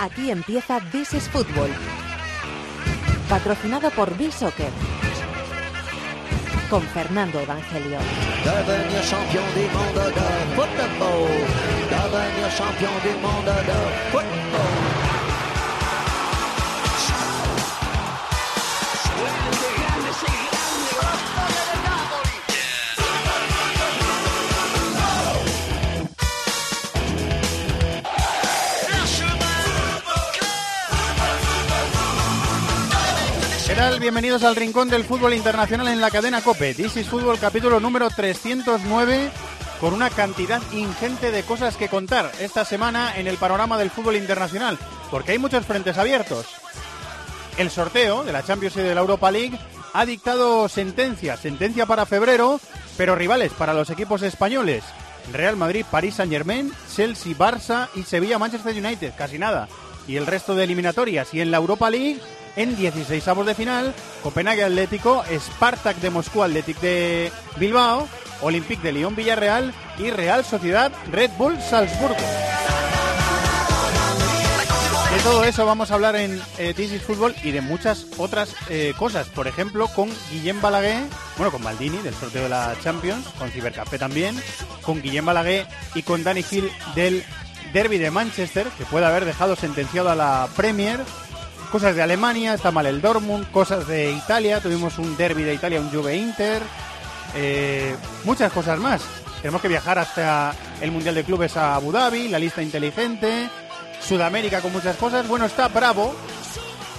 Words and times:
Aquí 0.00 0.30
empieza 0.30 0.80
This 0.92 1.12
is 1.14 1.28
Football. 1.28 1.70
Patrocinado 3.28 3.90
por 3.90 4.16
B-Soccer. 4.16 4.70
Con 6.70 6.82
Fernando 6.82 7.40
Evangelio. 7.40 7.98
Devenir 8.44 9.02
champion 9.02 9.44
du 9.54 9.62
monde 9.76 10.04
de 10.14 10.54
football. 10.54 11.28
Devenir 11.90 12.50
champion 12.56 12.92
du 13.02 13.18
monde 13.20 13.52
de 13.52 14.10
football. 14.12 14.87
Tal? 33.78 34.00
Bienvenidos 34.00 34.42
al 34.42 34.56
Rincón 34.56 34.88
del 34.88 35.04
Fútbol 35.04 35.34
Internacional 35.34 35.86
en 35.86 36.00
la 36.00 36.10
cadena 36.10 36.42
COPE. 36.42 36.74
This 36.74 36.96
is 36.96 37.06
Fútbol 37.06 37.38
capítulo 37.38 37.78
número 37.78 38.10
309 38.10 39.30
con 39.80 39.94
una 39.94 40.10
cantidad 40.10 40.60
ingente 40.72 41.30
de 41.30 41.44
cosas 41.44 41.76
que 41.76 41.88
contar 41.88 42.32
esta 42.40 42.64
semana 42.64 43.16
en 43.16 43.28
el 43.28 43.36
panorama 43.36 43.78
del 43.78 43.90
fútbol 43.90 44.16
internacional, 44.16 44.76
porque 45.12 45.30
hay 45.30 45.38
muchos 45.38 45.64
frentes 45.64 45.96
abiertos. 45.96 46.46
El 47.56 47.70
sorteo 47.70 48.24
de 48.24 48.32
la 48.32 48.42
Champions 48.42 48.76
y 48.78 48.80
de 48.80 48.96
la 48.96 49.00
Europa 49.00 49.30
League 49.30 49.56
ha 49.92 50.04
dictado 50.04 50.68
sentencia, 50.68 51.36
sentencia 51.36 51.86
para 51.86 52.04
febrero, 52.04 52.60
pero 52.96 53.14
rivales 53.14 53.52
para 53.52 53.74
los 53.74 53.90
equipos 53.90 54.22
españoles. 54.22 54.82
Real 55.32 55.54
Madrid, 55.54 55.84
París 55.88 56.16
Saint 56.16 56.32
Germain, 56.32 56.72
Chelsea, 56.92 57.36
Barça 57.38 57.88
y 57.94 58.02
Sevilla, 58.02 58.40
Manchester 58.40 58.74
United, 58.74 59.12
casi 59.16 59.38
nada. 59.38 59.68
Y 60.08 60.16
el 60.16 60.26
resto 60.26 60.56
de 60.56 60.64
eliminatorias. 60.64 61.32
Y 61.32 61.40
en 61.40 61.52
la 61.52 61.58
Europa 61.58 61.90
League, 61.90 62.18
en 62.56 62.76
16 62.76 63.26
avos 63.28 63.46
de 63.46 63.54
final, 63.54 63.94
Copenhague 64.22 64.64
Atlético, 64.64 65.24
Spartak 65.30 65.96
de 65.98 66.10
Moscú, 66.10 66.42
Athletic 66.42 66.80
de 66.80 67.32
Bilbao, 67.56 68.08
Olympique 68.42 68.82
de 68.82 68.92
Lyon 68.92 69.16
Villarreal 69.16 69.72
y 69.98 70.10
Real 70.10 70.44
Sociedad 70.44 70.92
Red 71.10 71.30
Bull 71.38 71.60
Salzburgo. 71.60 72.16
De 75.12 75.24
todo 75.24 75.42
eso 75.42 75.64
vamos 75.64 75.90
a 75.90 75.94
hablar 75.94 76.16
en 76.16 76.40
eh, 76.58 76.74
This 76.74 76.92
is 76.92 77.02
Fútbol 77.02 77.34
y 77.42 77.50
de 77.50 77.62
muchas 77.62 78.06
otras 78.18 78.54
eh, 78.68 78.92
cosas. 78.98 79.26
Por 79.28 79.48
ejemplo, 79.48 79.88
con 79.88 80.10
Guillem 80.30 80.60
Balaguer, 80.60 81.02
bueno, 81.36 81.50
con 81.50 81.62
Maldini 81.62 81.96
del 81.98 82.14
sorteo 82.14 82.42
de 82.42 82.50
la 82.50 82.76
Champions, 82.82 83.26
con 83.38 83.50
Cibercafé 83.50 83.98
también, 83.98 84.40
con 84.82 85.00
Guillem 85.00 85.24
Balaguer 85.24 85.66
y 85.94 86.02
con 86.02 86.22
Danny 86.24 86.44
Hill 86.48 86.70
del 86.94 87.24
Derby 87.72 87.96
de 87.98 88.10
Manchester, 88.10 88.66
que 88.76 88.84
puede 88.84 89.06
haber 89.06 89.24
dejado 89.24 89.56
sentenciado 89.56 90.10
a 90.10 90.14
la 90.14 90.46
Premier. 90.54 91.00
Cosas 91.70 91.94
de 91.94 92.02
Alemania, 92.02 92.54
está 92.54 92.70
mal 92.70 92.86
el 92.86 93.02
Dortmund, 93.02 93.50
cosas 93.50 93.86
de 93.86 94.10
Italia, 94.12 94.58
tuvimos 94.60 94.98
un 94.98 95.16
derby 95.18 95.42
de 95.42 95.52
Italia, 95.52 95.80
un 95.80 95.90
Juve 95.90 96.16
Inter, 96.16 96.62
eh, 97.34 97.94
muchas 98.24 98.50
cosas 98.52 98.78
más. 98.78 99.02
Tenemos 99.42 99.60
que 99.60 99.68
viajar 99.68 99.98
hasta 99.98 100.54
el 100.80 100.90
Mundial 100.90 101.14
de 101.14 101.24
Clubes 101.24 101.58
a 101.58 101.74
Abu 101.74 101.92
Dhabi, 101.92 102.28
la 102.28 102.38
lista 102.38 102.62
inteligente, 102.62 103.50
Sudamérica 104.00 104.62
con 104.62 104.72
muchas 104.72 104.96
cosas. 104.96 105.28
Bueno, 105.28 105.44
está 105.44 105.68
Bravo, 105.68 106.14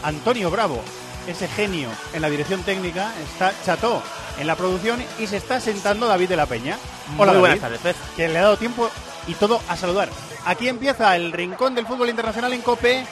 Antonio 0.04 0.52
Bravo, 0.52 0.80
ese 1.28 1.48
genio 1.48 1.90
en 2.14 2.22
la 2.22 2.30
dirección 2.30 2.62
técnica, 2.62 3.12
está 3.24 3.52
Cható 3.66 4.04
en 4.40 4.46
la 4.46 4.56
producción 4.56 5.04
y 5.18 5.26
se 5.26 5.38
está 5.38 5.60
sentando 5.60 6.08
David 6.08 6.30
de 6.30 6.36
la 6.36 6.46
Peña. 6.46 6.78
Hola, 7.18 7.34
Muy 7.34 7.42
David, 7.42 7.60
buenas 7.62 7.82
tardes, 7.82 7.96
que 8.16 8.28
le 8.28 8.38
ha 8.38 8.44
dado 8.44 8.58
tiempo 8.58 8.88
y 9.26 9.34
todo 9.34 9.62
a 9.68 9.76
saludar. 9.76 10.10
Aquí 10.46 10.68
empieza 10.68 11.16
el 11.16 11.32
rincón 11.32 11.74
del 11.74 11.88
fútbol 11.88 12.10
internacional 12.10 12.54
en 12.54 12.62
COPE 12.62 13.04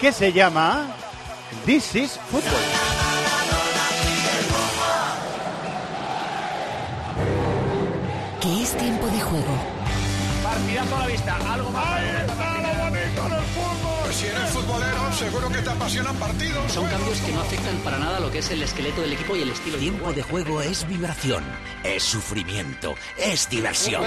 que 0.00 0.12
se 0.12 0.32
llama 0.32 0.86
This 1.64 1.94
is 1.94 2.18
Football. 2.30 2.52
Que 8.40 8.62
es 8.62 8.76
tiempo 8.76 9.06
de 9.06 9.20
juego. 9.20 9.54
Partidazo 10.42 10.96
a 10.96 10.98
la 11.00 11.06
vista, 11.06 11.36
algo 11.52 11.70
más. 11.70 11.86
Si 14.12 14.26
eres 14.26 14.50
futbolero, 14.50 15.12
seguro 15.12 15.48
que 15.48 15.58
te 15.58 15.70
apasionan 15.70 16.16
partidos. 16.16 16.72
Son 16.72 16.86
cambios 16.86 17.18
que 17.20 17.32
no 17.32 17.40
afectan 17.40 17.76
para 17.78 17.98
nada 17.98 18.20
lo 18.20 18.30
que 18.30 18.38
es 18.38 18.50
el 18.50 18.62
esqueleto 18.62 19.02
del 19.02 19.12
equipo 19.12 19.36
y 19.36 19.42
el 19.42 19.50
estilo. 19.50 19.78
Tiempo 19.78 20.12
de 20.12 20.22
juego 20.22 20.62
es 20.62 20.86
vibración, 20.88 21.44
es 21.84 22.02
sufrimiento, 22.02 22.94
es 23.18 23.48
diversión. 23.50 24.02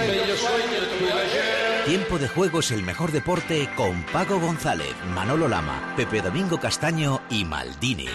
Tiempo 1.86 2.18
de 2.18 2.28
juego 2.28 2.60
es 2.60 2.70
el 2.70 2.82
mejor 2.82 3.12
deporte 3.12 3.68
con 3.76 4.02
Paco 4.04 4.40
González, 4.40 4.94
Manolo 5.14 5.48
Lama, 5.48 5.94
Pepe 5.96 6.22
Domingo 6.22 6.58
Castaño 6.58 7.22
y 7.30 7.44
Maldini. 7.44 8.08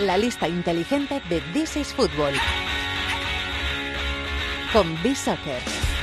La 0.00 0.18
lista 0.18 0.48
inteligente 0.48 1.22
de 1.28 1.40
This 1.52 1.76
is 1.76 1.94
Football. 1.94 2.34
Con 4.72 5.00
B-Soccer. 5.02 5.93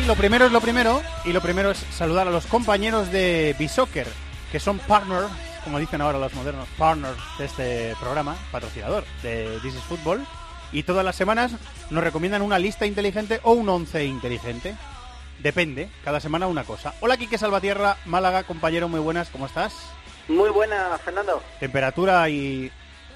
Y 0.00 0.06
lo 0.06 0.14
primero 0.16 0.46
es 0.46 0.52
lo 0.52 0.62
primero, 0.62 1.02
y 1.26 1.32
lo 1.32 1.42
primero 1.42 1.70
es 1.70 1.78
saludar 1.78 2.26
a 2.26 2.30
los 2.30 2.46
compañeros 2.46 3.12
de 3.12 3.54
B-Soccer, 3.58 4.06
que 4.50 4.58
son 4.58 4.78
partners, 4.78 5.28
como 5.62 5.78
dicen 5.78 6.00
ahora 6.00 6.18
los 6.18 6.32
modernos, 6.32 6.66
partners 6.78 7.18
de 7.38 7.44
este 7.44 7.96
programa, 8.00 8.34
patrocinador 8.50 9.04
de 9.22 9.58
This 9.62 9.74
is 9.74 9.82
Football, 9.82 10.26
y 10.72 10.84
todas 10.84 11.04
las 11.04 11.16
semanas 11.16 11.52
nos 11.90 12.02
recomiendan 12.02 12.40
una 12.40 12.58
lista 12.58 12.86
inteligente 12.86 13.40
o 13.42 13.52
un 13.52 13.68
once 13.68 14.04
inteligente. 14.04 14.74
Depende, 15.40 15.90
cada 16.02 16.18
semana 16.18 16.46
una 16.46 16.64
cosa. 16.64 16.94
Hola, 17.00 17.18
Quique 17.18 17.36
Salvatierra, 17.36 17.98
Málaga, 18.06 18.44
compañero, 18.44 18.88
muy 18.88 19.00
buenas, 19.00 19.28
¿cómo 19.28 19.46
estás? 19.46 19.74
Muy 20.28 20.48
buena, 20.48 20.96
Fernando. 21.04 21.42
Temperatura 21.58 22.28
y 22.30 22.72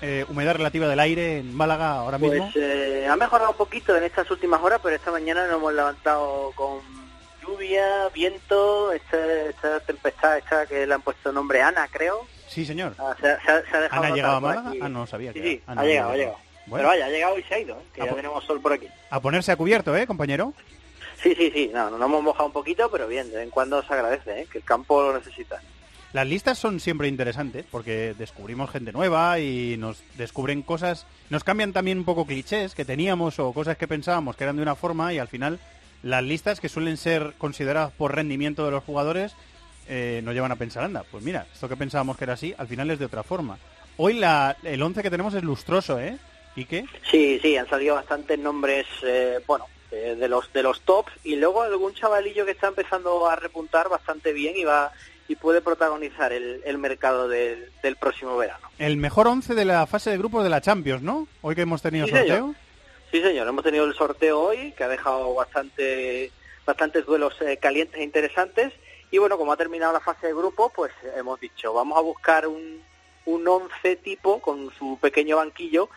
eh, 0.06 0.25
humedad 0.28 0.54
relativa 0.54 0.87
del 0.87 1.00
aire 1.00 1.38
en 1.38 1.54
Málaga 1.54 1.92
ahora 2.00 2.19
mismo. 2.19 2.50
Pues 2.53 2.56
eh, 2.65 3.06
ha 3.09 3.16
mejorado 3.16 3.50
un 3.53 3.56
poquito 3.56 3.97
en 3.97 4.04
estas 4.04 4.31
últimas 4.31 4.60
horas, 4.62 4.81
pero 4.82 4.94
esta 4.94 5.10
mañana 5.10 5.47
nos 5.47 5.56
hemos 5.56 5.72
levantado 5.72 6.53
con 6.54 6.81
lluvia, 7.42 8.09
viento, 8.15 8.92
esta, 8.92 9.16
esta 9.48 9.81
tempestad 9.81 10.38
esta 10.38 10.66
que 10.66 10.87
le 10.87 10.94
han 10.94 11.03
puesto 11.03 11.32
nombre 11.32 11.62
Ana, 11.62 11.88
creo. 11.91 12.26
Sí, 12.48 12.65
señor. 12.65 12.94
Ah, 12.98 13.15
se, 13.20 13.28
ha- 13.28 13.41
se 13.42 13.50
ha- 13.50 13.62
se 13.70 13.76
ha 13.76 13.81
dejado 13.81 14.03
¿Ana 14.03 14.06
ha 14.06 14.10
notar 14.10 14.15
llegado 14.16 14.37
a 14.37 14.41
Málaga? 14.41 14.72
Ah, 14.82 14.88
no 14.88 15.06
sabía 15.06 15.32
Sí, 15.32 15.41
que 15.41 15.48
sí, 15.48 15.62
Ana 15.66 15.81
ha 15.81 15.84
llegado, 15.84 16.10
ha 16.12 16.16
llegado. 16.16 16.36
Bueno. 16.66 16.76
Pero 16.76 16.88
vaya, 16.88 17.06
ha 17.06 17.10
llegado 17.10 17.38
y 17.38 17.42
se 17.42 17.54
ha 17.54 17.59
ido, 17.59 17.75
¿eh? 17.76 17.82
que 17.94 18.04
ya 18.06 18.15
tenemos 18.15 18.44
sol 18.44 18.60
por 18.60 18.72
aquí. 18.72 18.88
A 19.10 19.21
ponerse 19.21 19.53
a 19.53 19.56
cubierto, 19.56 19.94
¿eh, 19.97 20.06
compañero? 20.06 20.53
Sí, 21.22 21.34
sí, 21.34 21.50
sí, 21.53 21.71
no, 21.72 21.91
nos 21.91 22.00
hemos 22.03 22.22
mojado 22.22 22.47
un 22.47 22.53
poquito, 22.53 22.91
pero 22.91 23.06
bien, 23.09 23.28
de 23.31 23.36
vez 23.36 23.44
en 23.44 23.50
cuando 23.50 23.82
se 23.82 23.92
agradece, 23.94 24.41
¿eh? 24.42 24.47
que 24.50 24.59
el 24.59 24.65
campo 24.65 25.03
lo 25.03 25.15
necesita. 25.19 25.60
Las 26.15 26.29
listas 26.29 26.61
son 26.61 26.79
siempre 26.79 27.09
interesantes 27.09 27.67
porque 27.69 28.15
descubrimos 28.17 28.71
gente 28.71 28.93
nueva 28.93 29.41
y 29.41 29.77
nos 29.77 30.01
descubren 30.17 30.63
cosas, 30.63 31.09
nos 31.29 31.43
cambian 31.43 31.73
también 31.73 31.99
un 31.99 32.05
poco 32.05 32.25
clichés 32.25 32.77
que 32.77 32.85
teníamos 32.85 33.41
o 33.41 33.53
cosas 33.53 33.77
que 33.77 33.89
pensábamos 33.89 34.37
que 34.37 34.45
eran 34.45 34.55
de 34.55 34.63
una 34.63 34.77
forma 34.77 35.13
y 35.13 35.19
al 35.19 35.27
final 35.27 35.59
las 36.05 36.23
listas 36.23 36.61
que 36.61 36.69
suelen 36.69 36.99
ser 36.99 37.35
consideradas 37.37 37.91
por 37.91 38.15
rendimiento 38.15 38.65
de 38.65 38.71
los 38.71 38.85
jugadores 38.85 39.35
eh, 39.89 40.21
nos 40.23 40.35
llevan 40.35 40.53
a 40.53 40.57
pensar, 40.57 40.85
anda, 40.85 41.03
pues 41.11 41.25
mira, 41.25 41.49
esto 41.53 41.69
que 41.69 41.77
pensábamos 41.77 42.17
que 42.17 42.23
era 42.23 42.35
así, 42.35 42.55
al 42.59 42.69
final 42.69 42.93
es 42.93 43.01
de 43.01 43.07
otra 43.07 43.25
forma. 43.25 43.59
Hoy 43.97 44.15
la, 44.15 44.57
el 44.63 44.81
11 44.81 45.03
que 45.03 45.11
tenemos 45.11 45.35
es 45.35 45.43
lustroso, 45.43 45.99
¿eh? 45.99 46.17
¿Y 46.55 46.67
qué? 46.67 46.85
Sí, 47.11 47.41
sí, 47.43 47.57
han 47.57 47.69
salido 47.69 47.97
bastantes 47.97 48.39
nombres, 48.39 48.87
eh, 49.03 49.41
bueno, 49.49 49.67
eh, 49.91 50.17
de 50.19 50.29
los 50.29 50.53
de 50.53 50.63
los 50.63 50.81
tops 50.83 51.13
y 51.25 51.37
luego 51.37 51.63
algún 51.63 51.93
chavalillo 51.95 52.45
que 52.45 52.53
está 52.53 52.69
empezando 52.69 53.29
a 53.29 53.37
repuntar 53.37 53.89
bastante 53.89 54.33
bien 54.33 54.57
y 54.57 54.65
va 54.65 54.93
y 55.29 55.37
puede 55.37 55.61
protagonizar 55.61 56.33
el, 56.33 56.60
el 56.65 56.78
mercado 56.78 57.28
del, 57.28 57.71
del 57.83 57.97
próximo 57.97 58.37
verano. 58.37 58.69
El 58.78 58.97
mejor 58.97 59.27
11 59.27 59.54
de 59.54 59.65
la 59.65 59.87
fase 59.87 60.10
de 60.10 60.19
grupos 60.19 60.45
de 60.45 60.51
la 60.51 60.60
Champions, 60.60 61.03
¿no? 61.03 61.27
Hoy 61.43 61.54
que 61.54 61.63
hemos 61.63 61.81
tenido 61.83 62.07
Sí, 62.07 62.13
sorteo. 62.13 62.37
señor. 62.37 62.54
Sí, 63.10 63.22
señor, 63.22 63.47
hemos 63.48 63.65
tenido 63.65 63.84
el 63.84 63.95
sorteo 63.95 64.41
hoy 64.41 64.72
que 64.72 64.84
ha 64.84 64.89
dejado 64.89 65.33
bastante 65.34 66.31
bastantes 66.66 67.04
duelos 67.07 67.34
eh, 67.43 67.59
calientes 67.59 68.01
e 68.01 68.04
interesantes 68.04 68.72
y 69.10 69.19
bueno, 69.19 69.37
como 69.39 69.53
ha 69.53 69.57
terminado 69.57 69.93
la 69.93 70.01
fase 70.01 70.27
de 70.28 70.33
grupo, 70.34 70.72
pues 70.75 70.91
hemos 71.16 71.39
dicho, 71.39 71.72
vamos 71.72 71.97
a 71.98 72.01
buscar 72.01 72.47
un 72.47 72.83
un 73.27 73.48
once 73.48 73.97
tipo 73.97 74.41
con 74.43 74.71
su 74.78 74.98
pequeño 75.01 75.37
banquillo 75.39 75.89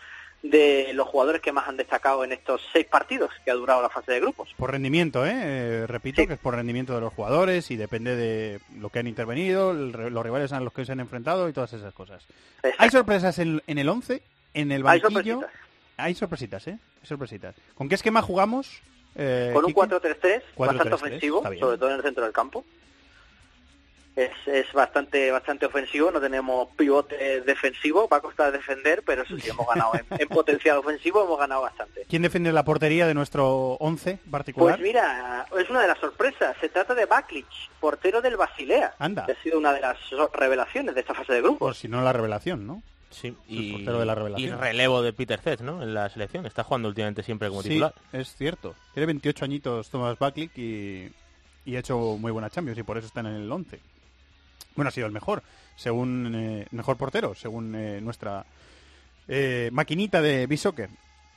de 0.43 0.91
los 0.93 1.07
jugadores 1.07 1.41
que 1.41 1.51
más 1.51 1.67
han 1.67 1.77
destacado 1.77 2.23
en 2.23 2.31
estos 2.31 2.61
seis 2.71 2.85
partidos 2.85 3.31
que 3.43 3.51
ha 3.51 3.55
durado 3.55 3.81
la 3.81 3.89
fase 3.89 4.11
de 4.13 4.19
grupos. 4.21 4.53
Por 4.57 4.71
rendimiento, 4.71 5.25
¿eh? 5.25 5.33
Eh, 5.33 5.87
repito 5.87 6.21
Sí. 6.21 6.27
que 6.27 6.33
es 6.35 6.39
por 6.39 6.55
rendimiento 6.55 6.93
de 6.93 7.01
los 7.01 7.13
jugadores 7.13 7.69
y 7.71 7.75
depende 7.75 8.15
de 8.15 8.59
lo 8.79 8.89
que 8.89 8.99
han 8.99 9.07
intervenido, 9.07 9.71
el 9.71 9.91
los 9.91 10.23
rivales 10.23 10.53
a 10.53 10.59
los 10.59 10.71
que 10.73 10.85
se 10.85 10.91
han 10.91 10.99
enfrentado 10.99 11.49
y 11.49 11.53
todas 11.53 11.73
esas 11.73 11.93
cosas. 11.93 12.23
¿Hay 12.77 12.89
sorpresas 12.91 13.39
en, 13.39 13.61
en 13.67 13.77
el 13.79 13.89
11? 13.89 14.21
¿En 14.53 14.71
el 14.71 14.87
Hay 14.87 14.99
banquillo? 15.01 15.41
sorpresitas. 15.41 15.51
Hay 15.97 16.13
sorpresitas, 16.15 16.67
¿eh? 16.67 16.77
Hay 17.01 17.07
sorpresitas. 17.07 17.55
¿Con 17.75 17.89
qué 17.89 17.95
esquema 17.95 18.21
jugamos? 18.21 18.81
Eh, 19.15 19.49
Con 19.53 19.65
un 19.65 19.73
Quique? 19.73 19.81
4-3-3, 19.81 20.41
bastante 20.55 20.91
4-3-3, 20.91 20.93
ofensivo, 20.93 21.41
sobre 21.41 21.77
todo 21.77 21.89
en 21.89 21.95
el 21.95 22.01
centro 22.03 22.23
del 22.23 22.33
campo. 22.33 22.63
Es, 24.17 24.31
es 24.47 24.73
bastante 24.73 25.31
bastante 25.31 25.65
ofensivo, 25.65 26.11
no 26.11 26.19
tenemos 26.19 26.67
pivote 26.75 27.41
defensivo, 27.41 28.09
va 28.09 28.17
a 28.17 28.21
costar 28.21 28.51
defender, 28.51 29.03
pero 29.05 29.21
eso 29.23 29.37
sí, 29.37 29.49
hemos 29.49 29.65
ganado 29.67 29.93
en, 29.95 30.05
en 30.19 30.27
potencial 30.27 30.77
ofensivo, 30.77 31.23
hemos 31.23 31.39
ganado 31.39 31.61
bastante. 31.61 32.05
¿Quién 32.09 32.23
defiende 32.23 32.51
la 32.51 32.65
portería 32.65 33.07
de 33.07 33.13
nuestro 33.13 33.73
11 33.79 34.19
particular? 34.29 34.75
Pues 34.75 34.85
mira, 34.87 35.45
es 35.57 35.69
una 35.69 35.81
de 35.81 35.87
las 35.87 35.99
sorpresas, 35.99 36.57
se 36.59 36.67
trata 36.69 36.93
de 36.95 37.05
Baklic, 37.05 37.45
portero 37.79 38.21
del 38.21 38.35
Basilea, 38.35 38.95
Anda. 38.99 39.25
que 39.25 39.31
ha 39.33 39.41
sido 39.43 39.57
una 39.59 39.71
de 39.71 39.81
las 39.81 39.97
revelaciones 40.33 40.95
de 40.95 41.01
esta 41.01 41.13
fase 41.13 41.33
de 41.33 41.41
grupos. 41.41 41.59
Por 41.59 41.75
si 41.75 41.87
no 41.87 42.01
la 42.01 42.11
revelación, 42.11 42.67
¿no? 42.67 42.81
Sí, 43.09 43.27
El 43.27 43.35
y, 43.47 43.71
portero 43.71 43.99
de 43.99 44.05
la 44.05 44.11
y 44.11 44.15
revelación. 44.15 44.59
relevo 44.59 45.01
de 45.01 45.13
Peter 45.13 45.39
Cech, 45.39 45.61
¿no? 45.61 45.81
En 45.81 45.93
la 45.93 46.09
selección. 46.09 46.45
Está 46.45 46.63
jugando 46.65 46.89
últimamente 46.89 47.23
siempre 47.23 47.47
como 47.47 47.61
Sí, 47.63 47.69
titular. 47.69 47.93
es 48.11 48.35
cierto. 48.35 48.75
Tiene 48.93 49.05
28 49.05 49.45
añitos 49.45 49.89
Thomas 49.89 50.19
Baklik 50.19 50.51
y, 50.57 51.09
y 51.65 51.75
ha 51.77 51.79
hecho 51.79 51.97
muy 52.19 52.31
buena 52.33 52.49
Champions 52.49 52.77
y 52.77 52.83
por 52.83 52.97
eso 52.97 53.07
está 53.07 53.21
en 53.21 53.27
el 53.27 53.49
11. 53.51 53.79
Bueno, 54.77 54.89
ha 54.89 54.91
sido 54.91 55.07
el 55.07 55.13
mejor, 55.13 55.41
según 55.75 56.33
eh, 56.35 56.67
mejor 56.69 56.97
portero, 56.97 57.33
según 57.33 57.73
eh, 57.75 57.99
nuestra 57.99 58.45
eh, 59.27 59.69
maquinita 59.73 60.21
de 60.21 60.45
B-Soccer. 60.45 60.89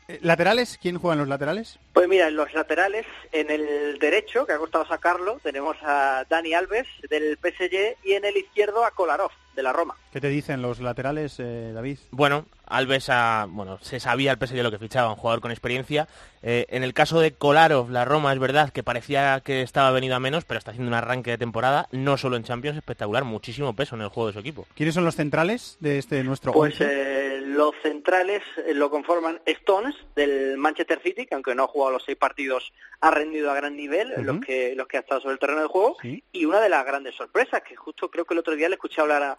Eh, 0.09 0.19
¿Laterales? 0.21 0.79
¿Quién 0.81 0.99
juega 0.99 1.15
en 1.15 1.21
los 1.21 1.29
laterales? 1.29 1.79
Pues 1.95 2.07
mira, 2.07 2.29
en 2.29 2.37
los 2.37 2.53
laterales, 2.53 3.07
en 3.33 3.51
el 3.51 3.99
derecho, 3.99 4.45
que 4.45 4.53
ha 4.53 4.59
costado 4.59 4.87
sacarlo, 4.87 5.39
tenemos 5.43 5.77
a 5.83 6.27
Dani 6.29 6.53
Alves 6.53 6.87
del 7.09 7.39
PSG 7.39 7.97
y 8.05 8.13
en 8.13 8.27
el 8.27 8.37
izquierdo 8.37 8.85
a 8.85 8.91
Kolarov 8.91 9.31
de 9.55 9.63
la 9.63 9.73
Roma. 9.73 9.95
¿Qué 10.13 10.21
te 10.21 10.29
dicen 10.29 10.63
los 10.63 10.81
laterales, 10.81 11.37
eh, 11.39 11.73
David? 11.75 11.99
Bueno, 12.11 12.47
Alves, 12.67 13.09
ha- 13.11 13.47
bueno, 13.49 13.79
se 13.81 14.01
sabía 14.01 14.33
el 14.33 14.39
PSG 14.39 14.63
lo 14.63 14.71
que 14.71 14.79
fichaba, 14.79 15.11
un 15.11 15.17
jugador 15.17 15.41
con 15.41 15.51
experiencia. 15.51 16.09
Eh, 16.43 16.67
en 16.71 16.83
el 16.85 16.95
caso 16.95 17.21
de 17.21 17.33
Kolarov, 17.33 17.91
la 17.91 18.05
Roma, 18.05 18.33
es 18.33 18.39
verdad 18.39 18.71
que 18.71 18.83
parecía 18.83 19.41
que 19.45 19.63
estaba 19.63 19.91
venido 19.91 20.15
a 20.17 20.21
menos, 20.21 20.45
pero 20.45 20.59
está 20.59 20.71
haciendo 20.71 20.89
un 20.89 20.95
arranque 20.95 21.31
de 21.33 21.39
temporada, 21.39 21.89
no 21.93 22.17
solo 22.17 22.37
en 22.37 22.45
Champions, 22.45 22.79
espectacular, 22.79 23.25
muchísimo 23.25 23.75
peso 23.75 23.95
en 23.97 24.03
el 24.03 24.09
juego 24.09 24.29
de 24.29 24.33
su 24.35 24.39
equipo. 24.39 24.67
¿Quiénes 24.75 24.95
son 24.95 25.05
los 25.05 25.17
centrales 25.17 25.77
de 25.81 25.99
este 25.99 26.23
nuestro 26.25 26.53
Pues 26.53 26.81
11? 26.81 26.87
eh, 26.89 27.41
los 27.43 27.75
centrales 27.83 28.43
eh, 28.67 28.73
lo 28.75 28.91
conforman 28.91 29.41
Stones 29.45 29.95
del 30.15 30.57
Manchester 30.57 31.01
City, 31.03 31.27
que 31.27 31.35
aunque 31.35 31.55
no 31.55 31.65
ha 31.65 31.69
jugado 31.69 31.93
los 31.93 32.05
seis 32.05 32.17
partidos, 32.17 32.73
ha 33.01 33.11
rendido 33.11 33.51
a 33.51 33.55
gran 33.55 33.77
nivel 33.77 34.13
Ujú. 34.13 34.23
los 34.23 34.41
que 34.41 34.75
los 34.77 34.87
que 34.87 34.97
ha 34.97 35.01
estado 35.01 35.21
sobre 35.21 35.35
el 35.35 35.39
terreno 35.41 35.63
de 35.63 35.67
juego. 35.69 35.97
Sí. 36.01 36.23
Y 36.33 36.45
una 36.45 36.61
de 36.61 36.69
las 36.69 36.85
grandes 36.87 37.15
sorpresas, 37.17 37.63
que 37.63 37.75
justo 37.77 38.11
creo 38.11 38.25
que 38.25 38.35
el 38.35 38.41
otro 38.41 38.55
día 38.55 38.69
le 38.69 38.77
escuché 38.77 39.01
hablar 39.01 39.23
a, 39.23 39.39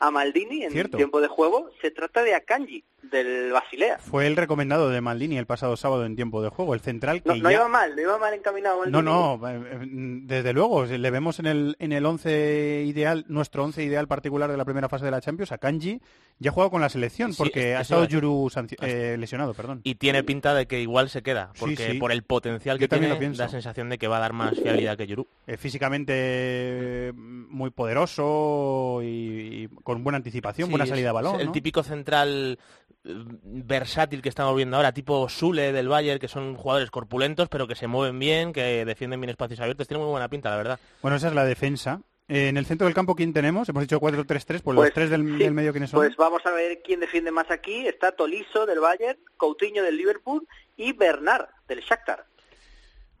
a 0.00 0.10
Maldini 0.10 0.64
en 0.64 0.70
Cierto. 0.72 0.96
tiempo 0.96 1.20
de 1.20 1.28
juego, 1.28 1.70
se 1.80 1.90
trata 1.90 2.22
de 2.22 2.34
Akanji 2.34 2.84
del 3.02 3.52
Basilea. 3.52 3.98
Fue 3.98 4.26
el 4.26 4.34
recomendado 4.36 4.88
de 4.88 5.00
Maldini 5.00 5.36
el 5.36 5.46
pasado 5.46 5.76
sábado 5.76 6.06
en 6.06 6.16
tiempo 6.16 6.42
de 6.42 6.48
juego, 6.48 6.74
el 6.74 6.80
central 6.80 7.22
que 7.22 7.28
No, 7.28 7.36
no 7.36 7.50
ya- 7.50 7.56
iba 7.58 7.68
mal, 7.68 7.94
no 7.94 8.00
iba 8.02 8.18
mal 8.18 8.32
encaminado 8.34 8.78
Maldini. 8.80 9.02
No, 9.02 9.36
no, 9.38 9.48
eh, 9.48 9.60
eh, 9.72 9.78
desde 10.22 10.52
luego, 10.54 10.84
le 10.86 11.10
vemos 11.10 11.38
en 11.38 11.46
el 11.46 11.76
en 11.78 11.92
el 11.92 12.06
11 12.06 12.84
ideal, 12.86 13.24
nuestro 13.28 13.62
11 13.64 13.82
ideal 13.84 14.08
particular 14.08 14.50
de 14.50 14.56
la 14.56 14.64
primera 14.64 14.88
fase 14.88 15.04
de 15.04 15.10
la 15.10 15.20
Champions, 15.20 15.52
a 15.52 15.58
Kanji, 15.58 16.00
ya 16.38 16.50
ha 16.50 16.54
jugado 16.54 16.70
con 16.70 16.80
la 16.80 16.88
selección, 16.88 17.32
Sí, 17.32 17.38
porque 17.38 17.72
es- 17.72 17.78
ha 17.78 17.80
estado. 17.82 18.04
Yuru 18.06 18.50
eh, 18.80 19.16
lesionado, 19.18 19.54
perdón. 19.54 19.80
Y 19.84 19.94
tiene 19.96 20.22
pinta 20.24 20.54
de 20.54 20.66
que 20.66 20.80
igual 20.80 21.08
se 21.10 21.22
queda, 21.22 21.52
porque 21.60 21.92
sí. 21.92 21.98
por 21.98 22.10
el 22.10 22.22
potencial 22.22 22.76
Yo 22.78 22.80
que 22.84 22.88
también 22.88 23.10
tiene, 23.10 23.14
lo 23.14 23.18
pienso. 23.20 23.42
da 23.42 23.48
sensación 23.48 23.88
de 23.90 23.98
que 23.98 24.08
va 24.08 24.16
a 24.16 24.20
dar 24.20 24.32
más 24.32 24.58
fiabilidad 24.58 24.96
que 24.96 25.06
Yuru. 25.06 25.26
Eh, 25.46 25.56
físicamente 25.58 26.12
eh, 26.16 27.12
muy 27.14 27.70
poderoso 27.70 29.00
y, 29.02 29.64
y 29.64 29.68
con 29.84 30.02
buena 30.02 30.16
anticipación, 30.16 30.66
Sí, 30.66 30.70
buena 30.72 30.86
salida 30.86 31.08
de 31.08 31.12
balón. 31.12 31.40
El 31.40 31.46
¿no? 31.46 31.52
típico 31.52 31.84
central 31.84 32.58
eh, 33.04 33.14
versátil 33.44 34.20
que 34.22 34.28
estamos 34.28 34.56
viendo 34.56 34.76
ahora, 34.76 34.92
tipo 34.92 35.28
Sule 35.28 35.72
del 35.72 35.88
Bayern, 35.88 36.18
que 36.18 36.26
son 36.26 36.56
jugadores 36.56 36.90
corpulentos, 36.90 37.48
pero 37.48 37.68
que 37.68 37.76
se 37.76 37.86
mueven 37.86 38.18
bien, 38.18 38.52
que 38.52 38.84
defienden 38.84 39.20
bien 39.20 39.30
espacios 39.30 39.60
abiertos. 39.60 39.86
Tiene 39.86 40.02
muy 40.02 40.10
buena 40.10 40.28
pinta, 40.28 40.50
la 40.50 40.56
verdad. 40.56 40.80
Bueno, 41.02 41.16
esa 41.16 41.28
es 41.28 41.34
la 41.34 41.44
defensa. 41.44 42.00
Eh, 42.26 42.48
en 42.48 42.56
el 42.56 42.64
centro 42.64 42.86
del 42.86 42.94
campo, 42.94 43.14
¿quién 43.14 43.34
tenemos? 43.34 43.68
Hemos 43.68 43.82
dicho 43.82 44.00
4-3-3, 44.00 44.26
pues, 44.46 44.62
Pues, 44.62 44.76
los 44.76 44.92
tres 44.92 45.10
del, 45.10 45.20
sí, 45.26 45.44
del 45.44 45.52
medio, 45.52 45.72
¿quiénes 45.72 45.90
son? 45.90 46.00
Pues 46.00 46.16
vamos 46.16 46.44
a 46.46 46.50
ver 46.52 46.80
quién 46.82 47.00
defiende 47.00 47.30
más 47.30 47.50
aquí. 47.50 47.86
Está 47.86 48.12
Tolisso 48.12 48.64
del 48.64 48.80
Bayern, 48.80 49.18
Coutinho 49.36 49.82
del 49.82 49.96
Liverpool 49.98 50.48
y 50.76 50.92
Bernard 50.92 51.46
del 51.68 51.80
Shakhtar. 51.80 52.24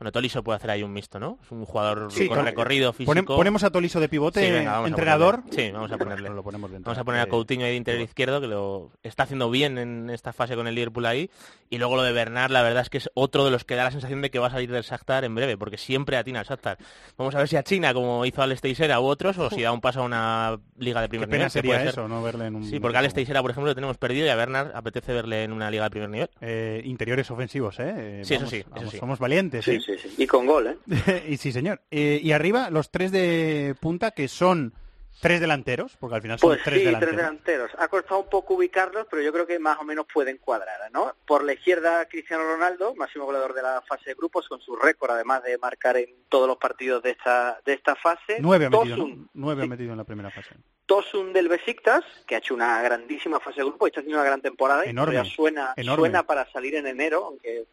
Bueno, 0.04 0.12
Tolisso 0.12 0.42
puede 0.44 0.56
hacer 0.56 0.70
ahí 0.70 0.82
un 0.82 0.92
mixto, 0.92 1.18
¿no? 1.18 1.38
Es 1.42 1.50
un 1.50 1.64
jugador 1.64 2.12
Sí, 2.12 2.28
con 2.28 2.44
recorrido 2.44 2.92
físico. 2.92 3.10
Ponem- 3.14 3.24
ponemos 3.24 3.64
a 3.64 3.70
Tolisso 3.70 4.00
de 4.00 4.10
pivote, 4.10 4.44
Sí, 4.44 4.52
venga, 4.52 4.72
vamos 4.72 4.84
a 4.84 4.88
entrenador. 4.90 5.42
Sí, 5.50 5.70
vamos 5.72 5.90
a 5.92 5.96
ponerle. 5.96 6.28
Lo 6.28 6.42
ponemos 6.42 6.70
dentro. 6.70 6.90
Vamos 6.90 7.00
a 7.00 7.04
poner 7.04 7.22
a 7.22 7.26
Coutinho 7.26 7.64
ahí 7.64 7.70
de 7.70 7.76
interior 7.78 8.02
izquierdo, 8.02 8.38
que 8.42 8.46
lo 8.46 8.90
está 9.02 9.22
haciendo 9.22 9.48
bien 9.50 9.78
en 9.78 10.10
esta 10.10 10.34
fase 10.34 10.56
con 10.56 10.66
el 10.66 10.74
Liverpool 10.74 11.06
ahí. 11.06 11.30
Y 11.70 11.78
luego 11.78 11.96
lo 11.96 12.02
de 12.02 12.12
Bernard, 12.12 12.50
la 12.50 12.60
verdad 12.62 12.82
es 12.82 12.90
que 12.90 12.98
es 12.98 13.08
otro 13.14 13.46
de 13.46 13.50
los 13.50 13.64
que 13.64 13.76
da 13.76 13.84
la 13.84 13.92
sensación 13.92 14.20
de 14.20 14.30
que 14.30 14.38
va 14.38 14.48
a 14.48 14.50
salir 14.50 14.70
del 14.70 14.82
Shakhtar 14.82 15.24
en 15.24 15.34
breve, 15.34 15.56
porque 15.56 15.78
siempre 15.78 16.18
atina 16.18 16.40
al 16.40 16.44
Shakhtar. 16.46 16.76
Vamos 17.16 17.34
a 17.34 17.38
ver 17.38 17.48
si 17.48 17.56
a 17.56 17.62
China, 17.62 17.94
como 17.94 18.26
hizo 18.26 18.42
Alex 18.42 18.60
Teixeira 18.60 19.00
u 19.00 19.04
otros, 19.06 19.38
o 19.38 19.48
si 19.48 19.62
da 19.62 19.72
un 19.72 19.80
paso 19.80 20.00
a 20.00 20.04
una 20.04 20.60
liga 20.76 21.00
de 21.00 21.06
Qué 21.06 21.10
primer 21.12 21.28
pena 21.30 21.38
nivel. 21.44 21.50
sería 21.50 21.78
ser. 21.78 21.88
eso, 21.88 22.08
no 22.08 22.22
verle 22.22 22.48
en 22.48 22.56
un... 22.56 22.64
Sí, 22.66 22.78
porque 22.78 22.96
a 22.96 23.00
Alex 23.00 23.14
Teixeira, 23.14 23.40
por 23.40 23.52
ejemplo, 23.52 23.70
lo 23.70 23.74
tenemos 23.74 23.96
perdido 23.96 24.26
y 24.26 24.28
a 24.28 24.36
Bernard 24.36 24.72
apetece 24.76 25.14
verle 25.14 25.44
en 25.44 25.52
una 25.52 25.70
liga 25.70 25.84
de 25.84 25.90
primer 25.90 26.10
nivel. 26.10 26.28
Eh, 26.42 26.82
interiores 26.84 27.30
ofensivos, 27.30 27.80
¿eh? 27.80 27.94
Eh, 27.96 28.20
Sí, 28.24 28.34
eso 28.34 28.46
sí, 28.46 28.56
eso 28.58 28.68
vamos, 28.70 28.90
sí. 28.90 28.98
Somos 28.98 29.18
valientes, 29.18 29.64
Sí, 29.64 29.70
¿eh? 29.76 29.80
sí, 29.80 29.93
sí. 29.98 30.14
Y 30.18 30.26
con 30.26 30.46
gol, 30.46 30.66
¿eh? 30.66 31.24
y 31.28 31.36
sí, 31.36 31.52
señor. 31.52 31.80
Eh, 31.90 32.20
y 32.22 32.32
arriba, 32.32 32.70
los 32.70 32.90
tres 32.90 33.12
de 33.12 33.74
punta, 33.80 34.10
que 34.12 34.28
son 34.28 34.74
tres 35.20 35.40
delanteros, 35.40 35.96
porque 35.98 36.16
al 36.16 36.22
final 36.22 36.38
son 36.38 36.50
Pues 36.50 36.62
tres 36.62 36.80
sí, 36.80 36.84
delanteros. 36.86 37.14
tres 37.14 37.24
delanteros. 37.26 37.70
Ha 37.78 37.88
costado 37.88 38.20
un 38.20 38.28
poco 38.28 38.54
ubicarlos, 38.54 39.06
pero 39.08 39.22
yo 39.22 39.32
creo 39.32 39.46
que 39.46 39.58
más 39.58 39.78
o 39.78 39.84
menos 39.84 40.06
pueden 40.12 40.38
cuadrar, 40.38 40.78
¿no? 40.92 41.14
Por 41.26 41.44
la 41.44 41.52
izquierda, 41.54 42.06
Cristiano 42.06 42.42
Ronaldo, 42.44 42.94
máximo 42.96 43.24
goleador 43.24 43.54
de 43.54 43.62
la 43.62 43.80
fase 43.82 44.10
de 44.10 44.14
grupos, 44.14 44.48
con 44.48 44.60
su 44.60 44.76
récord, 44.76 45.12
además 45.12 45.42
de 45.44 45.56
marcar 45.58 45.96
en 45.96 46.10
todos 46.28 46.46
los 46.48 46.56
partidos 46.58 47.02
de 47.02 47.10
esta 47.12 47.58
de 47.64 47.72
esta 47.74 47.94
fase. 47.94 48.36
Nueve 48.40 48.66
ha 48.66 48.70
metido, 48.70 49.08
Nueve 49.32 49.62
ha 49.62 49.64
sí. 49.64 49.70
metido 49.70 49.92
en 49.92 49.98
la 49.98 50.04
primera 50.04 50.30
fase. 50.30 50.56
Tosun 50.86 51.32
del 51.32 51.48
Besiktas, 51.48 52.04
que 52.26 52.34
ha 52.34 52.38
hecho 52.38 52.54
una 52.54 52.80
grandísima 52.82 53.40
fase 53.40 53.60
de 53.60 53.66
grupo 53.66 53.86
y 53.86 53.88
está 53.88 54.00
haciendo 54.00 54.18
una 54.18 54.26
gran 54.26 54.40
temporada. 54.40 54.84
y 54.86 54.90
Enorme, 54.90 55.12
todavía 55.14 55.34
suena, 55.34 55.72
enorme. 55.76 56.02
suena 56.02 56.22
para 56.24 56.50
salir 56.50 56.74
en 56.74 56.86
enero, 56.86 57.24
aunque 57.26 57.64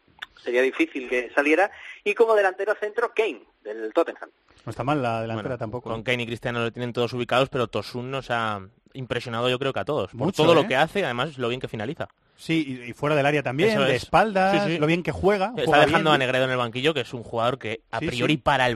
sería 0.42 0.62
difícil 0.62 1.08
que 1.08 1.30
saliera. 1.34 1.70
Y 2.04 2.14
como 2.14 2.34
delantero 2.34 2.74
centro, 2.74 3.12
Kane, 3.14 3.42
del 3.62 3.92
Tottenham. 3.92 4.30
No 4.64 4.70
está 4.70 4.84
mal 4.84 5.02
la 5.02 5.22
delantera 5.22 5.48
Bueno, 5.48 5.58
tampoco. 5.58 5.90
Con 5.90 6.02
Kane 6.02 6.22
y 6.22 6.26
Cristiano 6.26 6.60
lo 6.60 6.72
tienen 6.72 6.92
todos 6.92 7.12
ubicados, 7.12 7.48
pero 7.48 7.66
Tosun 7.68 8.10
nos 8.10 8.30
ha 8.30 8.60
impresionado 8.94 9.48
yo 9.50 9.58
creo 9.58 9.72
que 9.72 9.80
a 9.80 9.84
todos. 9.84 10.10
Por 10.10 10.18
Mucho, 10.26 10.42
todo 10.42 10.52
¿eh? 10.52 10.54
lo 10.62 10.66
que 10.68 10.76
hace, 10.76 11.04
además 11.04 11.38
lo 11.38 11.48
bien 11.48 11.60
que 11.60 11.68
finaliza. 11.68 12.08
Sí, 12.36 12.80
y, 12.84 12.90
y 12.90 12.92
fuera 12.92 13.14
del 13.14 13.26
área 13.26 13.42
también, 13.42 13.70
Eso 13.70 13.82
de 13.82 13.94
es. 13.96 14.02
espaldas, 14.04 14.64
Sí, 14.64 14.72
sí. 14.74 14.78
lo 14.78 14.86
bien 14.86 15.02
que 15.02 15.12
juega. 15.12 15.52
Está 15.56 15.64
juega 15.66 15.86
dejando 15.86 16.10
bien. 16.10 16.14
a 16.22 16.24
Negredo 16.24 16.44
en 16.44 16.50
el 16.50 16.56
banquillo, 16.56 16.92
que 16.94 17.00
es 17.02 17.14
un 17.14 17.22
jugador 17.22 17.58
que 17.58 17.82
a 17.90 17.98
Sí, 18.00 18.06
priori 18.08 18.34
sí. 18.34 18.38
para 18.38 18.66
el 18.66 18.74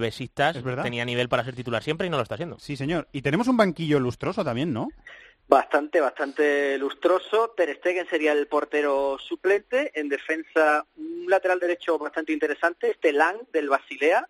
verdad. 0.64 0.82
tenía 0.84 1.04
nivel 1.04 1.28
para 1.28 1.44
ser 1.44 1.54
titular 1.56 1.82
siempre 1.82 2.06
y 2.06 2.10
no 2.10 2.16
lo 2.16 2.22
está 2.22 2.34
haciendo. 2.34 2.58
Sí, 2.60 2.76
señor. 2.76 3.08
Y 3.12 3.22
tenemos 3.22 3.48
un 3.48 3.56
banquillo 3.56 3.98
lustroso 3.98 4.44
también, 4.44 4.72
¿no? 4.72 4.88
Bastante, 5.48 6.00
bastante 6.00 6.76
lustroso. 6.78 7.54
Ter 7.56 7.76
Stegen 7.76 8.08
sería 8.08 8.32
el 8.32 8.46
portero 8.48 9.16
suplente. 9.18 9.92
En 9.94 10.08
defensa, 10.08 10.84
un 10.96 11.26
lateral 11.28 11.60
derecho 11.60 11.98
bastante 11.98 12.32
interesante. 12.32 12.90
Este 12.90 13.12
Lang 13.12 13.36
del 13.52 13.68
Basilea. 13.68 14.28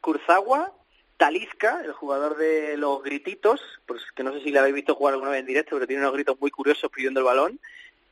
Kurzawa. 0.00 0.72
Talisca, 1.16 1.80
el 1.84 1.92
jugador 1.92 2.36
de 2.36 2.76
los 2.76 3.02
grititos, 3.02 3.60
pues 3.86 4.02
que 4.14 4.22
no 4.22 4.32
sé 4.32 4.40
si 4.40 4.50
le 4.50 4.58
habéis 4.58 4.74
visto 4.74 4.94
jugar 4.94 5.14
alguna 5.14 5.30
vez 5.30 5.40
en 5.40 5.46
directo, 5.46 5.76
pero 5.76 5.86
tiene 5.86 6.02
unos 6.02 6.14
gritos 6.14 6.40
muy 6.40 6.50
curiosos 6.50 6.90
pidiendo 6.90 7.20
el 7.20 7.26
balón. 7.26 7.60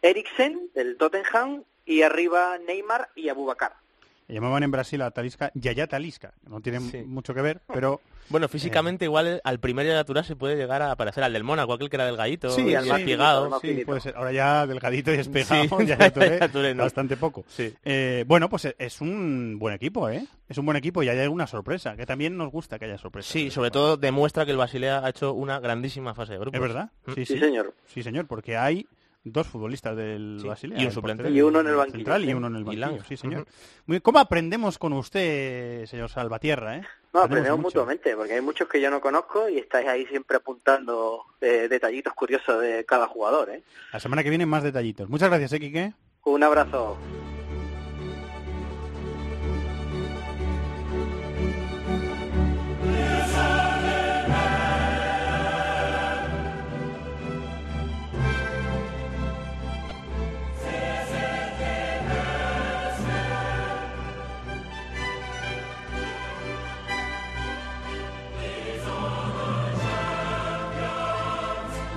Eriksen, 0.02 0.71
del 0.75 0.97
Tottenham. 0.97 1.64
Y 1.85 2.02
arriba 2.02 2.59
Neymar 2.59 3.11
y 3.16 3.28
Abubakar. 3.28 3.82
Llamaban 4.29 4.62
en 4.62 4.71
Brasil 4.71 5.02
a 5.02 5.11
Talisca 5.11 5.50
Yaya 5.55 5.87
Talisca. 5.87 6.33
No 6.49 6.61
tiene 6.61 6.81
Sí. 6.81 7.02
mucho 7.05 7.35
que 7.35 7.43
ver, 7.43 7.61
pero 7.73 8.00
Bueno, 8.29 8.47
Eh. 8.47 8.49
físicamente 8.49 9.05
igual 9.05 9.41
al 9.45 9.59
primer 9.61 9.85
natural 9.87 10.25
se 10.25 10.37
puede 10.37 10.57
llegar 10.57 10.81
a 10.81 10.95
parecer 10.97 11.23
al 11.25 11.33
del 11.35 11.43
Mónaco, 11.45 11.73
aquel 11.75 11.91
que 11.91 11.97
era 11.97 12.07
delgadito 12.07 12.49
Sí, 12.50 12.62
y 12.69 12.75
al 12.75 12.87
más 12.87 12.99
sí, 13.00 13.05
finito. 13.05 13.85
puede 13.87 14.00
ser. 14.00 14.17
Ahora 14.17 14.33
ya 14.33 14.67
delgadito 14.67 15.12
y 15.12 15.17
despegado, 15.19 15.64
Sí, 15.64 15.69
ya, 15.87 15.99
ya- 15.99 16.11
Touré, 16.12 16.38
ya 16.38 16.49
Touré 16.49 16.75
no. 16.75 16.85
bastante 16.85 17.17
poco. 17.19 17.45
Sí. 17.49 17.75
Eh, 17.85 18.25
bueno, 18.26 18.49
pues 18.49 18.75
es 18.79 19.00
un 19.02 19.59
buen 19.59 19.75
equipo, 19.75 20.09
¿eh? 20.09 20.25
Es 20.49 20.57
un 20.57 20.64
buen 20.64 20.76
equipo 20.76 21.02
y 21.02 21.09
hay 21.11 21.19
alguna 21.19 21.47
sorpresa, 21.47 21.95
que 21.97 22.07
también 22.07 22.37
nos 22.38 22.50
gusta 22.50 22.79
que 22.79 22.87
haya 22.87 22.97
sorpresa. 22.97 23.31
Sí, 23.31 23.50
sobre 23.50 23.71
todo 23.71 23.97
demuestra 23.99 24.47
que 24.47 24.52
el 24.52 24.57
Basilea 24.57 25.05
ha 25.05 25.11
hecho 25.11 25.35
una 25.35 25.59
grandísima 25.61 26.14
fase 26.14 26.33
de 26.35 26.38
grupos. 26.38 26.55
¿Es 26.57 26.62
verdad? 26.62 26.91
Mm. 27.07 27.12
Sí, 27.14 27.26
Sí, 27.26 27.35
sí. 27.35 27.41
señor. 27.41 27.75
Sí, 27.87 28.02
señor, 28.02 28.26
porque 28.29 28.57
hay 28.57 28.87
dos 29.25 29.47
futbolistas 29.47 29.97
del 29.97 30.38
Sí, 30.41 30.49
Basilea. 30.49 30.83
y 30.83 30.87
un 30.87 30.93
suplente. 30.93 31.31
Y 31.31 31.41
uno 31.43 31.61
en 31.61 31.67
el 31.69 31.75
banquillo, 31.76 31.97
central 31.99 32.25
y 32.25 32.26
sí. 32.29 32.35
uno 32.35 32.47
en 32.49 32.57
el 32.57 32.64
banquillo, 32.64 33.05
sí, 33.09 33.17
señor. 33.17 33.43
Ujú. 33.43 33.50
Muy 33.87 33.95
bien. 33.95 34.00
¿Cómo 34.02 34.19
aprendemos 34.19 34.79
con 34.79 34.93
usted, 34.95 35.87
señor 35.87 36.09
Salvatierra, 36.09 36.76
eh? 36.79 36.83
No, 37.14 37.21
aprendemos 37.21 37.59
mucho. 37.59 37.69
mutuamente, 37.81 38.17
porque 38.17 38.33
hay 38.35 38.41
muchos 38.41 38.67
que 38.69 38.81
yo 38.81 38.91
no 38.91 39.00
conozco 39.00 39.49
y 39.49 39.59
estáis 39.59 39.87
ahí 39.87 40.07
siempre 40.07 40.38
apuntando 40.38 41.23
eh, 41.41 41.69
detallitos 41.69 42.14
curiosos 42.14 42.61
de 42.62 42.85
cada 42.87 43.07
jugador. 43.07 43.50
¿eh? 43.50 43.62
La 43.93 44.00
semana 44.00 44.23
que 44.25 44.31
viene 44.31 44.47
más 44.47 44.62
detallitos. 44.62 45.09
Muchas 45.09 45.29
gracias, 45.29 45.52
¿eh, 45.52 45.61
Quique? 45.61 45.93
Un 46.25 46.43
abrazo. 46.43 46.97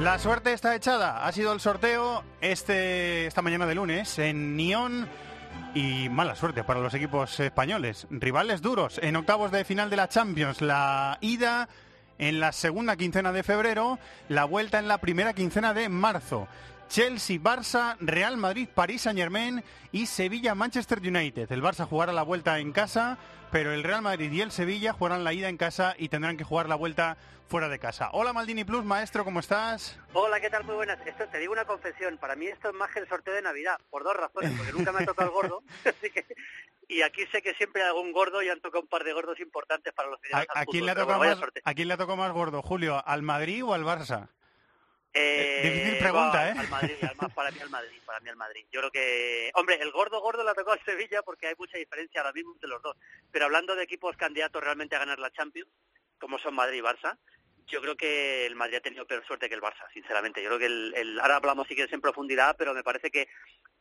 La 0.06 0.20
suerte 0.20 0.54
está 0.54 0.76
echada. 0.76 1.26
Ha 1.26 1.32
sido 1.32 1.52
el 1.52 1.60
sorteo 1.60 2.24
este 2.40 3.26
esta 3.26 3.42
mañana 3.42 3.66
de 3.66 3.74
lunes 3.74 4.20
en 4.20 4.56
Nión 4.56 5.08
y 5.74 6.10
mala 6.10 6.36
suerte 6.36 6.64
para 6.64 6.80
los 6.80 6.94
equipos 6.94 7.40
españoles. 7.40 8.06
Rivales 8.12 8.62
duros 8.62 9.00
en 9.02 9.16
octavos 9.16 9.52
de 9.52 9.66
final 9.66 9.90
de 9.90 9.96
la 9.96 10.08
Champions. 10.08 10.62
La 10.62 11.18
ida 11.22 11.70
en 12.20 12.40
la 12.40 12.52
segunda 12.52 12.96
quincena 12.98 13.32
de 13.32 13.42
febrero, 13.42 13.98
la 14.30 14.46
vuelta 14.46 14.78
en 14.78 14.88
la 14.88 15.00
primera 15.00 15.34
quincena 15.34 15.74
de 15.74 15.90
marzo. 15.90 16.48
Chelsea, 16.90 17.40
Barça, 17.40 17.98
Real 18.00 18.38
Madrid, 18.38 18.70
París 18.74 19.02
Saint 19.02 19.18
Germain 19.18 19.64
y 19.92 20.06
Sevilla, 20.06 20.56
Manchester 20.56 21.00
United. 21.00 21.52
El 21.52 21.62
Barça 21.62 21.86
jugará 21.86 22.14
la 22.14 22.24
vuelta 22.24 22.60
en 22.60 22.72
casa, 22.72 23.18
pero 23.52 23.74
el 23.74 23.84
Real 23.84 24.02
Madrid 24.02 24.32
y 24.32 24.42
el 24.42 24.52
Sevilla 24.52 24.94
jugarán 24.94 25.24
la 25.24 25.34
ida 25.34 25.50
en 25.50 25.58
casa 25.58 25.96
y 25.98 26.10
tendrán 26.10 26.38
que 26.38 26.44
jugar 26.44 26.70
la 26.70 26.76
vuelta 26.76 27.18
fuera 27.48 27.70
de 27.70 27.80
casa. 27.80 28.10
Hola 28.14 28.34
Maldini 28.34 28.64
Plus, 28.64 28.84
maestro, 28.84 29.24
¿cómo 29.24 29.40
estás? 29.40 30.00
Hola, 30.14 30.40
¿qué 30.40 30.50
tal? 30.50 30.64
Muy 30.64 30.76
buenas. 30.76 30.98
Esto, 31.06 31.28
te 31.28 31.38
digo 31.40 31.54
una 31.54 31.66
confesión, 31.66 32.18
para 32.18 32.36
mí 32.36 32.48
esto 32.48 32.70
es 32.70 32.76
más 32.76 32.92
que 32.92 33.00
el 33.00 33.08
sorteo 33.08 33.34
de 33.34 33.42
Navidad, 33.42 33.78
por 33.90 34.04
dos 34.04 34.16
razones, 34.16 34.52
porque 34.58 34.74
nunca 34.74 34.92
me 34.92 35.04
ha 35.04 35.06
tocado 35.06 35.30
el 35.30 35.34
gordo, 35.34 35.64
así 35.86 36.10
que, 36.10 36.26
y 36.88 37.02
aquí 37.02 37.26
sé 37.32 37.42
que 37.42 37.54
siempre 37.54 37.84
hago 37.84 38.02
un 38.02 38.12
gordo 38.12 38.42
y 38.42 38.50
han 38.50 38.62
tocado 38.62 38.82
un 38.82 38.88
par 38.88 39.04
de 39.04 39.14
gordos 39.14 39.40
importantes 39.40 39.94
para 39.94 40.10
los 40.10 40.20
¿A, 40.34 40.46
a 40.62 40.66
quién 40.66 40.86
le 40.86 40.92
ha 40.92 40.96
tocado 40.96 41.20
más, 41.20 41.38
¿A 41.64 41.74
quién 41.74 41.88
le 41.88 41.94
ha 41.94 41.98
tocado 41.98 42.18
más 42.18 42.32
gordo, 42.32 42.62
Julio? 42.62 43.02
¿Al 43.06 43.22
Madrid 43.22 43.64
o 43.64 43.74
al 43.74 43.84
Barça? 43.84 44.30
Eh, 45.18 45.62
Difícil 45.64 45.98
pregunta, 46.00 46.38
va, 46.38 46.50
¿eh? 46.50 46.54
Al 46.58 46.68
Madrid, 46.70 46.96
al, 47.02 47.32
para 47.32 47.52
mí 47.52 47.60
al 47.62 47.70
Madrid, 47.70 47.98
para 48.06 48.20
mí 48.20 48.30
al 48.30 48.36
Madrid. 48.36 48.66
Yo 48.72 48.82
creo 48.82 48.92
que, 48.92 49.50
hombre, 49.56 49.80
el 49.82 49.92
gordo 49.92 50.20
gordo 50.20 50.44
le 50.44 50.50
ha 50.50 50.54
tocado 50.54 50.74
al 50.74 50.84
Sevilla 50.84 51.22
porque 51.24 51.48
hay 51.48 51.56
mucha 51.58 51.78
diferencia 51.78 52.20
ahora 52.22 52.34
mismo 52.34 52.54
entre 52.54 52.68
los 52.70 52.82
dos. 52.82 52.98
Pero 53.32 53.46
hablando 53.46 53.76
de 53.76 53.84
equipos 53.84 54.18
candidatos 54.18 54.62
realmente 54.62 54.96
a 54.96 55.00
ganar 55.00 55.18
la 55.20 55.32
Champions, 55.32 55.70
como 56.20 56.38
son 56.40 56.54
Madrid 56.54 56.80
y 56.80 56.82
Barça, 56.82 57.18
yo 57.68 57.82
creo 57.82 57.96
que 57.96 58.46
el 58.46 58.56
Madrid 58.56 58.76
ha 58.76 58.82
tenido 58.82 59.08
peor 59.08 59.26
suerte 59.26 59.48
que 59.48 59.56
el 59.56 59.62
Barça, 59.62 59.90
sinceramente. 59.94 60.44
Yo 60.44 60.50
creo 60.50 60.60
que 60.60 60.66
el, 60.68 60.94
el 60.96 61.20
ahora 61.20 61.38
hablamos 61.38 61.68
si 61.68 61.76
quieres 61.76 61.94
en 61.94 62.02
profundidad, 62.02 62.56
pero 62.58 62.74
me 62.74 62.84
parece 62.84 63.10
que 63.10 63.28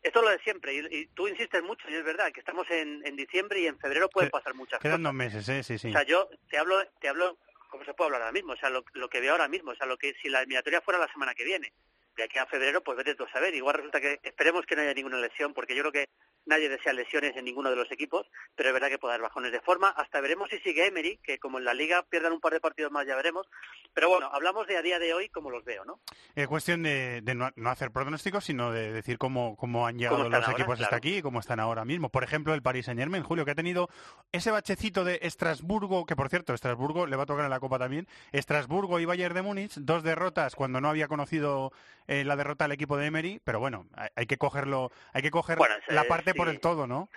esto 0.02 0.20
es 0.20 0.24
lo 0.24 0.30
de 0.30 0.38
siempre. 0.38 0.72
Y, 0.72 0.86
y 1.00 1.06
tú 1.08 1.26
insistes 1.28 1.62
mucho, 1.64 1.90
y 1.90 1.94
es 1.94 2.04
verdad, 2.04 2.30
que 2.32 2.40
estamos 2.40 2.70
en, 2.70 3.04
en 3.04 3.16
diciembre 3.16 3.60
y 3.60 3.66
en 3.66 3.78
febrero 3.78 4.08
pueden 4.08 4.30
pasar 4.30 4.54
muchas 4.54 4.78
Quedan 4.80 4.98
cosas. 4.98 5.04
dos 5.04 5.14
meses, 5.14 5.48
¿eh? 5.48 5.62
Sí, 5.62 5.78
sí. 5.78 5.88
O 5.88 5.92
sea, 5.92 6.04
yo 6.04 6.30
te 6.48 6.58
hablo, 6.58 6.82
te 7.00 7.08
hablo, 7.08 7.38
como 7.74 7.84
se 7.84 7.92
puede 7.92 8.06
hablar 8.06 8.22
ahora 8.22 8.32
mismo, 8.32 8.52
o 8.52 8.56
sea, 8.56 8.70
lo, 8.70 8.84
lo 8.92 9.08
que 9.08 9.20
veo 9.20 9.32
ahora 9.32 9.48
mismo, 9.48 9.72
o 9.72 9.74
sea, 9.74 9.84
lo 9.84 9.98
que 9.98 10.14
si 10.22 10.28
la 10.28 10.38
eliminatoria 10.38 10.80
fuera 10.80 11.00
la 11.00 11.12
semana 11.12 11.34
que 11.34 11.42
viene, 11.42 11.72
de 12.16 12.22
aquí 12.22 12.38
a 12.38 12.46
febrero, 12.46 12.84
pues 12.84 12.96
vete 12.96 13.16
tú 13.16 13.24
a 13.24 13.32
saber. 13.32 13.52
Igual 13.52 13.74
resulta 13.74 14.00
que 14.00 14.20
esperemos 14.22 14.64
que 14.64 14.76
no 14.76 14.82
haya 14.82 14.94
ninguna 14.94 15.18
lesión, 15.18 15.52
porque 15.52 15.74
yo 15.74 15.82
creo 15.82 15.92
que 15.92 16.08
nadie 16.46 16.68
desea 16.68 16.92
lesiones 16.92 17.36
en 17.36 17.44
ninguno 17.44 17.70
de 17.70 17.76
los 17.76 17.90
equipos, 17.90 18.26
pero 18.54 18.68
es 18.68 18.72
verdad 18.72 18.88
que 18.88 18.98
puede 18.98 19.14
haber 19.14 19.22
bajones 19.22 19.52
de 19.52 19.60
forma. 19.60 19.88
Hasta 19.88 20.20
veremos 20.20 20.50
si 20.50 20.58
sigue 20.58 20.86
Emery, 20.86 21.18
que 21.18 21.38
como 21.38 21.58
en 21.58 21.64
la 21.64 21.74
liga 21.74 22.02
pierdan 22.08 22.32
un 22.32 22.40
par 22.40 22.52
de 22.52 22.60
partidos 22.60 22.92
más, 22.92 23.06
ya 23.06 23.16
veremos. 23.16 23.46
Pero 23.92 24.08
bueno, 24.08 24.28
hablamos 24.32 24.66
de 24.66 24.76
a 24.76 24.82
día 24.82 24.98
de 24.98 25.14
hoy 25.14 25.28
como 25.28 25.50
los 25.50 25.64
veo, 25.64 25.84
¿no? 25.84 26.00
Es 26.34 26.48
cuestión 26.48 26.82
de, 26.82 27.20
de 27.22 27.34
no, 27.34 27.50
no 27.56 27.70
hacer 27.70 27.90
pronósticos, 27.90 28.44
sino 28.44 28.72
de 28.72 28.92
decir 28.92 29.18
cómo, 29.18 29.56
cómo 29.56 29.86
han 29.86 29.98
llegado 29.98 30.16
¿Cómo 30.16 30.26
están 30.26 30.40
los 30.40 30.48
ahora? 30.48 30.58
equipos 30.58 30.80
hasta 30.80 30.96
aquí 30.96 31.16
y 31.16 31.22
cómo 31.22 31.40
están 31.40 31.60
ahora 31.60 31.84
mismo. 31.84 32.08
Por 32.08 32.24
ejemplo, 32.24 32.54
el 32.54 32.62
Paris 32.62 32.86
Saint 32.86 33.00
Germain, 33.00 33.22
Julio, 33.22 33.44
que 33.44 33.52
ha 33.52 33.54
tenido 33.54 33.88
ese 34.32 34.50
bachecito 34.50 35.04
de 35.04 35.20
Estrasburgo, 35.22 36.06
que 36.06 36.16
por 36.16 36.28
cierto, 36.28 36.54
Estrasburgo 36.54 37.06
le 37.06 37.16
va 37.16 37.22
a 37.22 37.26
tocar 37.26 37.44
en 37.44 37.50
la 37.50 37.60
Copa 37.60 37.78
también. 37.78 38.06
Estrasburgo 38.32 39.00
y 39.00 39.04
Bayern 39.04 39.34
de 39.34 39.42
Múnich, 39.42 39.74
dos 39.76 40.02
derrotas 40.02 40.54
cuando 40.54 40.80
no 40.80 40.88
había 40.88 41.08
conocido 41.08 41.72
eh, 42.06 42.24
la 42.24 42.36
derrota 42.36 42.64
del 42.64 42.72
equipo 42.72 42.96
de 42.96 43.06
Emery, 43.06 43.40
pero 43.44 43.60
bueno, 43.60 43.86
hay, 43.94 44.08
hay 44.16 44.26
que 44.26 44.36
cogerlo, 44.36 44.90
hay 45.12 45.22
que 45.22 45.30
coger 45.30 45.56
Bueno, 45.56 45.74
la 45.88 46.02
eh, 46.02 46.06
parte 46.06 46.33
por 46.34 46.48
el 46.48 46.60
todo, 46.60 46.86
¿no? 46.86 47.08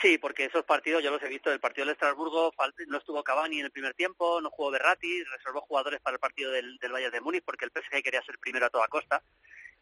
Sí, 0.00 0.16
porque 0.18 0.44
esos 0.44 0.64
partidos 0.64 1.02
yo 1.02 1.10
los 1.10 1.22
he 1.22 1.28
visto. 1.28 1.50
El 1.50 1.58
partido 1.58 1.84
del 1.84 1.94
Estrasburgo 1.94 2.52
no 2.86 2.98
estuvo 2.98 3.24
Cavani 3.24 3.58
en 3.58 3.64
el 3.66 3.72
primer 3.72 3.94
tiempo, 3.94 4.40
no 4.40 4.50
jugó 4.50 4.70
Berratti, 4.70 5.24
reservó 5.24 5.60
jugadores 5.62 6.00
para 6.00 6.14
el 6.14 6.20
partido 6.20 6.52
del, 6.52 6.78
del 6.78 6.92
Bayern 6.92 7.12
de 7.12 7.20
Múnich 7.20 7.44
porque 7.44 7.64
el 7.64 7.72
PSG 7.72 8.02
quería 8.02 8.22
ser 8.22 8.38
primero 8.38 8.66
a 8.66 8.70
toda 8.70 8.86
costa 8.88 9.22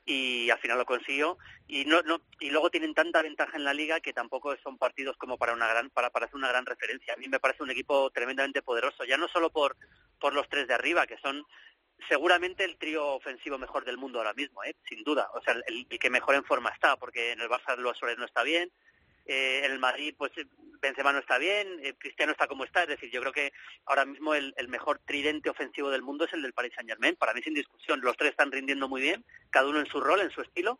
y 0.06 0.48
al 0.50 0.58
final 0.60 0.78
lo 0.78 0.86
consiguió 0.86 1.36
y 1.66 1.84
no, 1.84 2.00
no 2.02 2.20
y 2.38 2.50
luego 2.50 2.70
tienen 2.70 2.94
tanta 2.94 3.22
ventaja 3.22 3.56
en 3.56 3.64
la 3.64 3.74
liga 3.74 4.00
que 4.00 4.12
tampoco 4.12 4.56
son 4.62 4.78
partidos 4.78 5.16
como 5.16 5.36
para 5.36 5.52
una 5.52 5.66
gran 5.66 5.90
para, 5.90 6.10
para 6.10 6.26
hacer 6.26 6.36
una 6.36 6.48
gran 6.48 6.64
referencia 6.64 7.12
a 7.12 7.16
mí 7.16 7.26
me 7.28 7.40
parece 7.40 7.64
un 7.64 7.72
equipo 7.72 8.08
tremendamente 8.10 8.62
poderoso 8.62 9.04
ya 9.04 9.16
no 9.16 9.26
solo 9.26 9.50
por 9.50 9.76
por 10.20 10.32
los 10.32 10.48
tres 10.48 10.68
de 10.68 10.74
arriba 10.74 11.08
que 11.08 11.18
son 11.18 11.44
seguramente 12.08 12.64
el 12.64 12.76
trío 12.76 13.06
ofensivo 13.06 13.58
mejor 13.58 13.84
del 13.84 13.98
mundo 13.98 14.18
ahora 14.18 14.34
mismo 14.34 14.62
¿eh? 14.64 14.76
sin 14.88 15.02
duda. 15.04 15.28
O 15.34 15.40
sea 15.42 15.54
el, 15.66 15.86
que 15.86 16.10
mejor 16.10 16.34
en 16.34 16.44
forma 16.44 16.70
está 16.70 16.96
porque 16.96 17.32
en 17.32 17.40
el 17.40 17.48
Barça 17.48 17.76
Luis 17.76 17.96
Suárez 17.96 18.18
no 18.18 18.24
está 18.24 18.42
bien. 18.42 18.70
Eh, 19.26 19.62
en 19.64 19.72
el 19.72 19.80
Madrid 19.80 20.14
pues 20.16 20.30
eh, 20.36 20.46
Benzema 20.80 21.12
no 21.12 21.18
está 21.18 21.38
bien, 21.38 21.80
eh, 21.82 21.94
Cristiano 21.98 22.30
está 22.30 22.46
como 22.46 22.64
está, 22.64 22.82
es 22.82 22.88
decir, 22.88 23.10
yo 23.10 23.20
creo 23.20 23.32
que 23.32 23.52
ahora 23.86 24.04
mismo 24.04 24.34
el, 24.34 24.54
el 24.56 24.68
mejor 24.68 25.00
tridente 25.04 25.50
ofensivo 25.50 25.90
del 25.90 26.02
mundo 26.02 26.24
es 26.24 26.32
el 26.32 26.42
del 26.42 26.52
Paris 26.52 26.72
Saint 26.74 26.88
Germain, 26.88 27.16
para 27.16 27.34
mí 27.34 27.42
sin 27.42 27.54
discusión, 27.54 28.00
los 28.02 28.16
tres 28.16 28.30
están 28.30 28.52
rindiendo 28.52 28.88
muy 28.88 29.00
bien, 29.00 29.24
cada 29.50 29.68
uno 29.68 29.80
en 29.80 29.86
su 29.86 30.00
rol, 30.00 30.20
en 30.20 30.30
su 30.30 30.42
estilo, 30.42 30.78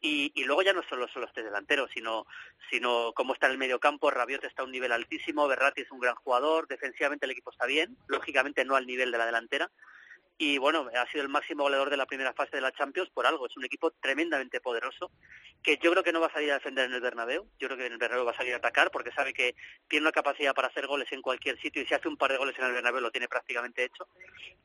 y, 0.00 0.30
y 0.34 0.44
luego 0.44 0.62
ya 0.62 0.74
no 0.74 0.82
solo 0.82 1.08
son 1.08 1.22
los 1.22 1.32
tres 1.32 1.46
delanteros, 1.46 1.90
sino, 1.92 2.26
sino 2.70 3.12
cómo 3.14 3.32
está 3.32 3.46
en 3.46 3.52
el 3.52 3.58
medio 3.58 3.80
campo, 3.80 4.10
Rabiot 4.10 4.44
está 4.44 4.62
a 4.62 4.66
un 4.66 4.72
nivel 4.72 4.92
altísimo, 4.92 5.48
Berratti 5.48 5.82
es 5.82 5.90
un 5.90 6.00
gran 6.00 6.16
jugador, 6.16 6.68
defensivamente 6.68 7.24
el 7.24 7.32
equipo 7.32 7.50
está 7.50 7.66
bien, 7.66 7.96
lógicamente 8.08 8.64
no 8.64 8.76
al 8.76 8.86
nivel 8.86 9.10
de 9.10 9.18
la 9.18 9.26
delantera, 9.26 9.70
y 10.38 10.58
bueno, 10.58 10.88
ha 10.94 11.06
sido 11.10 11.22
el 11.22 11.28
máximo 11.30 11.62
goleador 11.64 11.88
de 11.90 11.96
la 11.96 12.06
primera 12.06 12.32
fase 12.34 12.56
de 12.56 12.60
la 12.60 12.72
Champions 12.72 13.08
por 13.10 13.26
algo, 13.26 13.46
es 13.46 13.56
un 13.56 13.64
equipo 13.64 13.90
tremendamente 13.92 14.60
poderoso, 14.60 15.10
que 15.62 15.78
yo 15.82 15.90
creo 15.90 16.02
que 16.02 16.12
no 16.12 16.20
va 16.20 16.26
a 16.26 16.32
salir 16.32 16.50
a 16.50 16.54
defender 16.54 16.84
en 16.86 16.92
el 16.94 17.00
Bernabéu, 17.00 17.48
yo 17.58 17.68
creo 17.68 17.78
que 17.78 17.86
en 17.86 17.92
el 17.92 17.98
Bernabéu 17.98 18.24
va 18.26 18.32
a 18.32 18.36
salir 18.36 18.52
a 18.54 18.58
atacar 18.58 18.90
porque 18.90 19.12
sabe 19.12 19.32
que 19.32 19.54
tiene 19.88 20.04
una 20.04 20.12
capacidad 20.12 20.54
para 20.54 20.68
hacer 20.68 20.86
goles 20.86 21.10
en 21.12 21.22
cualquier 21.22 21.58
sitio 21.60 21.80
y 21.82 21.86
si 21.86 21.94
hace 21.94 22.08
un 22.08 22.16
par 22.16 22.30
de 22.32 22.38
goles 22.38 22.58
en 22.58 22.64
el 22.66 22.72
Bernabéu 22.72 23.00
lo 23.00 23.10
tiene 23.10 23.28
prácticamente 23.28 23.84
hecho. 23.84 24.06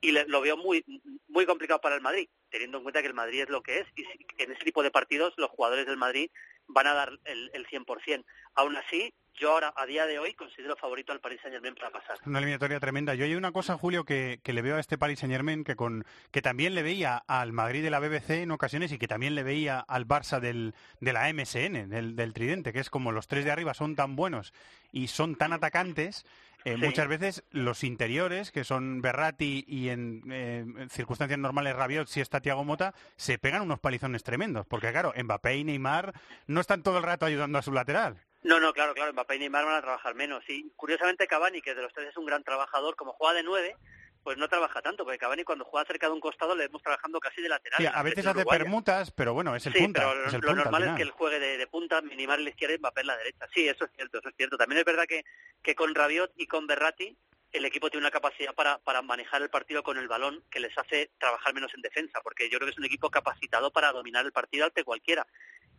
Y 0.02 0.12
le- 0.12 0.26
lo 0.28 0.42
veo 0.42 0.58
muy 0.58 0.84
muy 1.30 1.46
complicado 1.46 1.80
para 1.80 1.96
el 1.96 2.02
Madrid, 2.02 2.28
teniendo 2.50 2.78
en 2.78 2.84
cuenta 2.84 3.02
que 3.02 3.08
el 3.08 3.14
Madrid 3.14 3.44
es 3.44 3.50
lo 3.50 3.62
que 3.62 3.80
es. 3.80 3.88
Y 3.96 4.04
en 4.38 4.52
ese 4.52 4.64
tipo 4.66 4.84
de 4.84 4.92
partidos 4.92 5.34
los 5.38 5.50
jugadores 5.50 5.86
del 5.86 5.96
Madrid 5.98 6.30
van 6.68 6.88
a 6.88 6.94
dar 6.94 7.18
el, 7.26 7.50
el 7.54 7.66
100%. 7.68 8.26
Aún 8.56 8.76
así, 8.76 9.14
yo 9.36 9.52
ahora, 9.54 9.74
a 9.76 9.86
día 9.86 10.06
de 10.06 10.20
hoy, 10.20 10.34
considero 10.34 10.76
favorito 10.76 11.12
al 11.12 11.20
Paris 11.20 11.40
Saint-Germain 11.42 11.74
para 11.76 11.90
pasar. 11.92 12.18
Una 12.26 12.40
eliminatoria 12.40 12.80
tremenda. 12.80 13.16
Yo 13.16 13.26
hay 13.26 13.36
una 13.36 13.52
cosa, 13.52 13.78
Julio, 13.78 14.04
que, 14.04 14.40
que 14.44 14.54
le 14.54 14.62
veo 14.62 14.76
a 14.76 14.80
este 14.80 14.98
Paris 14.98 15.20
Saint 15.20 15.34
Germain 15.34 15.64
que 15.64 15.76
con 15.76 16.06
que 16.32 16.42
también 16.42 16.76
le 16.76 16.84
veía 16.84 17.18
al 17.28 17.52
Madrid 17.54 17.82
de 17.84 17.90
la 17.90 18.00
BBC 18.00 18.30
en 18.44 18.52
ocasiones 18.52 18.92
y 18.92 18.98
que 18.98 19.08
también 19.08 19.34
le 19.36 19.44
veía 19.44 19.80
al 19.80 20.08
Barça 20.08 20.40
del, 20.40 20.74
de 21.00 21.14
la 21.14 21.32
MSN, 21.34 21.90
del, 21.90 22.16
del 22.16 22.34
Tridente, 22.34 22.74
que 22.74 22.80
es 22.80 22.90
como 22.90 23.12
los 23.12 23.28
tres 23.28 23.46
de 23.46 23.52
arriba 23.52 23.74
son 23.74 23.96
tan 23.96 24.16
buenos 24.16 24.54
y 24.92 25.08
son 25.08 25.36
tan 25.36 25.54
atacantes. 25.54 26.26
eh, 26.66 26.76
Sí. 26.76 26.86
Muchas 26.86 27.08
veces 27.08 27.44
los 27.50 27.84
interiores, 27.84 28.52
que 28.52 28.64
son 28.64 29.02
Berratti 29.02 29.66
y 29.68 29.90
en, 29.90 30.22
eh, 30.30 30.64
circunstancias 30.92 31.40
normales 31.40 31.76
Rabiot, 31.76 32.08
si 32.08 32.22
está 32.22 32.40
Thiago 32.42 32.64
Mota, 32.64 32.94
se 33.16 33.40
pegan 33.40 33.64
unos 33.64 33.80
palizones 33.80 34.24
tremendos. 34.24 34.68
Porque 34.68 34.92
claro, 34.92 35.12
Mbappé 35.18 35.56
y 35.58 35.64
Neymar 35.64 36.14
no 36.46 36.62
están 36.62 36.84
todo 36.84 36.98
el 37.00 37.04
rato 37.04 37.26
ayudando 37.26 37.58
a 37.58 37.62
su 37.64 37.72
lateral. 37.72 38.18
No, 38.44 38.60
no, 38.60 38.74
claro, 38.74 38.94
claro, 38.94 39.14
Mbappé 39.14 39.36
y 39.36 39.40
Neymar 39.40 39.66
van 39.66 39.76
a 39.76 39.82
trabajar 39.82 40.16
menos. 40.16 40.44
Y 40.48 40.70
curiosamente 40.76 41.28
Cavani, 41.28 41.62
que 41.62 41.76
de 41.76 41.82
los 41.82 41.94
tres 41.94 42.10
es 42.10 42.18
un 42.18 42.26
gran 42.26 42.44
trabajador, 42.44 42.96
como 42.96 43.14
juega 43.14 43.36
de 43.36 43.44
nueve, 43.44 43.76
pues 44.24 44.38
no 44.38 44.48
trabaja 44.48 44.82
tanto, 44.82 45.04
porque 45.04 45.18
Cavani 45.18 45.44
cuando 45.44 45.66
juega 45.66 45.86
cerca 45.86 46.08
de 46.08 46.14
un 46.14 46.20
costado 46.20 46.56
le 46.56 46.68
vemos 46.68 46.82
trabajando 46.82 47.20
casi 47.20 47.42
de 47.42 47.50
lateral. 47.50 47.80
Sí, 47.80 47.88
a 47.92 48.04
veces 48.04 48.26
hace 48.26 48.46
permutas, 48.46 49.12
pero 49.12 49.34
bueno, 49.34 49.56
es 49.56 49.66
el 49.66 49.74
sí, 49.74 49.80
punta. 49.80 50.02
pero 50.02 50.26
es 50.28 50.34
el 50.34 50.42
lo 50.42 50.48
punta 50.48 50.64
normal 50.64 50.84
es 50.84 50.96
que 50.96 51.02
él 51.04 51.12
juegue 51.12 51.40
de, 51.40 51.58
de 51.58 51.68
punta, 51.68 52.00
en 52.00 52.28
la 52.44 52.50
izquierda 52.50 52.76
y 52.76 52.80
Mbappé 52.80 53.02
en 53.02 53.08
la 53.08 53.18
derecha. 53.18 53.48
Sí, 53.54 53.68
eso 53.68 53.86
es 53.86 53.92
cierto, 53.96 54.20
eso 54.20 54.30
es 54.30 54.36
cierto. 54.36 54.58
También 54.58 54.80
es 54.80 54.86
verdad 54.86 55.06
que, 55.08 55.24
que 55.62 55.76
con 55.76 55.94
Rabiot 55.96 56.34
y 56.36 56.48
con 56.48 56.68
Berratti 56.68 57.18
el 57.52 57.66
equipo 57.66 57.90
tiene 57.90 58.06
una 58.06 58.12
capacidad 58.12 58.54
para, 58.54 58.78
para 58.80 59.02
manejar 59.02 59.42
el 59.42 59.50
partido 59.50 59.84
con 59.84 59.98
el 59.98 60.08
balón 60.08 60.44
que 60.50 60.60
les 60.60 60.78
hace 60.78 61.12
trabajar 61.20 61.54
menos 61.54 61.74
en 61.74 61.82
defensa, 61.82 62.22
porque 62.24 62.50
yo 62.50 62.58
creo 62.58 62.68
que 62.68 62.72
es 62.72 62.78
un 62.78 62.86
equipo 62.86 63.10
capacitado 63.10 63.72
para 63.72 63.92
dominar 63.92 64.26
el 64.26 64.32
partido 64.32 64.66
ante 64.66 64.84
cualquiera. 64.84 65.28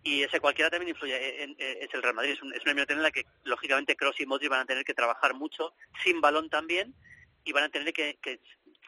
Y 0.05 0.23
ese 0.23 0.41
cualquiera 0.41 0.69
también 0.71 0.91
influye 0.91 1.43
en, 1.45 1.51
en- 1.51 1.57
es 1.83 1.89
el 1.95 2.03
Real 2.03 2.15
Madrid. 2.15 2.33
Es, 2.33 2.43
un- 2.43 2.53
es 2.53 2.61
una 2.63 2.71
eliminatoria 2.73 2.99
en 2.99 3.03
la 3.05 3.11
que, 3.13 3.25
lógicamente, 3.45 3.95
Kroos 3.97 4.19
y 4.21 4.27
Modric 4.27 4.51
van 4.51 4.61
a 4.61 4.67
tener 4.67 4.85
que 4.85 4.95
trabajar 4.95 5.35
mucho, 5.35 5.75
sin 6.03 6.21
balón 6.21 6.51
también, 6.51 6.95
y 7.45 7.53
van 7.53 7.65
a 7.65 7.69
tener 7.69 7.93
que, 7.93 8.19
que 8.23 8.41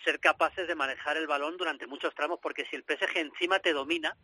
ser 0.05 0.21
capaces 0.21 0.67
de 0.69 0.75
manejar 0.75 1.17
el 1.17 1.27
balón 1.27 1.57
durante 1.57 1.87
muchos 1.87 2.15
tramos, 2.15 2.39
porque 2.43 2.65
si 2.67 2.77
el 2.77 2.85
PSG 2.85 3.17
encima 3.19 3.59
te 3.61 3.73
domina, 3.73 4.17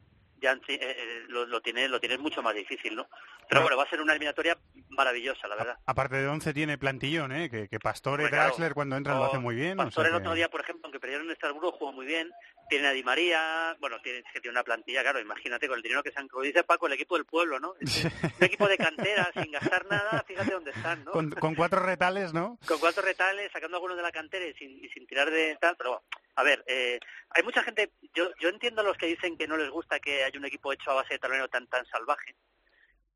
ya 0.43 0.53
eh, 0.53 0.59
eh, 0.69 1.25
lo, 1.29 1.45
lo 1.47 1.61
tiene 1.61 1.87
lo 1.89 2.01
tienes 2.01 2.19
mucho 2.19 2.41
más 2.43 2.55
difícil, 2.55 2.97
¿no? 2.97 3.07
Pero 3.49 3.61
bueno, 3.63 3.77
va 3.77 3.83
a 3.83 3.91
ser 3.91 4.01
una 4.01 4.13
eliminatoria 4.13 4.57
maravillosa, 4.89 5.47
la 5.49 5.55
verdad. 5.57 5.79
Aparte 5.85 6.17
de 6.17 6.29
11 6.29 6.55
tiene 6.55 6.79
plantillón, 6.79 7.31
¿eh? 7.33 7.51
que, 7.51 7.69
que 7.69 7.79
Pastore, 7.79 8.25
Hombre, 8.25 8.31
claro. 8.31 8.45
Draxler 8.47 8.73
cuando 8.75 8.97
entran 8.97 9.17
lo 9.19 9.25
O 9.25 9.27
hace 9.27 9.39
muy 9.39 9.55
bien. 9.55 9.79
o 9.79 9.85
Pastor 9.85 10.05
sea 10.07 10.15
el 10.15 10.19
que- 10.23 10.27
otro 10.27 10.35
día, 10.35 10.49
por 10.49 10.61
ejemplo, 10.63 10.87
aunque 10.87 10.99
perdieron 11.01 11.27
en 11.27 11.33
Estrasburgo, 11.33 11.73
jugó 11.73 11.93
muy 11.93 12.07
bien. 12.07 12.31
Tiene 12.71 12.87
a 12.87 12.93
Di 12.93 13.03
María, 13.03 13.77
bueno, 13.81 14.01
tiene, 14.01 14.21
es 14.21 14.25
que 14.33 14.41
tiene 14.41 14.53
una 14.53 14.63
plantilla, 14.63 15.03
claro, 15.03 15.19
imagínate, 15.19 15.67
con 15.67 15.77
el 15.77 15.83
dinero 15.83 16.05
que 16.05 16.13
se 16.13 16.21
han... 16.21 16.29
Dice 16.43 16.63
Paco, 16.63 16.87
el 16.87 16.93
equipo 16.93 17.17
del 17.17 17.25
pueblo, 17.27 17.59
¿no? 17.59 17.73
Un 17.81 18.45
equipo 18.45 18.69
de 18.69 18.79
cantera, 18.79 19.29
sin 19.35 19.51
gastar 19.51 19.87
nada, 19.87 20.25
fíjate 20.25 20.53
dónde 20.53 20.71
están, 20.71 21.05
¿no? 21.05 21.11
con, 21.11 21.31
con 21.33 21.57
cuatro 21.57 21.81
retales, 21.81 22.33
¿no? 22.33 22.59
con 22.67 22.79
cuatro 22.79 23.03
retales, 23.03 23.51
sacando 23.53 23.77
algunos 23.77 23.97
de 23.97 24.05
la 24.05 24.13
cantera 24.13 24.47
y 24.47 24.55
sin, 24.55 24.85
y 24.85 24.89
sin 24.91 25.05
tirar 25.09 25.31
de 25.33 25.57
tal, 25.61 25.77
pero 25.77 25.91
bueno, 25.91 26.05
a 26.37 26.43
ver, 26.45 26.63
eh, 26.69 27.01
hay 27.31 27.43
mucha 27.43 27.63
gente, 27.65 27.91
yo, 28.15 28.31
yo 28.39 28.49
entiendo 28.49 28.83
a 28.83 28.85
los 28.85 28.97
que 28.97 29.07
dicen 29.07 29.37
que 29.37 29.49
no 29.49 29.57
les 29.57 29.69
gusta 29.69 29.99
que 29.99 30.23
haya 30.23 30.39
un 30.39 30.47
equipo 30.47 30.73
hecho 30.73 30.93
a 30.93 30.95
base 30.95 31.15
de 31.15 31.19
talonero 31.19 31.49
tan 31.49 31.67
tan 31.67 31.85
salvaje, 31.87 32.37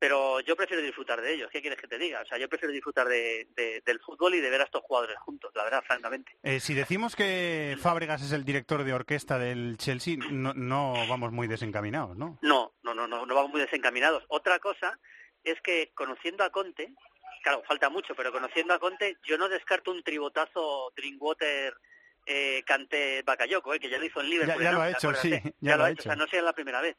pero 0.05 0.39
yo 0.41 0.55
prefiero 0.55 0.83
disfrutar 0.83 1.19
de 1.19 1.33
ellos. 1.33 1.49
¿Qué 1.51 1.61
quieres 1.61 1.79
que 1.81 1.87
te 1.87 1.97
diga? 1.97 2.21
O 2.21 2.25
sea, 2.27 2.37
yo 2.37 2.47
prefiero 2.47 2.71
disfrutar 2.71 3.07
de, 3.07 3.47
de- 3.55 3.81
del 3.83 3.99
fútbol 3.99 4.35
y 4.35 4.39
de 4.39 4.51
ver 4.51 4.61
a 4.61 4.65
estos 4.65 4.83
jugadores 4.83 5.17
juntos, 5.17 5.51
la 5.55 5.63
verdad, 5.63 5.83
francamente. 5.87 6.31
Eh, 6.43 6.59
si 6.59 6.75
decimos 6.75 7.15
que 7.15 7.75
Fábregas 7.81 8.21
es 8.21 8.31
el 8.31 8.45
director 8.45 8.83
de 8.83 8.93
orquesta 8.93 9.39
del 9.39 9.77
Chelsea, 9.77 10.17
no, 10.29 10.53
no 10.53 10.93
vamos 11.09 11.31
muy 11.31 11.47
desencaminados, 11.47 12.15
¿no? 12.15 12.37
No, 12.43 12.73
no, 12.83 12.93
no, 12.93 13.07
no, 13.07 13.25
no 13.25 13.33
vamos 13.33 13.49
muy 13.51 13.61
desencaminados. 13.61 14.23
Otra 14.27 14.59
cosa 14.59 14.99
es 15.43 15.59
que 15.61 15.91
conociendo 15.95 16.43
a 16.43 16.51
Conte, 16.51 16.93
claro, 17.43 17.63
falta 17.67 17.89
mucho, 17.89 18.13
pero 18.15 18.31
conociendo 18.31 18.75
a 18.75 18.79
Conte, 18.79 19.17
yo 19.23 19.39
no 19.39 19.49
descarto 19.49 19.89
un 19.89 20.03
tribotazo 20.03 20.93
Drinkwater 20.95 21.73
eh, 22.27 22.61
Cante 22.65 23.23
Bakayoko, 23.23 23.73
eh, 23.73 23.79
que 23.79 23.89
ya 23.89 23.97
lo 23.97 24.05
hizo 24.05 24.21
en 24.21 24.29
Liverpool. 24.29 24.57
Ya- 24.63 24.63
ya 24.65 24.71
¿no? 24.71 24.77
lo 24.77 24.83
ha 24.83 24.89
hecho, 24.91 25.13
sí, 25.15 25.31
ya, 25.61 25.77
lo 25.77 25.83
ha 25.85 25.89
hecho. 25.91 26.01
O 26.01 26.03
sea, 26.03 26.15
no 26.15 26.27
sea 26.27 26.41
la 26.43 26.53
primera 26.53 26.81
vez. 26.81 26.95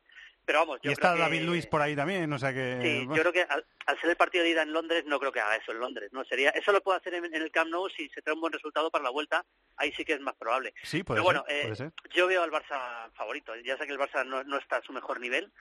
Pero 0.46 0.60
vamos, 0.60 0.78
yo 0.80 0.90
y 0.90 0.92
está 0.92 1.08
creo 1.12 1.16
que... 1.16 1.22
David 1.22 1.42
Luis 1.42 1.66
por 1.66 1.82
ahí 1.82 1.96
también, 1.96 2.32
o 2.32 2.38
sea 2.38 2.52
que... 2.54 2.78
Sí, 2.80 3.06
yo 3.08 3.20
creo 3.20 3.32
que 3.32 3.42
al, 3.42 3.66
al 3.86 4.00
ser 4.00 4.10
el 4.10 4.16
partido 4.16 4.44
de 4.44 4.50
ida 4.50 4.62
en 4.62 4.72
Londres, 4.72 5.04
no 5.04 5.18
creo 5.18 5.32
que 5.32 5.40
haga 5.40 5.56
eso 5.56 5.72
en 5.72 5.80
Londres. 5.80 6.10
no 6.12 6.24
sería 6.24 6.50
Eso 6.50 6.70
lo 6.70 6.80
puede 6.82 6.98
hacer 6.98 7.14
en, 7.14 7.24
en 7.24 7.42
el 7.42 7.50
Camp 7.50 7.68
Nou 7.68 7.88
si 7.90 8.08
se 8.10 8.22
trae 8.22 8.32
un 8.32 8.40
buen 8.40 8.52
resultado 8.52 8.88
para 8.88 9.02
la 9.02 9.10
vuelta, 9.10 9.44
ahí 9.76 9.92
sí 9.96 10.04
que 10.04 10.12
es 10.12 10.20
más 10.20 10.36
probable. 10.36 10.72
Sí, 10.84 11.02
puede 11.02 11.18
Pero 11.18 11.24
bueno, 11.24 11.44
eh, 11.48 11.62
puede 11.62 11.76
ser. 11.76 11.92
yo 12.14 12.28
veo 12.28 12.42
al 12.44 12.52
Barça 12.52 13.10
favorito. 13.14 13.56
Ya 13.56 13.76
sé 13.76 13.86
que 13.86 13.92
el 13.92 13.98
Barça 13.98 14.24
no, 14.24 14.44
no 14.44 14.56
está 14.58 14.76
a 14.76 14.82
su 14.82 14.92
mejor 14.92 15.18
nivel, 15.18 15.52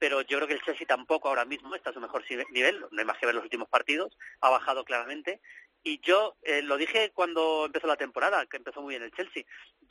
pero 0.00 0.22
yo 0.22 0.38
creo 0.38 0.48
que 0.48 0.54
el 0.54 0.62
Chelsea 0.62 0.86
tampoco 0.86 1.28
ahora 1.28 1.44
mismo 1.44 1.74
está 1.74 1.90
a 1.90 1.92
su 1.92 2.00
mejor 2.00 2.24
nivel. 2.50 2.80
No 2.90 2.98
hay 2.98 3.04
más 3.04 3.18
que 3.18 3.26
ver 3.26 3.34
los 3.34 3.44
últimos 3.44 3.68
partidos. 3.68 4.16
Ha 4.40 4.48
bajado 4.48 4.82
claramente. 4.82 5.40
Y 5.82 6.00
yo 6.00 6.36
eh, 6.42 6.62
lo 6.62 6.78
dije 6.78 7.12
cuando 7.14 7.66
empezó 7.66 7.86
la 7.86 7.96
temporada, 7.96 8.46
que 8.46 8.56
empezó 8.56 8.80
muy 8.80 8.94
bien 8.94 9.02
el 9.02 9.12
Chelsea. 9.12 9.44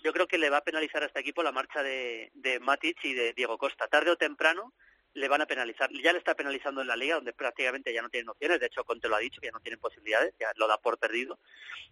Yo 0.03 0.11
creo 0.11 0.27
que 0.27 0.39
le 0.39 0.49
va 0.49 0.57
a 0.57 0.63
penalizar 0.63 1.03
a 1.03 1.05
este 1.05 1.19
equipo 1.19 1.43
la 1.43 1.51
marcha 1.51 1.83
de, 1.83 2.31
de 2.33 2.59
Matic 2.59 2.97
y 3.05 3.13
de 3.13 3.33
Diego 3.33 3.59
Costa. 3.59 3.87
Tarde 3.87 4.09
o 4.09 4.17
temprano 4.17 4.73
le 5.13 5.27
van 5.27 5.41
a 5.41 5.45
penalizar. 5.45 5.91
Ya 5.91 6.11
le 6.11 6.17
está 6.17 6.33
penalizando 6.33 6.81
en 6.81 6.87
la 6.87 6.95
liga, 6.95 7.15
donde 7.15 7.33
prácticamente 7.33 7.93
ya 7.93 8.01
no 8.01 8.09
tienen 8.09 8.29
opciones. 8.29 8.59
De 8.59 8.65
hecho, 8.65 8.83
Conte 8.83 9.09
lo 9.09 9.15
ha 9.15 9.19
dicho, 9.19 9.39
que 9.39 9.47
ya 9.47 9.53
no 9.53 9.59
tienen 9.59 9.79
posibilidades, 9.79 10.33
ya 10.39 10.51
lo 10.55 10.67
da 10.67 10.79
por 10.79 10.97
perdido. 10.97 11.37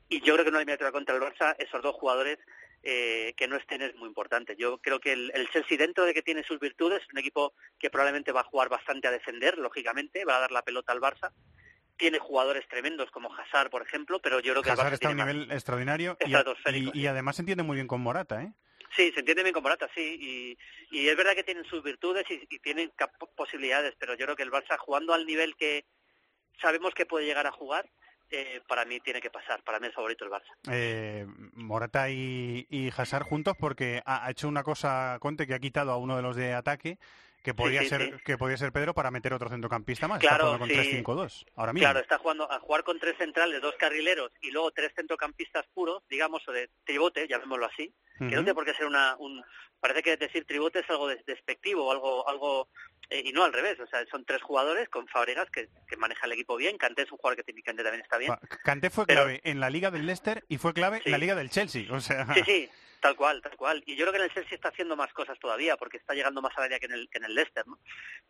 Y 0.09 0.21
yo 0.21 0.33
creo 0.33 0.43
que 0.43 0.49
en 0.49 0.55
una 0.55 0.59
eliminatoria 0.59 0.91
contra 0.91 1.15
el 1.15 1.21
Barça, 1.21 1.55
esos 1.59 1.83
dos 1.83 1.95
jugadores 1.95 2.39
eh, 2.83 3.33
que 3.35 3.47
no 3.47 3.55
estén 3.57 3.81
es 3.81 3.95
muy 3.95 4.07
importante. 4.07 4.55
Yo 4.57 4.77
creo 4.79 4.99
que 4.99 5.13
el, 5.13 5.31
el 5.33 5.49
Chelsea, 5.49 5.77
dentro 5.77 6.05
de 6.05 6.13
que 6.13 6.21
tiene 6.21 6.43
sus 6.43 6.59
virtudes, 6.59 7.01
es 7.01 7.11
un 7.11 7.19
equipo 7.19 7.53
que 7.79 7.89
probablemente 7.89 8.31
va 8.31 8.41
a 8.41 8.45
jugar 8.45 8.69
bastante 8.69 9.07
a 9.07 9.11
defender, 9.11 9.57
lógicamente, 9.57 10.25
va 10.25 10.37
a 10.37 10.41
dar 10.41 10.51
la 10.51 10.61
pelota 10.63 10.91
al 10.93 11.01
Barça. 11.01 11.31
Tiene 11.97 12.19
jugadores 12.19 12.67
tremendos 12.67 13.09
como 13.11 13.33
Hazard, 13.33 13.69
por 13.71 13.81
ejemplo, 13.81 14.19
pero 14.19 14.39
yo 14.39 14.53
creo 14.53 14.63
que 14.63 14.69
el 14.69 14.73
Hazard 14.73 14.87
Barça 14.89 14.93
está 14.93 15.07
a 15.07 15.11
un 15.11 15.17
nivel 15.17 15.51
extraordinario 15.51 16.17
y, 16.25 16.31
y- 16.91 16.91
y 17.01 17.07
además 17.07 17.35
se 17.35 17.41
entiende 17.41 17.63
muy 17.63 17.75
bien 17.75 17.87
con 17.87 18.01
Morata, 18.01 18.43
¿eh? 18.43 18.53
Sí, 18.95 19.11
se 19.13 19.19
entiende 19.19 19.43
bien 19.43 19.53
con 19.53 19.63
Morata, 19.63 19.89
sí, 19.93 20.57
y, 20.91 20.97
y 20.97 21.09
es 21.09 21.17
verdad 21.17 21.33
que 21.35 21.43
tienen 21.43 21.65
sus 21.65 21.83
virtudes 21.83 22.25
y, 22.29 22.41
y 22.49 22.59
tienen 22.59 22.91
posibilidades, 23.35 23.95
pero 23.99 24.13
yo 24.15 24.25
creo 24.25 24.35
que 24.35 24.43
el 24.43 24.51
Barça 24.51 24.77
jugando 24.77 25.13
al 25.13 25.25
nivel 25.25 25.55
que 25.57 25.85
sabemos 26.61 26.93
que 26.93 27.05
puede 27.05 27.25
llegar 27.25 27.45
a 27.47 27.51
jugar, 27.51 27.89
eh, 28.29 28.61
para 28.67 28.85
mí 28.85 28.99
tiene 28.99 29.21
que 29.21 29.29
pasar, 29.29 29.63
para 29.63 29.79
mí 29.79 29.87
es 29.87 29.93
favorito 29.93 30.25
el 30.25 30.31
Barça. 30.31 30.51
Eh, 30.71 31.25
Morata 31.53 32.09
y, 32.09 32.67
y 32.69 32.89
Hazard 32.95 33.23
juntos 33.23 33.55
porque 33.59 34.01
ha, 34.05 34.25
ha 34.25 34.31
hecho 34.31 34.47
una 34.47 34.63
cosa 34.63 35.17
Conte 35.19 35.47
que 35.47 35.53
ha 35.53 35.59
quitado 35.59 35.91
a 35.91 35.97
uno 35.97 36.15
de 36.15 36.21
los 36.21 36.35
de 36.35 36.53
ataque 36.53 36.97
que 37.47 37.53
podía 37.53 37.81
sí, 37.81 37.87
ser 37.87 38.01
sí. 38.01 38.23
que 38.25 38.37
podía 38.37 38.57
ser 38.57 38.73
Pedro 38.73 38.93
para 38.93 39.09
meter 39.09 39.33
otro 39.33 39.47
centrocampista 39.47 40.05
más. 40.07 40.19
Claro, 40.19 40.55
está 40.55 40.65
jugando 40.65 40.83
sí. 40.83 41.03
con 41.03 41.15
3-5-2 41.15 41.45
ahora 41.55 41.71
mismo. 41.71 41.85
Claro, 41.85 41.99
está 42.01 42.17
jugando 42.17 42.51
a 42.51 42.59
jugar 42.59 42.83
con 42.83 42.99
tres 42.99 43.15
centrales, 43.17 43.61
dos 43.61 43.75
carrileros 43.79 44.33
y 44.41 44.51
luego 44.51 44.71
tres 44.71 44.91
centrocampistas 44.93 45.65
puros, 45.73 46.03
digamos, 46.09 46.45
o 46.47 46.51
de 46.51 46.69
tribote, 46.83 47.25
llamémoslo 47.25 47.67
así, 47.67 47.93
que 48.17 48.25
no 48.25 48.43
tiene 48.43 48.53
por 48.53 48.65
qué 48.65 48.73
ser 48.73 48.85
una, 48.85 49.15
un, 49.17 49.43
parece 49.79 50.01
que 50.03 50.17
decir 50.17 50.45
tribote 50.45 50.79
es 50.79 50.89
algo 50.89 51.07
des- 51.07 51.25
despectivo 51.25 51.91
algo, 51.91 52.27
algo 52.27 52.67
eh, 53.09 53.21
y 53.25 53.31
no 53.31 53.43
al 53.43 53.53
revés, 53.53 53.79
o 53.79 53.87
sea, 53.87 54.05
son 54.11 54.25
tres 54.25 54.41
jugadores 54.41 54.89
con 54.89 55.07
Fabregas 55.07 55.49
que, 55.49 55.69
que 55.87 55.95
maneja 55.97 56.25
el 56.25 56.33
equipo 56.33 56.55
bien, 56.57 56.77
Kanté 56.77 57.03
es 57.03 57.11
un 57.11 57.17
jugador 57.17 57.37
que 57.37 57.43
técnicamente 57.43 57.83
también 57.83 58.03
está 58.03 58.17
bien. 58.17 58.31
Va, 58.31 58.39
Kanté 58.63 58.89
fue 58.89 59.05
Pero- 59.05 59.21
clave 59.23 59.41
en 59.43 59.59
la 59.59 59.69
liga 59.69 59.91
del 59.91 60.05
Leicester 60.05 60.43
y 60.49 60.57
fue 60.57 60.73
clave 60.73 61.01
en 61.05 61.11
la 61.11 61.17
liga 61.17 61.35
del 61.35 61.49
Chelsea. 61.49 61.85
O 61.93 61.99
sea, 62.01 62.25
Sí, 62.33 62.41
sí, 62.45 62.69
tal 63.01 63.15
cual, 63.15 63.41
tal 63.41 63.55
cual. 63.55 63.83
Y 63.85 63.95
yo 63.95 64.03
creo 64.05 64.11
que 64.13 64.17
en 64.19 64.25
el 64.25 64.33
Chelsea 64.33 64.55
está 64.55 64.69
haciendo 64.69 64.95
más 64.95 65.11
cosas 65.13 65.37
todavía, 65.39 65.77
porque 65.77 65.97
está 65.97 66.13
llegando 66.13 66.41
más 66.41 66.57
al 66.57 66.65
área 66.65 66.79
que 66.79 66.85
en 66.87 66.93
el, 66.93 67.09
que 67.09 67.17
en 67.17 67.25
el 67.25 67.35
Leicester, 67.35 67.65
¿no? 67.67 67.79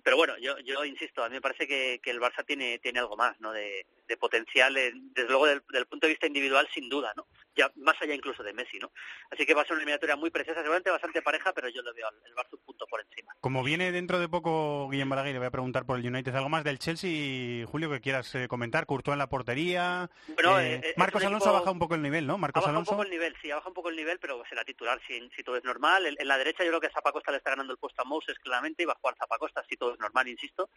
Pero 0.04 0.18
bueno, 0.18 0.38
yo, 0.38 0.58
yo 0.60 0.84
insisto, 0.86 1.24
a 1.24 1.30
mí 1.30 1.36
me 1.36 1.42
parece 1.42 1.68
que, 1.68 2.00
que 2.02 2.12
el 2.12 2.20
Barça 2.22 2.46
tiene, 2.46 2.80
tiene 2.80 3.00
algo 3.00 3.16
más, 3.18 3.40
¿no? 3.40 3.52
De, 3.52 3.86
de 4.08 4.18
potencial, 4.18 4.76
eh, 4.78 4.92
desde 4.96 5.30
luego 5.30 5.46
del, 5.48 5.62
del 5.72 5.86
punto 5.86 6.08
de 6.08 6.14
vista 6.14 6.28
individual, 6.28 6.68
sin 6.74 6.90
duda, 6.90 7.14
¿no? 7.16 7.28
Ya 7.56 7.72
más 7.78 7.96
allá 8.02 8.14
incluso 8.14 8.44
de 8.44 8.54
Messi, 8.54 8.78
¿no? 8.78 8.92
Así 9.32 9.46
que 9.46 9.54
va 9.56 9.62
a 9.62 9.66
ser 9.66 9.74
una 9.74 9.82
eliminatoria 9.82 10.16
muy 10.16 10.30
preciosa, 10.30 10.60
seguramente 10.62 10.92
bastante 10.92 11.22
pareja, 11.24 11.54
pero 11.54 11.70
yo 11.70 11.82
lo 11.82 11.94
veo 11.94 12.08
al 12.08 12.16
el 12.26 12.36
Barça 12.36 12.54
un 12.54 12.60
punto 12.66 12.86
por 12.88 13.02
encima. 13.02 13.34
como 13.42 13.64
viene 13.64 13.92
dentro 13.92 14.20
de 14.20 14.30
poco 14.30 14.88
Guillem 14.90 15.10
Balaguer, 15.10 15.34
le 15.34 15.40
voy 15.40 15.48
a 15.48 15.52
preguntar 15.52 15.86
por 15.86 15.98
el 16.00 16.06
United 16.06 16.36
algo 16.36 16.50
más 16.50 16.64
del 16.64 16.78
Chelsea, 16.80 17.66
Julio, 17.66 17.90
que 17.90 18.00
quieras 18.02 18.34
eh, 18.36 18.48
comentar. 18.48 18.86
Courtois 18.86 19.14
en 19.14 19.20
la 19.20 19.28
portería. 19.30 20.10
Bueno, 20.36 20.60
Eh, 20.60 20.76
eh, 20.76 20.82
es 20.92 20.98
Marcos 20.98 21.22
un 21.24 21.28
Alonso 21.30 21.50
ha 21.50 21.54
bajado 21.54 21.72
un 21.72 21.80
poco 21.80 21.96
el 21.96 22.02
nivel, 22.02 22.28
¿no? 22.28 22.36
Ha 22.36 22.38
Marcos 22.38 22.62
bajado 22.62 22.72
un 22.72 22.76
Alonso. 22.78 22.92
poco 22.92 23.04
el 23.04 23.10
nivel, 23.10 23.36
sí, 23.42 23.50
ha 23.52 23.56
bajado 23.56 23.72
un 23.72 23.74
poco 23.76 23.90
el 23.90 23.96
nivel, 23.96 24.20
pero 24.20 24.38
será 24.58 24.66
titular 24.66 25.00
si, 25.06 25.30
si 25.36 25.44
todo 25.44 25.58
es 25.58 25.64
normal. 25.64 26.06
En, 26.08 26.16
en 26.18 26.28
la 26.28 26.38
derecha 26.38 26.64
yo 26.64 26.70
creo 26.70 26.82
que 26.82 26.90
Zapacosta 26.90 27.32
le 27.32 27.38
está 27.38 27.52
ganando 27.52 27.74
el 27.74 27.80
puesto 27.80 28.02
a 28.02 28.06
Moses 28.06 28.38
claramente 28.40 28.84
y 28.84 28.86
va 28.86 28.94
a 28.94 29.00
jugar 29.00 29.16
Zapacosta 29.18 29.64
si 29.70 29.78
todo 29.78 29.94
es 29.94 30.00
normal, 30.00 30.28
insisto. 30.28 30.70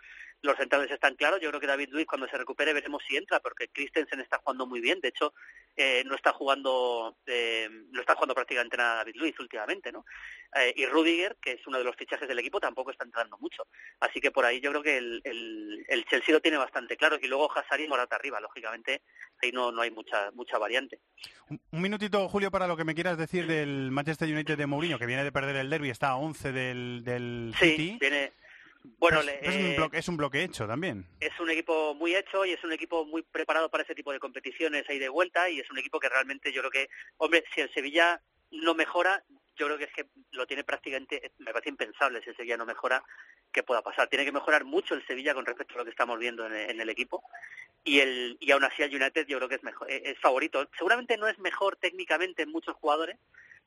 Los 0.42 0.56
centrales 0.56 0.90
están 0.90 1.14
claros, 1.16 1.40
yo 1.40 1.48
creo 1.48 1.60
que 1.60 1.66
David 1.66 1.88
Luiz 1.90 2.06
cuando 2.06 2.28
se 2.28 2.36
recupere 2.36 2.74
veremos 2.74 3.02
si 3.08 3.16
entra, 3.16 3.40
porque 3.40 3.68
Christensen 3.68 4.20
está 4.20 4.38
jugando 4.38 4.66
muy 4.66 4.80
bien, 4.80 5.00
de 5.00 5.08
hecho 5.08 5.32
eh, 5.76 6.02
no 6.04 6.14
está 6.14 6.32
jugando 6.32 7.16
eh, 7.26 7.68
no 7.90 8.00
está 8.00 8.14
jugando 8.14 8.34
prácticamente 8.34 8.76
nada 8.76 8.96
David 8.96 9.16
Luiz 9.16 9.40
últimamente, 9.40 9.90
¿no? 9.92 10.04
Eh, 10.56 10.74
y 10.76 10.86
Rudiger, 10.86 11.36
que 11.40 11.52
es 11.52 11.66
uno 11.66 11.78
de 11.78 11.84
los 11.84 11.96
fichajes 11.96 12.28
del 12.28 12.38
equipo, 12.38 12.60
tampoco 12.60 12.90
está 12.90 13.04
entrando 13.04 13.38
mucho. 13.38 13.66
Así 14.00 14.20
que 14.20 14.30
por 14.30 14.44
ahí 14.44 14.60
yo 14.60 14.70
creo 14.70 14.82
que 14.82 14.98
el, 14.98 15.20
el, 15.24 15.84
el 15.88 16.04
Chelsea 16.06 16.34
lo 16.34 16.40
tiene 16.40 16.56
bastante 16.58 16.96
claro. 16.96 17.16
Y 17.20 17.28
luego 17.28 17.50
Hazard 17.56 17.80
y 17.80 17.88
Morata 17.88 18.16
arriba, 18.16 18.40
lógicamente, 18.40 19.02
ahí 19.42 19.52
no, 19.52 19.70
no 19.70 19.82
hay 19.82 19.90
mucha 19.90 20.30
mucha 20.32 20.58
variante. 20.58 20.98
Un, 21.48 21.60
un 21.70 21.80
minutito, 21.80 22.28
Julio, 22.28 22.50
para 22.50 22.66
lo 22.66 22.76
que 22.76 22.84
me 22.84 22.94
quieras 22.94 23.16
decir 23.16 23.46
del 23.46 23.69
Manchester 23.90 24.28
United 24.28 24.56
de 24.58 24.66
Mourinho, 24.66 24.98
que 24.98 25.06
viene 25.06 25.24
de 25.24 25.32
perder 25.32 25.56
el 25.56 25.70
derby, 25.70 25.90
está 25.90 26.08
a 26.10 26.16
11 26.16 26.52
del, 26.52 27.02
del 27.04 27.54
Sí, 27.58 27.70
City. 27.70 27.98
viene... 28.00 28.32
Bueno, 28.98 29.20
Pero 29.20 29.20
es, 29.20 29.26
le- 29.42 29.48
es 29.50 29.56
un 29.56 29.66
eh, 29.72 29.76
bloque, 29.76 29.98
es 29.98 30.08
un 30.08 30.16
bloque 30.16 30.42
hecho 30.42 30.66
también. 30.66 31.06
es 31.20 31.38
un 31.38 31.50
equipo 31.50 31.94
muy 31.94 32.14
hecho 32.16 32.46
y 32.46 32.52
es 32.52 32.64
un 32.64 32.72
equipo 32.72 33.04
muy 33.04 33.20
preparado 33.20 33.68
para 33.70 33.82
ese 33.84 33.94
tipo 33.94 34.10
de 34.10 34.18
competiciones 34.18 34.88
ahí 34.88 34.98
de 34.98 35.10
vuelta 35.10 35.50
y 35.50 35.60
es 35.60 35.70
un 35.70 35.76
equipo 35.78 36.00
que 36.00 36.08
realmente 36.08 36.50
yo 36.50 36.62
creo 36.62 36.70
que, 36.70 36.88
hombre, 37.18 37.44
si 37.54 37.60
el 37.60 37.70
Sevilla 37.74 38.22
no 38.50 38.72
mejora, 38.74 39.22
yo 39.56 39.66
creo 39.66 39.76
que 39.76 39.84
es 39.84 39.92
que 39.92 40.06
lo 40.30 40.46
tiene 40.46 40.64
prácticamente, 40.64 41.30
me 41.38 41.52
parece 41.52 41.68
impensable 41.68 42.22
si 42.22 42.30
el 42.30 42.36
Sevilla 42.36 42.56
no 42.56 42.64
mejora 42.64 43.04
que 43.52 43.62
pueda 43.62 43.82
pasar. 43.82 44.08
Tiene 44.08 44.24
que 44.24 44.32
mejorar 44.32 44.64
mucho 44.64 44.94
el 44.94 45.06
Sevilla 45.06 45.34
con 45.34 45.44
respecto 45.44 45.74
a 45.74 45.78
lo 45.78 45.84
que 45.84 45.90
estamos 45.90 46.18
viendo 46.18 46.46
en 46.46 46.54
el, 46.54 46.70
en 46.70 46.80
el 46.80 46.88
equipo 46.88 47.22
y 47.84 48.00
el 48.00 48.38
y 48.40 48.50
aún 48.50 48.64
así 48.64 48.82
el 48.82 48.94
United 48.94 49.26
yo 49.26 49.36
creo 49.36 49.48
que 49.50 49.56
es 49.56 49.62
mejor, 49.62 49.90
es 49.90 50.18
favorito. 50.20 50.66
Seguramente 50.78 51.18
no 51.18 51.28
es 51.28 51.38
mejor 51.38 51.76
técnicamente 51.76 52.42
en 52.44 52.50
muchos 52.50 52.74
jugadores, 52.76 53.18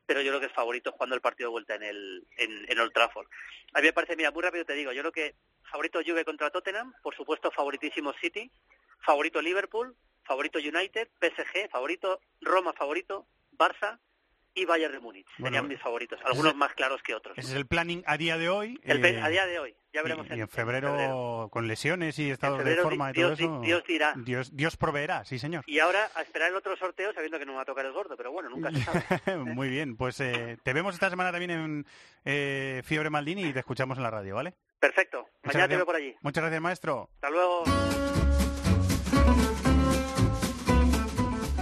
pero 0.06 0.22
yo 0.22 0.32
creo 0.32 0.40
que 0.40 0.48
es 0.48 0.54
favorito 0.54 0.92
jugando 0.92 1.16
el 1.16 1.22
partido 1.22 1.50
de 1.50 1.52
vuelta 1.52 1.76
en 1.76 1.84
el 1.84 2.28
en, 2.38 2.66
en 2.70 2.80
Old 2.80 2.94
Trafford. 2.94 3.28
A 3.74 3.80
mí 3.80 3.88
me 3.88 3.94
parece, 3.94 4.16
mira, 4.16 4.32
muy 4.32 4.44
rápido 4.44 4.66
te 4.66 4.74
digo, 4.74 4.92
yo 4.92 5.02
creo 5.02 5.12
que 5.12 5.36
favorito 5.72 6.00
Juve 6.06 6.26
contra 6.26 6.50
Tottenham, 6.52 6.94
por 7.02 7.16
supuesto 7.16 7.52
favoritísimo 7.52 8.14
City, 8.22 8.52
favorito 9.06 9.42
Liverpool, 9.42 9.96
favorito 10.24 10.60
United, 10.60 11.10
PSG, 11.20 11.70
favorito 11.70 12.20
Roma, 12.42 12.74
favorito 12.74 13.28
Barça 13.52 14.00
y 14.56 14.66
Bayern 14.66 14.94
de 14.94 15.00
Múnich. 15.00 15.26
Bueno, 15.38 15.56
Serían 15.56 15.68
mis 15.68 15.80
favoritos, 15.82 16.20
algunos 16.24 16.52
ese- 16.52 16.58
más 16.58 16.74
claros 16.74 17.02
que 17.02 17.16
otros. 17.16 17.38
Ese 17.38 17.50
es 17.52 17.56
el 17.56 17.66
planning 17.66 18.04
a 18.06 18.18
día 18.18 18.38
de 18.38 18.50
hoy. 18.50 18.80
El 18.84 19.04
eh, 19.04 19.20
a 19.22 19.30
día 19.30 19.46
de 19.46 19.60
hoy, 19.60 19.76
ya 19.92 20.02
veremos 20.04 20.28
y, 20.30 20.36
y 20.36 20.42
en 20.42 20.48
febrero, 20.50 21.50
con 21.52 21.68
lesiones 21.68 22.18
y 22.20 22.30
estados 22.30 22.64
de 22.64 22.76
forma 22.78 23.10
y 23.10 23.14
Dios 23.14 23.30
todo 23.30 23.36
di- 23.38 23.44
eso. 23.44 23.62
Dios 23.62 23.84
dirá. 23.88 24.14
Dios, 24.18 24.56
Dios 24.56 24.78
proveerá, 24.78 25.26
sí 25.26 25.40
señor. 25.40 25.64
Y 25.68 25.80
ahora 25.80 26.10
a 26.16 26.22
esperar 26.22 26.50
el 26.50 26.56
otro 26.56 26.76
sorteo 26.78 27.14
sabiendo 27.14 27.40
que 27.40 27.46
no 27.46 27.54
me 27.54 27.58
va 27.58 27.62
a 27.64 27.66
tocar 27.66 27.86
el 27.86 27.94
gordo, 27.94 28.16
pero 28.16 28.32
bueno, 28.32 28.50
nunca 28.50 28.72
se 28.72 28.82
sabe. 28.82 29.38
Muy 29.38 29.70
bien, 29.70 29.98
pues 29.98 30.20
eh, 30.20 30.58
te 30.64 30.74
vemos 30.74 30.94
esta 30.94 31.10
semana 31.10 31.32
también 31.32 31.52
en 31.52 31.86
eh, 32.26 32.82
Fiebre 32.86 33.10
Maldini 33.10 33.46
y 33.46 33.54
te 33.54 33.60
escuchamos 33.60 33.98
en 33.98 34.04
la 34.04 34.12
radio, 34.12 34.36
¿vale? 34.36 34.54
Perfecto, 34.80 35.20
Muchas 35.44 35.56
mañana 35.56 35.68
te 35.70 35.76
veo 35.78 35.86
por 35.86 35.96
allí. 35.96 36.16
Muchas 36.22 36.42
gracias, 36.44 36.62
maestro. 36.62 37.10
Hasta 37.16 37.30
luego. 37.30 37.64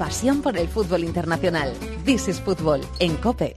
Pasión 0.01 0.41
por 0.41 0.57
el 0.57 0.67
fútbol 0.67 1.03
internacional. 1.03 1.71
This 2.05 2.27
is 2.27 2.41
Football 2.41 2.81
en 2.97 3.17
COPE. 3.17 3.55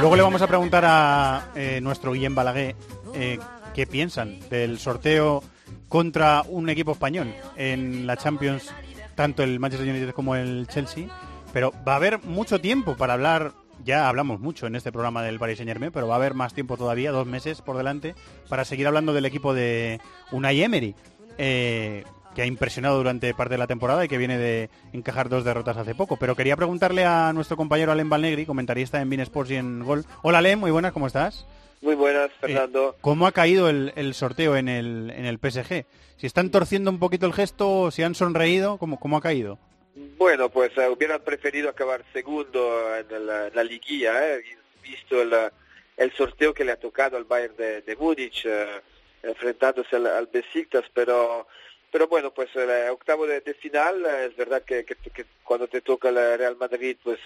Luego 0.00 0.16
le 0.16 0.22
vamos 0.22 0.42
a 0.42 0.46
preguntar 0.46 0.84
a 0.86 1.52
eh, 1.54 1.80
nuestro 1.80 2.12
Guillem 2.12 2.34
Balaguer 2.34 2.76
eh, 3.14 3.38
qué 3.72 3.86
piensan 3.86 4.40
del 4.50 4.78
sorteo 4.78 5.42
contra 5.88 6.44
un 6.46 6.68
equipo 6.68 6.92
español 6.92 7.34
en 7.56 8.06
la 8.06 8.18
Champions, 8.18 8.70
tanto 9.14 9.42
el 9.42 9.58
Manchester 9.58 9.88
United 9.88 10.12
como 10.12 10.36
el 10.36 10.68
Chelsea. 10.68 11.06
Pero 11.54 11.72
va 11.88 11.94
a 11.94 11.96
haber 11.96 12.22
mucho 12.24 12.60
tiempo 12.60 12.94
para 12.94 13.14
hablar, 13.14 13.52
ya 13.84 14.08
hablamos 14.08 14.40
mucho 14.40 14.66
en 14.66 14.76
este 14.76 14.92
programa 14.92 15.22
del 15.22 15.38
Paris 15.38 15.58
Saint 15.58 15.68
Germain, 15.68 15.92
pero 15.92 16.08
va 16.08 16.14
a 16.14 16.16
haber 16.18 16.34
más 16.34 16.54
tiempo 16.54 16.76
todavía, 16.76 17.12
dos 17.12 17.26
meses 17.26 17.62
por 17.62 17.76
delante, 17.76 18.14
para 18.48 18.64
seguir 18.64 18.86
hablando 18.86 19.12
del 19.12 19.26
equipo 19.26 19.54
de 19.54 20.00
Unai 20.32 20.62
Emery, 20.62 20.94
eh, 21.38 22.04
que 22.34 22.42
ha 22.42 22.46
impresionado 22.46 22.96
durante 22.96 23.34
parte 23.34 23.54
de 23.54 23.58
la 23.58 23.66
temporada 23.66 24.04
y 24.04 24.08
que 24.08 24.18
viene 24.18 24.38
de 24.38 24.70
encajar 24.92 25.28
dos 25.28 25.44
derrotas 25.44 25.76
hace 25.76 25.94
poco. 25.94 26.16
Pero 26.16 26.36
quería 26.36 26.56
preguntarle 26.56 27.04
a 27.04 27.32
nuestro 27.32 27.56
compañero 27.56 27.92
Alem 27.92 28.08
Balnegri, 28.08 28.46
comentarista 28.46 29.00
en 29.00 29.10
Bein 29.10 29.20
Sports 29.20 29.50
y 29.50 29.56
en 29.56 29.84
Gol. 29.84 30.04
Hola 30.22 30.38
Alem, 30.38 30.60
muy 30.60 30.70
buenas, 30.70 30.92
¿cómo 30.92 31.06
estás? 31.06 31.46
Muy 31.82 31.94
buenas, 31.94 32.30
Fernando. 32.40 32.94
¿Cómo 33.00 33.26
ha 33.26 33.32
caído 33.32 33.70
el, 33.70 33.92
el 33.96 34.12
sorteo 34.14 34.56
en 34.56 34.68
el, 34.68 35.12
en 35.16 35.24
el 35.24 35.38
PSG? 35.38 35.86
Si 36.18 36.26
están 36.26 36.50
torciendo 36.50 36.90
un 36.90 36.98
poquito 36.98 37.26
el 37.26 37.32
gesto, 37.32 37.90
si 37.90 38.02
han 38.02 38.14
sonreído, 38.14 38.76
¿cómo, 38.76 39.00
cómo 39.00 39.16
ha 39.16 39.22
caído? 39.22 39.58
Bueno, 39.94 40.48
pues 40.50 40.76
uh, 40.76 40.92
hubieran 40.92 41.22
preferido 41.22 41.68
acabar 41.68 42.04
segundo 42.12 42.96
en 42.96 43.26
la, 43.26 43.48
en 43.48 43.54
la 43.54 43.64
liguilla, 43.64 44.34
¿eh? 44.34 44.44
visto 44.82 45.20
el, 45.20 46.12
sorteo 46.12 46.54
que 46.54 46.64
le 46.64 46.72
ha 46.72 46.76
tocado 46.76 47.16
al 47.16 47.24
Bayern 47.24 47.56
de, 47.56 47.82
de 47.82 47.96
Múnich, 47.96 48.46
uh, 48.46 49.26
enfrentándose 49.26 49.96
al, 49.96 50.06
al 50.06 50.26
Besiktas, 50.26 50.84
pero 50.94 51.46
pero 51.92 52.06
bueno, 52.06 52.32
pues 52.32 52.54
el 52.54 52.88
octavo 52.90 53.26
de, 53.26 53.40
final, 53.54 54.06
es 54.06 54.36
verdad 54.36 54.62
que, 54.62 54.84
que, 54.84 54.94
que, 54.94 55.26
cuando 55.42 55.66
te 55.66 55.80
toca 55.80 56.10
el 56.10 56.38
Real 56.38 56.56
Madrid, 56.56 56.96
pues 57.02 57.18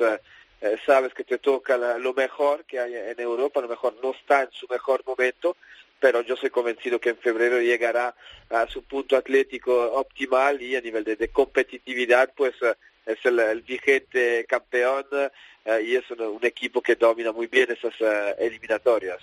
sabes 0.87 1.13
que 1.13 1.23
te 1.23 1.37
toca 1.37 1.77
la, 1.77 1.99
lo 1.99 2.15
mejor 2.15 2.65
que 2.65 2.81
hay 2.81 2.95
en 2.95 3.21
Europa, 3.21 3.61
lo 3.61 3.69
mejor 3.69 3.95
no 4.03 4.13
está 4.13 4.45
en 4.45 4.51
su 4.53 4.67
mejor 4.69 5.05
momento, 5.05 5.59
pero 6.01 6.23
yo 6.23 6.37
soy 6.37 6.51
convencido 6.51 7.01
que 7.01 7.11
en 7.11 7.19
febrero 7.19 7.61
llegará 7.61 8.15
a 8.51 8.67
su 8.67 8.83
punto 8.83 9.17
atlético 9.17 9.93
optimal 9.93 10.61
y 10.61 10.77
a 10.77 10.81
nivel 10.81 11.05
de, 11.05 11.17
de 11.17 11.29
competitividad, 11.29 12.33
pues 12.37 12.55
uh, 12.63 12.75
es 13.07 13.19
el, 13.25 13.39
el, 13.39 13.63
vigente 13.63 14.45
campeón 14.49 15.07
uh, 15.13 15.79
y 15.83 15.97
es 15.97 16.11
un, 16.11 16.21
un, 16.21 16.45
equipo 16.45 16.83
que 16.83 16.97
domina 16.97 17.33
muy 17.33 17.47
bien 17.47 17.71
esas 17.71 17.95
eliminatorias. 18.39 19.21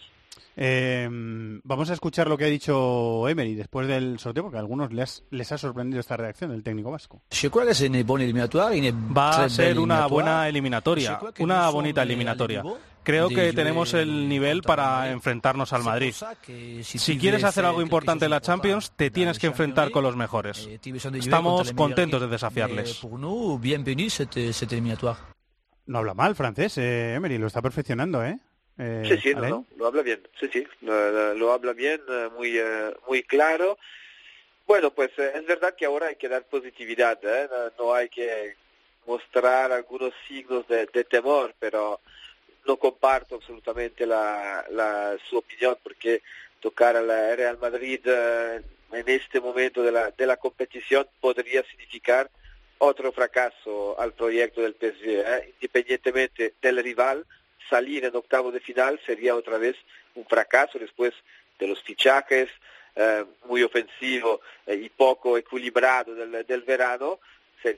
Eh, 0.55 1.07
vamos 1.63 1.89
a 1.89 1.93
escuchar 1.93 2.27
lo 2.27 2.37
que 2.37 2.45
ha 2.45 2.47
dicho 2.47 3.27
Emery 3.27 3.55
después 3.55 3.87
del 3.87 4.19
sorteo, 4.19 4.43
porque 4.43 4.57
a 4.57 4.59
algunos 4.59 4.91
les, 4.91 5.23
les 5.31 5.51
ha 5.51 5.57
sorprendido 5.57 5.99
esta 5.99 6.17
reacción 6.17 6.51
del 6.51 6.63
técnico 6.63 6.91
vasco. 6.91 7.21
Va 9.17 9.45
a 9.45 9.49
ser 9.49 9.79
una 9.79 10.07
buena 10.07 10.47
eliminatoria, 10.47 11.19
una 11.39 11.69
bonita 11.69 12.03
eliminatoria. 12.03 12.63
Creo 13.03 13.29
que 13.29 13.53
tenemos 13.53 13.93
el 13.93 14.29
nivel 14.29 14.61
para 14.61 15.09
enfrentarnos 15.11 15.73
al 15.73 15.83
Madrid. 15.83 16.13
Si 16.83 17.17
quieres 17.17 17.43
hacer 17.43 17.65
algo 17.65 17.81
importante 17.81 18.25
en 18.25 18.31
la 18.31 18.41
Champions, 18.41 18.91
te 18.95 19.09
tienes 19.09 19.39
que 19.39 19.47
enfrentar 19.47 19.89
con 19.91 20.03
los 20.03 20.15
mejores. 20.15 20.69
Estamos 21.13 21.73
contentos 21.73 22.21
de 22.21 22.27
desafiarles. 22.27 23.01
No 25.87 25.97
habla 25.97 26.13
mal 26.13 26.35
francés, 26.35 26.77
eh, 26.77 27.15
Emery, 27.15 27.39
lo 27.39 27.47
está 27.47 27.61
perfeccionando, 27.61 28.23
¿eh? 28.23 28.39
Eh, 28.83 29.03
sí, 29.07 29.17
sí, 29.17 29.35
no, 29.35 29.47
no, 29.47 29.65
lo 29.77 29.85
habla 29.85 30.01
bien, 30.01 30.27
sí, 30.39 30.49
sí, 30.51 30.67
lo, 30.81 31.35
lo 31.35 31.51
habla 31.51 31.73
bien, 31.73 32.01
muy, 32.35 32.59
uh, 32.59 32.91
muy 33.07 33.21
claro. 33.21 33.77
Bueno, 34.65 34.89
pues 34.89 35.11
es 35.19 35.45
verdad 35.45 35.75
que 35.75 35.85
ahora 35.85 36.07
hay 36.07 36.15
que 36.15 36.27
dar 36.27 36.45
positividad, 36.45 37.19
¿eh? 37.21 37.47
no, 37.77 37.93
hay 37.93 38.09
que 38.09 38.55
mostrar 39.05 39.71
algunos 39.71 40.15
signos 40.27 40.67
de, 40.67 40.87
de, 40.87 41.03
temor, 41.03 41.53
pero 41.59 41.99
no 42.65 42.77
comparto 42.77 43.35
absolutamente 43.35 44.07
la, 44.07 44.65
la, 44.71 45.15
su 45.29 45.37
opinión 45.37 45.77
porque 45.83 46.23
tocar 46.59 46.95
al 46.95 47.07
Real 47.07 47.59
Madrid 47.59 47.99
en 48.07 49.09
este 49.09 49.39
momento 49.39 49.83
de 49.83 49.91
la, 49.91 50.09
de 50.09 50.25
la 50.25 50.37
competición 50.37 51.07
podría 51.19 51.63
significar 51.65 52.31
otro 52.79 53.11
fracaso 53.11 53.99
al 53.99 54.13
proyecto 54.13 54.61
del 54.61 54.73
PSG, 54.73 55.53
independientemente 55.53 56.55
del 56.59 56.83
rival 56.83 57.27
salir 57.69 58.05
en 58.05 58.15
octavo 58.15 58.51
de 58.51 58.59
final 58.59 58.99
sería 59.05 59.35
otra 59.35 59.57
vez 59.57 59.75
un 60.15 60.25
fracaso 60.25 60.79
después 60.79 61.13
de 61.59 61.67
los 61.67 61.81
fichajes 61.83 62.49
eh, 62.95 63.23
muy 63.45 63.63
ofensivo 63.63 64.41
eh, 64.65 64.75
y 64.75 64.89
poco 64.89 65.37
equilibrado 65.37 66.13
del, 66.13 66.45
del 66.45 66.61
verano 66.63 67.19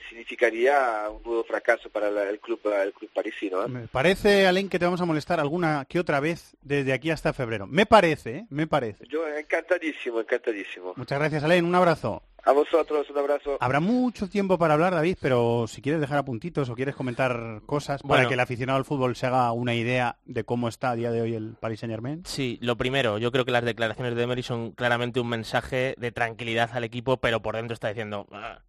significaría 0.09 1.09
un 1.09 1.21
nuevo 1.23 1.43
fracaso 1.43 1.89
para 1.89 2.07
el, 2.07 2.17
el 2.17 2.39
club 2.39 2.59
el 2.65 2.93
club 2.93 3.09
parisino. 3.13 3.63
¿eh? 3.63 3.67
Me 3.67 3.87
parece, 3.87 4.47
Alain, 4.47 4.69
que 4.69 4.79
te 4.79 4.85
vamos 4.85 5.01
a 5.01 5.05
molestar 5.05 5.39
alguna 5.39 5.85
que 5.87 5.99
otra 5.99 6.19
vez 6.19 6.55
desde 6.61 6.93
aquí 6.93 7.11
hasta 7.11 7.33
febrero. 7.33 7.67
Me 7.67 7.85
parece, 7.85 8.37
¿eh? 8.37 8.45
me 8.49 8.67
parece. 8.67 9.05
Yo 9.07 9.27
encantadísimo, 9.27 10.21
encantadísimo. 10.21 10.93
Muchas 10.95 11.19
gracias, 11.19 11.43
Alain. 11.43 11.65
Un 11.65 11.75
abrazo. 11.75 12.23
A 12.45 12.51
vosotros, 12.51 13.09
un 13.09 13.17
abrazo. 13.17 13.57
Habrá 13.59 13.79
mucho 13.79 14.27
tiempo 14.27 14.57
para 14.57 14.73
hablar, 14.73 14.93
David, 14.93 15.17
pero 15.21 15.65
si 15.67 15.81
quieres 15.81 16.01
dejar 16.01 16.17
apuntitos 16.17 16.69
o 16.69 16.75
quieres 16.75 16.95
comentar 16.95 17.61
cosas 17.65 18.01
bueno, 18.01 18.15
para 18.15 18.27
que 18.27 18.33
el 18.33 18.39
aficionado 18.39 18.77
al 18.77 18.85
fútbol 18.85 19.15
se 19.15 19.27
haga 19.27 19.51
una 19.53 19.73
idea 19.73 20.17
de 20.25 20.43
cómo 20.43 20.67
está 20.67 20.91
a 20.91 20.95
día 20.95 21.11
de 21.11 21.21
hoy 21.21 21.35
el 21.35 21.55
Paris 21.59 21.79
Saint 21.79 21.93
Germain. 21.93 22.23
Sí, 22.25 22.59
lo 22.61 22.75
primero, 22.77 23.17
yo 23.17 23.31
creo 23.31 23.45
que 23.45 23.51
las 23.51 23.63
declaraciones 23.63 24.15
de 24.15 24.23
Emery 24.23 24.43
son 24.43 24.71
claramente 24.71 25.21
un 25.21 25.29
mensaje 25.29 25.95
de 25.97 26.11
tranquilidad 26.11 26.69
al 26.73 26.83
equipo, 26.83 27.17
pero 27.17 27.41
por 27.41 27.55
dentro 27.55 27.73
está 27.73 27.87
diciendo, 27.87 28.27
ah, 28.31 28.59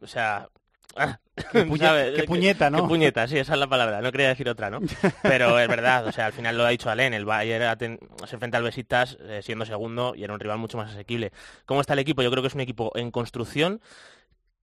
o 0.00 0.06
sea, 0.06 0.48
Ah, 0.96 1.20
qué, 1.52 1.64
puñeta, 1.64 2.12
qué, 2.14 2.22
puñeta, 2.24 2.70
¿no? 2.70 2.82
Qué 2.82 2.88
puñeta, 2.88 3.28
sí, 3.28 3.38
esa 3.38 3.52
es 3.54 3.58
la 3.58 3.68
palabra, 3.68 4.00
no 4.02 4.10
quería 4.10 4.28
decir 4.28 4.48
otra, 4.48 4.70
¿no? 4.70 4.80
Pero 5.22 5.58
es 5.58 5.68
verdad, 5.68 6.06
o 6.06 6.12
sea, 6.12 6.26
al 6.26 6.32
final 6.32 6.56
lo 6.56 6.66
ha 6.66 6.70
dicho 6.70 6.90
Alén, 6.90 7.14
el 7.14 7.24
Bayern 7.24 7.98
se 8.26 8.36
enfrenta 8.36 8.58
al 8.58 8.64
Besiktas 8.64 9.16
eh, 9.20 9.40
siendo 9.42 9.64
segundo 9.64 10.14
y 10.16 10.24
era 10.24 10.34
un 10.34 10.40
rival 10.40 10.58
mucho 10.58 10.76
más 10.78 10.90
asequible. 10.90 11.32
¿Cómo 11.64 11.80
está 11.80 11.92
el 11.92 12.00
equipo? 12.00 12.22
Yo 12.22 12.30
creo 12.30 12.42
que 12.42 12.48
es 12.48 12.54
un 12.54 12.60
equipo 12.60 12.92
en 12.96 13.10
construcción 13.10 13.80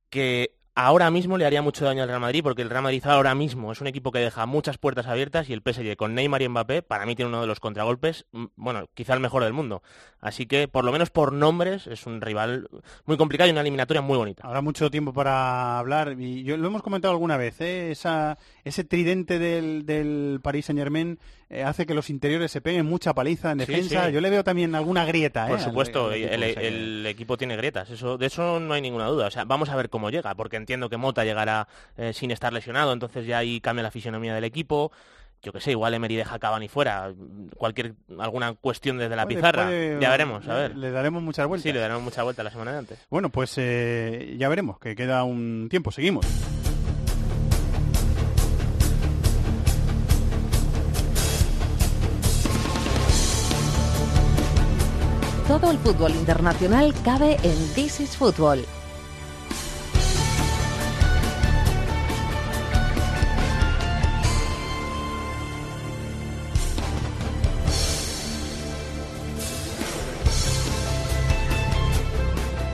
que 0.09 0.56
ahora 0.77 1.09
mismo 1.09 1.39
le 1.39 1.45
haría 1.45 1.63
mucho 1.63 1.85
daño 1.85 2.03
al 2.03 2.07
Real 2.07 2.21
Madrid 2.21 2.43
porque 2.43 2.61
el 2.61 2.69
Real 2.69 2.83
Madrid 2.83 3.03
ahora 3.05 3.33
mismo 3.33 3.71
es 3.71 3.81
un 3.81 3.87
equipo 3.87 4.11
que 4.11 4.19
deja 4.19 4.45
muchas 4.45 4.77
puertas 4.77 5.07
abiertas 5.07 5.49
y 5.49 5.53
el 5.53 5.63
PSG 5.65 5.95
con 5.97 6.13
Neymar 6.13 6.43
y 6.43 6.49
Mbappé 6.49 6.83
para 6.83 7.07
mí 7.07 7.15
tiene 7.15 7.29
uno 7.29 7.41
de 7.41 7.47
los 7.47 7.59
contragolpes, 7.59 8.27
bueno, 8.55 8.87
quizá 8.93 9.15
el 9.15 9.19
mejor 9.19 9.43
del 9.43 9.53
mundo. 9.53 9.81
Así 10.21 10.45
que 10.45 10.67
por 10.67 10.85
lo 10.85 10.91
menos 10.91 11.09
por 11.09 11.33
nombres 11.33 11.87
es 11.87 12.05
un 12.05 12.21
rival 12.21 12.69
muy 13.05 13.17
complicado 13.17 13.47
y 13.47 13.51
una 13.51 13.61
eliminatoria 13.61 14.03
muy 14.03 14.17
bonita. 14.17 14.43
Habrá 14.45 14.61
mucho 14.61 14.91
tiempo 14.91 15.13
para 15.13 15.79
hablar 15.79 16.15
y 16.19 16.43
yo 16.43 16.57
lo 16.57 16.67
hemos 16.67 16.83
comentado 16.83 17.11
alguna 17.11 17.37
vez, 17.37 17.59
¿eh? 17.59 17.89
Esa, 17.89 18.37
ese 18.63 18.83
tridente 18.83 19.39
del, 19.39 19.83
del 19.83 20.39
Paris 20.43 20.67
Saint 20.67 20.79
Germain 20.79 21.17
eh, 21.49 21.63
hace 21.63 21.85
que 21.85 21.93
los 21.93 22.09
interiores 22.09 22.51
se 22.51 22.59
peguen 22.59 22.85
mucha 22.85 23.13
paliza 23.13 23.51
en 23.51 23.59
defensa. 23.59 24.01
Sí, 24.01 24.07
sí. 24.07 24.13
Yo 24.13 24.19
le 24.19 24.29
veo 24.29 24.43
también 24.43 24.75
alguna 24.75 25.05
grieta. 25.05 25.47
Por 25.47 25.59
¿eh? 25.59 25.63
supuesto, 25.63 26.11
el, 26.11 26.43
el, 26.43 26.43
el, 26.43 27.05
equipo 27.05 27.37
tiene 27.37 27.55
grietas, 27.55 27.89
eso, 27.89 28.17
de 28.17 28.25
eso 28.25 28.59
no 28.59 28.73
hay 28.73 28.81
ninguna 28.81 29.05
duda. 29.05 29.27
O 29.27 29.31
sea, 29.31 29.45
vamos 29.45 29.69
a 29.69 29.75
ver 29.75 29.89
cómo 29.89 30.09
llega, 30.09 30.35
porque 30.35 30.57
entiendo 30.57 30.89
que 30.89 30.97
Mota 30.97 31.23
llegará 31.23 31.67
eh, 31.95 32.11
sin 32.13 32.31
estar 32.31 32.51
lesionado, 32.51 32.91
entonces 32.91 33.25
ya 33.25 33.37
ahí 33.37 33.61
cambia 33.61 33.83
la 33.83 33.91
fisionomía 33.91 34.35
del 34.35 34.43
equipo. 34.43 34.91
Yo 35.41 35.53
que 35.53 35.61
sé, 35.61 35.71
igual 35.71 35.93
Emery 35.93 36.15
deja 36.15 36.35
a 36.35 36.39
Cavani 36.39 36.67
fuera, 36.67 37.13
cualquier 37.55 37.93
alguna 38.17 38.53
cuestión 38.55 38.97
desde 38.97 39.15
la 39.15 39.23
puede, 39.23 39.35
pizarra, 39.35 39.65
puede, 39.65 40.01
ya 40.01 40.09
veremos, 40.09 40.47
a 40.47 40.55
ver. 40.55 40.75
Le 40.75 40.91
daremos 40.91 41.21
muchas 41.21 41.47
vueltas. 41.47 41.63
Sí, 41.63 41.71
le 41.71 41.79
daremos 41.79 42.03
muchas 42.03 42.23
vueltas 42.23 42.43
la 42.43 42.51
semana 42.51 42.71
de 42.71 42.77
antes. 42.79 42.99
Bueno, 43.09 43.29
pues 43.29 43.53
eh, 43.57 44.35
ya 44.37 44.49
veremos, 44.49 44.79
que 44.79 44.95
queda 44.95 45.23
un 45.23 45.67
tiempo, 45.69 45.91
seguimos. 45.91 46.25
Todo 55.47 55.71
el 55.71 55.77
fútbol 55.77 56.11
internacional 56.11 56.93
cabe 57.05 57.37
en 57.41 57.73
This 57.73 58.01
is 58.01 58.17
Football. 58.17 58.65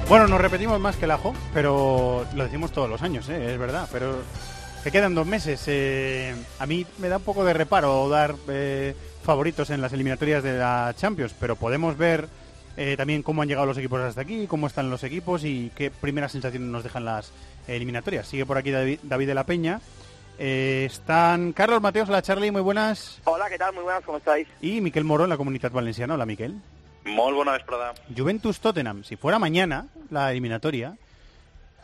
Bueno, 0.10 0.28
nos 0.28 0.42
repetimos 0.42 0.80
más 0.80 0.96
que 0.96 1.06
el 1.06 1.12
ajo, 1.12 1.36
pero 1.54 2.26
lo 2.34 2.44
decimos 2.44 2.72
todos 2.72 2.90
los 2.90 3.04
años, 3.04 3.30
¿eh? 3.30 3.54
es 3.54 3.60
verdad. 3.60 3.88
Pero 3.92 4.16
que 4.84 4.90
quedan 4.90 5.14
dos 5.14 5.28
meses. 5.28 5.64
Eh, 5.68 6.36
a 6.58 6.66
mí 6.66 6.88
me 6.98 7.08
da 7.08 7.18
un 7.18 7.24
poco 7.24 7.46
de 7.46 7.54
reparo 7.54 8.10
dar 8.10 8.34
eh, 8.48 8.96
favoritos 9.24 9.70
en 9.70 9.80
las 9.80 9.94
eliminatorias 9.94 10.42
de 10.42 10.58
la 10.58 10.96
Champions, 10.98 11.36
pero 11.40 11.56
podemos 11.56 11.98
ver 11.98 12.28
eh, 12.78 12.96
también 12.98 13.24
cómo 13.24 13.42
han 13.42 13.48
llegado 13.48 13.66
los 13.68 13.78
equipos 13.78 14.02
hasta 14.02 14.22
aquí, 14.22 14.48
cómo 14.48 14.68
están 14.68 14.90
los 14.90 15.04
equipos 15.04 15.44
y 15.44 15.72
qué 15.76 15.92
primeras 15.92 16.32
sensaciones 16.32 16.70
nos 16.70 16.84
dejan 16.84 17.06
las 17.06 17.32
eliminatorias. 17.68 18.28
Sigue 18.28 18.46
por 18.46 18.58
aquí 18.58 18.72
David, 18.72 19.00
David 19.04 19.28
de 19.28 19.36
la 19.36 19.46
Peña. 19.46 19.82
Eh, 20.40 20.86
están 20.86 21.54
Carlos 21.54 21.82
Mateos, 21.82 22.10
la 22.10 22.22
Charlie, 22.22 22.52
muy 22.52 22.62
buenas. 22.62 23.20
Hola, 23.26 23.50
¿qué 23.50 23.58
tal? 23.58 23.74
Muy 23.74 23.84
buenas, 23.84 24.04
¿cómo 24.04 24.18
estáis? 24.18 24.48
Y 24.62 24.82
Miquel 24.82 25.04
Moro 25.04 25.26
en 25.26 25.30
la 25.30 25.38
Comunidad 25.38 25.72
Valenciana. 25.72 26.16
Hola, 26.16 26.26
Miquel. 26.26 26.56
Molt 27.06 27.36
bona 27.36 27.52
vesprada. 27.52 27.94
Juventus-Tottenham, 28.16 29.04
si 29.04 29.18
fuera 29.18 29.38
mañana 29.38 29.88
la 30.10 30.32
eliminatoria, 30.32 30.96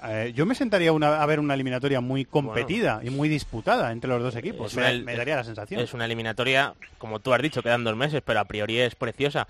eh, 0.07 0.31
yo 0.33 0.45
me 0.45 0.55
sentaría 0.55 0.93
una, 0.93 1.21
a 1.21 1.25
ver 1.25 1.39
una 1.39 1.53
eliminatoria 1.53 1.99
muy 1.99 2.23
competida 2.23 2.95
bueno, 2.95 3.11
y 3.11 3.13
muy 3.13 3.29
disputada 3.29 3.91
entre 3.91 4.09
los 4.09 4.21
dos 4.21 4.35
equipos. 4.35 4.73
Me, 4.75 4.81
una, 4.81 5.03
me, 5.03 5.15
daría 5.15 5.35
la 5.35 5.43
sensación. 5.43 5.81
Es 5.81 5.93
una 5.93 6.05
eliminatoria, 6.05 6.73
como 6.97 7.19
tú 7.19 7.33
has 7.33 7.41
dicho, 7.41 7.61
quedan 7.61 7.83
dos 7.83 7.97
meses, 7.97 8.21
pero 8.25 8.39
a 8.39 8.45
priori 8.45 8.79
es 8.79 8.95
preciosa. 8.95 9.47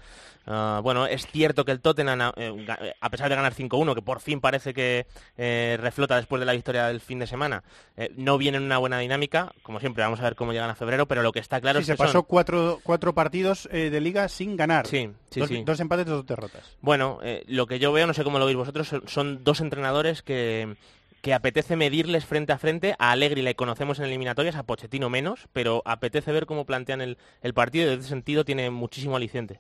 Uh, 0.50 0.82
bueno, 0.82 1.06
es 1.06 1.28
cierto 1.28 1.64
que 1.64 1.72
el 1.72 1.80
Tottenham, 1.80 2.32
eh, 2.36 2.66
a 3.00 3.10
pesar 3.12 3.30
de 3.30 3.36
ganar 3.36 3.54
5-1, 3.54 3.94
que 3.94 4.02
por 4.02 4.20
fin 4.20 4.42
parece 4.42 4.74
que 4.74 5.06
eh, 5.38 5.78
reflota 5.80 6.16
después 6.16 6.40
de 6.40 6.48
la 6.48 6.54
victoria 6.54 6.88
del 6.88 7.02
fin 7.02 7.20
de 7.20 7.28
semana, 7.28 7.64
eh, 7.96 8.12
no 8.16 8.40
viene 8.40 8.58
en 8.58 8.64
una 8.64 8.80
buena 8.80 8.98
dinámica. 8.98 9.54
Como 9.62 9.80
siempre, 9.80 10.04
vamos 10.04 10.20
a 10.20 10.24
ver 10.24 10.36
cómo 10.36 10.52
llegan 10.52 10.72
a 10.72 10.76
febrero, 10.76 11.08
pero 11.08 11.22
lo 11.22 11.32
que 11.32 11.40
está 11.40 11.62
claro 11.62 11.78
sí, 11.80 11.82
es 11.82 11.88
se 11.88 11.94
que 11.94 11.98
pasó 11.98 12.14
son... 12.14 12.24
cuatro, 12.24 12.80
cuatro 12.82 13.14
partidos 13.14 13.70
eh, 13.72 13.92
de 13.92 14.02
liga 14.02 14.28
sin 14.28 14.58
ganar. 14.58 14.88
Sí, 14.88 15.12
sí, 15.30 15.40
dos, 15.40 15.50
sí. 15.50 15.64
dos 15.64 15.80
empates, 15.80 16.08
dos 16.08 16.26
derrotas. 16.26 16.78
Bueno, 16.82 17.20
eh, 17.22 17.44
lo 17.46 17.68
que 17.68 17.78
yo 17.78 17.92
veo, 17.92 18.08
no 18.08 18.16
sé 18.16 18.24
cómo 18.24 18.40
lo 18.40 18.46
veis 18.46 18.58
vosotros, 18.58 18.88
son, 18.88 19.04
son 19.08 19.44
dos 19.44 19.62
entrenadores 19.62 20.24
que 20.24 20.76
que 21.22 21.34
apetece 21.34 21.76
medirles 21.76 22.26
frente 22.26 22.54
a 22.54 22.58
frente. 22.58 22.96
A 22.98 23.12
Allegri 23.12 23.42
le 23.42 23.56
conocemos 23.56 24.00
en 24.00 24.06
eliminatorias, 24.06 24.56
a 24.56 24.64
Pochettino 24.64 25.10
menos, 25.10 25.48
pero 25.52 25.82
apetece 25.86 26.32
ver 26.32 26.46
cómo 26.46 26.66
plantean 26.66 27.02
el, 27.02 27.18
el 27.42 27.54
partido 27.54 27.90
y 27.90 27.94
en 27.94 28.00
ese 28.00 28.10
sentido 28.10 28.46
tiene 28.46 28.70
muchísimo 28.70 29.18
aliciente. 29.18 29.60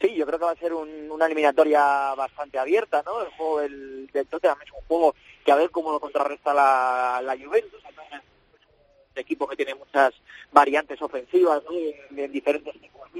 Sí, 0.00 0.14
yo 0.14 0.24
creo 0.24 0.38
que 0.38 0.44
va 0.46 0.52
a 0.52 0.56
ser 0.56 0.72
una 0.72 1.26
eliminatoria 1.26 2.14
bastante 2.14 2.58
abierta, 2.58 3.02
¿no? 3.04 3.20
El 3.20 3.28
juego 3.32 3.60
del, 3.60 4.06
del 4.06 4.26
Tottenham 4.26 4.56
es 4.64 4.72
un 4.72 4.80
juego 4.88 5.14
que 5.44 5.52
a 5.52 5.56
ver 5.56 5.70
cómo 5.70 5.92
lo 5.92 6.00
contrarresta 6.00 6.54
la, 6.54 7.36
Juventus. 7.42 7.82
Es 7.84 9.14
un 9.14 9.18
equipo 9.18 9.46
que 9.46 9.56
tiene 9.56 9.74
muchas 9.74 10.14
variantes 10.52 11.02
ofensivas, 11.02 11.62
¿no? 11.64 11.72
En, 12.16 12.32
diferentes 12.32 12.80
tipos 12.80 13.10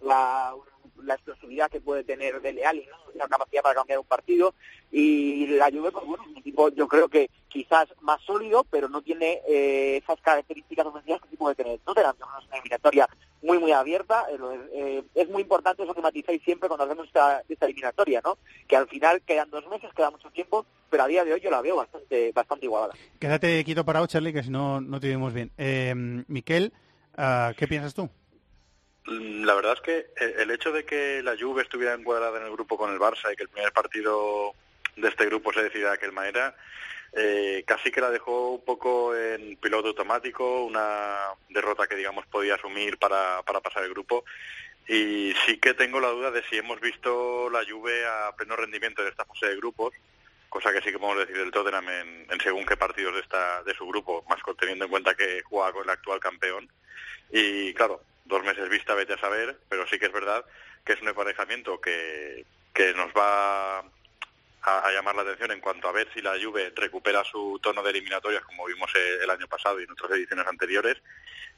la, 0.00 0.54
la 1.04 1.14
explosividad 1.14 1.70
que 1.70 1.80
puede 1.80 2.04
tener 2.04 2.40
Dele 2.40 2.64
Alli, 2.64 2.86
¿no? 2.86 2.96
la 3.14 3.28
capacidad 3.28 3.62
para 3.62 3.74
cambiar 3.74 3.98
un 3.98 4.06
partido 4.06 4.54
y 4.90 5.46
la 5.48 5.70
Juve, 5.70 5.90
pues 5.90 6.06
bueno, 6.06 6.24
un 6.28 6.36
equipo 6.38 6.68
yo 6.70 6.88
creo 6.88 7.08
que 7.08 7.30
quizás 7.48 7.88
más 8.00 8.20
sólido, 8.22 8.64
pero 8.70 8.88
no 8.88 9.02
tiene 9.02 9.40
eh, 9.48 10.00
esas 10.02 10.20
características 10.20 10.86
ofensivas 10.86 11.20
que 11.22 11.28
sí 11.30 11.36
puede 11.36 11.54
tener 11.54 11.78
Tottenham, 11.80 12.14
es 12.16 12.46
una 12.46 12.56
eliminatoria 12.56 13.08
muy 13.42 13.58
muy 13.58 13.72
abierta, 13.72 14.26
eh, 14.72 15.02
es 15.14 15.28
muy 15.28 15.42
importante 15.42 15.82
eso 15.82 15.94
que 15.94 16.00
matizáis 16.00 16.42
siempre 16.42 16.68
cuando 16.68 16.84
hacemos 16.84 17.06
esta, 17.06 17.42
esta 17.48 17.66
eliminatoria, 17.66 18.20
¿no? 18.24 18.38
Que 18.66 18.76
al 18.76 18.88
final 18.88 19.22
quedan 19.22 19.50
dos 19.50 19.66
meses, 19.68 19.90
queda 19.94 20.10
mucho 20.10 20.30
tiempo, 20.30 20.66
pero 20.90 21.04
a 21.04 21.06
día 21.06 21.24
de 21.24 21.34
hoy 21.34 21.40
yo 21.40 21.50
la 21.50 21.60
veo 21.60 21.76
bastante 21.76 22.32
bastante 22.32 22.66
igualada. 22.66 22.94
Quédate 23.18 23.64
quieto 23.64 23.84
parado, 23.84 24.06
Charlie, 24.06 24.32
que 24.32 24.42
si 24.42 24.50
no, 24.50 24.80
no 24.80 25.00
te 25.00 25.08
vemos 25.08 25.32
bien. 25.32 25.50
Eh, 25.56 25.94
Miquel, 26.26 26.72
ah, 27.16 27.52
¿qué 27.56 27.68
piensas 27.68 27.94
tú? 27.94 28.08
Mm, 29.08 29.44
la 29.44 29.54
verdad 29.54 29.74
es 29.74 29.80
que 29.80 30.06
el 30.38 30.50
hecho 30.50 30.70
de 30.70 30.84
que 30.84 31.22
la 31.22 31.36
Juve 31.38 31.62
estuviera 31.62 31.94
encuadrada 31.94 32.38
en 32.38 32.44
el 32.44 32.52
grupo 32.52 32.76
con 32.76 32.92
el 32.92 32.98
Barça 32.98 33.32
y 33.32 33.36
que 33.36 33.44
el 33.44 33.48
primer 33.48 33.72
partido 33.72 34.54
de 34.96 35.08
este 35.08 35.26
grupo 35.26 35.52
se 35.52 35.62
decidiera 35.62 35.90
de 35.90 35.96
aquel 35.96 36.12
manera, 36.12 36.54
eh, 37.14 37.64
casi 37.66 37.90
que 37.90 38.02
la 38.02 38.10
dejó 38.10 38.50
un 38.50 38.64
poco 38.64 39.16
en 39.16 39.56
piloto 39.56 39.88
automático, 39.88 40.64
una 40.64 41.16
derrota 41.48 41.86
que 41.86 41.96
digamos 41.96 42.26
podía 42.26 42.56
asumir 42.56 42.98
para, 42.98 43.42
para 43.42 43.60
pasar 43.60 43.84
el 43.84 43.90
grupo. 43.90 44.24
Y 44.86 45.34
sí 45.46 45.58
que 45.58 45.74
tengo 45.74 46.00
la 46.00 46.08
duda 46.08 46.30
de 46.30 46.42
si 46.44 46.56
hemos 46.56 46.80
visto 46.80 47.48
la 47.50 47.64
Juve 47.68 48.06
a 48.06 48.34
pleno 48.36 48.56
rendimiento 48.56 49.02
en 49.02 49.08
esta 49.08 49.24
fase 49.24 49.46
de 49.46 49.56
grupos, 49.56 49.94
cosa 50.48 50.72
que 50.72 50.80
sí 50.80 50.90
que 50.90 50.98
podemos 50.98 51.26
decir 51.26 51.38
del 51.38 51.50
Tottenham 51.50 51.88
en, 51.88 52.26
en 52.30 52.40
según 52.40 52.66
qué 52.66 52.76
partidos 52.76 53.14
de, 53.14 53.20
esta, 53.20 53.62
de 53.62 53.74
su 53.74 53.86
grupo, 53.86 54.24
más 54.28 54.40
teniendo 54.58 54.84
en 54.84 54.90
cuenta 54.90 55.14
que 55.14 55.42
juega 55.42 55.72
con 55.72 55.84
el 55.84 55.90
actual 55.90 56.20
campeón. 56.20 56.68
Y 57.30 57.74
claro, 57.74 58.02
dos 58.28 58.44
meses 58.44 58.68
vista, 58.68 58.94
vete 58.94 59.14
a 59.14 59.18
saber, 59.18 59.58
pero 59.68 59.86
sí 59.88 59.98
que 59.98 60.06
es 60.06 60.12
verdad 60.12 60.44
que 60.84 60.92
es 60.92 61.02
un 61.02 61.08
emparejamiento 61.08 61.80
que, 61.80 62.44
que 62.72 62.94
nos 62.94 63.12
va 63.12 63.80
a, 63.80 64.92
llamar 64.92 65.14
la 65.16 65.22
atención 65.22 65.50
en 65.50 65.60
cuanto 65.60 65.88
a 65.88 65.92
ver 65.92 66.08
si 66.12 66.20
la 66.20 66.34
Juve 66.40 66.72
recupera 66.74 67.24
su 67.24 67.58
tono 67.62 67.82
de 67.82 67.90
eliminatorias 67.90 68.44
como 68.44 68.66
vimos 68.66 68.90
el, 68.94 69.30
año 69.30 69.46
pasado 69.48 69.80
y 69.80 69.84
en 69.84 69.90
otras 69.90 70.12
ediciones 70.12 70.46
anteriores 70.46 70.96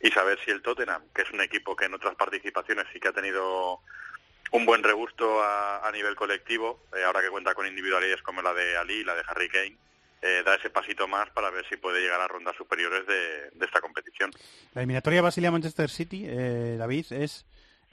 y 0.00 0.10
saber 0.10 0.38
si 0.44 0.50
el 0.50 0.62
Tottenham, 0.62 1.02
que 1.14 1.22
es 1.22 1.30
un 1.30 1.40
equipo 1.40 1.76
que 1.76 1.84
en 1.86 1.94
otras 1.94 2.14
participaciones 2.14 2.86
sí 2.92 3.00
que 3.00 3.08
ha 3.08 3.12
tenido 3.12 3.80
un 4.52 4.66
buen 4.66 4.82
regusto 4.82 5.42
a, 5.42 5.90
nivel 5.92 6.16
colectivo, 6.16 6.80
eh, 6.96 7.04
ahora 7.04 7.20
que 7.20 7.30
cuenta 7.30 7.54
con 7.54 7.66
individualidades 7.66 8.22
como 8.22 8.42
la 8.42 8.54
de 8.54 8.76
Ali 8.76 8.94
y 8.94 9.04
la 9.04 9.14
de 9.14 9.22
Harry 9.26 9.48
Kane, 9.48 9.76
eh, 10.22 10.42
da 10.44 10.54
ese 10.54 10.70
pasito 10.70 11.08
más 11.08 11.30
para 11.30 11.50
ver 11.50 11.64
si 11.68 11.76
puede 11.76 12.00
llegar 12.00 12.20
a 12.20 12.28
rondas 12.28 12.56
superiores 12.56 13.06
de, 13.06 13.64
esta 13.64 13.80
competición. 13.80 14.30
La 14.74 14.82
eliminatoria 14.82 15.22
Basilia-Manchester 15.22 15.88
City, 15.88 16.24
eh, 16.26 16.76
David, 16.78 17.06
es 17.10 17.46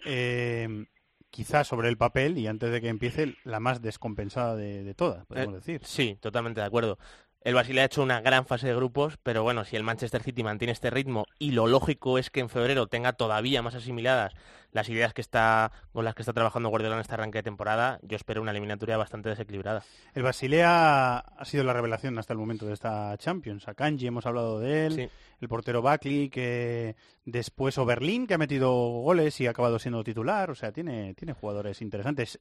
eh, 0.06 0.86
quizás 1.30 1.68
sobre 1.68 1.90
el 1.90 1.98
papel 1.98 2.38
y 2.38 2.48
antes 2.48 2.72
de 2.72 2.82
que 2.82 2.90
empiece 2.90 3.36
la 3.44 3.60
más 3.60 3.82
descompensada 3.82 4.56
de, 4.56 4.94
todas, 4.94 5.26
podemos 5.26 5.56
decir. 5.56 5.86
Sí, 5.86 6.18
totalmente 6.20 6.62
de 6.62 6.68
acuerdo. 6.68 6.98
El 7.42 7.54
Basilea 7.54 7.84
ha 7.84 7.86
hecho 7.86 8.04
una 8.04 8.20
gran 8.20 8.46
fase 8.46 8.68
de 8.68 8.76
grupos, 8.76 9.18
pero 9.24 9.44
bueno, 9.44 9.64
si 9.64 9.76
el 9.76 9.84
Manchester 9.84 10.22
City 10.22 10.44
mantiene 10.44 10.74
este 10.74 10.90
ritmo 10.90 11.26
y 11.40 11.52
lo 11.52 11.68
lógico 11.68 12.18
es 12.18 12.30
que 12.30 12.42
en 12.42 12.50
febrero 12.50 12.88
tenga 12.88 13.14
todavía 13.14 13.62
más 13.62 13.76
asimiladas 13.76 14.34
las 14.72 14.90
ideas 14.90 15.14
que 15.14 15.22
está 15.22 15.72
con 15.92 16.04
las 16.04 16.14
que 16.14 16.22
está 16.22 16.34
trabajando 16.34 16.70
Guardiola 16.70 16.96
en 16.96 17.02
este 17.02 17.14
arranque 17.14 17.40
de 17.40 17.44
temporada, 17.44 18.00
yo 18.04 18.16
espero 18.16 18.42
una 18.42 18.52
eliminatoria 18.52 18.98
bastante 18.98 19.30
desequilibrada. 19.30 19.84
El 20.14 20.24
Basilea 20.24 21.18
ha 21.20 21.46
sido 21.46 21.64
la 21.64 21.74
revelación 21.74 22.18
hasta 22.20 22.34
el 22.34 22.40
momento 22.40 22.66
de 22.66 22.74
esta 22.74 23.16
Champions. 23.18 23.68
A 23.68 23.74
Kanji 23.74 24.08
hemos 24.08 24.26
hablado 24.26 24.60
de 24.60 24.86
él, 24.86 25.10
el 25.40 25.48
portero 25.48 25.82
Buckley, 25.82 26.30
que 26.30 26.96
después 27.26 27.78
Oberlin, 27.78 28.28
que 28.28 28.34
ha 28.34 28.38
metido 28.38 28.72
goles 28.72 29.40
y 29.40 29.48
ha 29.48 29.52
acabado 29.52 29.80
siendo 29.80 30.04
titular, 30.04 30.52
o 30.52 30.56
sea, 30.56 30.72
tiene, 30.72 31.14
tiene 31.14 31.34
jugadores 31.34 31.82
interesantes. 31.82 32.40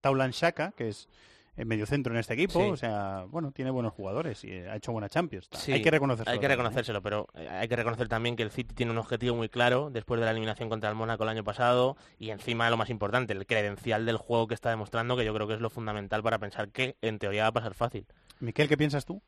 Taulan 0.00 0.30
Shaka, 0.30 0.72
que 0.72 0.88
es 0.88 1.08
en 1.56 1.68
medio 1.68 1.86
centro 1.86 2.12
en 2.12 2.20
este 2.20 2.34
equipo. 2.34 2.60
O 2.60 2.76
sea, 2.76 3.24
bueno, 3.28 3.52
tiene 3.52 3.70
buenos 3.70 3.92
jugadores 3.92 4.44
y 4.44 4.52
ha 4.52 4.76
hecho 4.76 4.92
buena 4.92 5.08
Champions. 5.08 5.48
hay 5.68 5.82
que 5.82 5.90
reconocerlo. 5.90 6.32
Hay 6.32 6.38
que 6.38 6.48
reconocérselo, 6.48 7.02
pero 7.02 7.28
eh, 7.34 7.48
hay 7.48 7.68
que 7.68 7.76
reconocer 7.76 8.08
también 8.08 8.36
que 8.36 8.42
el 8.42 8.50
City 8.50 8.74
tiene 8.74 8.92
un 8.92 8.98
objetivo 8.98 9.36
muy 9.36 9.48
claro 9.48 9.90
después 9.90 10.18
de 10.20 10.26
la 10.26 10.32
eliminación 10.32 10.68
contra 10.68 10.88
el 10.88 10.96
Mónaco 10.96 11.22
el 11.24 11.30
año 11.30 11.44
pasado 11.44 11.96
y 12.18 12.30
encima 12.30 12.70
lo 12.70 12.76
más 12.76 12.90
importante, 12.90 13.32
el 13.32 13.46
credencial 13.46 14.06
del 14.06 14.16
juego 14.16 14.46
que 14.46 14.54
está 14.54 14.70
demostrando, 14.70 15.16
que 15.16 15.24
yo 15.24 15.34
creo 15.34 15.46
que 15.46 15.54
es 15.54 15.60
lo 15.60 15.70
fundamental 15.70 16.22
para 16.22 16.38
pensar 16.38 16.70
que 16.70 16.96
en 17.00 17.18
teoría 17.18 17.42
va 17.42 17.48
a 17.48 17.52
pasar 17.52 17.74
fácil. 17.74 18.06
Miquel, 18.40 18.68
¿qué 18.68 18.76
piensas 18.76 19.04
tú? 19.04 19.22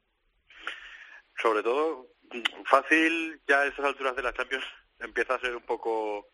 Sobre 1.40 1.62
todo, 1.62 2.08
fácil 2.64 3.40
ya 3.46 3.60
a 3.60 3.66
estas 3.66 3.84
alturas 3.84 4.16
de 4.16 4.22
la 4.22 4.32
Champions 4.32 4.64
empieza 5.00 5.34
a 5.34 5.40
ser 5.40 5.54
un 5.54 5.62
poco 5.62 6.28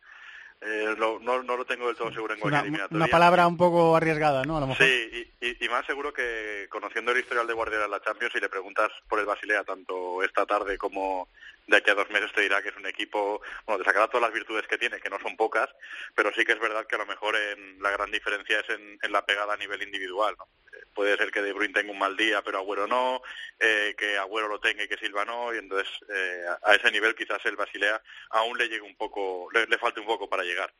eh, 0.64 0.94
no, 0.96 1.18
no, 1.18 1.56
lo 1.56 1.64
tengo 1.64 1.88
del 1.88 1.96
todo 1.96 2.12
seguro 2.12 2.34
en 2.34 2.40
una, 2.42 2.60
eliminatoria. 2.60 2.96
Una 2.96 3.08
palabra 3.08 3.46
un 3.48 3.56
poco 3.56 3.96
arriesgada, 3.96 4.44
¿no? 4.44 4.58
A 4.58 4.60
lo 4.60 4.68
mejor. 4.68 4.86
Sí, 4.86 5.28
y, 5.40 5.68
más 5.68 5.84
seguro 5.86 6.12
que 6.12 6.66
conociendo 6.70 7.10
el 7.10 7.18
historial 7.18 7.46
de 7.46 7.54
Guardiola 7.54 7.86
en 7.86 7.90
la 7.90 8.02
Champions, 8.02 8.32
si 8.32 8.40
le 8.40 8.48
preguntas 8.48 8.90
por 9.08 9.18
el 9.18 9.26
Basilea 9.26 9.64
tanto 9.64 10.22
esta 10.22 10.46
tarde 10.46 10.78
como 10.78 11.28
de 11.66 11.76
aquí 11.76 11.90
a 11.90 11.94
dos 11.94 12.10
meses, 12.10 12.32
te 12.32 12.42
dirá 12.42 12.62
que 12.62 12.70
es 12.70 12.76
un 12.76 12.86
equipo, 12.86 13.40
bueno, 13.66 13.82
te 13.82 13.88
sacará 13.88 14.08
todas 14.08 14.22
las 14.22 14.32
virtudes 14.32 14.66
que 14.66 14.78
tiene, 14.78 15.00
que 15.00 15.10
no 15.10 15.18
son 15.20 15.36
pocas, 15.36 15.68
pero 16.14 16.32
sí 16.34 16.44
que 16.44 16.52
es 16.52 16.60
verdad 16.60 16.86
que 16.86 16.96
a 16.96 16.98
lo 16.98 17.06
mejor 17.06 17.36
en, 17.36 17.80
la 17.80 17.90
gran 17.90 18.10
diferencia 18.10 18.60
es 18.60 18.68
en, 18.70 18.98
la 19.12 19.24
pegada 19.24 19.54
a 19.54 19.56
nivel 19.56 19.82
individual, 19.82 20.34
¿no? 20.38 20.48
puede 20.94 21.16
ser 21.16 21.30
que 21.30 21.42
De 21.42 21.52
Bruyne 21.52 21.72
tenga 21.72 21.92
un 21.92 21.98
mal 21.98 22.16
día, 22.16 22.42
pero 22.42 22.58
Agüero 22.58 22.86
no, 22.86 23.22
eh, 23.58 23.94
que 23.96 24.18
Agüero 24.18 24.48
lo 24.48 24.60
tenga 24.60 24.84
y 24.84 24.88
que 24.88 24.98
Silva 24.98 25.24
no, 25.24 25.54
y 25.54 25.58
entonces 25.58 25.88
eh, 26.08 26.44
a 26.62 26.74
ese 26.74 26.90
nivel 26.90 27.14
quizás 27.14 27.44
el 27.46 27.56
Basilea 27.56 28.02
aún 28.30 28.58
le 28.58 28.68
llegue 28.68 28.82
un 28.82 28.96
poco, 28.96 29.48
le, 29.52 29.66
le 29.66 29.78
falte 29.78 30.00
un 30.00 30.06
poco 30.06 30.28
para 30.28 30.42
llegar. 30.42 30.72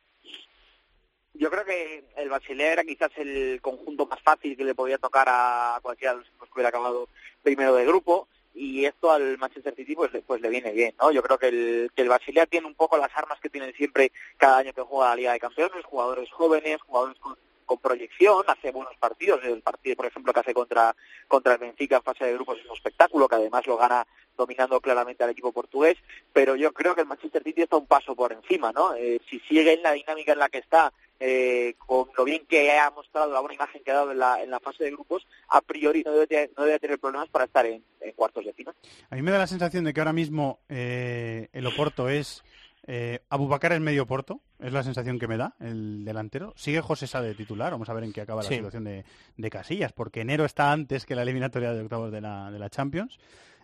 Yo 1.35 1.49
creo 1.49 1.65
que 1.65 2.03
el 2.15 2.29
Basilea 2.29 2.73
era 2.73 2.83
quizás 2.83 3.11
el 3.17 3.59
conjunto 3.61 4.05
más 4.05 4.21
fácil 4.21 4.55
que 4.55 4.63
le 4.63 4.75
podía 4.75 4.99
tocar 4.99 5.27
a 5.29 5.79
cualquiera 5.81 6.13
de 6.13 6.19
los 6.19 6.29
que 6.29 6.53
hubiera 6.53 6.69
acabado 6.69 7.09
primero 7.41 7.73
de 7.73 7.85
grupo 7.85 8.27
y 8.53 8.85
esto 8.85 9.11
al 9.11 9.37
Manchester 9.37 9.75
City 9.75 9.95
pues, 9.95 10.11
pues 10.25 10.41
le 10.41 10.49
viene 10.49 10.71
bien, 10.71 10.93
¿no? 10.99 11.11
Yo 11.11 11.23
creo 11.23 11.37
que 11.37 11.47
el, 11.47 11.91
que 11.95 12.03
el 12.03 12.09
Basilea 12.09 12.45
tiene 12.45 12.67
un 12.67 12.75
poco 12.75 12.97
las 12.97 13.11
armas 13.15 13.39
que 13.39 13.49
tienen 13.49 13.73
siempre 13.73 14.11
cada 14.37 14.57
año 14.57 14.73
que 14.73 14.81
juega 14.81 15.09
la 15.09 15.15
Liga 15.15 15.33
de 15.33 15.39
Campeones, 15.39 15.85
jugadores 15.85 16.31
jóvenes, 16.31 16.81
jugadores 16.81 17.19
con 17.19 17.37
con 17.65 17.77
proyección, 17.79 18.43
hace 18.47 18.71
buenos 18.71 18.95
partidos, 18.97 19.39
el 19.43 19.61
partido 19.61 19.95
por 19.95 20.05
ejemplo 20.05 20.33
que 20.33 20.39
hace 20.39 20.53
contra, 20.53 20.95
contra 21.27 21.53
el 21.53 21.59
Benfica 21.59 21.97
en 21.97 22.03
fase 22.03 22.25
de 22.25 22.33
grupos 22.33 22.59
es 22.59 22.65
un 22.65 22.75
espectáculo, 22.75 23.27
que 23.27 23.35
además 23.35 23.65
lo 23.67 23.77
gana 23.77 24.05
dominando 24.37 24.79
claramente 24.81 25.23
al 25.23 25.29
equipo 25.29 25.51
portugués, 25.51 25.97
pero 26.31 26.55
yo 26.55 26.73
creo 26.73 26.95
que 26.95 27.01
el 27.01 27.07
Manchester 27.07 27.43
City 27.43 27.61
está 27.61 27.77
un 27.77 27.85
paso 27.85 28.15
por 28.15 28.33
encima, 28.33 28.71
¿no? 28.71 28.95
Eh, 28.95 29.21
si 29.29 29.39
sigue 29.41 29.73
en 29.73 29.83
la 29.83 29.91
dinámica 29.91 30.33
en 30.33 30.39
la 30.39 30.49
que 30.49 30.57
está, 30.57 30.91
eh, 31.25 31.75
con 31.77 32.09
lo 32.17 32.25
bien 32.25 32.45
que 32.45 32.69
ha 32.77 32.91
mostrado, 32.91 33.31
la 33.31 33.39
buena 33.39 33.55
imagen 33.55 33.81
que 33.81 33.91
ha 33.91 33.93
dado 33.93 34.11
en 34.11 34.19
la, 34.19 34.43
en 34.43 34.51
la 34.51 34.59
fase 34.59 34.83
de 34.83 34.91
grupos, 34.91 35.25
a 35.47 35.61
priori 35.61 36.03
no 36.03 36.11
debe, 36.11 36.51
no 36.57 36.65
debe 36.65 36.79
tener 36.79 36.99
problemas 36.99 37.29
para 37.29 37.45
estar 37.45 37.65
en, 37.65 37.81
cuartos 38.13 38.43
de 38.43 38.51
final. 38.51 38.75
A 39.09 39.15
mí 39.15 39.21
me 39.21 39.31
da 39.31 39.37
la 39.37 39.47
sensación 39.47 39.85
de 39.85 39.93
que 39.93 40.01
ahora 40.01 40.11
mismo 40.11 40.59
eh, 40.67 41.47
el 41.53 41.65
Oporto 41.65 42.09
es 42.09 42.43
eh, 42.85 43.21
Abubacar 43.29 43.71
es 43.71 43.79
medio 43.79 44.05
porto, 44.05 44.41
es 44.59 44.73
la 44.73 44.83
sensación 44.83 45.17
que 45.17 45.29
me 45.29 45.37
da 45.37 45.55
el 45.61 46.03
delantero. 46.03 46.53
Sigue 46.57 46.81
José 46.81 47.07
Sá 47.07 47.21
de 47.21 47.35
titular, 47.35 47.71
vamos 47.71 47.87
a 47.87 47.93
ver 47.93 48.03
en 48.03 48.11
qué 48.11 48.19
acaba 48.19 48.43
la 48.43 48.49
situación 48.49 48.83
de, 48.83 49.49
Casillas, 49.49 49.93
porque 49.93 50.19
enero 50.19 50.43
está 50.43 50.73
antes 50.73 51.05
que 51.05 51.15
la 51.15 51.21
eliminatoria 51.21 51.71
de 51.71 51.83
octavos 51.83 52.11
de 52.11 52.19
la, 52.19 52.51
de 52.51 52.59
la 52.59 52.69
Champions. 52.69 53.17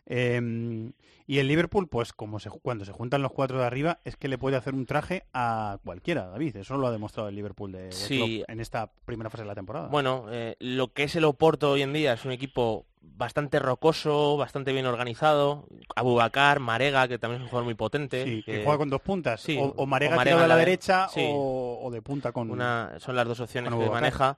Em, 0.09 0.91
y 1.27 1.37
el 1.37 1.47
Liverpool, 1.47 1.87
pues 1.87 2.11
como 2.11 2.39
se, 2.39 2.49
cuando 2.49 2.83
se 2.85 2.91
juntan 2.91 3.21
los 3.21 3.31
cuatro 3.31 3.59
de 3.59 3.65
arriba, 3.65 3.99
es 4.03 4.17
que 4.17 4.27
le 4.27 4.39
puede 4.39 4.57
hacer 4.57 4.73
un 4.73 4.87
traje 4.87 5.25
a 5.31 5.77
cualquiera, 5.85 6.27
David. 6.27 6.57
Eso 6.57 6.75
lo 6.77 6.87
ha 6.87 6.91
demostrado 6.91 7.29
el 7.29 7.35
Liverpool 7.35 7.71
de, 7.71 8.43
en 8.47 8.59
esta 8.59 8.89
primera 9.05 9.29
fase 9.29 9.43
de 9.43 9.47
la 9.47 9.55
temporada. 9.55 9.87
Bueno, 9.89 10.25
eh, 10.31 10.55
lo 10.59 10.91
que 10.91 11.03
es 11.03 11.15
el 11.15 11.25
Oporto 11.25 11.69
hoy 11.69 11.83
en 11.83 11.93
día 11.93 12.13
es 12.13 12.25
un 12.25 12.31
equipo 12.31 12.87
bastante 13.01 13.59
rocoso, 13.59 14.37
bastante 14.37 14.73
bien 14.73 14.87
organizado. 14.87 15.67
Abubacar, 15.95 16.59
Marega, 16.59 17.07
que 17.07 17.19
también 17.19 17.41
es 17.41 17.45
un 17.45 17.49
jugador 17.49 17.65
muy 17.65 17.75
potente. 17.75 18.41
que, 18.43 18.63
juega 18.63 18.79
con 18.79 18.89
dos 18.89 19.01
puntas. 19.01 19.45
o, 19.55 19.85
Marega, 19.85 20.23
de 20.23 20.47
la, 20.47 20.55
derecha 20.55 21.09
o, 21.15 21.89
de 21.91 22.01
punta 22.01 22.31
con... 22.31 22.49
Una, 22.49 22.93
son 22.97 23.15
las 23.15 23.27
dos 23.27 23.39
opciones 23.39 23.71
que 23.71 23.89
maneja. 23.89 24.35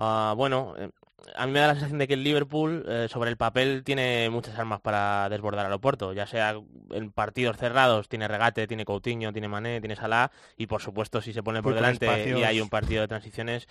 Ah, 0.00 0.34
bueno, 0.36 0.74
eh, 0.78 0.90
a 1.34 1.46
mí 1.46 1.52
me 1.52 1.60
da 1.60 1.68
la 1.68 1.72
sensación 1.74 1.98
de 1.98 2.08
que 2.08 2.14
el 2.14 2.22
Liverpool 2.22 2.84
eh, 2.88 3.06
sobre 3.08 3.30
el 3.30 3.36
papel 3.36 3.82
tiene 3.84 4.30
muchas 4.30 4.58
armas 4.58 4.80
para 4.80 5.28
desbordar 5.28 5.66
al 5.66 5.72
Oporto, 5.72 6.12
ya 6.12 6.26
sea 6.26 6.60
en 6.90 7.10
partidos 7.12 7.56
cerrados, 7.56 8.08
tiene 8.08 8.28
regate, 8.28 8.66
tiene 8.66 8.84
Coutinho, 8.84 9.32
tiene 9.32 9.48
Mané, 9.48 9.80
tiene 9.80 9.96
Salah 9.96 10.30
y 10.56 10.66
por 10.66 10.80
supuesto 10.80 11.20
si 11.20 11.32
se 11.32 11.42
pone 11.42 11.62
por 11.62 11.74
delante 11.74 12.06
y 12.38 12.42
hay 12.42 12.60
un 12.60 12.68
partido 12.68 13.02
de 13.02 13.08
transiciones 13.08 13.68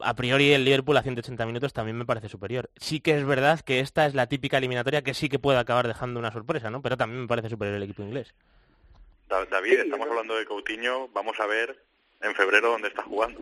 a 0.00 0.14
priori 0.14 0.52
el 0.52 0.64
Liverpool 0.64 0.96
a 0.96 1.02
180 1.02 1.46
minutos 1.46 1.72
también 1.72 1.96
me 1.96 2.04
parece 2.04 2.28
superior. 2.28 2.70
Sí 2.76 3.00
que 3.00 3.16
es 3.16 3.24
verdad 3.24 3.60
que 3.60 3.80
esta 3.80 4.06
es 4.06 4.14
la 4.14 4.26
típica 4.26 4.58
eliminatoria 4.58 5.02
que 5.02 5.14
sí 5.14 5.28
que 5.28 5.38
puede 5.38 5.58
acabar 5.58 5.86
dejando 5.86 6.18
una 6.18 6.32
sorpresa, 6.32 6.70
¿no? 6.70 6.82
Pero 6.82 6.96
también 6.96 7.22
me 7.22 7.28
parece 7.28 7.48
superior 7.48 7.76
el 7.76 7.82
equipo 7.82 8.02
inglés. 8.02 8.34
David, 9.28 9.80
estamos 9.80 10.08
hablando 10.08 10.36
de 10.36 10.44
Coutinho, 10.44 11.08
vamos 11.08 11.38
a 11.40 11.46
ver 11.46 11.76
en 12.20 12.34
febrero 12.34 12.70
dónde 12.70 12.88
está 12.88 13.02
jugando. 13.02 13.40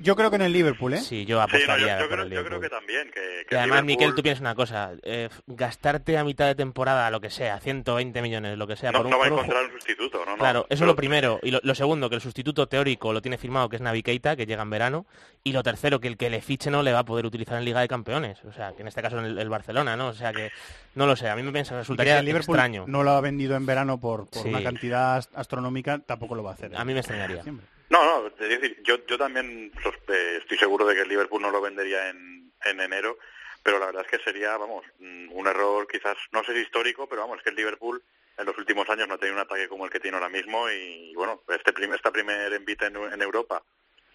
yo, 0.00 0.16
creo 0.16 0.30
que 0.30 0.36
en 0.36 0.42
el 0.42 0.52
Liverpool, 0.52 0.94
¿eh? 0.94 0.98
Sí, 0.98 1.26
yo 1.26 1.40
apostaría 1.40 1.98
yo, 1.98 2.08
creo, 2.08 2.60
que 2.60 2.68
también. 2.68 3.10
Que, 3.10 3.46
y 3.50 3.54
además, 3.54 3.84
Miquel, 3.84 4.14
tú 4.14 4.22
piensas 4.22 4.40
una 4.40 4.54
cosa, 4.54 4.92
eh, 5.02 5.28
gastarte 5.46 6.16
a 6.16 6.24
mitad 6.24 6.46
de 6.46 6.54
temporada, 6.54 7.10
lo 7.10 7.20
que 7.20 7.30
sea, 7.30 7.60
120 7.60 8.22
millones, 8.22 8.56
lo 8.56 8.66
que 8.66 8.76
sea, 8.76 8.92
no, 8.92 8.98
por 8.98 9.06
un, 9.06 9.12
no 9.12 9.18
va 9.18 9.26
a 9.26 9.28
encontrar 9.28 9.64
un 9.64 9.72
sustituto, 9.72 10.24
¿no? 10.24 10.36
Claro, 10.36 10.66
eso 10.70 10.84
es 10.84 10.86
lo 10.86 10.96
primero. 10.96 11.38
Y 11.42 11.50
lo, 11.50 11.74
segundo, 11.74 12.08
que 12.08 12.16
el 12.16 12.22
sustituto 12.22 12.66
teórico 12.66 13.12
lo 13.12 13.20
tiene 13.20 13.36
firmado, 13.36 13.68
que 13.68 13.76
es 13.76 13.82
Navi 13.82 14.02
Keita, 14.02 14.36
que 14.36 14.46
llega 14.46 14.62
en 14.62 14.70
verano. 14.70 15.06
Y 15.44 15.52
lo 15.52 15.62
tercero, 15.62 16.00
que 16.00 16.08
el 16.08 16.16
que 16.16 16.30
le 16.30 16.40
fiche 16.40 16.70
no 16.70 16.82
le 16.82 16.92
va 16.92 17.00
a 17.00 17.04
poder 17.04 17.26
utilizar 17.26 17.58
en 17.58 17.64
Liga 17.64 17.80
de 17.80 17.88
Campeones. 17.88 18.42
O 18.44 18.52
sea, 18.52 18.72
que 18.74 18.82
en 18.82 18.88
este 18.88 19.02
caso 19.02 19.18
el, 19.18 19.38
el 19.38 19.48
Barcelona, 19.48 19.96
¿no? 19.96 20.08
O 20.08 20.14
sea, 20.14 20.32
que 20.32 20.50
no 20.94 21.06
lo 21.06 21.14
sé, 21.14 21.28
a 21.28 21.36
mí 21.36 21.42
me 21.42 21.52
piensa, 21.52 21.76
resultaría 21.76 22.18
el 22.18 22.24
Liverpool 22.24 22.56
extraño. 22.56 22.84
no 22.88 23.02
lo 23.02 23.12
ha 23.12 23.20
vendido 23.20 23.56
en 23.56 23.66
verano 23.66 24.00
por, 24.00 24.26
una 24.44 24.62
cantidad 24.62 25.24
astronómica, 25.34 26.00
tampoco 26.00 26.34
lo 26.34 26.42
va 26.42 26.50
a 26.50 26.54
hacer. 26.54 26.74
A 26.76 26.84
mí 26.84 26.92
me 26.92 27.00
extrañaría. 27.00 27.42
No, 27.90 28.04
no, 28.04 28.30
decir, 28.30 28.82
yo, 28.82 29.06
yo 29.06 29.16
también 29.16 29.72
eh, 30.08 30.38
estoy 30.40 30.58
seguro 30.58 30.84
de 30.86 30.94
que 30.94 31.02
el 31.02 31.08
Liverpool 31.08 31.40
no 31.40 31.50
lo 31.50 31.60
vendería 31.60 32.10
en, 32.10 32.52
en 32.64 32.80
enero, 32.80 33.18
pero 33.62 33.78
la 33.78 33.86
verdad 33.86 34.04
es 34.04 34.10
que 34.10 34.24
sería, 34.24 34.56
vamos, 34.58 34.84
mm, 34.98 35.32
un 35.32 35.46
error 35.46 35.88
quizás, 35.88 36.16
no 36.32 36.44
sé 36.44 36.52
si 36.52 36.60
histórico, 36.60 37.08
pero 37.08 37.22
vamos, 37.22 37.38
es 37.38 37.44
que 37.44 37.50
el 37.50 37.56
Liverpool 37.56 38.02
en 38.36 38.44
los 38.44 38.58
últimos 38.58 38.88
años 38.90 39.08
no 39.08 39.14
ha 39.14 39.18
tenido 39.18 39.36
un 39.36 39.42
ataque 39.42 39.68
como 39.68 39.86
el 39.86 39.90
que 39.90 40.00
tiene 40.00 40.16
ahora 40.16 40.28
mismo 40.28 40.68
y, 40.70 41.14
bueno, 41.14 41.42
este 41.48 41.72
esta 41.94 42.12
primer 42.12 42.52
envite 42.52 42.86
en, 42.86 42.96
en 42.96 43.22
Europa 43.22 43.62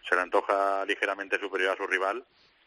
se 0.08 0.16
le 0.16 0.22
antoja 0.22 0.86
ligeramente 0.86 1.40
superior 1.40 1.72
a 1.72 1.78
su 1.78 1.88
rival 1.88 2.24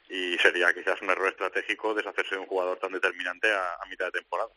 y 0.08 0.36
sería 0.38 0.74
quizás 0.74 1.00
un 1.02 1.10
error 1.10 1.28
estratégico 1.28 1.94
deshacerse 1.94 2.34
de 2.34 2.40
un 2.40 2.46
jugador 2.46 2.78
tan 2.78 2.92
determinante 2.92 3.52
a 3.52 3.84
mitad 3.88 4.06
de 4.06 4.20
temporada. 4.20 4.50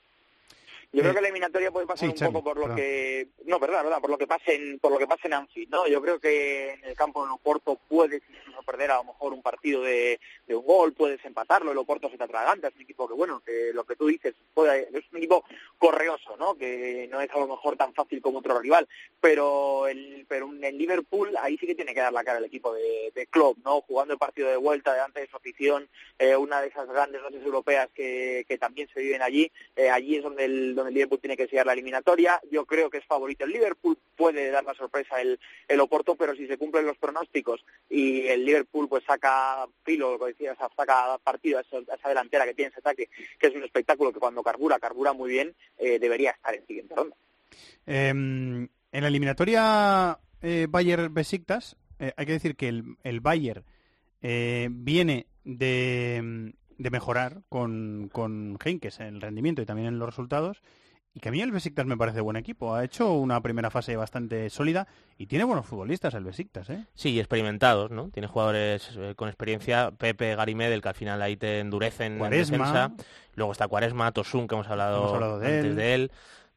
Yo 0.91 1.01
creo 1.01 1.13
que 1.13 1.21
la 1.21 1.27
eliminatoria 1.27 1.69
puede 1.69 1.85
pasar 1.85 2.09
un 2.09 2.15
poco 2.15 2.43
por 2.43 2.57
lo 2.57 2.75
que 2.75 3.27
no, 3.45 3.59
verdad, 3.59 3.83
verdad, 3.83 4.01
por 4.01 4.09
lo 4.09 4.17
que 4.17 4.25
pase 4.25 4.55
en, 4.55 4.79
por 4.79 4.91
lo 4.91 4.97
que 4.97 5.05
pase 5.05 5.27
en 5.27 5.33
Anfield, 5.33 5.69
¿no? 5.69 5.87
Yo 5.87 6.01
creo 6.01 6.19
que 6.19 6.73
en 6.73 6.83
el 6.83 6.95
campo 6.95 7.23
de 7.23 7.31
Oporto 7.31 7.79
puedes 7.87 8.23
incluso 8.27 8.63
perder 8.63 8.89
a 8.91 8.97
lo 8.97 9.03
mejor 9.03 9.33
un 9.33 9.43
partido 9.43 9.83
de, 9.83 10.19
un 10.47 10.65
gol, 10.65 10.93
puedes 10.93 11.23
empatarlo, 11.23 11.71
el 11.71 11.77
Oporto 11.77 12.09
se 12.09 12.17
te 12.17 12.23
atraganta, 12.23 12.69
es 12.69 12.75
un 12.75 12.81
equipo 12.81 13.07
que 13.07 13.13
bueno, 13.13 13.39
que 13.45 13.71
lo 13.71 13.83
que 13.83 13.95
tú 13.95 14.07
dices, 14.07 14.33
es 14.33 15.03
un 15.11 15.17
equipo 15.17 15.43
correoso, 15.77 16.35
¿no? 16.37 16.55
Que 16.55 17.07
no 17.11 17.21
es 17.21 17.29
a 17.29 17.39
lo 17.39 17.47
mejor 17.47 17.77
tan 17.77 17.93
fácil 17.93 18.19
como 18.19 18.39
otro 18.39 18.59
rival, 18.59 18.87
pero 19.21 19.87
el 19.87 20.25
pero 20.27 20.51
en 20.51 20.77
Liverpool 20.77 21.35
ahí 21.39 21.55
sí 21.59 21.67
que 21.67 21.75
tiene 21.75 21.93
que 21.93 22.01
dar 22.01 22.13
la 22.13 22.23
cara 22.23 22.39
el 22.39 22.45
equipo 22.45 22.73
de, 22.73 23.11
de 23.13 23.27
Klopp, 23.27 23.59
¿no? 23.63 23.81
Jugando 23.81 24.13
el 24.13 24.19
partido 24.19 24.49
de 24.49 24.57
vuelta 24.57 24.93
delante 24.93 25.21
de 25.21 25.27
su 25.27 25.37
afición, 25.37 25.87
eh, 26.17 26.35
una 26.35 26.61
de 26.61 26.69
esas 26.69 26.87
grandes 26.87 27.21
noches 27.21 27.43
europeas 27.43 27.89
que, 27.93 28.43
que 28.47 28.57
también 28.57 28.87
se 28.91 29.01
viven 29.01 29.21
allí, 29.21 29.51
eh, 29.75 29.91
allí 29.91 30.15
es 30.15 30.23
donde 30.23 30.45
el 30.45 30.75
donde 30.79 30.89
el 30.89 30.95
Liverpool 30.95 31.19
tiene 31.19 31.37
que 31.37 31.47
sellar 31.47 31.65
la 31.65 31.73
eliminatoria. 31.73 32.41
Yo 32.51 32.65
creo 32.65 32.89
que 32.89 32.97
es 32.97 33.05
favorito 33.05 33.45
el 33.45 33.51
Liverpool, 33.51 33.97
puede 34.15 34.49
dar 34.49 34.63
la 34.63 34.73
sorpresa 34.73 35.21
el, 35.21 35.39
el 35.67 35.79
Oporto, 35.79 36.15
pero 36.15 36.35
si 36.35 36.47
se 36.47 36.57
cumplen 36.57 36.85
los 36.85 36.97
pronósticos 36.97 37.63
y 37.89 38.27
el 38.27 38.45
Liverpool 38.45 38.87
pues 38.89 39.03
saca 39.03 39.67
filo, 39.83 40.11
lo 40.11 40.19
que 40.19 40.31
decías, 40.31 40.57
saca 40.75 41.17
partido 41.23 41.59
a 41.59 41.61
esa, 41.61 42.09
delantera 42.09 42.45
que 42.45 42.53
tiene 42.53 42.69
ese 42.69 42.79
ataque, 42.79 43.09
que 43.39 43.47
es 43.47 43.55
un 43.55 43.63
espectáculo 43.63 44.11
que 44.11 44.19
cuando 44.19 44.41
carbura, 44.41 44.79
carbura 44.79 45.13
muy 45.13 45.29
bien, 45.29 45.53
eh, 45.77 45.99
debería 45.99 46.31
estar 46.31 46.55
en 46.55 46.65
siguiente 46.65 46.95
ronda. 46.95 47.15
Em, 47.85 48.67
en 48.91 49.01
la 49.01 49.07
eliminatoria 49.07 50.19
eh, 50.41 50.67
Bayern-Besiktas, 50.69 51.75
eh, 51.99 52.13
hay 52.15 52.25
que 52.25 52.33
decir 52.33 52.55
que 52.55 52.69
el, 52.69 52.97
el 53.03 53.19
Bayern 53.19 53.63
viene 54.21 55.27
de, 55.45 56.53
de 56.79 56.89
mejorar 56.89 57.43
con, 57.49 58.09
con 58.11 58.57
Heinkes 58.63 58.99
en 59.01 59.15
el 59.15 59.21
rendimiento 59.21 59.61
y 59.61 59.65
también 59.65 59.89
en 59.89 59.99
los 59.99 60.09
resultados. 60.09 60.61
Y 61.13 61.19
que 61.19 61.29
a 61.29 61.31
mí 61.31 61.41
el 61.41 61.51
Besiktas 61.51 61.85
me 61.85 61.97
parece 61.97 62.21
buen 62.21 62.37
equipo. 62.37 62.75
Ha 62.75 62.83
hecho 62.83 63.13
una 63.13 63.41
primera 63.41 63.69
fase 63.71 63.95
bastante 63.95 64.49
sólida 64.49 64.87
y 65.17 65.25
tiene 65.25 65.43
buenos 65.43 65.65
futbolistas 65.65 66.13
el 66.13 66.23
Besiktas, 66.23 66.69
¿eh? 66.69 66.85
Sí, 66.93 67.19
experimentados, 67.19 67.89
¿no? 67.89 68.09
Tiene 68.09 68.27
jugadores 68.27 68.91
eh, 68.95 69.13
con 69.15 69.27
experiencia. 69.27 69.91
Pepe, 69.91 70.35
Garimedel, 70.35 70.81
que 70.81 70.89
al 70.89 70.95
final 70.95 71.21
ahí 71.21 71.35
te 71.35 71.59
endurecen 71.59 72.21
en 72.23 72.29
defensa. 72.29 72.91
Luego 73.33 73.51
está 73.51 73.67
Cuaresma, 73.67 74.11
Tosun, 74.11 74.47
que 74.47 74.55
hemos 74.55 74.67
hablado, 74.67 75.35
antes 75.35 75.75
de 75.75 75.95
él 75.95 76.11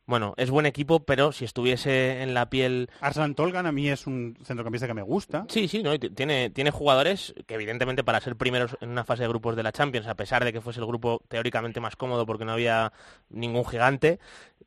bueno, 0.07 0.35
es 0.37 0.51
buen 0.51 0.67
equipo, 0.67 1.05
pero 1.05 1.33
si 1.33 1.45
estuviese 1.45 2.23
en 2.23 2.35
la 2.35 2.51
piel... 2.51 2.91
Arslan 3.01 3.35
Tolgan 3.35 3.67
a 3.67 3.73
mí 3.73 3.89
es 3.89 4.07
un 4.07 4.37
centrocampista 4.45 4.87
que 4.87 4.95
me 4.95 5.03
gusta. 5.03 5.47
Sí, 5.49 5.69
sí, 5.69 5.83
¿no? 5.83 5.99
tiene, 5.99 6.51
tiene 6.51 6.71
jugadores 6.71 7.35
que 7.47 7.55
evidentemente 7.55 8.03
para 8.03 8.21
ser 8.21 8.37
primeros 8.37 8.77
en 8.81 8.91
una 8.91 9.05
fase 9.05 9.23
de 9.23 9.29
grupos 9.29 9.55
de 9.55 9.63
la 9.63 9.73
Champions, 9.73 10.09
a 10.09 10.17
pesar 10.17 10.45
de 10.45 10.53
que 10.53 10.61
fuese 10.61 10.81
el 10.81 10.87
grupo 10.87 11.23
teóricamente 11.29 11.81
más 11.81 11.97
cómodo 11.97 12.27
porque 12.27 12.45
no 12.45 12.53
había 12.53 12.93
ningún 13.31 13.65
gigante, 13.65 14.19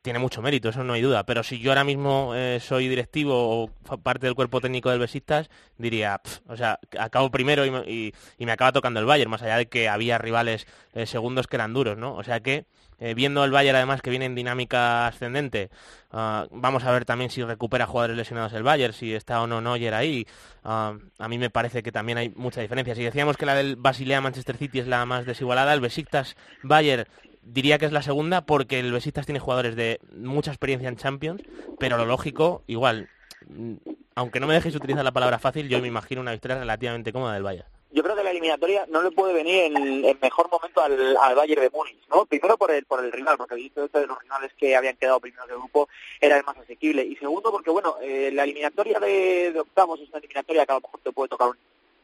tiene 0.06 0.20
mucho 0.20 0.40
mérito, 0.40 0.68
eso 0.68 0.84
no 0.84 0.92
hay 0.92 1.02
duda. 1.02 1.26
Pero 1.26 1.42
si 1.42 1.58
yo 1.58 1.72
ahora 1.72 1.82
mismo 1.82 2.32
eh, 2.36 2.60
soy 2.60 2.86
directivo 2.86 3.64
o 3.64 3.98
parte 3.98 4.26
del 4.26 4.36
cuerpo 4.36 4.60
técnico 4.60 4.88
del 4.88 5.00
Besiktas, 5.00 5.50
diría, 5.78 6.20
o 6.46 6.56
sea, 6.56 6.78
acabo 6.96 7.32
primero 7.32 7.66
y, 7.66 8.14
me 8.38 8.52
acaba 8.52 8.70
tocando 8.70 9.00
el 9.00 9.06
Bayern, 9.06 9.28
más 9.28 9.42
allá 9.42 9.56
de 9.56 9.66
que 9.66 9.88
había 9.88 10.16
rivales 10.16 10.68
eh, 10.94 11.06
segundos 11.06 11.48
que 11.48 11.56
eran 11.56 11.74
duros, 11.74 11.98
¿no? 11.98 12.14
O 12.14 12.22
sea 12.22 12.38
que 12.38 12.66
eh, 12.98 13.14
viendo 13.14 13.44
el 13.44 13.50
Bayern 13.50 13.76
además 13.76 14.00
que 14.00 14.08
viene 14.10 14.24
en 14.24 14.34
dinámica 14.34 15.06
ascendente, 15.08 15.70
ah, 16.12 16.46
vamos 16.50 16.84
a 16.84 16.92
ver 16.92 17.04
también 17.04 17.30
si 17.30 17.42
recupera 17.42 17.86
jugadores 17.86 18.16
lesionados 18.16 18.52
el 18.54 18.62
Bayern, 18.62 18.94
si 18.94 19.12
está 19.12 19.42
o 19.42 19.46
no 19.46 19.60
Neuer 19.60 19.92
ahí. 19.92 20.26
Ah, 20.64 20.94
a 21.18 21.28
mí 21.28 21.36
me 21.36 21.50
parece 21.50 21.82
que 21.82 21.92
también 21.92 22.16
hay 22.16 22.30
mucha 22.30 22.60
diferencia. 22.60 22.94
Si 22.94 23.02
decíamos 23.02 23.36
que 23.36 23.44
la 23.44 23.54
del 23.54 23.76
Basilea 23.76 24.20
Manchester 24.20 24.56
City 24.56 24.78
es 24.78 24.86
la 24.86 25.04
más 25.04 25.26
desigualada, 25.26 25.74
el 25.74 25.80
Besiktas 25.80 26.36
Bayern 26.62 27.06
diría 27.46 27.78
que 27.78 27.86
es 27.86 27.92
la 27.92 28.02
segunda 28.02 28.44
porque 28.44 28.78
el 28.78 28.92
Besiktas 28.92 29.26
tiene 29.26 29.40
jugadores 29.40 29.76
de 29.76 30.00
mucha 30.14 30.50
experiencia 30.50 30.88
en 30.88 30.96
Champions, 30.96 31.42
pero 31.78 31.96
lo 31.96 32.04
lógico, 32.04 32.62
igual, 32.66 33.08
mm, 33.48 33.74
aunque 34.14 34.40
no 34.40 34.46
me 34.46 34.54
dejéis 34.54 34.74
utilizar 34.74 35.04
la 35.04 35.12
palabra 35.12 35.38
fácil, 35.38 35.68
yo 35.68 35.80
me 35.80 35.88
imagino 35.88 36.20
una 36.20 36.32
victoria 36.32 36.58
relativamente 36.58 37.12
cómoda 37.12 37.34
del 37.34 37.42
Bayern 37.42 37.68
yo 37.96 38.02
creo 38.02 38.14
que 38.14 38.24
la 38.24 38.30
eliminatoria 38.30 38.84
no 38.90 39.00
le 39.00 39.10
puede 39.10 39.32
venir 39.32 39.74
en, 39.74 40.18
mejor 40.20 40.50
momento 40.50 40.82
al, 40.82 41.16
al, 41.16 41.34
Bayern 41.34 41.62
de 41.62 41.70
Múnich, 41.70 42.06
¿no? 42.10 42.26
Primero 42.26 42.58
por 42.58 42.70
el 42.70 42.84
por 42.84 43.02
el 43.02 43.10
rival, 43.10 43.38
porque 43.38 43.54
el 43.54 43.72
de 43.74 44.06
los 44.06 44.18
rivales 44.20 44.52
que 44.52 44.76
habían 44.76 44.96
quedado 44.96 45.18
primeros 45.18 45.48
del 45.48 45.56
grupo 45.56 45.88
era 46.20 46.36
el 46.36 46.44
más 46.44 46.58
asequible. 46.58 47.06
Y 47.06 47.16
segundo 47.16 47.50
porque, 47.50 47.70
bueno, 47.70 47.96
eh, 48.02 48.30
la 48.34 48.44
eliminatoria 48.44 49.00
de, 49.00 49.50
de, 49.50 49.60
octavos 49.60 49.98
es 50.00 50.10
una 50.10 50.18
eliminatoria 50.18 50.66
que 50.66 50.72
a 50.72 50.74
lo 50.74 50.82
mejor 50.82 51.00
te 51.02 51.12
puede 51.12 51.30
tocar 51.30 51.48
un 51.48 51.56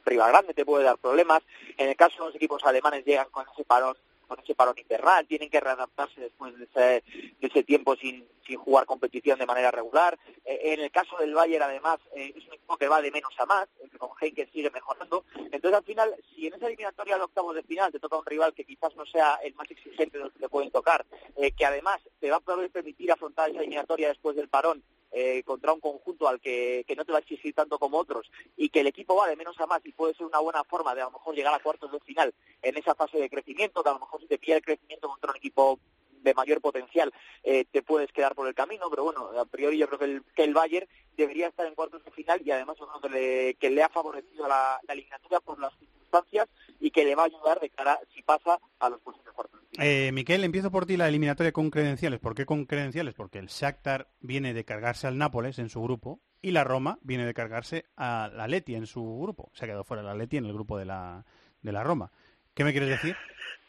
rival 0.07 0.31
grande, 0.31 0.55
te 0.55 0.65
puede 0.65 0.85
dar 0.85 0.97
problemas. 0.97 1.43
En 1.77 1.91
el 1.91 1.97
caso 1.97 2.23
de 2.23 2.29
los 2.29 2.37
equipos 2.37 2.65
alemanes 2.65 3.05
llegan 3.05 3.27
con 3.31 3.45
ese 3.53 3.63
parón 3.65 3.95
con 4.33 4.43
ese 4.43 4.55
parón 4.55 4.79
invernal, 4.79 5.27
tienen 5.27 5.51
que 5.51 5.61
readaptarse 5.61 6.19
después 6.19 6.57
de 6.57 6.65
ese, 6.65 7.05
de 7.39 7.49
ese 7.49 7.63
tiempo 7.65 7.95
sin, 7.97 8.27
sin 8.47 8.57
jugar 8.57 8.87
competición 8.87 9.39
de 9.39 9.45
manera 9.45 9.71
regular. 9.71 10.19
Eh, 10.47 10.73
en 10.73 10.81
el 10.81 10.91
caso 10.91 11.19
del 11.19 11.35
Bayern, 11.35 11.65
además, 11.65 11.99
eh, 12.17 12.33
es 12.35 12.47
un 12.47 12.55
equipo 12.55 12.79
que 12.79 12.89
va 12.89 13.03
de 13.03 13.11
menos 13.11 13.35
a 13.39 13.45
más, 13.45 13.69
con 13.99 14.09
Heinke 14.19 14.49
sigue 14.51 14.71
mejorando. 14.71 15.27
Entonces, 15.37 15.75
al 15.75 15.85
final, 15.85 16.17
si 16.35 16.47
en 16.47 16.55
esa 16.55 16.67
eliminatoria 16.67 17.19
de 17.19 17.25
octavos 17.25 17.55
de 17.55 17.63
final 17.63 17.93
te 17.93 18.01
toca 18.01 18.17
un 18.17 18.25
rival 18.25 18.55
que 18.55 18.65
quizás 18.65 18.97
no 18.97 19.05
sea 19.05 19.35
el 19.43 19.55
más 19.55 19.71
exigente 19.71 20.17
de 20.17 20.25
los 20.25 20.33
que 20.33 20.39
te 20.39 20.49
pueden 20.49 20.71
tocar, 20.71 21.05
eh, 21.37 21.53
que 21.53 21.67
además 21.67 22.01
te 22.19 22.31
va 22.31 22.37
a 22.37 22.41
poder 22.41 22.71
permitir 22.71 23.13
afrontar 23.13 23.51
esa 23.51 23.61
eliminatoria 23.61 24.09
después 24.09 24.35
del 24.35 24.49
parón 24.49 24.83
eh, 25.13 25.43
contra 25.45 25.73
un 25.73 25.81
conjunto 25.81 26.27
al 26.27 26.41
que, 26.41 26.85
no 26.97 27.05
te 27.05 27.13
va 27.13 27.19
a 27.19 27.21
exigir 27.21 27.55
tanto 27.55 27.79
como 27.79 27.99
otros 27.99 28.31
y 28.57 28.69
que 28.69 28.81
el 28.81 28.87
equipo 28.87 29.17
va 29.17 29.29
de 29.29 29.37
menos 29.37 29.59
a 29.61 29.67
más 29.67 29.85
y 29.85 29.93
puede 29.93 30.15
ser 30.15 30.27
una 30.27 30.39
buena 30.39 30.65
forma 30.65 30.95
de 30.95 31.03
a 31.03 31.05
lo 31.05 31.13
mejor 31.13 31.35
llegar 31.35 31.55
a 31.55 31.63
cuartos 31.63 31.93
de 31.93 32.01
final 32.01 32.35
en 32.63 32.77
esa 32.77 32.95
fase 32.95 33.19
de 33.19 33.31
crecimiento, 33.31 33.83
que 33.83 33.89
a 33.89 33.93
lo 33.93 34.01
mejor 34.01 34.21
si 34.21 34.27
te 34.27 34.39
pilla 34.39 34.57
el 34.57 34.63
crecimiento 34.63 35.09
contra 35.09 35.31
un 35.31 35.37
equipo 35.37 35.79
de 36.23 36.35
mayor 36.35 36.61
potencial 36.61 37.13
eh, 37.43 37.65
te 37.71 37.83
puedes 37.83 38.13
quedar 38.13 38.35
por 38.35 38.47
el 38.47 38.55
camino, 38.55 38.89
pero 38.89 39.05
bueno, 39.05 39.31
a 39.39 39.45
priori 39.45 39.79
yo 39.79 39.87
creo 39.89 39.99
que 39.99 40.05
el, 40.05 40.25
que 40.35 40.45
el 40.45 40.55
Bayern 40.55 40.89
debería 41.17 41.49
estar 41.49 41.67
en 41.67 41.75
cuartos 41.75 42.05
de 42.05 42.11
final 42.11 42.41
y 42.45 42.51
además 42.51 42.77
que 43.03 43.09
le, 43.09 43.55
que 43.55 43.83
ha 43.83 43.89
favorecido 43.89 44.47
la, 44.49 44.81
la 44.87 45.41
por 45.41 45.59
las 45.59 45.73
circunstancias 45.79 46.49
y 46.81 46.91
que 46.91 47.05
le 47.05 47.15
va 47.15 47.23
a 47.23 47.27
ayudar 47.27 47.61
de 47.61 47.71
cara, 47.71 48.01
si 48.15 48.23
pasa, 48.23 48.59
a 48.79 48.89
los 48.89 49.01
posibles 49.01 49.33
cuartos. 49.35 49.62
Eh, 49.79 50.11
Miquel, 50.13 50.45
empiezo 50.45 50.71
por 50.71 50.85
ti 50.85 50.97
la 50.97 51.09
eliminatoria 51.09 51.53
con 51.53 51.71
credenciales. 51.71 52.21
¿Por 52.21 52.35
qué 52.35 52.45
con 52.45 52.67
credenciales? 52.67 53.15
Porque 53.15 53.39
el 53.39 53.47
Shakhtar 53.47 54.09
viene 54.21 54.53
de 54.53 54.65
cargarse 54.65 55.07
al 55.07 55.17
Nápoles 55.17 55.59
en 55.59 55.71
su 55.71 55.83
grupo 55.83 56.21
y 56.43 56.51
la 56.51 56.63
Roma 56.63 56.99
viene 57.03 57.25
de 57.25 57.33
cargarse 57.33 57.87
a 57.97 58.31
la 58.35 58.49
Leti 58.49 58.75
en 58.75 58.87
su 58.87 59.21
grupo. 59.23 59.51
Se 59.55 59.65
ha 59.65 59.69
quedado 59.69 59.85
fuera 59.85 60.03
la 60.03 60.15
Leti 60.15 60.37
en 60.37 60.45
el 60.45 60.53
grupo 60.53 60.79
de 60.79 60.85
la, 60.85 61.25
de 61.63 61.73
la 61.73 61.83
Roma. 61.83 62.13
¿Qué 62.55 62.65
me 62.65 62.73
quieres 62.73 62.91
decir? 62.91 63.17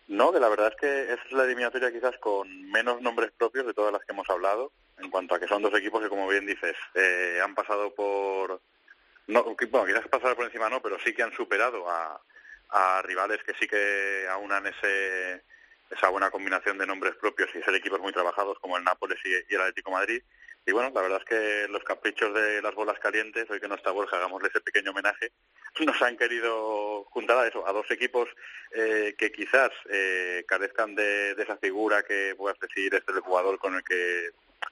No, 0.09 0.33
de 0.33 0.41
la 0.41 0.49
verdad 0.49 0.73
es 0.73 0.75
que 0.75 1.13
es 1.13 1.31
la 1.31 1.45
eliminatoria 1.45 1.91
quizás 1.91 2.17
con 2.17 2.69
menos 2.69 3.01
nombres 3.01 3.31
propios 3.31 3.65
de 3.65 3.73
todas 3.73 3.93
las 3.93 4.03
que 4.03 4.11
hemos 4.11 4.29
hablado, 4.29 4.73
en 4.97 5.09
cuanto 5.09 5.35
a 5.35 5.39
que 5.39 5.47
son 5.47 5.61
dos 5.61 5.73
equipos 5.73 6.03
que, 6.03 6.09
como 6.09 6.27
bien 6.27 6.45
dices, 6.45 6.75
eh, 6.95 7.39
han 7.41 7.55
pasado 7.55 7.95
por... 7.95 8.61
No, 9.27 9.55
bueno, 9.71 9.85
quizás 9.85 10.07
pasar 10.09 10.35
por 10.35 10.45
encima 10.45 10.69
no, 10.69 10.81
pero 10.81 10.97
sí 10.99 11.13
que 11.13 11.23
han 11.23 11.31
superado 11.31 11.89
a, 11.89 12.21
a 12.69 13.01
rivales 13.03 13.41
que 13.45 13.53
sí 13.53 13.67
que 13.67 14.27
aunan 14.29 14.67
ese, 14.67 15.43
esa 15.95 16.09
buena 16.09 16.31
combinación 16.31 16.77
de 16.77 16.87
nombres 16.87 17.15
propios 17.15 17.49
y 17.55 17.61
ser 17.61 17.75
equipos 17.75 17.99
muy 17.99 18.13
trabajados 18.13 18.57
como 18.59 18.77
el 18.77 18.83
Nápoles 18.83 19.19
y, 19.23 19.53
el 19.53 19.61
Atlético 19.61 19.91
Madrid. 19.91 20.21
Y 20.65 20.71
bueno, 20.71 20.91
la 20.93 21.01
verdad 21.01 21.19
es 21.21 21.25
que 21.25 21.67
los 21.71 21.83
caprichos 21.83 22.33
de 22.33 22.61
las 22.61 22.73
bolas 22.73 22.97
calientes, 22.99 23.49
hoy 23.49 23.59
que 23.59 23.67
no 23.67 23.75
está 23.75 23.91
Borja, 23.91 24.15
hagámosle 24.15 24.47
ese 24.47 24.61
pequeño 24.61 24.91
homenaje, 24.91 25.31
nos 25.85 26.01
han 26.01 26.17
querido 26.17 27.03
juntar 27.05 27.37
a 27.37 27.47
eso, 27.47 27.67
a 27.67 27.73
dos 27.73 27.89
equipos 27.91 28.29
eh, 28.71 29.15
que 29.17 29.31
quizás 29.31 29.71
eh, 29.89 30.43
carezcan 30.47 30.95
de, 30.95 31.31
esa 31.31 31.57
figura 31.57 32.03
que 32.03 32.33
puedas 32.37 32.59
decir 32.59 32.93
este 32.93 33.11
es 33.11 33.17
el 33.17 33.23
jugador 33.23 33.59
con 33.59 33.75
el 33.75 33.83
que 33.83 34.31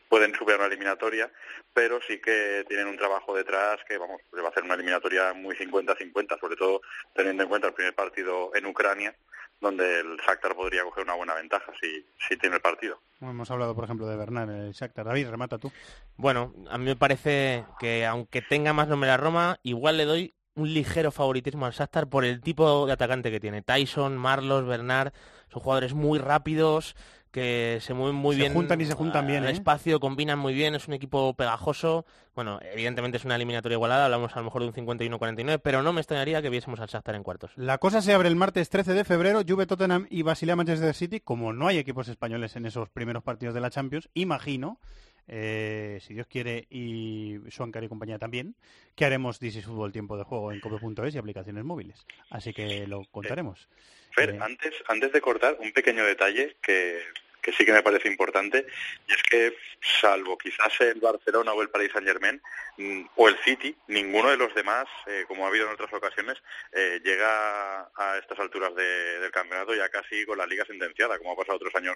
pueden 0.10 0.36
superar 0.36 0.60
una 0.60 0.68
eliminatoria, 0.68 1.32
pero 1.74 2.00
sí 2.08 2.20
que 2.20 2.66
tienen 2.68 2.88
un 2.88 2.98
trabajo 2.98 3.36
detrás 3.36 3.80
que 3.88 3.98
vamos, 3.98 4.22
va 4.34 4.50
a 4.50 4.54
ser 4.54 4.64
una 4.64 4.76
eliminatoria 4.76 5.34
muy 5.34 5.56
50-50, 5.56 6.40
sobre 6.40 6.56
todo 6.56 6.82
teniendo 7.14 7.44
en 7.44 7.50
cuenta 7.50 7.68
el 7.68 7.74
primer 7.74 7.96
partido 7.96 8.52
en 8.54 8.66
Ucrania, 8.66 9.16
donde 9.60 10.00
el 10.00 10.18
Shakhtar 10.18 10.56
podría 10.56 10.84
coger 10.84 11.04
una 11.04 11.14
buena 11.14 11.36
ventaja 11.36 11.72
si, 11.80 12.06
si 12.28 12.36
tiene 12.38 12.58
el 12.58 12.62
partido. 12.62 13.00
Hemos 13.22 13.50
hablado, 13.52 13.76
por 13.76 13.86
ejemplo, 13.86 14.08
de 14.08 14.18
Bernal, 14.18 14.50
el 14.50 14.72
Shakhtar. 14.74 15.06
David, 15.06 15.30
remata 15.30 15.60
tú. 15.60 15.72
Bueno, 16.18 16.54
a 16.70 16.78
mí 16.78 16.86
me 16.86 16.96
parece 16.96 17.66
que 17.80 18.06
aunque 18.06 18.42
tenga 18.42 18.74
más 18.74 18.88
nombre 18.88 19.10
la 19.10 19.18
Roma, 19.18 19.60
igual 19.64 19.98
le 19.98 20.06
doy 20.06 20.34
un 20.56 20.74
ligero 20.74 21.12
favoritismo 21.12 21.66
al 21.66 21.72
Shakhtar 21.72 22.10
por 22.10 22.26
el 22.26 22.42
tipo 22.42 22.86
de 22.86 22.94
atacante 22.94 23.32
que 23.32 23.40
tiene. 23.40 23.62
Tyson, 23.62 24.18
Marlos, 24.18 24.66
Bernard, 24.66 25.14
son 25.50 25.62
jugadores 25.62 25.94
muy 25.94 26.20
rápidos, 26.20 26.96
que 27.32 27.80
se 27.82 27.94
mueven 27.94 28.16
muy 28.16 28.36
bien. 28.36 28.50
Se 28.50 28.54
juntan 28.54 28.82
y 28.82 28.86
se 28.86 28.94
juntan 28.94 29.26
bien. 29.26 29.44
El 29.44 29.50
¿eh? 29.50 29.54
espacio, 29.54 30.00
combinan 30.00 30.38
muy 30.38 30.54
bien, 30.54 30.76
es 30.76 30.88
un 30.88 30.94
equipo 30.94 31.34
pegajoso. 31.34 32.06
Bueno, 32.36 32.60
evidentemente 32.62 33.18
es 33.18 33.26
una 33.26 33.36
eliminatoria 33.36 33.76
igualada, 33.76 34.06
hablamos 34.06 34.34
a 34.36 34.40
lo 34.40 34.46
mejor 34.46 34.62
de 34.62 34.68
un 34.68 34.74
51-49, 34.74 35.60
pero 35.64 35.82
no 35.82 35.94
me 35.94 36.02
extrañaría 36.02 36.42
que 36.42 36.50
viésemos 36.50 36.80
al 36.80 36.88
Shakhtar 36.88 37.16
en 37.16 37.24
cuartos. 37.24 37.52
La 37.56 37.78
cosa 37.78 38.02
se 38.02 38.14
abre 38.14 38.30
el 38.30 38.36
martes 38.36 38.70
13 38.70 38.94
de 38.94 39.04
febrero, 39.04 39.42
Juve, 39.48 39.66
Tottenham 39.66 40.08
y 40.10 40.22
Basilea 40.22 40.56
Manchester 40.56 40.94
City. 40.94 41.20
Como 41.20 41.54
no 41.54 41.68
hay 41.68 41.78
equipos 41.78 42.08
españoles 42.08 42.56
en 42.56 42.66
esos 42.66 42.90
primeros 42.90 43.24
partidos 43.24 43.54
de 43.54 43.62
la 43.62 43.70
Champions, 43.70 44.10
imagino 44.14 44.80
eh, 45.28 46.00
si 46.02 46.14
Dios 46.14 46.28
quiere, 46.28 46.66
y 46.70 47.40
Suancar 47.50 47.84
y 47.84 47.88
compañía 47.90 48.20
también, 48.20 48.56
que 48.96 49.06
haremos 49.06 49.40
This 49.40 49.64
Fútbol 49.66 49.92
Tiempo 49.92 50.18
de 50.18 50.24
Juego 50.24 50.52
en 50.52 50.60
cope.es 50.60 51.16
y 51.16 51.18
aplicaciones 51.18 51.64
móviles. 51.64 52.06
Así 52.30 52.54
que 52.54 52.86
lo 52.88 53.04
contaremos. 53.12 53.68
Fer, 54.14 54.32
Eh, 54.32 54.40
antes, 54.42 54.74
antes 54.88 55.12
de 55.12 55.22
cortar, 55.22 55.58
un 55.60 55.72
pequeño 55.72 56.04
detalle 56.06 56.58
que, 56.62 57.02
que 57.42 57.54
sí 57.54 57.66
que 57.66 57.72
me 57.72 57.82
parece 57.82 58.08
importante, 58.10 58.68
y 59.08 59.14
es 59.14 59.24
que 59.24 59.56
salvo 60.02 60.38
quizás 60.38 60.80
el 60.82 61.00
Barcelona 61.00 61.54
o 61.54 61.62
el 61.62 61.70
Paris 61.70 61.92
Saint 61.94 62.06
Germain 62.08 62.40
mm, 62.78 63.02
o 63.16 63.30
el 63.30 63.38
City, 63.38 63.76
ninguno 63.88 64.30
de 64.30 64.38
los 64.38 64.54
demás, 64.54 64.86
eh, 65.08 65.24
como 65.28 65.46
ha 65.46 65.48
habido 65.48 65.66
en 65.68 65.74
otras 65.74 65.92
ocasiones, 65.94 66.38
eh, 66.74 67.00
llega 67.04 67.84
a 67.96 68.18
estas 68.20 68.38
alturas 68.40 68.76
de- 68.76 69.20
del 69.20 69.32
campeonato 69.32 69.74
ya 69.74 69.88
casi 69.90 70.24
con 70.26 70.38
la 70.38 70.46
liga 70.46 70.66
sentenciada, 70.66 71.18
como 71.18 71.32
ha 71.32 71.36
pasado 71.38 71.56
otros 71.56 71.74
años 71.76 71.96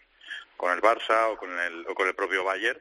con 0.58 0.72
el 0.74 0.82
Barça 0.82 1.32
o 1.32 1.38
con 1.38 1.52
el, 1.60 1.86
o 1.88 1.94
con 1.94 2.08
el 2.08 2.16
propio 2.16 2.44
Bayern 2.44 2.80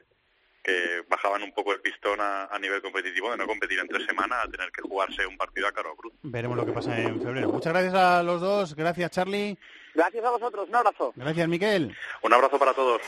que 0.65 1.03
bajaban 1.07 1.43
un 1.43 1.53
poco 1.53 1.71
el 1.73 1.79
pistón 1.81 2.19
a, 2.19 2.45
a 2.45 2.57
nivel 2.59 2.81
competitivo 2.81 3.29
de 3.31 3.37
no 3.37 3.45
competir 3.45 3.79
entre 3.79 4.03
semana 4.05 4.41
a 4.41 4.47
tener 4.49 4.71
que 4.71 4.81
jugarse 4.81 5.25
un 5.27 5.37
partido 5.37 5.67
a 5.67 5.71
caro 5.71 5.93
o 5.93 5.95
cruz. 5.95 6.13
veremos 6.23 6.57
lo 6.57 6.65
que 6.65 6.71
pasa 6.71 6.99
en 6.99 7.21
febrero. 7.21 7.49
Muchas 7.49 7.71
gracias 7.71 7.93
a 7.93 8.23
los 8.23 8.41
dos. 8.41 8.75
Gracias, 8.75 9.11
Charlie. 9.11 9.57
Gracias 9.93 10.25
a 10.25 10.31
vosotros, 10.31 10.67
un 10.67 10.75
abrazo. 10.75 11.13
Gracias, 11.15 11.47
Miquel. 11.47 11.95
Un 12.23 12.33
abrazo 12.33 12.57
para 12.57 12.73
todos. 12.73 13.01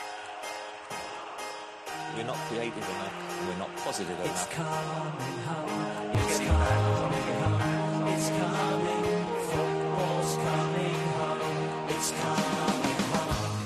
We're 2.16 2.24
not 2.24 2.36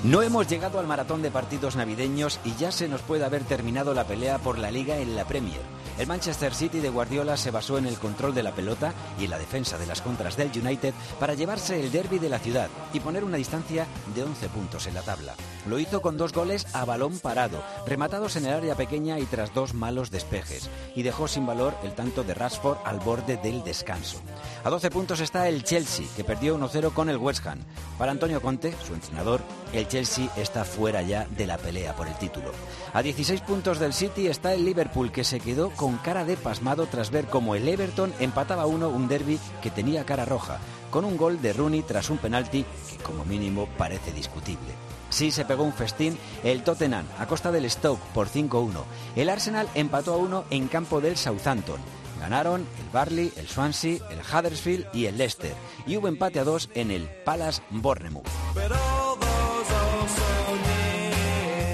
No 0.03 0.21
hemos 0.21 0.49
llegado 0.49 0.79
al 0.79 0.87
maratón 0.87 1.21
de 1.21 1.31
partidos 1.31 1.77
navideños 1.77 2.41
y 2.43 2.53
ya 2.55 2.73
se 2.73 2.89
nos 2.89 3.01
puede 3.01 3.23
haber 3.23 3.45
terminado 3.45 3.93
la 3.93 4.03
pelea 4.03 4.37
por 4.37 4.59
la 4.59 4.69
liga 4.69 4.97
en 4.97 5.15
la 5.15 5.23
Premier. 5.23 5.61
El 5.97 6.07
Manchester 6.07 6.53
City 6.53 6.79
de 6.79 6.89
Guardiola 6.89 7.37
se 7.37 7.51
basó 7.51 7.77
en 7.77 7.85
el 7.85 7.97
control 7.97 8.33
de 8.33 8.43
la 8.43 8.51
pelota 8.51 8.93
y 9.17 9.25
en 9.25 9.29
la 9.29 9.37
defensa 9.37 9.77
de 9.77 9.85
las 9.85 10.01
contras 10.01 10.35
del 10.35 10.49
United 10.49 10.93
para 11.21 11.35
llevarse 11.35 11.79
el 11.79 11.89
derby 11.89 12.19
de 12.19 12.27
la 12.27 12.39
ciudad 12.39 12.67
y 12.91 12.99
poner 12.99 13.23
una 13.23 13.37
distancia 13.37 13.85
de 14.13 14.23
11 14.23 14.49
puntos 14.49 14.87
en 14.87 14.95
la 14.95 15.03
tabla. 15.03 15.35
Lo 15.69 15.79
hizo 15.79 16.01
con 16.01 16.17
dos 16.17 16.33
goles 16.33 16.67
a 16.73 16.83
balón 16.83 17.19
parado, 17.19 17.63
rematados 17.87 18.35
en 18.35 18.47
el 18.47 18.53
área 18.53 18.75
pequeña 18.75 19.19
y 19.19 19.25
tras 19.25 19.53
dos 19.53 19.73
malos 19.73 20.11
despejes, 20.11 20.69
y 20.95 21.03
dejó 21.03 21.29
sin 21.29 21.45
valor 21.45 21.75
el 21.83 21.93
tanto 21.93 22.25
de 22.25 22.33
Rashford 22.33 22.79
al 22.83 22.99
borde 22.99 23.37
del 23.37 23.63
descanso. 23.63 24.17
A 24.65 24.69
12 24.69 24.89
puntos 24.89 25.19
está 25.21 25.47
el 25.47 25.63
Chelsea, 25.63 26.07
que 26.17 26.23
perdió 26.25 26.57
1-0 26.57 26.91
con 26.91 27.09
el 27.09 27.17
West 27.17 27.45
Ham. 27.45 27.59
Para 27.97 28.11
Antonio 28.11 28.41
Conte, 28.41 28.73
su 28.85 28.93
entrenador, 28.93 29.41
el 29.71 29.87
Chelsea 29.93 30.27
está 30.35 30.65
fuera 30.65 31.03
ya 31.03 31.27
de 31.37 31.45
la 31.45 31.59
pelea 31.59 31.95
por 31.95 32.07
el 32.07 32.15
título. 32.15 32.51
A 32.93 33.03
16 33.03 33.41
puntos 33.41 33.77
del 33.77 33.93
City 33.93 34.25
está 34.25 34.51
el 34.51 34.65
Liverpool, 34.65 35.11
que 35.11 35.23
se 35.23 35.39
quedó 35.39 35.69
con 35.69 35.97
cara 35.97 36.25
de 36.25 36.35
pasmado 36.35 36.87
tras 36.87 37.11
ver 37.11 37.27
cómo 37.27 37.53
el 37.53 37.67
Everton 37.67 38.11
empataba 38.19 38.65
uno 38.65 38.89
un 38.89 39.07
derby 39.07 39.37
que 39.61 39.69
tenía 39.69 40.03
cara 40.03 40.25
roja, 40.25 40.57
con 40.89 41.05
un 41.05 41.15
gol 41.15 41.43
de 41.43 41.53
Rooney 41.53 41.83
tras 41.83 42.09
un 42.09 42.17
penalti 42.17 42.65
que 42.89 43.03
como 43.03 43.23
mínimo 43.23 43.69
parece 43.77 44.11
discutible. 44.11 44.73
Sí 45.11 45.29
se 45.29 45.45
pegó 45.45 45.63
un 45.63 45.73
festín 45.73 46.17
el 46.43 46.63
Tottenham 46.63 47.05
a 47.19 47.27
costa 47.27 47.51
del 47.51 47.69
Stoke 47.69 48.01
por 48.15 48.27
5-1. 48.27 48.71
El 49.15 49.29
Arsenal 49.29 49.69
empató 49.75 50.15
a 50.15 50.17
uno 50.17 50.45
en 50.49 50.69
campo 50.69 51.01
del 51.01 51.17
Southampton. 51.17 51.79
Ganaron 52.23 52.61
el 52.79 52.89
Barley, 52.93 53.33
el 53.35 53.49
Swansea, 53.49 53.97
el 54.09 54.19
Huddersfield 54.19 54.85
y 54.93 55.07
el 55.07 55.17
Leicester. 55.17 55.51
Y 55.85 55.97
hubo 55.97 56.07
empate 56.07 56.39
a 56.39 56.45
dos 56.45 56.69
en 56.73 56.89
el 56.89 57.09
Palace 57.25 57.61
Bournemouth. 57.69 58.23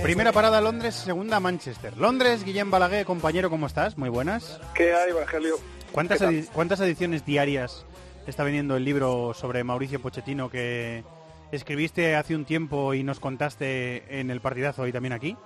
Primera 0.02 0.32
parada 0.32 0.60
Londres, 0.60 0.96
segunda 0.96 1.40
Manchester. 1.40 1.96
Londres, 1.98 2.44
Guillem 2.44 2.72
Balaguer, 2.72 3.06
compañero, 3.06 3.52
¿cómo 3.52 3.68
estás? 3.68 3.96
Muy 4.00 4.10
buenas. 4.10 4.60
¿Qué 4.74 4.92
hay, 4.92 5.12
Evangelio? 5.12 5.58
¿Cuántas, 5.92 6.18
¿Qué 6.18 6.26
tal? 6.26 6.34
edi- 6.34 6.50
¿Cuántas 6.52 6.80
ediciones 6.80 7.24
diarias 7.28 7.86
está 8.26 8.44
vendiendo 8.44 8.76
el 8.76 8.84
libro 8.86 9.36
sobre 9.36 9.64
Mauricio 9.64 10.02
Pochettino 10.02 10.50
que 10.50 11.04
escribiste 11.52 12.16
hace 12.16 12.36
un 12.36 12.46
tiempo 12.46 12.96
y 12.96 13.04
nos 13.04 13.20
contaste 13.20 14.20
en 14.20 14.32
el 14.32 14.42
partidazo 14.42 14.88
y 14.88 14.92
también 14.92 15.14
aquí? 15.14 15.38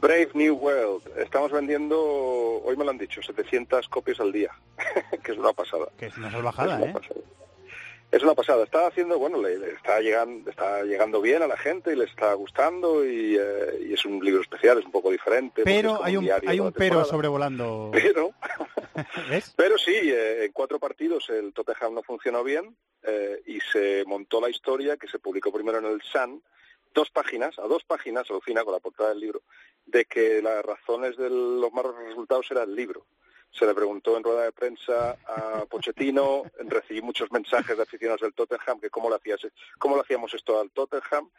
Brave 0.00 0.30
New 0.34 0.54
World. 0.56 1.18
Estamos 1.18 1.50
vendiendo, 1.52 1.98
hoy 1.98 2.76
me 2.76 2.84
lo 2.84 2.90
han 2.90 2.98
dicho, 2.98 3.22
700 3.22 3.88
copias 3.88 4.20
al 4.20 4.32
día, 4.32 4.50
que 5.24 5.32
es 5.32 5.38
una 5.38 5.52
pasada. 5.52 5.88
Que 5.98 6.06
es 6.06 6.16
una 6.16 6.30
salvajada, 6.30 6.74
Es 6.74 6.82
una 6.82 6.90
¿eh? 6.90 6.94
pasada. 6.94 7.20
Es 8.10 8.22
una 8.22 8.34
pasada. 8.34 8.64
Está 8.64 8.86
haciendo, 8.86 9.18
bueno, 9.18 9.42
le, 9.42 9.58
le 9.58 9.72
está 9.72 10.00
llegando, 10.00 10.48
está 10.48 10.82
llegando 10.82 11.20
bien 11.20 11.42
a 11.42 11.46
la 11.46 11.58
gente 11.58 11.92
y 11.92 11.96
le 11.96 12.04
está 12.04 12.32
gustando 12.32 13.04
y, 13.04 13.36
eh, 13.38 13.86
y 13.86 13.92
es 13.92 14.04
un 14.06 14.24
libro 14.24 14.40
especial, 14.40 14.78
es 14.78 14.86
un 14.86 14.92
poco 14.92 15.10
diferente. 15.10 15.62
Pero 15.62 16.02
hay 16.02 16.16
un, 16.16 16.24
diario 16.24 16.48
hay 16.48 16.58
un 16.58 16.72
pero 16.72 17.04
sobrevolando. 17.04 17.90
Pero, 17.92 18.32
¿Ves? 19.30 19.52
pero 19.56 19.76
sí, 19.78 19.92
eh, 19.94 20.44
en 20.44 20.52
cuatro 20.52 20.78
partidos 20.78 21.28
el 21.28 21.52
Tottenham 21.52 21.94
no 21.94 22.02
funcionó 22.02 22.42
bien 22.42 22.74
eh, 23.02 23.42
y 23.46 23.60
se 23.60 24.04
montó 24.06 24.40
la 24.40 24.48
historia 24.48 24.96
que 24.96 25.06
se 25.06 25.18
publicó 25.18 25.52
primero 25.52 25.78
en 25.78 25.84
el 25.84 26.02
Sun, 26.02 26.42
dos 26.94 27.10
páginas, 27.10 27.58
a 27.58 27.62
dos 27.62 27.84
páginas, 27.84 28.28
alucina 28.30 28.64
con 28.64 28.72
la 28.72 28.80
portada 28.80 29.10
del 29.10 29.20
libro, 29.20 29.42
de 29.88 30.04
que 30.04 30.42
las 30.42 30.64
razones 30.64 31.16
de 31.16 31.30
los 31.30 31.72
malos 31.72 31.96
resultados 31.96 32.46
era 32.50 32.62
el 32.62 32.74
libro. 32.74 33.06
Se 33.50 33.66
le 33.66 33.74
preguntó 33.74 34.16
en 34.16 34.22
rueda 34.22 34.42
de 34.42 34.52
prensa 34.52 35.16
a 35.26 35.64
Pochettino, 35.64 36.42
recibí 36.58 37.00
muchos 37.00 37.30
mensajes 37.32 37.76
de 37.76 37.82
aficionados 37.82 38.20
del 38.20 38.34
Tottenham 38.34 38.80
que 38.80 38.90
cómo 38.90 39.08
le, 39.08 39.16
hacías, 39.16 39.40
cómo 39.78 39.96
le 39.96 40.02
hacíamos 40.02 40.32
esto 40.34 40.60
al 40.60 40.70
Tottenham. 40.70 41.30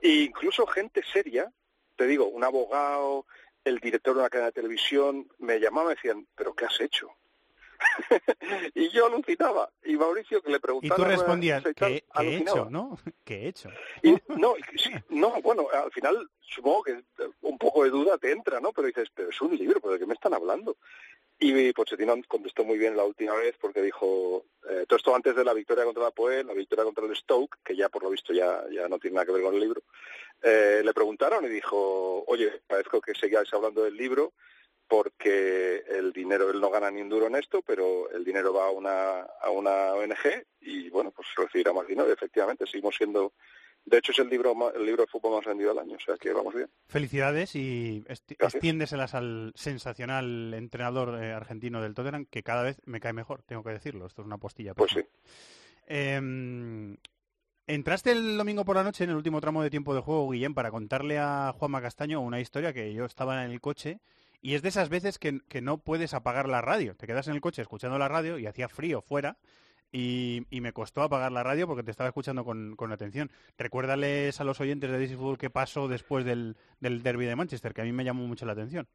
E 0.00 0.08
incluso 0.08 0.66
gente 0.66 1.02
seria, 1.12 1.52
te 1.96 2.06
digo, 2.06 2.26
un 2.26 2.44
abogado, 2.44 3.26
el 3.64 3.78
director 3.78 4.14
de 4.14 4.20
una 4.20 4.30
cadena 4.30 4.46
de 4.46 4.52
televisión, 4.52 5.28
me 5.38 5.58
llamaban 5.58 5.86
y 5.86 5.88
me 5.88 5.94
decían, 5.96 6.28
¿pero 6.34 6.54
qué 6.54 6.66
has 6.66 6.80
hecho? 6.80 7.10
y 8.74 8.88
yo 8.90 9.06
alucinaba. 9.06 9.70
Y 9.84 9.96
Mauricio, 9.96 10.42
que 10.42 10.50
le 10.50 10.56
Y 10.56 10.60
preguntaba... 10.60 10.96
tú 10.96 11.02
rueda 11.02 11.16
de 11.16 11.16
respondías, 11.16 11.60
y 11.60 11.74
tal, 11.74 11.74
¿qué, 11.74 12.04
qué 12.14 12.22
he 12.22 12.36
hecho? 12.36 12.68
¿No? 12.70 12.98
¿Qué 13.24 13.34
he 13.34 13.48
hecho? 13.48 13.70
Y, 14.02 14.16
no, 14.36 14.54
y 14.56 14.78
sí, 14.78 14.90
no, 15.08 15.40
bueno, 15.42 15.66
al 15.72 15.90
final 15.92 16.28
supongo 16.40 16.82
que 16.82 17.02
un 17.42 17.58
poco 17.58 17.84
de 17.84 17.90
duda 17.90 18.18
te 18.18 18.32
entra, 18.32 18.60
¿no? 18.60 18.72
Pero 18.72 18.88
dices, 18.88 19.08
pero 19.14 19.30
es 19.30 19.40
un 19.40 19.56
libro, 19.56 19.80
¿pero 19.80 19.94
de 19.94 20.00
qué 20.00 20.06
me 20.06 20.14
están 20.14 20.34
hablando? 20.34 20.76
Y 21.42 21.72
Pochettino 21.72 22.14
contestó 22.28 22.64
muy 22.64 22.76
bien 22.76 22.96
la 22.96 23.04
última 23.04 23.34
vez 23.34 23.56
porque 23.58 23.80
dijo, 23.80 24.44
eh, 24.68 24.84
todo 24.86 24.98
esto 24.98 25.14
antes 25.14 25.34
de 25.34 25.44
la 25.44 25.54
victoria 25.54 25.84
contra 25.84 26.02
la 26.02 26.10
Poel, 26.10 26.46
la 26.46 26.52
victoria 26.52 26.84
contra 26.84 27.06
el 27.06 27.16
Stoke, 27.16 27.56
que 27.64 27.74
ya 27.74 27.88
por 27.88 28.02
lo 28.02 28.10
visto 28.10 28.34
ya, 28.34 28.62
ya 28.70 28.88
no 28.88 28.98
tiene 28.98 29.14
nada 29.14 29.26
que 29.26 29.32
ver 29.32 29.42
con 29.42 29.54
el 29.54 29.60
libro, 29.60 29.82
eh, 30.42 30.82
le 30.84 30.92
preguntaron 30.92 31.44
y 31.46 31.48
dijo, 31.48 32.24
oye, 32.26 32.60
parezco 32.66 33.00
que 33.00 33.14
seguíais 33.14 33.52
hablando 33.54 33.84
del 33.84 33.96
libro 33.96 34.34
porque 34.90 35.84
el 35.88 36.12
dinero, 36.12 36.50
él 36.50 36.60
no 36.60 36.68
gana 36.68 36.90
ni 36.90 37.00
un 37.00 37.08
duro 37.08 37.28
en 37.28 37.36
esto, 37.36 37.62
pero 37.64 38.10
el 38.10 38.24
dinero 38.24 38.52
va 38.52 38.66
a 38.66 38.70
una, 38.70 39.20
a 39.20 39.48
una 39.48 39.94
ONG 39.94 40.44
y, 40.62 40.90
bueno, 40.90 41.12
pues 41.12 41.28
recibirá 41.36 41.72
más 41.72 41.86
dinero. 41.86 42.12
Efectivamente, 42.12 42.66
seguimos 42.66 42.96
siendo... 42.96 43.32
De 43.84 43.98
hecho, 43.98 44.10
es 44.10 44.18
el 44.18 44.28
libro, 44.28 44.52
el 44.74 44.84
libro 44.84 45.04
de 45.04 45.06
fútbol 45.06 45.36
más 45.36 45.46
vendido 45.46 45.70
del 45.70 45.78
año, 45.78 45.96
o 45.96 46.00
sea 46.04 46.16
que 46.16 46.32
vamos 46.32 46.54
bien. 46.54 46.68
Felicidades 46.88 47.54
y 47.54 48.04
extiéndeselas 48.08 49.14
al 49.14 49.52
sensacional 49.54 50.52
entrenador 50.54 51.22
eh, 51.22 51.32
argentino 51.32 51.80
del 51.80 51.94
Tottenham, 51.94 52.26
que 52.26 52.42
cada 52.42 52.64
vez 52.64 52.80
me 52.84 52.98
cae 52.98 53.12
mejor, 53.12 53.42
tengo 53.44 53.62
que 53.62 53.70
decirlo. 53.70 54.06
Esto 54.06 54.22
es 54.22 54.26
una 54.26 54.38
postilla. 54.38 54.74
Pues 54.74 54.90
sí. 54.90 55.00
Em, 55.86 56.96
entraste 57.68 58.10
el 58.10 58.36
domingo 58.36 58.64
por 58.64 58.74
la 58.74 58.82
noche 58.82 59.04
en 59.04 59.10
el 59.10 59.16
último 59.16 59.40
tramo 59.40 59.62
de 59.62 59.70
tiempo 59.70 59.94
de 59.94 60.00
juego, 60.00 60.28
Guillem, 60.30 60.52
para 60.52 60.72
contarle 60.72 61.18
a 61.18 61.54
Juanma 61.56 61.80
Castaño 61.80 62.20
una 62.20 62.40
historia 62.40 62.72
que 62.72 62.92
yo 62.92 63.04
estaba 63.04 63.44
en 63.44 63.52
el 63.52 63.60
coche 63.60 64.00
Y 64.42 64.54
es 64.54 64.62
de 64.62 64.70
esas 64.70 64.88
veces 64.88 65.18
que, 65.18 65.40
que 65.48 65.60
no 65.60 65.78
puedes 65.78 66.14
apagar 66.14 66.48
la 66.48 66.60
radio. 66.60 66.94
Te 66.96 67.06
quedas 67.06 67.28
en 67.28 67.34
el 67.34 67.40
coche 67.40 67.62
escuchando 67.62 67.98
la 67.98 68.08
radio 68.08 68.38
y 68.38 68.46
hacía 68.46 68.68
frío 68.68 69.02
fuera 69.02 69.36
y, 69.92 70.46
y 70.50 70.60
me 70.60 70.72
costó 70.72 71.02
apagar 71.02 71.32
la 71.32 71.42
radio 71.42 71.66
porque 71.66 71.82
te 71.82 71.90
estaba 71.90 72.08
escuchando 72.08 72.44
con, 72.44 72.76
con 72.76 72.92
atención. 72.92 73.30
Recuérdales 73.58 74.40
a 74.40 74.44
los 74.44 74.60
oyentes 74.60 74.90
de 74.90 74.98
DC 74.98 75.16
Fútbol 75.16 75.38
qué 75.38 75.50
pasó 75.50 75.88
después 75.88 76.24
del, 76.24 76.56
del 76.80 77.02
derby 77.02 77.26
de 77.26 77.36
Manchester, 77.36 77.74
que 77.74 77.82
a 77.82 77.84
mí 77.84 77.92
me 77.92 78.04
llamó 78.04 78.26
mucho 78.26 78.46
la 78.46 78.52
atención. 78.52 78.86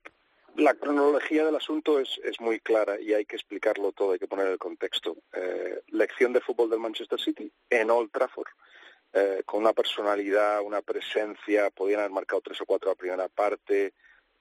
La 0.55 0.73
cronología 0.73 1.43
del 1.45 1.55
asunto 1.55 1.99
es, 1.99 2.17
es 2.23 2.39
muy 2.39 2.61
clara 2.61 2.99
y 2.99 3.13
hay 3.13 3.25
que 3.25 3.35
explicarlo 3.35 3.91
todo, 3.91 4.13
hay 4.13 4.19
que 4.19 4.27
poner 4.27 4.47
el 4.47 4.57
contexto. 4.57 5.17
Eh, 5.33 5.81
lección 5.89 6.31
de 6.31 6.39
fútbol 6.39 6.69
del 6.69 6.79
Manchester 6.79 7.19
City 7.19 7.51
en 7.69 7.91
Old 7.91 8.09
Trafford, 8.09 8.47
eh, 9.11 9.43
con 9.45 9.61
una 9.61 9.73
personalidad, 9.73 10.61
una 10.61 10.81
presencia, 10.81 11.69
podían 11.71 11.99
haber 11.99 12.11
marcado 12.11 12.41
tres 12.41 12.61
o 12.61 12.65
cuatro 12.65 12.89
la 12.89 12.95
primera 12.95 13.27
parte, 13.27 13.93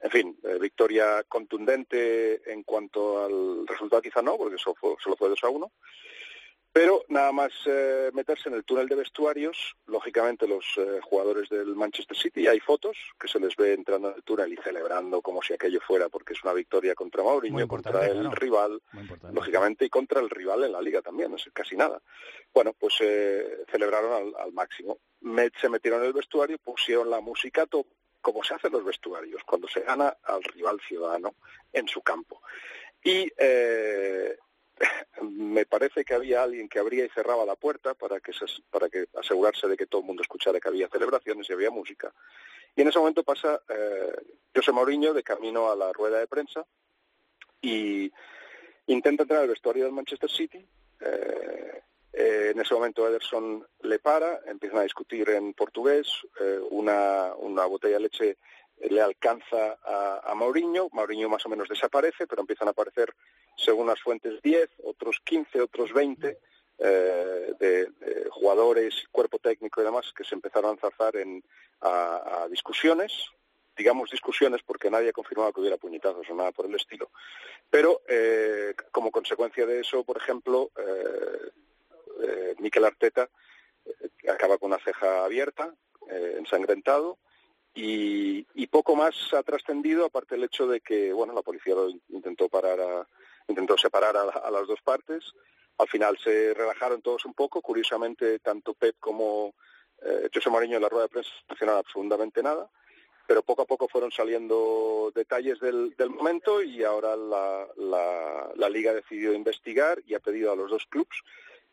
en 0.04 0.10
fin, 0.10 0.38
eh, 0.44 0.58
victoria 0.60 1.24
contundente 1.26 2.52
en 2.52 2.62
cuanto 2.62 3.24
al 3.24 3.66
resultado 3.66 4.02
quizá 4.02 4.20
no, 4.20 4.36
porque 4.36 4.58
solo 4.58 4.76
fue, 4.78 4.94
solo 5.02 5.16
fue 5.16 5.30
2 5.30 5.44
a 5.44 5.48
1, 5.48 5.72
pero 6.74 7.04
nada 7.08 7.32
más 7.32 7.52
eh, 7.64 8.10
meterse 8.12 8.50
en 8.50 8.56
el 8.56 8.64
túnel 8.64 8.86
de 8.86 8.96
vestuarios, 8.96 9.74
lógicamente 9.86 10.46
los 10.46 10.62
eh, 10.76 11.00
jugadores 11.02 11.48
del 11.48 11.74
Manchester 11.74 12.14
City, 12.18 12.46
hay 12.46 12.60
fotos 12.60 12.98
que 13.18 13.28
se 13.28 13.40
les 13.40 13.56
ve 13.56 13.72
entrando 13.72 14.10
en 14.10 14.16
el 14.16 14.22
túnel 14.22 14.52
y 14.52 14.56
celebrando 14.58 15.22
como 15.22 15.40
si 15.40 15.54
aquello 15.54 15.80
fuera, 15.80 16.10
porque 16.10 16.34
es 16.34 16.44
una 16.44 16.52
victoria 16.52 16.94
contra 16.94 17.22
Mourinho, 17.22 17.66
contra 17.66 18.06
el 18.06 18.30
rival, 18.30 18.82
lógicamente, 19.32 19.86
y 19.86 19.88
contra 19.88 20.20
el 20.20 20.28
rival 20.28 20.64
en 20.64 20.72
la 20.72 20.82
liga 20.82 21.00
también, 21.00 21.30
no 21.30 21.36
es 21.36 21.48
casi 21.54 21.76
nada. 21.76 22.02
Bueno, 22.52 22.74
pues 22.78 22.96
eh, 23.00 23.64
celebraron 23.70 24.12
al, 24.12 24.42
al 24.42 24.52
máximo. 24.52 24.98
Se 25.58 25.70
metieron 25.70 26.00
en 26.00 26.08
el 26.08 26.12
vestuario, 26.12 26.58
pusieron 26.58 27.08
la 27.08 27.22
música 27.22 27.62
a 27.62 27.66
tope, 27.66 27.94
como 28.24 28.42
se 28.42 28.54
hace 28.54 28.68
en 28.68 28.72
los 28.72 28.84
vestuarios, 28.86 29.42
cuando 29.44 29.68
se 29.68 29.82
gana 29.82 30.16
al 30.22 30.42
rival 30.42 30.80
ciudadano 30.80 31.34
en 31.74 31.86
su 31.86 32.00
campo. 32.00 32.40
Y 33.02 33.30
eh, 33.36 34.38
me 35.22 35.66
parece 35.66 36.06
que 36.06 36.14
había 36.14 36.42
alguien 36.42 36.66
que 36.66 36.78
abría 36.78 37.04
y 37.04 37.10
cerraba 37.10 37.44
la 37.44 37.54
puerta 37.54 37.92
para 37.92 38.20
que, 38.20 38.32
para 38.70 38.88
que 38.88 39.04
asegurarse 39.20 39.68
de 39.68 39.76
que 39.76 39.86
todo 39.86 40.00
el 40.00 40.06
mundo 40.06 40.22
escuchara 40.22 40.58
que 40.58 40.68
había 40.68 40.88
celebraciones 40.88 41.50
y 41.50 41.52
había 41.52 41.70
música. 41.70 42.14
Y 42.74 42.80
en 42.80 42.88
ese 42.88 42.98
momento 42.98 43.22
pasa 43.24 43.60
eh, 43.68 44.16
José 44.56 44.72
Mourinho 44.72 45.12
de 45.12 45.22
camino 45.22 45.70
a 45.70 45.76
la 45.76 45.92
rueda 45.92 46.18
de 46.18 46.26
prensa 46.26 46.64
y 47.60 48.10
intenta 48.86 49.24
entrar 49.24 49.42
al 49.42 49.48
vestuario 49.48 49.84
del 49.84 49.92
Manchester 49.92 50.30
City. 50.30 50.66
Eh, 51.00 51.82
eh, 52.16 52.52
en 52.54 52.60
ese 52.60 52.74
momento 52.74 53.08
Ederson 53.08 53.66
le 53.82 53.98
para, 53.98 54.40
empiezan 54.46 54.78
a 54.78 54.84
discutir 54.84 55.28
en 55.30 55.52
portugués, 55.52 56.06
eh, 56.40 56.60
una, 56.70 57.34
botella 57.66 57.94
de 57.96 58.00
leche 58.00 58.38
le 58.88 59.00
alcanza 59.00 59.78
a, 59.84 60.20
a 60.24 60.34
Mourinho, 60.34 60.88
Mourinho 60.92 61.28
más 61.28 61.44
o 61.46 61.48
menos 61.48 61.68
desaparece, 61.68 62.28
pero 62.28 62.42
empiezan 62.42 62.68
a 62.68 62.70
aparecer, 62.70 63.12
según 63.56 63.88
las 63.88 64.00
fuentes, 64.00 64.40
10, 64.42 64.68
otros 64.84 65.20
15, 65.24 65.60
otros 65.60 65.92
20 65.92 66.38
eh, 66.78 67.52
de, 67.58 67.88
jugadores, 68.30 69.06
cuerpo 69.10 69.38
técnico 69.40 69.80
y 69.80 69.84
demás 69.84 70.12
que 70.16 70.24
se 70.24 70.36
empezaron 70.36 70.70
a 70.70 70.74
enzarzar 70.74 71.16
en, 71.16 71.42
a, 71.80 72.46
discusiones, 72.48 73.12
digamos 73.76 74.10
discusiones 74.10 74.62
porque 74.64 74.90
nadie 74.90 75.08
ha 75.08 75.12
confirmado 75.12 75.52
que 75.52 75.60
hubiera 75.60 75.78
puñetazos 75.78 76.28
o 76.30 76.34
nada 76.34 76.52
por 76.52 76.66
el 76.66 76.74
estilo. 76.76 77.10
Pero 77.70 78.02
como 78.92 79.10
consecuencia 79.10 79.66
de 79.66 79.80
eso, 79.80 80.04
por 80.04 80.16
ejemplo, 80.16 80.70
eh, 82.22 82.54
Mikel 82.58 82.84
Arteta 82.84 83.28
eh, 83.84 84.30
acaba 84.30 84.58
con 84.58 84.70
una 84.72 84.82
ceja 84.82 85.24
abierta, 85.24 85.74
eh, 86.10 86.36
ensangrentado, 86.38 87.18
y, 87.74 88.66
poco 88.68 88.96
más 88.96 89.14
ha 89.34 89.42
trascendido, 89.44 90.04
aparte 90.04 90.34
del 90.34 90.44
hecho 90.44 90.66
de 90.66 90.80
que, 90.80 91.12
bueno, 91.12 91.32
la 91.32 91.42
policía 91.42 91.76
lo 91.76 91.88
in- 91.88 92.02
intentó 92.08 92.48
parar 92.48 92.80
a, 92.80 93.06
intentó 93.48 93.76
separar 93.76 94.16
a, 94.16 94.50
las 94.50 94.66
dos 94.66 94.80
partes. 94.82 95.32
Al 95.78 95.88
final 95.88 96.18
se 96.18 96.54
relajaron 96.54 97.02
todos 97.02 97.24
un 97.24 97.34
poco. 97.34 97.60
Curiosamente, 97.60 98.38
tanto 98.40 98.74
Pep 98.74 98.96
como 98.98 99.54
eh, 100.02 100.28
José 100.32 100.50
Mourinho 100.50 100.76
en 100.76 100.82
la 100.82 100.88
rueda 100.88 101.04
de 101.04 101.10
prensa 101.10 101.30
no 101.30 101.46
mencionaron 101.50 101.78
absolutamente 101.80 102.42
nada. 102.42 102.68
Pero 103.26 103.42
poco 103.42 103.62
a 103.62 103.66
poco 103.66 103.88
fueron 103.88 104.12
saliendo 104.12 105.10
detalles 105.14 105.58
del, 105.60 105.94
momento 106.10 106.62
y 106.62 106.84
ahora 106.84 107.16
la, 107.16 107.66
la, 107.76 108.50
la 108.54 108.68
Liga 108.68 108.90
ha 108.90 108.94
decidido 108.94 109.32
investigar 109.32 110.02
y 110.06 110.14
ha 110.14 110.20
pedido 110.20 110.52
a 110.52 110.56
los 110.56 110.70
dos 110.70 110.84
clubes 110.86 111.16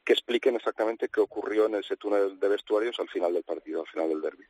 que 0.04 0.14
expliquen 0.14 0.56
exactamente 0.56 1.10
qué 1.10 1.20
ocurrió 1.20 1.68
en 1.68 1.76
ese 1.76 1.98
túnel 1.98 2.40
de 2.40 2.48
vestuarios 2.48 3.00
al 3.00 3.10
final 3.10 3.34
del 3.34 3.44
partido, 3.44 3.82
al 3.82 3.88
final 3.88 4.10
del 4.10 4.22
derby. 4.22 4.46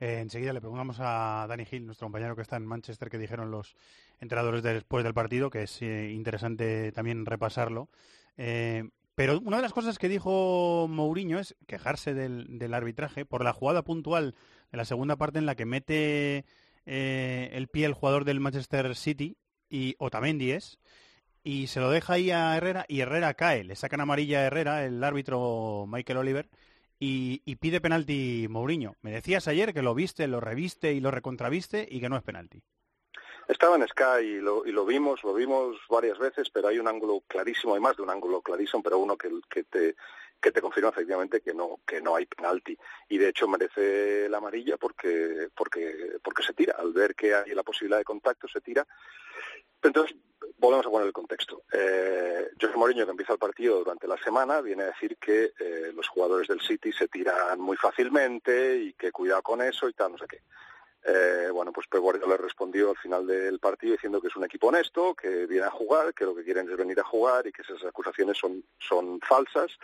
Eh, 0.00 0.18
enseguida 0.18 0.52
le 0.52 0.60
preguntamos 0.60 0.96
a 0.98 1.46
Dani 1.48 1.64
Gil, 1.64 1.86
nuestro 1.86 2.06
compañero 2.06 2.34
que 2.34 2.42
está 2.42 2.56
en 2.56 2.66
Manchester, 2.66 3.08
que 3.08 3.18
dijeron 3.18 3.52
los 3.52 3.76
entrenadores 4.20 4.64
después 4.64 5.04
del 5.04 5.14
partido, 5.14 5.48
que 5.48 5.62
es 5.62 5.80
eh, 5.80 6.10
interesante 6.10 6.90
también 6.90 7.24
repasarlo. 7.24 7.88
Eh, 8.36 8.90
pero 9.14 9.38
una 9.40 9.58
de 9.58 9.62
las 9.62 9.72
cosas 9.72 9.98
que 9.98 10.08
dijo 10.08 10.88
Mourinho 10.88 11.38
es 11.38 11.54
quejarse 11.68 12.14
del, 12.14 12.58
del 12.58 12.74
arbitraje 12.74 13.24
por 13.24 13.44
la 13.44 13.52
jugada 13.52 13.82
puntual 13.82 14.34
de 14.72 14.78
la 14.78 14.84
segunda 14.84 15.14
parte 15.14 15.38
en 15.38 15.46
la 15.46 15.54
que 15.54 15.66
mete 15.66 16.46
el 16.84 17.68
pie 17.68 17.86
el 17.86 17.94
jugador 17.94 18.24
del 18.24 18.40
Manchester 18.40 18.96
City 18.96 19.36
y 19.70 19.94
Otamendi 19.98 20.50
es 20.50 20.80
y 21.44 21.66
se 21.66 21.80
lo 21.80 21.90
deja 21.90 22.14
ahí 22.14 22.30
a 22.30 22.56
Herrera 22.56 22.84
y 22.88 23.00
Herrera 23.00 23.34
cae, 23.34 23.64
le 23.64 23.76
sacan 23.76 24.00
amarilla 24.00 24.40
a 24.40 24.44
Herrera, 24.44 24.84
el 24.84 25.02
árbitro 25.02 25.86
Michael 25.88 26.18
Oliver, 26.18 26.48
y, 26.98 27.42
y 27.44 27.56
pide 27.56 27.80
penalti 27.80 28.46
Mourinho. 28.48 28.94
Me 29.02 29.10
decías 29.10 29.48
ayer 29.48 29.74
que 29.74 29.82
lo 29.82 29.94
viste, 29.94 30.28
lo 30.28 30.40
reviste 30.40 30.92
y 30.92 31.00
lo 31.00 31.10
recontraviste 31.10 31.86
y 31.90 32.00
que 32.00 32.08
no 32.08 32.16
es 32.16 32.22
penalti. 32.22 32.62
Estaba 33.48 33.76
en 33.76 33.86
Sky 33.88 34.24
y 34.24 34.40
lo, 34.40 34.64
y 34.64 34.72
lo 34.72 34.86
vimos, 34.86 35.24
lo 35.24 35.34
vimos 35.34 35.76
varias 35.88 36.18
veces, 36.18 36.48
pero 36.50 36.68
hay 36.68 36.78
un 36.78 36.86
ángulo 36.86 37.22
clarísimo, 37.26 37.74
hay 37.74 37.80
más 37.80 37.96
de 37.96 38.02
un 38.02 38.10
ángulo 38.10 38.40
clarísimo, 38.40 38.82
pero 38.82 38.98
uno 38.98 39.16
que, 39.16 39.30
que 39.50 39.64
te 39.64 39.96
que 40.40 40.50
te 40.50 40.60
confirma 40.60 40.88
efectivamente 40.88 41.40
que 41.40 41.54
no 41.54 41.78
que 41.86 42.00
no 42.00 42.16
hay 42.16 42.26
penalti 42.26 42.76
y 43.08 43.16
de 43.16 43.28
hecho 43.28 43.46
merece 43.46 44.28
la 44.28 44.38
amarilla 44.38 44.76
porque 44.76 45.48
porque 45.54 46.18
porque 46.22 46.42
se 46.42 46.52
tira 46.52 46.74
al 46.76 46.92
ver 46.92 47.14
que 47.14 47.32
hay 47.32 47.54
la 47.54 47.62
posibilidad 47.62 47.98
de 47.98 48.04
contacto 48.04 48.48
se 48.48 48.60
tira 48.60 48.84
entonces 49.80 50.16
volvemos 50.62 50.86
a 50.86 50.90
poner 50.90 51.06
el 51.08 51.12
contexto 51.12 51.64
eh, 51.72 52.50
José 52.60 52.76
Mourinho 52.76 53.04
que 53.04 53.10
empieza 53.10 53.32
el 53.32 53.38
partido 53.38 53.78
durante 53.78 54.06
la 54.06 54.16
semana 54.18 54.60
viene 54.60 54.84
a 54.84 54.86
decir 54.86 55.16
que 55.18 55.52
eh, 55.58 55.92
los 55.94 56.08
jugadores 56.08 56.48
del 56.48 56.60
City 56.60 56.92
se 56.92 57.08
tiran 57.08 57.60
muy 57.60 57.76
fácilmente 57.76 58.76
y 58.76 58.92
que 58.94 59.10
cuidado 59.10 59.42
con 59.42 59.60
eso 59.60 59.88
y 59.88 59.92
tal 59.92 60.12
no 60.12 60.18
sé 60.18 60.26
qué 60.28 60.40
eh, 61.04 61.48
bueno, 61.52 61.72
pues 61.72 61.88
Pep 61.88 62.00
Guardiola 62.00 62.36
respondió 62.36 62.90
al 62.90 62.96
final 62.96 63.26
del 63.26 63.58
partido 63.58 63.94
diciendo 63.94 64.20
que 64.20 64.28
es 64.28 64.36
un 64.36 64.44
equipo 64.44 64.68
honesto, 64.68 65.16
que 65.16 65.46
viene 65.46 65.66
a 65.66 65.70
jugar, 65.70 66.14
que 66.14 66.24
lo 66.24 66.32
que 66.32 66.44
quieren 66.44 66.70
es 66.70 66.76
venir 66.76 67.00
a 67.00 67.04
jugar 67.04 67.44
y 67.44 67.52
que 67.52 67.62
esas 67.62 67.84
acusaciones 67.84 68.38
son, 68.38 68.64
son 68.78 69.20
falsas. 69.20 69.76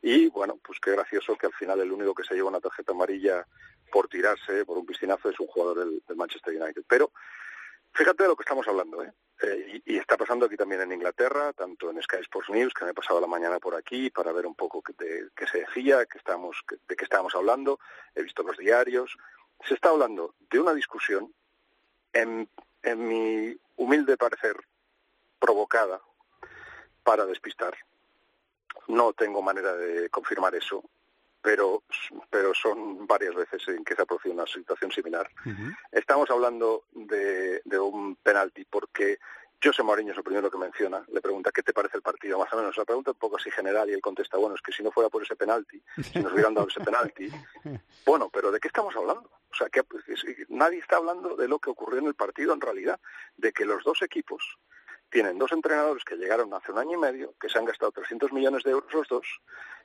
Y 0.00 0.28
bueno, 0.28 0.58
pues 0.64 0.80
qué 0.80 0.92
gracioso 0.92 1.36
que 1.36 1.46
al 1.46 1.52
final 1.52 1.78
el 1.80 1.92
único 1.92 2.14
que 2.14 2.24
se 2.24 2.34
lleva 2.34 2.48
una 2.48 2.60
tarjeta 2.60 2.92
amarilla 2.92 3.46
por 3.92 4.08
tirarse, 4.08 4.64
por 4.64 4.78
un 4.78 4.86
piscinazo, 4.86 5.28
es 5.28 5.38
un 5.38 5.46
jugador 5.48 5.80
del, 5.80 6.02
del 6.08 6.16
Manchester 6.16 6.54
United. 6.58 6.84
Pero 6.88 7.12
fíjate 7.92 8.22
de 8.22 8.28
lo 8.28 8.36
que 8.36 8.42
estamos 8.42 8.66
hablando, 8.68 9.02
¿eh? 9.02 9.12
Eh, 9.42 9.82
y, 9.86 9.98
está 9.98 10.16
pasando 10.16 10.46
aquí 10.46 10.56
también 10.56 10.82
en 10.82 10.92
Inglaterra, 10.92 11.52
tanto 11.52 11.90
en 11.90 12.00
Sky 12.00 12.18
Sports 12.20 12.50
News, 12.50 12.72
que 12.72 12.84
me 12.84 12.92
he 12.92 12.94
pasado 12.94 13.20
la 13.20 13.26
mañana 13.26 13.58
por 13.58 13.74
aquí 13.74 14.08
para 14.10 14.30
ver 14.32 14.46
un 14.46 14.54
poco 14.54 14.82
de 14.98 15.28
qué 15.34 15.46
se 15.48 15.60
decía, 15.60 15.98
de 15.98 16.06
qué 16.06 16.18
estábamos 16.18 17.34
hablando, 17.34 17.80
he 18.14 18.22
visto 18.22 18.42
los 18.42 18.56
diarios. 18.56 19.16
Se 19.66 19.74
está 19.74 19.88
hablando 19.88 20.34
de 20.48 20.60
una 20.60 20.74
discusión, 20.74 21.32
en 22.12 22.48
mi 22.84 23.56
humilde 23.76 24.16
parecer, 24.16 24.56
provocada 25.40 26.00
para 27.02 27.26
despistar. 27.26 27.76
No 28.88 29.12
tengo 29.12 29.42
manera 29.42 29.74
de 29.74 30.08
confirmar 30.10 30.54
eso, 30.54 30.84
pero, 31.42 31.82
pero 32.30 32.54
son 32.54 33.06
varias 33.06 33.34
veces 33.34 33.66
en 33.68 33.84
que 33.84 33.94
se 33.94 34.02
ha 34.02 34.06
producido 34.06 34.34
una 34.34 34.46
situación 34.46 34.90
similar. 34.92 35.28
Uh 35.44 35.50
-huh. 35.50 35.76
Estamos 35.90 36.30
hablando 36.30 36.84
de, 36.92 37.60
de 37.64 37.78
un 37.78 38.16
penalti 38.16 38.64
porque 38.64 39.18
José 39.62 39.82
Mourinho 39.84 40.10
es 40.12 40.18
el 40.18 40.24
primero 40.24 40.50
que 40.50 40.58
menciona, 40.58 41.04
le 41.12 41.20
pregunta 41.20 41.52
qué 41.52 41.62
te 41.62 41.72
parece 41.72 41.96
el 41.96 42.02
partido, 42.02 42.36
más 42.38 42.52
o 42.52 42.56
menos, 42.56 42.76
la 42.76 42.84
pregunta 42.84 43.12
un 43.12 43.18
poco 43.18 43.36
así 43.36 43.48
general 43.50 43.88
y 43.88 43.92
él 43.92 44.00
contesta, 44.00 44.36
bueno, 44.36 44.56
es 44.56 44.60
que 44.60 44.72
si 44.72 44.82
no 44.82 44.90
fuera 44.90 45.08
por 45.08 45.22
ese 45.22 45.36
penalti, 45.36 45.80
si 46.02 46.18
nos 46.18 46.32
hubieran 46.32 46.54
dado 46.54 46.66
ese 46.66 46.80
penalti, 46.80 47.28
bueno, 48.06 48.28
pero 48.28 48.50
¿de 48.50 48.58
qué 48.58 48.66
estamos 48.68 48.94
hablando? 48.96 49.30
O 49.52 49.54
sea, 49.54 49.68
que 49.68 49.82
nadie 50.48 50.78
está 50.78 50.96
hablando 50.96 51.36
de 51.36 51.46
lo 51.46 51.60
que 51.60 51.70
ocurrió 51.70 52.00
en 52.00 52.06
el 52.06 52.14
partido 52.14 52.52
en 52.54 52.60
realidad, 52.60 52.98
de 53.36 53.52
que 53.52 53.64
los 53.64 53.84
dos 53.84 54.02
equipos 54.02 54.58
tienen 55.10 55.38
dos 55.38 55.52
entrenadores 55.52 56.04
que 56.04 56.16
llegaron 56.16 56.52
hace 56.54 56.72
un 56.72 56.78
año 56.78 56.96
y 56.96 57.00
medio, 57.00 57.34
que 57.38 57.48
se 57.48 57.58
han 57.58 57.66
gastado 57.66 57.92
300 57.92 58.32
millones 58.32 58.64
de 58.64 58.70
euros 58.70 58.92
los 58.92 59.06
dos, 59.08 59.26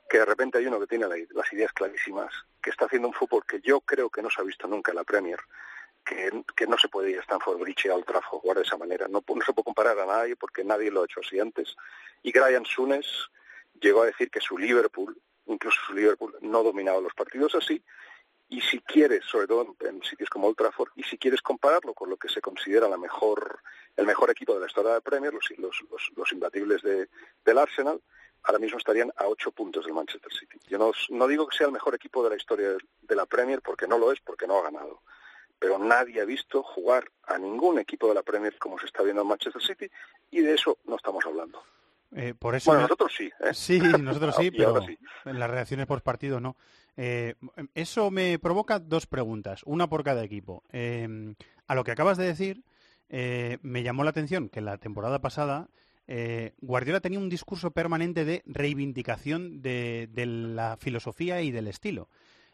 que 0.08 0.18
de 0.18 0.24
repente 0.24 0.58
hay 0.58 0.66
uno 0.66 0.80
que 0.80 0.86
tiene 0.86 1.06
las 1.06 1.52
ideas 1.52 1.72
clarísimas, 1.72 2.32
que 2.62 2.70
está 2.70 2.86
haciendo 2.86 3.08
un 3.08 3.14
fútbol 3.14 3.44
que 3.46 3.60
yo 3.60 3.80
creo 3.80 4.08
que 4.08 4.22
no 4.22 4.30
se 4.30 4.40
ha 4.40 4.44
visto 4.44 4.66
nunca 4.66 4.92
en 4.92 4.96
la 4.96 5.04
Premier, 5.04 5.38
que, 6.04 6.66
no 6.66 6.78
se 6.78 6.88
puede 6.88 7.10
ir 7.10 7.18
a 7.18 7.22
Stanford 7.22 7.58
Bridge 7.58 7.86
a 7.86 7.94
Old 7.94 8.06
Trafford 8.06 8.40
jugar 8.40 8.56
de 8.56 8.62
esa 8.62 8.78
manera. 8.78 9.06
No, 9.08 9.22
no, 9.26 9.44
se 9.44 9.52
puede 9.52 9.64
comparar 9.64 9.98
a 9.98 10.06
nadie 10.06 10.36
porque 10.36 10.64
nadie 10.64 10.90
lo 10.90 11.02
ha 11.02 11.04
hecho 11.04 11.20
así 11.20 11.38
antes. 11.38 11.76
Y 12.22 12.32
Brian 12.32 12.64
Sunes 12.64 13.06
llegó 13.80 14.02
a 14.02 14.06
decir 14.06 14.30
que 14.30 14.40
su 14.40 14.56
Liverpool, 14.56 15.20
incluso 15.46 15.78
su 15.86 15.92
Liverpool, 15.92 16.34
no 16.40 16.62
dominaba 16.62 17.00
los 17.00 17.14
partidos 17.14 17.54
así. 17.54 17.82
Y 18.48 18.62
si 18.62 18.80
quieres, 18.80 19.24
sobre 19.26 19.46
todo 19.46 19.76
en, 19.80 20.02
sitios 20.02 20.30
como 20.30 20.48
Old 20.48 20.56
Trafford, 20.56 20.90
y 20.96 21.02
si 21.02 21.18
quieres 21.18 21.42
compararlo 21.42 21.92
con 21.92 22.08
lo 22.08 22.16
que 22.16 22.30
se 22.30 22.40
considera 22.40 22.88
la 22.88 22.96
mejor 22.96 23.60
el 23.96 24.06
mejor 24.06 24.30
equipo 24.30 24.54
de 24.54 24.60
la 24.60 24.66
historia 24.66 24.94
de 24.94 25.00
Premier, 25.00 25.34
los, 25.34 25.44
los, 25.58 25.84
los, 25.90 26.12
los 26.14 26.32
imbatibles 26.32 26.82
de, 26.82 27.08
del 27.44 27.58
Arsenal, 27.58 28.00
ahora 28.44 28.58
mismo 28.58 28.78
estarían 28.78 29.12
a 29.16 29.26
ocho 29.26 29.50
puntos 29.52 29.84
del 29.84 29.94
Manchester 29.94 30.32
City. 30.32 30.58
Yo 30.68 30.78
no, 30.78 30.92
no 31.10 31.26
digo 31.26 31.46
que 31.46 31.56
sea 31.56 31.66
el 31.66 31.72
mejor 31.72 31.94
equipo 31.94 32.22
de 32.22 32.30
la 32.30 32.36
historia 32.36 32.70
de 33.02 33.16
la 33.16 33.26
Premier, 33.26 33.62
porque 33.62 33.86
no 33.86 33.98
lo 33.98 34.12
es, 34.12 34.20
porque 34.20 34.46
no 34.46 34.58
ha 34.58 34.62
ganado. 34.62 35.02
Pero 35.58 35.78
nadie 35.78 36.20
ha 36.20 36.24
visto 36.24 36.62
jugar 36.62 37.10
a 37.24 37.36
ningún 37.38 37.78
equipo 37.78 38.08
de 38.08 38.14
la 38.14 38.22
Premier 38.22 38.56
como 38.58 38.78
se 38.78 38.86
está 38.86 39.02
viendo 39.02 39.22
en 39.22 39.28
Manchester 39.28 39.62
City, 39.62 39.90
y 40.30 40.40
de 40.40 40.54
eso 40.54 40.78
no 40.84 40.96
estamos 40.96 41.24
hablando. 41.26 41.62
Eh, 42.14 42.34
por 42.38 42.54
eso 42.54 42.70
bueno, 42.70 42.82
nosotros 42.82 43.12
sí. 43.14 43.30
¿eh? 43.40 43.52
Sí, 43.52 43.78
nosotros 43.80 44.34
sí, 44.36 44.50
pero 44.56 44.80
sí. 44.82 44.98
en 45.26 45.38
las 45.38 45.50
reacciones 45.50 45.86
por 45.86 46.02
partido 46.02 46.40
no. 46.40 46.56
Eh, 46.96 47.34
eso 47.74 48.10
me 48.10 48.38
provoca 48.38 48.78
dos 48.78 49.06
preguntas, 49.06 49.62
una 49.66 49.88
por 49.88 50.02
cada 50.04 50.24
equipo. 50.24 50.64
Eh, 50.72 51.34
a 51.66 51.74
lo 51.74 51.84
que 51.84 51.92
acabas 51.92 52.16
de 52.16 52.26
decir, 52.26 52.64
eh, 53.08 53.58
me 53.62 53.82
llamó 53.82 54.04
la 54.04 54.10
atención 54.10 54.48
que 54.48 54.60
la 54.60 54.78
temporada 54.78 55.20
pasada 55.20 55.68
eh, 56.08 56.54
Guardiola 56.62 57.00
tenía 57.00 57.18
un 57.18 57.28
discurso 57.28 57.70
permanente 57.70 58.24
de 58.24 58.42
reivindicación 58.46 59.60
de, 59.60 60.08
la 60.16 60.78
filosofía 60.78 61.42
y 61.42 61.50
del 61.50 61.68
estilo. 61.68 62.08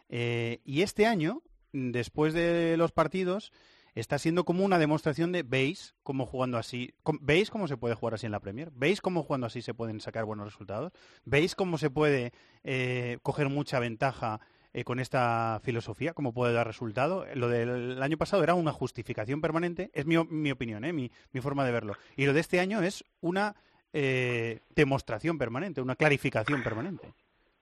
Eh, 0.09 0.61
y 0.65 0.83
este 0.83 1.07
año, 1.07 1.43
después 1.73 2.35
de 2.35 2.77
los 2.77 2.91
partidos, 2.91 3.53
está 3.95 4.19
siendo 4.19 4.45
como 4.45 4.65
una 4.65 4.81
demostración 4.81 5.31
de 5.31 5.45
veis 5.45 5.95
cómo 6.03 6.27
jugando 6.27 6.59
así, 6.59 6.95
veis 7.21 7.49
cómo 7.51 7.69
se 7.69 7.77
puede 7.77 7.95
jugar 7.95 8.15
así 8.15 8.27
en 8.27 8.33
la 8.33 8.41
Premier, 8.41 8.73
veis 8.75 9.01
cómo 9.01 9.23
jugando 9.23 9.47
así 9.47 9.63
se 9.63 9.73
pueden 9.73 10.01
sacar 10.01 10.25
buenos 10.25 10.47
resultados, 10.47 10.93
veis 11.25 11.55
cómo 11.55 11.79
se 11.79 11.91
puede 11.91 12.33
eh, 12.65 13.19
coger 13.23 13.49
mucha 13.49 13.79
ventaja 13.79 14.41
eh, 14.75 14.85
con 14.85 15.01
esta 15.01 15.61
filosofía, 15.62 16.12
cómo 16.12 16.35
puede 16.35 16.53
dar 16.53 16.66
resultado. 16.66 17.25
Lo 17.35 17.49
del 17.49 18.03
año 18.03 18.18
pasado 18.18 18.43
era 18.43 18.55
una 18.55 18.72
justificación 18.72 19.41
permanente, 19.41 19.91
es 19.95 20.05
mi, 20.05 20.22
mi 20.25 20.51
opinión, 20.51 20.85
¿eh? 20.85 20.93
mi, 20.93 21.11
mi, 21.33 21.41
forma 21.41 21.64
de 21.64 21.72
verlo. 21.72 21.95
Y 22.16 22.27
lo 22.27 22.33
de 22.33 22.41
este 22.41 22.61
año 22.61 22.83
es 22.83 23.05
una 23.20 23.55
eh, 23.93 24.61
demostración 24.75 25.39
permanente, 25.39 25.81
una 25.81 25.97
clarificación 25.97 26.62
permanente. 26.62 27.12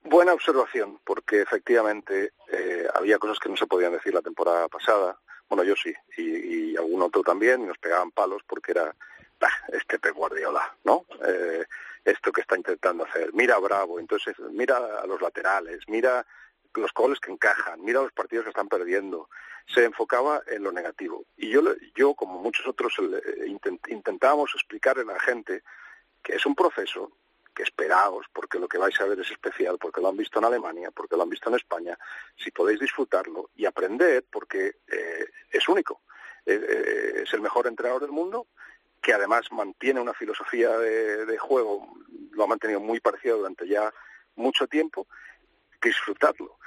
Buena 0.03 0.33
observación, 0.33 0.99
porque 1.05 1.41
efectivamente 1.41 2.33
eh, 2.51 2.87
había 2.93 3.19
cosas 3.19 3.39
que 3.39 3.49
no 3.49 3.55
se 3.55 3.67
podían 3.67 3.93
decir 3.93 4.13
la 4.13 4.21
temporada 4.21 4.67
pasada. 4.67 5.17
Bueno, 5.47 5.63
yo 5.63 5.75
sí, 5.75 5.93
y, 6.17 6.71
y 6.71 6.77
algún 6.77 7.03
otro 7.03 7.21
también, 7.21 7.61
y 7.61 7.65
nos 7.65 7.77
pegaban 7.77 8.11
palos 8.11 8.41
porque 8.47 8.71
era 8.71 8.93
este 9.71 9.99
Pep 9.99 10.15
Guardiola, 10.15 10.75
¿no? 10.83 11.05
Eh, 11.25 11.65
esto 12.03 12.31
que 12.31 12.41
está 12.41 12.57
intentando 12.57 13.05
hacer. 13.05 13.33
Mira 13.33 13.57
Bravo, 13.59 13.99
entonces 13.99 14.35
mira 14.51 14.77
a 15.01 15.07
los 15.07 15.21
laterales, 15.21 15.81
mira 15.87 16.25
los 16.75 16.93
goles 16.93 17.19
que 17.19 17.31
encajan, 17.31 17.83
mira 17.83 18.01
los 18.01 18.13
partidos 18.13 18.45
que 18.45 18.49
están 18.49 18.67
perdiendo. 18.67 19.29
Se 19.67 19.85
enfocaba 19.85 20.41
en 20.47 20.63
lo 20.63 20.71
negativo. 20.71 21.25
Y 21.37 21.49
yo, 21.49 21.61
yo 21.95 22.13
como 22.15 22.39
muchos 22.41 22.67
otros, 22.67 22.95
intent, 23.45 23.87
intentábamos 23.87 24.51
explicarle 24.55 25.03
a 25.03 25.13
la 25.13 25.19
gente 25.19 25.63
que 26.21 26.35
es 26.35 26.45
un 26.45 26.55
proceso 26.55 27.11
que 27.53 27.63
esperaos, 27.63 28.25
porque 28.33 28.59
lo 28.59 28.67
que 28.67 28.77
vais 28.77 28.99
a 28.99 29.05
ver 29.05 29.19
es 29.19 29.29
especial, 29.31 29.77
porque 29.77 30.01
lo 30.01 30.09
han 30.09 30.17
visto 30.17 30.39
en 30.39 30.45
Alemania, 30.45 30.89
porque 30.91 31.15
lo 31.15 31.23
han 31.23 31.29
visto 31.29 31.49
en 31.49 31.55
España, 31.55 31.97
si 32.35 32.51
podéis 32.51 32.79
disfrutarlo 32.79 33.51
y 33.55 33.65
aprender, 33.65 34.25
porque 34.31 34.77
eh, 34.87 35.25
es 35.51 35.67
único. 35.69 36.01
Eh, 36.45 37.21
es 37.23 37.33
el 37.33 37.41
mejor 37.41 37.67
entrenador 37.67 38.01
del 38.01 38.11
mundo, 38.11 38.47
que 39.01 39.13
además 39.13 39.51
mantiene 39.51 39.99
una 39.99 40.13
filosofía 40.13 40.77
de, 40.77 41.37
juego, 41.37 41.93
lo 42.31 42.43
ha 42.43 42.47
mantenido 42.47 42.79
muy 42.79 42.99
parecido 42.99 43.37
durante 43.37 43.67
ya 43.67 43.93
mucho 44.35 44.65
tiempo, 44.67 45.07
que 45.79 45.89
disfrutarlo. 45.89 46.57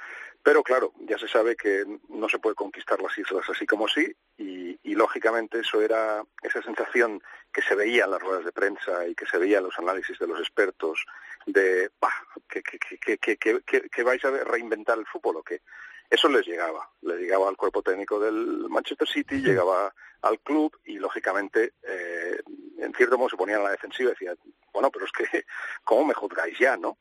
Pero 0.47 0.63
claro, 0.63 0.93
ya 0.99 1.17
se 1.17 1.27
sabe 1.27 1.57
que 1.57 1.83
no 2.07 2.29
se 2.29 2.39
puede 2.39 2.55
conquistar 2.55 3.01
las 3.01 3.17
islas 3.17 3.43
así 3.49 3.65
como 3.65 3.85
sí, 3.89 4.15
y, 4.37 4.79
y, 4.81 4.95
lógicamente 4.95 5.59
eso 5.59 5.81
era 5.81 6.23
esa 6.41 6.61
sensación 6.61 7.21
que 7.51 7.61
se 7.61 7.75
veía 7.75 8.05
en 8.05 8.11
las 8.11 8.21
ruedas 8.21 8.45
de 8.45 8.53
prensa 8.53 9.05
y 9.05 9.13
que 9.13 9.25
se 9.25 9.37
veía 9.37 9.57
en 9.57 9.65
los 9.65 9.77
análisis 9.77 10.17
de 10.17 10.25
los 10.25 10.39
expertos 10.39 11.05
de 11.47 11.91
bah, 11.99 12.13
que, 12.47 12.63
que, 12.63 12.79
que, 12.79 13.37
que, 13.37 13.89
que 13.89 14.03
vais 14.03 14.23
a 14.23 14.31
reinventar 14.45 14.97
el 14.97 15.05
fútbol 15.05 15.35
o 15.35 15.43
qué. 15.43 15.59
Eso 16.09 16.29
les 16.29 16.47
llegaba, 16.47 16.89
le 17.01 17.17
llegaba 17.17 17.49
al 17.49 17.57
cuerpo 17.57 17.83
técnico 17.83 18.17
del 18.17 18.69
Manchester 18.69 19.05
City, 19.05 19.41
llegaba 19.41 19.93
al 20.21 20.39
club 20.39 20.79
y 20.85 20.97
lógicamente 20.97 21.73
eh, 21.83 22.41
en 22.77 22.93
cierto 22.93 23.17
modo 23.17 23.31
se 23.31 23.35
ponían 23.35 23.59
a 23.59 23.65
la 23.65 23.71
defensiva 23.71 24.11
y 24.11 24.13
decía, 24.13 24.33
bueno, 24.71 24.89
pero 24.91 25.03
es 25.03 25.11
que, 25.11 25.43
¿cómo 25.83 26.05
me 26.05 26.13
juzgáis 26.13 26.57
ya, 26.57 26.77
no? 26.77 26.99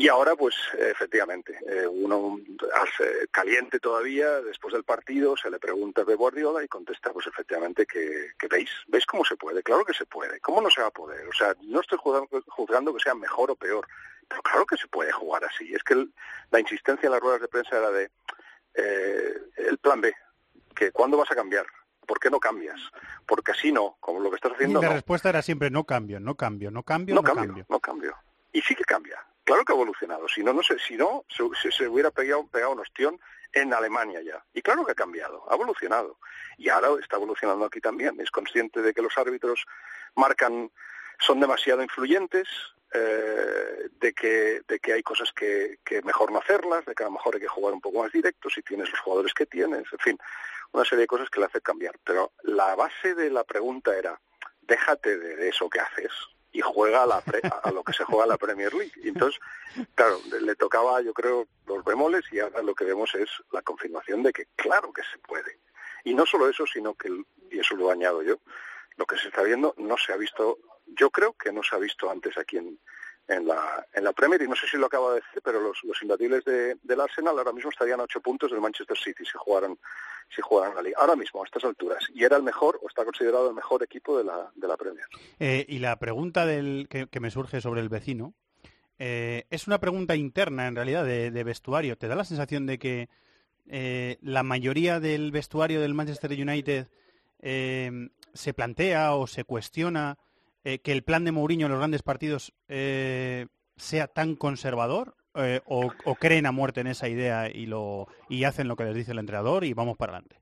Y 0.00 0.06
ahora, 0.06 0.36
pues, 0.36 0.54
efectivamente, 0.78 1.58
eh, 1.66 1.84
uno 1.84 2.38
hace, 2.72 3.26
caliente 3.32 3.80
todavía, 3.80 4.40
después 4.42 4.72
del 4.72 4.84
partido, 4.84 5.36
se 5.36 5.50
le 5.50 5.58
pregunta 5.58 6.04
de 6.04 6.14
Guardiola 6.14 6.62
y 6.62 6.68
contesta, 6.68 7.12
pues, 7.12 7.26
efectivamente, 7.26 7.84
que, 7.84 8.28
que, 8.38 8.46
veis, 8.46 8.70
veis 8.86 9.04
cómo 9.06 9.24
se 9.24 9.34
puede, 9.34 9.60
claro 9.60 9.84
que 9.84 9.92
se 9.92 10.06
puede, 10.06 10.38
¿cómo 10.38 10.60
no 10.60 10.70
se 10.70 10.82
va 10.82 10.86
a 10.86 10.92
poder? 10.92 11.26
O 11.26 11.32
sea, 11.32 11.52
no 11.62 11.80
estoy 11.80 11.98
juzgando, 11.98 12.28
juzgando 12.46 12.94
que 12.94 13.02
sea 13.02 13.16
mejor 13.16 13.50
o 13.50 13.56
peor, 13.56 13.88
pero 14.28 14.40
claro 14.42 14.66
que 14.66 14.76
se 14.76 14.86
puede 14.86 15.10
jugar 15.10 15.42
así. 15.44 15.74
Es 15.74 15.82
que 15.82 15.94
el, 15.94 16.14
la 16.52 16.60
insistencia 16.60 17.08
en 17.08 17.12
las 17.12 17.20
ruedas 17.20 17.40
de 17.40 17.48
prensa 17.48 17.76
era 17.76 17.90
de, 17.90 18.08
eh, 18.74 19.34
el 19.56 19.78
plan 19.78 20.00
B, 20.00 20.14
que 20.76 20.92
¿cuándo 20.92 21.16
vas 21.16 21.32
a 21.32 21.34
cambiar? 21.34 21.66
¿Por 22.06 22.20
qué 22.20 22.30
no 22.30 22.38
cambias? 22.38 22.80
Porque 23.26 23.50
así 23.50 23.72
no, 23.72 23.96
como 23.98 24.20
lo 24.20 24.30
que 24.30 24.36
estás 24.36 24.52
haciendo. 24.52 24.78
Y 24.78 24.82
la 24.82 24.90
no. 24.90 24.94
respuesta 24.94 25.28
era 25.28 25.42
siempre 25.42 25.70
no 25.70 25.82
cambio, 25.82 26.20
no 26.20 26.36
cambio, 26.36 26.70
no 26.70 26.84
cambio, 26.84 27.16
no, 27.16 27.22
no 27.22 27.26
cambio, 27.26 27.46
cambio. 27.46 27.66
No 27.68 27.80
cambio. 27.80 28.14
Y 28.52 28.60
sí 28.60 28.76
que 28.76 28.84
cambia. 28.84 29.18
Claro 29.48 29.64
que 29.64 29.72
ha 29.72 29.76
evolucionado. 29.76 30.28
Si 30.28 30.44
no, 30.44 30.52
no 30.52 30.62
sé, 30.62 30.78
si 30.78 30.94
no, 30.94 31.24
se, 31.30 31.88
hubiera 31.88 32.10
pegado, 32.10 32.46
pegado 32.48 32.72
un 32.72 32.80
ostión 32.80 33.18
en 33.50 33.72
Alemania 33.72 34.20
ya. 34.20 34.44
Y 34.52 34.60
claro 34.60 34.84
que 34.84 34.92
ha 34.92 34.94
cambiado, 34.94 35.42
ha 35.50 35.54
evolucionado. 35.54 36.18
Y 36.58 36.68
ahora 36.68 36.90
está 37.00 37.16
evolucionando 37.16 37.64
aquí 37.64 37.80
también. 37.80 38.20
Es 38.20 38.30
consciente 38.30 38.82
de 38.82 38.92
que 38.92 39.00
los 39.00 39.16
árbitros 39.16 39.64
marcan, 40.16 40.70
son 41.18 41.40
demasiado 41.40 41.82
influyentes, 41.82 42.46
eh, 42.92 43.88
de, 43.98 44.12
que, 44.12 44.60
de 44.68 44.78
que 44.80 44.92
hay 44.92 45.02
cosas 45.02 45.32
que, 45.32 45.78
que 45.82 46.02
mejor 46.02 46.30
no 46.30 46.40
hacerlas, 46.40 46.84
de 46.84 46.94
que 46.94 47.04
a 47.04 47.06
lo 47.06 47.12
mejor 47.12 47.36
hay 47.36 47.40
que 47.40 47.48
jugar 47.48 47.72
un 47.72 47.80
poco 47.80 48.02
más 48.02 48.12
directo 48.12 48.50
si 48.50 48.60
tienes 48.60 48.90
los 48.90 49.00
jugadores 49.00 49.32
que 49.32 49.46
tienes, 49.46 49.90
en 49.90 49.98
fin, 49.98 50.18
una 50.72 50.84
serie 50.84 51.04
de 51.04 51.06
cosas 51.06 51.30
que 51.30 51.40
le 51.40 51.46
hacen 51.46 51.62
cambiar. 51.62 51.98
Pero 52.04 52.32
la 52.42 52.74
base 52.74 53.14
de 53.14 53.30
la 53.30 53.44
pregunta 53.44 53.96
era, 53.96 54.20
déjate 54.60 55.16
de 55.16 55.48
eso 55.48 55.70
que 55.70 55.80
haces, 55.80 56.12
y 56.52 56.60
juega 56.60 57.02
a, 57.02 57.06
la 57.06 57.20
pre, 57.20 57.40
a 57.62 57.70
lo 57.70 57.82
que 57.82 57.92
se 57.92 58.04
juega 58.04 58.26
la 58.26 58.38
Premier 58.38 58.72
League. 58.72 58.92
Y 58.96 59.08
entonces, 59.08 59.40
claro, 59.94 60.18
le 60.40 60.54
tocaba, 60.56 61.00
yo 61.02 61.12
creo, 61.12 61.46
los 61.66 61.84
bemoles 61.84 62.24
y 62.32 62.40
ahora 62.40 62.62
lo 62.62 62.74
que 62.74 62.84
vemos 62.84 63.14
es 63.14 63.28
la 63.52 63.62
confirmación 63.62 64.22
de 64.22 64.32
que 64.32 64.46
claro 64.56 64.92
que 64.92 65.02
se 65.02 65.18
puede. 65.18 65.60
Y 66.04 66.14
no 66.14 66.24
solo 66.26 66.48
eso, 66.48 66.66
sino 66.66 66.94
que, 66.94 67.10
y 67.50 67.58
eso 67.58 67.76
lo 67.76 67.90
añado 67.90 68.22
yo, 68.22 68.38
lo 68.96 69.06
que 69.06 69.18
se 69.18 69.28
está 69.28 69.42
viendo 69.42 69.74
no 69.76 69.96
se 69.98 70.12
ha 70.12 70.16
visto, 70.16 70.58
yo 70.86 71.10
creo 71.10 71.34
que 71.34 71.52
no 71.52 71.62
se 71.62 71.76
ha 71.76 71.78
visto 71.78 72.10
antes 72.10 72.36
aquí 72.38 72.56
en, 72.56 72.78
en 73.28 73.46
la, 73.46 73.86
en 73.92 74.04
la 74.04 74.12
Premier, 74.12 74.40
y 74.40 74.48
no 74.48 74.56
sé 74.56 74.66
si 74.66 74.78
lo 74.78 74.86
acaba 74.86 75.10
de 75.10 75.16
decir, 75.16 75.42
pero 75.44 75.60
los, 75.60 75.78
los 75.84 76.02
imbatibles 76.02 76.44
de, 76.44 76.76
del 76.82 77.00
Arsenal 77.00 77.36
ahora 77.38 77.52
mismo 77.52 77.70
estarían 77.70 78.00
a 78.00 78.04
ocho 78.04 78.20
puntos 78.20 78.50
del 78.50 78.60
Manchester 78.60 78.96
City 78.96 79.22
si 79.24 79.36
jugaran, 79.36 79.78
si 80.34 80.40
jugaran 80.40 80.74
la 80.74 80.82
liga. 80.82 80.96
Ahora 80.98 81.14
mismo, 81.14 81.42
a 81.42 81.44
estas 81.44 81.64
alturas. 81.64 82.02
Y 82.14 82.24
era 82.24 82.38
el 82.38 82.42
mejor, 82.42 82.80
o 82.82 82.88
está 82.88 83.04
considerado 83.04 83.50
el 83.50 83.54
mejor 83.54 83.82
equipo 83.82 84.16
de 84.16 84.24
la, 84.24 84.50
de 84.54 84.66
la 84.66 84.76
Premier. 84.78 85.04
Eh, 85.38 85.66
y 85.68 85.78
la 85.78 85.98
pregunta 85.98 86.46
del, 86.46 86.88
que, 86.88 87.06
que, 87.06 87.20
me 87.20 87.30
surge 87.30 87.60
sobre 87.60 87.82
el 87.82 87.90
vecino, 87.90 88.32
eh, 88.98 89.44
es 89.50 89.66
una 89.66 89.78
pregunta 89.78 90.16
interna, 90.16 90.66
en 90.66 90.76
realidad, 90.76 91.04
de, 91.04 91.30
de, 91.30 91.44
vestuario. 91.44 91.98
¿Te 91.98 92.08
da 92.08 92.14
la 92.14 92.24
sensación 92.24 92.64
de 92.64 92.78
que 92.78 93.10
eh, 93.68 94.16
la 94.22 94.42
mayoría 94.42 95.00
del 95.00 95.32
vestuario 95.32 95.82
del 95.82 95.94
Manchester 95.94 96.32
United 96.32 96.88
se 97.40 98.52
plantea 98.52 99.14
o 99.14 99.28
se 99.28 99.44
cuestiona 99.44 100.18
eh, 100.68 100.80
que 100.80 100.92
el 100.92 101.02
plan 101.02 101.24
de 101.24 101.32
Mourinho 101.32 101.64
en 101.64 101.72
los 101.72 101.80
grandes 101.80 102.02
partidos 102.02 102.52
eh, 102.68 103.46
sea 103.76 104.06
tan 104.06 104.36
conservador 104.36 105.14
eh, 105.34 105.62
o, 105.64 105.90
o, 106.04 106.14
creen 106.16 106.44
a 106.44 106.52
muerte 106.52 106.82
en 106.82 106.88
esa 106.88 107.08
idea 107.08 107.48
y 107.48 107.64
lo 107.64 108.06
y 108.28 108.44
hacen 108.44 108.68
lo 108.68 108.76
que 108.76 108.84
les 108.84 108.94
dice 108.94 109.12
el 109.12 109.18
entrenador 109.18 109.64
y 109.64 109.72
vamos 109.72 109.96
para 109.96 110.12
adelante? 110.12 110.36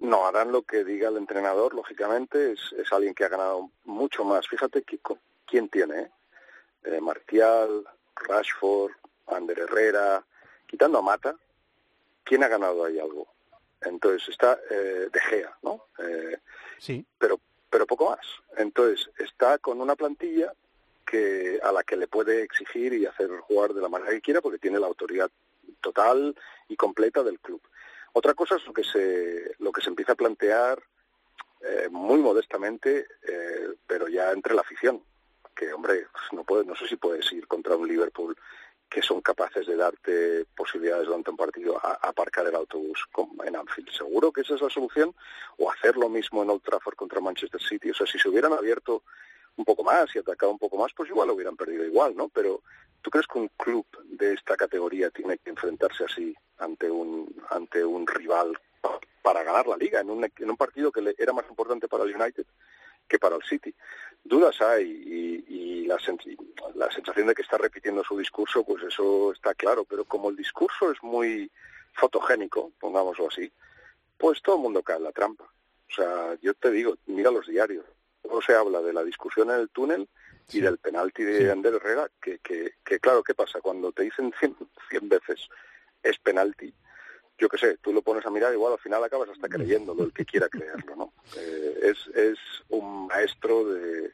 No, 0.00 0.26
harán 0.26 0.50
lo 0.50 0.62
que 0.62 0.82
diga 0.82 1.08
el 1.08 1.18
entrenador, 1.18 1.72
lógicamente, 1.72 2.52
es, 2.52 2.72
es 2.76 2.92
alguien 2.92 3.14
que 3.14 3.24
ha 3.24 3.28
ganado 3.28 3.70
mucho 3.84 4.24
más. 4.24 4.48
Fíjate 4.48 4.82
que, 4.82 4.98
quién 5.46 5.68
tiene, 5.68 6.10
eh, 6.82 7.00
Martial, 7.00 7.84
Rashford, 8.16 8.90
Ander 9.28 9.60
Herrera, 9.60 10.24
quitando 10.66 10.98
a 10.98 11.02
Mata, 11.02 11.36
¿quién 12.24 12.42
ha 12.42 12.48
ganado 12.48 12.84
ahí 12.84 12.98
algo? 12.98 13.28
Entonces 13.82 14.28
está 14.30 14.58
eh, 14.68 15.08
De 15.12 15.20
Gea, 15.20 15.56
¿no? 15.62 15.86
Eh, 15.98 16.38
sí. 16.78 17.06
Pero 17.18 17.38
pero 17.74 17.88
poco 17.88 18.10
más. 18.10 18.24
Entonces, 18.56 19.10
está 19.18 19.58
con 19.58 19.80
una 19.80 19.96
plantilla 19.96 20.52
que 21.04 21.58
a 21.60 21.72
la 21.72 21.82
que 21.82 21.96
le 21.96 22.06
puede 22.06 22.44
exigir 22.44 22.92
y 22.92 23.04
hacer 23.04 23.28
jugar 23.40 23.74
de 23.74 23.82
la 23.82 23.88
manera 23.88 24.12
que 24.12 24.20
quiera 24.20 24.40
porque 24.40 24.60
tiene 24.60 24.78
la 24.78 24.86
autoridad 24.86 25.28
total 25.80 26.36
y 26.68 26.76
completa 26.76 27.24
del 27.24 27.40
club. 27.40 27.60
Otra 28.12 28.32
cosa 28.34 28.54
es 28.54 28.64
lo 28.64 28.72
que 28.72 28.84
se, 28.84 29.56
lo 29.58 29.72
que 29.72 29.80
se 29.80 29.88
empieza 29.88 30.12
a 30.12 30.14
plantear 30.14 30.80
eh, 31.62 31.88
muy 31.90 32.20
modestamente, 32.20 33.08
eh, 33.26 33.74
pero 33.88 34.06
ya 34.06 34.30
entre 34.30 34.54
la 34.54 34.60
afición, 34.60 35.02
que 35.56 35.72
hombre, 35.72 36.06
no, 36.30 36.44
puede, 36.44 36.64
no 36.64 36.76
sé 36.76 36.86
si 36.86 36.94
puedes 36.94 37.32
ir 37.32 37.48
contra 37.48 37.74
un 37.74 37.88
Liverpool 37.88 38.36
que 38.88 39.02
son 39.02 39.20
capaces 39.20 39.66
de 39.66 39.76
darte 39.76 40.44
posibilidades 40.56 41.06
durante 41.06 41.30
un 41.30 41.36
partido 41.36 41.76
a, 41.84 41.94
aparcar 42.02 42.46
el 42.46 42.54
autobús 42.54 43.04
con- 43.10 43.30
en 43.44 43.56
Anfield. 43.56 43.90
Seguro 43.90 44.30
que 44.32 44.42
esa 44.42 44.54
es 44.54 44.60
la 44.62 44.70
solución, 44.70 45.14
o 45.58 45.70
hacer 45.70 45.96
lo 45.96 46.08
mismo 46.08 46.42
en 46.42 46.50
Old 46.50 46.62
Trafford 46.62 46.94
contra 46.94 47.20
Manchester 47.20 47.60
City. 47.62 47.90
O 47.90 47.94
sea, 47.94 48.06
si 48.06 48.18
se 48.18 48.28
hubieran 48.28 48.52
abierto 48.52 49.02
un 49.56 49.64
poco 49.64 49.82
más 49.84 50.14
y 50.14 50.18
atacado 50.18 50.52
un 50.52 50.58
poco 50.58 50.76
más, 50.76 50.92
pues 50.96 51.08
igual 51.10 51.28
lo 51.28 51.34
hubieran 51.34 51.56
perdido 51.56 51.84
igual, 51.84 52.14
¿no? 52.16 52.28
Pero 52.28 52.62
¿tú 53.02 53.10
crees 53.10 53.26
que 53.26 53.38
un 53.38 53.48
club 53.56 53.86
de 54.04 54.32
esta 54.34 54.56
categoría 54.56 55.10
tiene 55.10 55.38
que 55.38 55.50
enfrentarse 55.50 56.04
así 56.04 56.34
ante 56.58 56.90
un 56.90 57.34
ante 57.50 57.84
un 57.84 58.06
rival 58.06 58.56
pa- 58.80 58.98
para 59.22 59.42
ganar 59.42 59.66
la 59.66 59.76
liga 59.76 60.00
en 60.00 60.10
un, 60.10 60.24
en 60.24 60.50
un 60.50 60.56
partido 60.56 60.90
que 60.92 61.02
le- 61.02 61.14
era 61.18 61.32
más 61.32 61.46
importante 61.48 61.88
para 61.88 62.04
el 62.04 62.14
United 62.14 62.46
que 63.08 63.18
para 63.18 63.36
el 63.36 63.42
City? 63.42 63.74
Dudas 64.24 64.60
hay 64.62 64.84
y, 64.90 65.54
y 65.54 65.86
la, 65.86 65.96
sen- 65.98 66.18
la 66.74 66.90
sensación 66.90 67.26
de 67.26 67.34
que 67.34 67.42
está 67.42 67.58
repitiendo 67.58 68.02
su 68.02 68.16
discurso, 68.18 68.64
pues 68.64 68.82
eso 68.82 69.32
está 69.32 69.54
claro, 69.54 69.84
pero 69.84 70.04
como 70.04 70.30
el 70.30 70.36
discurso 70.36 70.90
es 70.90 71.02
muy 71.02 71.50
fotogénico, 71.92 72.72
pongámoslo 72.80 73.28
así, 73.28 73.52
pues 74.16 74.40
todo 74.42 74.56
el 74.56 74.62
mundo 74.62 74.82
cae 74.82 74.96
en 74.96 75.04
la 75.04 75.12
trampa. 75.12 75.44
O 75.44 75.94
sea, 75.94 76.36
yo 76.40 76.54
te 76.54 76.70
digo, 76.70 76.96
mira 77.06 77.30
los 77.30 77.46
diarios. 77.46 77.84
Luego 78.22 78.40
se 78.40 78.54
habla 78.54 78.80
de 78.80 78.92
la 78.94 79.04
discusión 79.04 79.50
en 79.50 79.60
el 79.60 79.68
túnel 79.68 80.08
y 80.50 80.60
del 80.60 80.78
penalti 80.78 81.22
de 81.22 81.50
Ander 81.50 81.74
Herrera, 81.74 82.08
que, 82.20 82.38
que, 82.38 82.72
que 82.84 82.98
claro, 82.98 83.22
¿qué 83.22 83.34
pasa? 83.34 83.60
Cuando 83.60 83.92
te 83.92 84.04
dicen 84.04 84.32
100, 84.40 84.56
100 84.88 85.08
veces 85.10 85.48
es 86.02 86.18
penalti, 86.18 86.72
yo 87.44 87.48
qué 87.50 87.58
sé, 87.58 87.76
tú 87.82 87.92
lo 87.92 88.00
pones 88.00 88.24
a 88.24 88.30
mirar, 88.30 88.54
igual 88.54 88.72
al 88.72 88.78
final 88.78 89.04
acabas 89.04 89.28
hasta 89.28 89.50
creyéndolo, 89.50 90.04
el 90.04 90.14
que 90.14 90.24
quiera 90.24 90.48
creerlo, 90.48 90.96
¿no? 90.96 91.12
Eh, 91.36 91.78
es, 91.82 92.06
es 92.16 92.38
un 92.70 93.06
maestro 93.06 93.66
de 93.66 94.12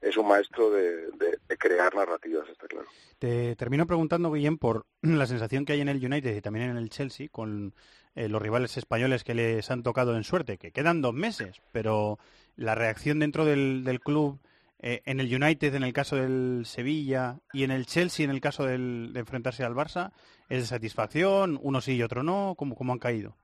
es 0.00 0.16
un 0.16 0.26
maestro 0.26 0.70
de, 0.70 1.10
crear 1.58 1.94
narrativas, 1.94 2.48
está 2.48 2.66
claro. 2.66 2.86
Te 3.18 3.54
termino 3.56 3.86
preguntando, 3.86 4.32
Guillem, 4.32 4.56
por 4.56 4.86
la 5.02 5.26
sensación 5.26 5.66
que 5.66 5.74
hay 5.74 5.82
en 5.82 5.90
el 5.90 6.02
United 6.02 6.34
y 6.34 6.40
también 6.40 6.70
en 6.70 6.78
el 6.78 6.88
Chelsea 6.88 7.28
con 7.30 7.74
eh, 8.14 8.30
los 8.30 8.40
rivales 8.40 8.78
españoles 8.78 9.22
que 9.22 9.34
les 9.34 9.70
han 9.70 9.82
tocado 9.82 10.16
en 10.16 10.24
suerte, 10.24 10.56
que 10.56 10.72
quedan 10.72 11.02
dos 11.02 11.12
meses, 11.12 11.60
pero 11.72 12.18
la 12.56 12.74
reacción 12.74 13.18
dentro 13.18 13.44
del, 13.44 13.84
del 13.84 14.00
club, 14.00 14.40
eh, 14.82 15.00
en 15.04 15.20
el 15.20 15.32
United, 15.42 15.74
en 15.74 15.84
el 15.84 15.92
caso 15.92 16.16
del 16.16 16.64
Sevilla, 16.66 17.38
y 17.52 17.62
en 17.64 17.70
el 17.70 17.86
Chelsea, 17.86 18.24
en 18.24 18.30
el 18.30 18.40
caso 18.40 18.64
del- 18.66 19.12
de 19.12 19.20
enfrentarse 19.20 19.64
al 19.64 19.74
Barça, 19.74 20.12
¿es 20.48 20.60
de 20.60 20.66
satisfacción? 20.66 21.58
¿Uno 21.62 21.80
sí 21.80 21.94
y 21.94 22.02
otro 22.02 22.22
no? 22.22 22.54
¿Cómo, 22.58 22.74
cómo 22.74 22.92
han 22.92 22.98
caído? 22.98 23.36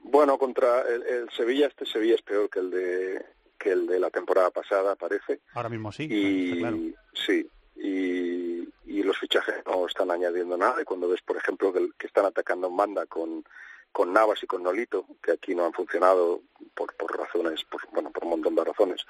Bueno, 0.00 0.38
contra 0.38 0.82
el, 0.82 1.02
el 1.02 1.30
Sevilla, 1.30 1.66
este 1.66 1.86
Sevilla 1.86 2.14
es 2.14 2.22
peor 2.22 2.48
que 2.50 2.58
el 2.60 2.70
de 2.70 3.24
que 3.58 3.70
el 3.72 3.86
de 3.86 3.98
la 3.98 4.10
temporada 4.10 4.50
pasada, 4.50 4.94
parece. 4.96 5.40
Ahora 5.54 5.68
mismo 5.70 5.90
sí. 5.92 6.06
y 6.10 6.58
claro. 6.58 6.76
sí 7.14 7.48
y, 7.76 8.68
y 8.86 9.02
los 9.02 9.18
fichajes 9.18 9.56
no 9.66 9.86
están 9.86 10.10
añadiendo 10.10 10.56
nada 10.56 10.80
y 10.80 10.84
cuando 10.84 11.08
ves 11.08 11.22
por 11.22 11.36
ejemplo 11.36 11.72
que, 11.72 11.88
que 11.98 12.06
están 12.06 12.24
atacando 12.26 12.68
en 12.68 12.76
banda 12.76 13.06
con 13.06 13.44
con 13.92 14.12
Navas 14.12 14.42
y 14.42 14.46
con 14.46 14.62
Nolito 14.62 15.06
que 15.22 15.32
aquí 15.32 15.54
no 15.54 15.64
han 15.66 15.72
funcionado 15.72 16.42
por, 16.74 16.94
por 16.96 17.16
razones 17.18 17.64
por, 17.64 17.80
bueno 17.92 18.10
por 18.10 18.24
un 18.24 18.30
montón 18.30 18.54
de 18.54 18.64
razones 18.64 19.04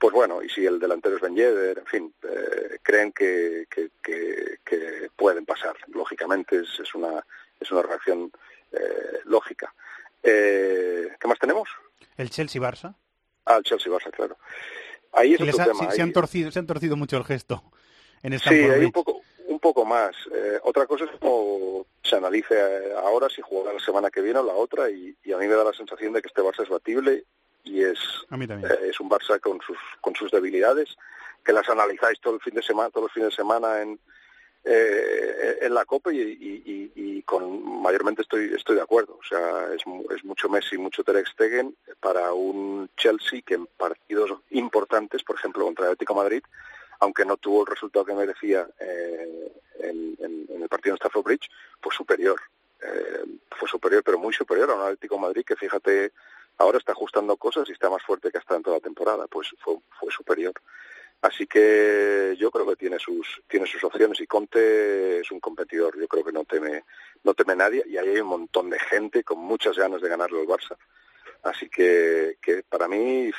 pues 0.00 0.12
bueno 0.14 0.42
y 0.42 0.48
si 0.48 0.64
el 0.66 0.80
delantero 0.80 1.14
es 1.16 1.20
Ben 1.22 1.36
Yedder 1.36 1.78
en 1.78 1.86
fin 1.86 2.14
eh, 2.22 2.78
creen 2.82 3.12
que, 3.12 3.66
que, 3.70 3.90
que, 4.02 4.58
que 4.64 5.10
pueden 5.14 5.44
pasar 5.46 5.76
lógicamente 5.94 6.56
es, 6.60 6.80
es 6.80 6.94
una 6.94 7.24
es 7.60 7.70
una 7.70 7.82
reacción 7.82 8.32
eh, 8.72 9.20
lógica 9.26 9.72
eh, 10.22 11.10
¿qué 11.20 11.28
más 11.28 11.38
tenemos? 11.38 11.68
El 12.16 12.28
Chelsea-Barça. 12.30 12.94
Ah, 13.46 13.56
el 13.56 13.62
Chelsea-Barça, 13.64 14.10
claro. 14.10 14.36
Ahí 15.12 15.32
es 15.34 15.40
Sí, 15.40 15.48
otro 15.48 15.62
ha- 15.62 15.64
tema. 15.66 15.90
sí, 15.90 15.96
se, 15.96 16.02
han 16.02 16.12
torcido, 16.12 16.50
se 16.50 16.58
han 16.58 16.66
torcido 16.66 16.96
mucho 16.96 17.16
el 17.16 17.24
gesto 17.24 17.62
en 18.22 18.32
Sí, 18.32 18.36
Stamford 18.38 18.72
hay 18.72 18.84
un 18.84 18.92
poco, 18.92 19.22
un 19.46 19.58
poco 19.60 19.84
más. 19.86 20.14
Eh, 20.32 20.58
otra 20.62 20.86
cosa 20.86 21.04
es 21.04 21.10
cómo 21.18 21.86
se 22.02 22.16
analice 22.16 22.54
ahora 22.96 23.28
si 23.30 23.40
jugará 23.40 23.72
la 23.72 23.80
semana 23.84 24.10
que 24.10 24.20
viene 24.20 24.38
o 24.38 24.44
la 24.44 24.52
otra 24.54 24.90
y, 24.90 25.16
y 25.24 25.32
a 25.32 25.38
mí 25.38 25.46
me 25.46 25.54
da 25.54 25.64
la 25.64 25.72
sensación 25.72 26.12
de 26.12 26.20
que 26.20 26.28
este 26.28 26.42
Barça 26.42 26.62
es 26.62 26.68
batible 26.68 27.24
y 27.64 27.82
es, 27.82 27.98
eh, 28.66 28.88
es 28.90 29.00
un 29.00 29.08
Barça 29.10 29.38
con 29.40 29.60
sus, 29.60 29.78
con 30.00 30.14
sus 30.14 30.30
debilidades 30.30 30.96
que 31.44 31.52
las 31.52 31.68
analizáis 31.68 32.20
todo 32.20 32.34
el 32.34 32.40
fin 32.40 32.54
de 32.54 32.62
semana, 32.62 32.90
todos 32.90 33.04
los 33.06 33.12
fines 33.12 33.30
de 33.30 33.36
semana 33.36 33.80
en, 33.82 33.98
eh, 34.64 35.58
en 35.62 35.74
la 35.74 35.84
Copa 35.84 36.12
y, 36.12 36.18
y- 36.20 37.22
con 37.22 37.80
mayormente 37.82 38.22
estoy 38.22 38.52
estoy 38.54 38.74
de 38.76 38.82
acuerdo. 38.82 39.16
O 39.20 39.24
sea, 39.28 39.72
es, 39.74 39.82
es 40.16 40.24
mucho 40.24 40.48
Messi, 40.48 40.76
mucho 40.78 41.04
Ter 41.04 41.24
Stegen 41.28 41.76
para 42.00 42.32
un 42.32 42.90
Chelsea 42.96 43.42
que 43.46 43.54
en 43.54 43.66
partidos 43.66 44.32
importantes, 44.50 45.22
por 45.22 45.36
ejemplo 45.36 45.64
contra 45.64 45.84
el 45.86 45.92
Atlético 45.92 46.14
de 46.14 46.20
Madrid, 46.20 46.42
aunque 46.98 47.24
no 47.24 47.36
tuvo 47.36 47.60
el 47.60 47.66
resultado 47.68 48.04
que 48.04 48.14
merecía 48.14 48.68
eh, 48.80 49.52
en, 49.78 50.16
en- 50.18 50.46
en 50.48 50.62
el 50.62 50.68
partido 50.68 50.94
en 50.94 50.96
Stafford 50.96 51.24
Bridge, 51.24 51.48
fue 51.80 51.94
superior. 51.94 52.40
Eh, 52.82 53.24
fue 53.56 53.68
superior, 53.68 54.02
pero 54.02 54.18
muy 54.18 54.32
superior 54.34 54.70
a 54.70 54.74
un 54.74 54.82
Atlético 54.82 55.14
de 55.16 55.20
Madrid 55.20 55.44
que, 55.46 55.54
fíjate, 55.56 56.12
ahora 56.60 56.78
está 56.78 56.92
ajustando 56.92 57.36
cosas 57.36 57.68
y 57.68 57.72
está 57.72 57.88
más 57.88 58.02
fuerte 58.02 58.30
que 58.30 58.38
hasta 58.38 58.54
en 58.54 58.62
toda 58.62 58.76
la 58.76 58.82
temporada. 58.82 59.26
Pues 59.26 59.48
fue, 59.58 59.76
fue 59.98 60.12
superior. 60.12 60.52
Así 61.22 61.46
que 61.46 62.34
yo 62.38 62.50
creo 62.50 62.66
que 62.66 62.76
tiene 62.76 62.98
sus 62.98 63.42
tiene 63.48 63.66
sus 63.66 63.82
opciones 63.84 64.20
y 64.20 64.26
Conte 64.26 65.20
es 65.20 65.30
un 65.30 65.40
competidor. 65.40 65.98
Yo 65.98 66.06
creo 66.06 66.24
que 66.24 66.32
no 66.32 66.44
teme 66.44 66.84
no 67.24 67.34
teme 67.34 67.56
nadie 67.56 67.82
y 67.86 67.96
ahí 67.96 68.08
hay 68.10 68.20
un 68.20 68.28
montón 68.28 68.70
de 68.70 68.78
gente 68.78 69.24
con 69.24 69.38
muchas 69.38 69.76
ganas 69.76 70.00
de 70.00 70.08
ganarle 70.08 70.40
al 70.40 70.46
Barça. 70.46 70.76
Así 71.42 71.68
que, 71.70 72.36
que 72.42 72.62
para 72.62 72.88
mí 72.88 73.28
eh, 73.28 73.32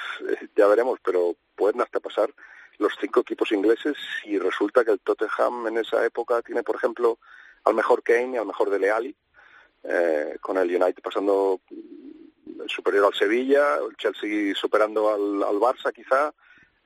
ya 0.56 0.68
veremos, 0.68 1.00
pero 1.04 1.36
pueden 1.56 1.82
hasta 1.82 2.00
pasar 2.00 2.34
los 2.80 2.94
cinco 3.00 3.20
equipos 3.20 3.52
ingleses 3.52 3.96
si 4.22 4.40
resulta 4.40 4.84
que 4.84 4.92
el 4.92 5.00
Tottenham 5.00 5.68
en 5.68 5.78
esa 5.78 6.04
época 6.04 6.42
tiene, 6.42 6.64
por 6.64 6.76
ejemplo, 6.76 7.20
al 7.64 7.76
mejor 7.76 8.02
Kane 8.02 8.36
y 8.36 8.38
al 8.38 8.48
mejor 8.48 8.72
Dele 8.72 8.90
Alli, 8.90 9.16
eh, 9.84 10.38
con 10.42 10.58
el 10.58 10.68
United 10.68 11.04
pasando 11.04 11.62
superior 12.68 13.06
al 13.06 13.14
Sevilla, 13.14 13.78
el 13.78 13.96
Chelsea 13.98 14.54
superando 14.56 15.10
al, 15.14 15.44
al 15.44 15.56
Barça 15.60 15.92
quizá, 15.94 16.34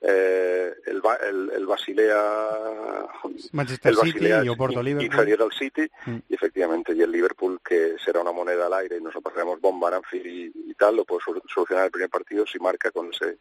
eh, 0.01 0.73
el, 0.85 1.01
el, 1.27 1.51
el 1.55 1.65
Basilea 1.65 3.07
Manchester 3.53 3.91
el 3.91 3.97
City 3.97 4.11
Basilea 4.11 4.43
y 4.43 4.49
Oporto 4.49 4.83
Liverpool. 4.83 5.05
inferior 5.05 5.41
al 5.43 5.51
City 5.51 5.89
Mm. 6.05 6.17
y 6.29 6.33
efectivamente 6.35 6.93
y 6.93 7.01
el 7.01 7.11
Liverpool 7.11 7.59
que 7.67 7.95
será 8.03 8.21
una 8.21 8.31
moneda 8.31 8.67
al 8.67 8.73
aire 8.73 8.97
y 8.97 9.01
nos 9.01 9.15
lo 9.15 9.21
pasaremos 9.21 9.59
bomba 9.61 9.87
en 9.89 9.95
Anfield 9.95 10.25
y, 10.27 10.51
y 10.69 10.73
tal 10.75 10.97
lo 10.97 11.05
puede 11.05 11.21
sol- 11.23 11.41
solucionar 11.53 11.85
el 11.85 11.91
primer 11.91 12.09
partido 12.09 12.45
si 12.45 12.59
marca 12.59 12.91
con 12.91 13.09
ese 13.11 13.39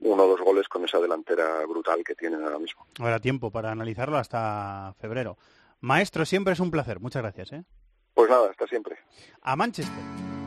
uno 0.00 0.24
o 0.24 0.28
dos 0.28 0.40
goles 0.40 0.68
con 0.68 0.84
esa 0.84 0.98
delantera 0.98 1.64
brutal 1.66 2.04
que 2.04 2.14
tienen 2.14 2.44
ahora 2.44 2.58
mismo 2.60 2.86
Habrá 3.00 3.18
tiempo 3.18 3.50
para 3.50 3.72
analizarlo 3.72 4.18
hasta 4.18 4.94
febrero. 5.00 5.36
Maestro, 5.80 6.24
siempre 6.26 6.52
es 6.52 6.60
un 6.60 6.70
placer. 6.70 7.00
Muchas 7.00 7.22
gracias. 7.22 7.52
¿eh? 7.52 7.64
pues 8.14 8.28
nada 8.30 8.50
hasta 8.50 8.66
siempre 8.68 8.98
A 9.42 9.56
Manchester. 9.56 10.37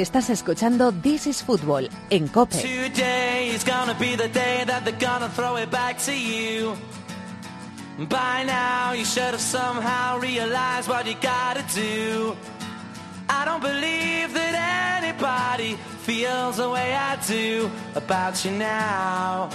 Estás 0.00 0.28
escuchando 0.28 0.92
This 0.92 1.26
is 1.26 1.42
Football 1.42 1.88
en 2.10 2.28
COPE. 2.28 2.58
Today 2.58 3.48
is 3.48 3.64
gonna 3.64 3.94
be 3.98 4.14
the 4.14 4.28
day 4.28 4.62
that 4.66 4.84
they're 4.84 4.92
gonna 5.00 5.30
throw 5.30 5.56
it 5.56 5.70
back 5.70 5.96
to 6.04 6.12
you. 6.12 6.74
By 8.06 8.44
now, 8.44 8.92
you 8.92 9.06
should 9.06 9.32
have 9.32 9.40
somehow 9.40 10.20
realized 10.20 10.86
what 10.86 11.06
you 11.06 11.14
gotta 11.14 11.64
do. 11.74 12.36
I 13.30 13.46
don't 13.46 13.62
believe 13.62 14.34
that 14.34 15.02
anybody 15.02 15.78
feels 16.04 16.58
the 16.58 16.68
way 16.68 16.94
I 16.94 17.16
do 17.26 17.70
about 17.94 18.44
you 18.44 18.50
now. 18.50 19.48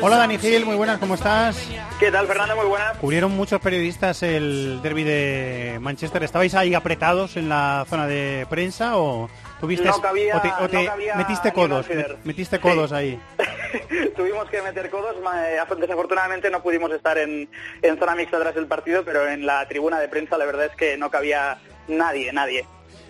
Hola 0.00 0.16
Dani 0.16 0.38
Gil, 0.38 0.64
muy 0.64 0.76
buenas, 0.76 0.98
¿cómo 0.98 1.14
estás? 1.14 1.58
¿Qué 1.98 2.12
tal, 2.12 2.28
Fernando? 2.28 2.54
Muy 2.54 2.66
buenas. 2.66 2.96
Cubrieron 2.98 3.32
muchos 3.32 3.60
periodistas 3.60 4.22
el 4.22 4.78
derby 4.82 5.02
de 5.02 5.78
Manchester. 5.80 6.22
¿Estabais 6.22 6.54
ahí 6.54 6.72
apretados 6.74 7.36
en 7.36 7.48
la 7.48 7.84
zona 7.88 8.06
de 8.06 8.46
prensa 8.48 8.96
o 8.98 9.28
tuviste 9.60 9.88
No 9.88 10.00
cabía- 10.00 10.36
o 10.36 10.40
te, 10.40 10.48
o 10.64 10.68
te 10.68 10.76
no 10.76 10.84
cabía 10.90 11.16
metiste 11.16 11.52
codos? 11.52 11.86
Metiste 12.22 12.56
Sí. 12.56 12.62
codos 12.62 12.92
ahí. 12.92 13.20
Tuvimos 14.16 14.48
que 14.48 14.62
meter 14.62 14.90
codos. 14.90 15.16
eh, 15.16 15.58
Desafortunadamente 15.80 16.50
no 16.50 16.62
pudimos 16.62 16.92
estar 16.92 17.18
en, 17.18 17.48
en 17.82 17.98
zona 17.98 18.14
mixta 18.14 18.38
tras 18.38 18.54
el 18.56 18.68
partido, 18.68 19.04
pero 19.04 19.26
en 19.28 19.44
la 19.44 19.66
tribuna 19.66 19.98
de 19.98 20.06
prensa 20.08 20.38
la 20.38 20.44
verdad 20.46 20.66
es 20.66 20.76
que 20.76 20.96
no 20.96 21.10
cabía 21.10 21.58
nadie, 21.88 22.32
nadie. 22.32 22.64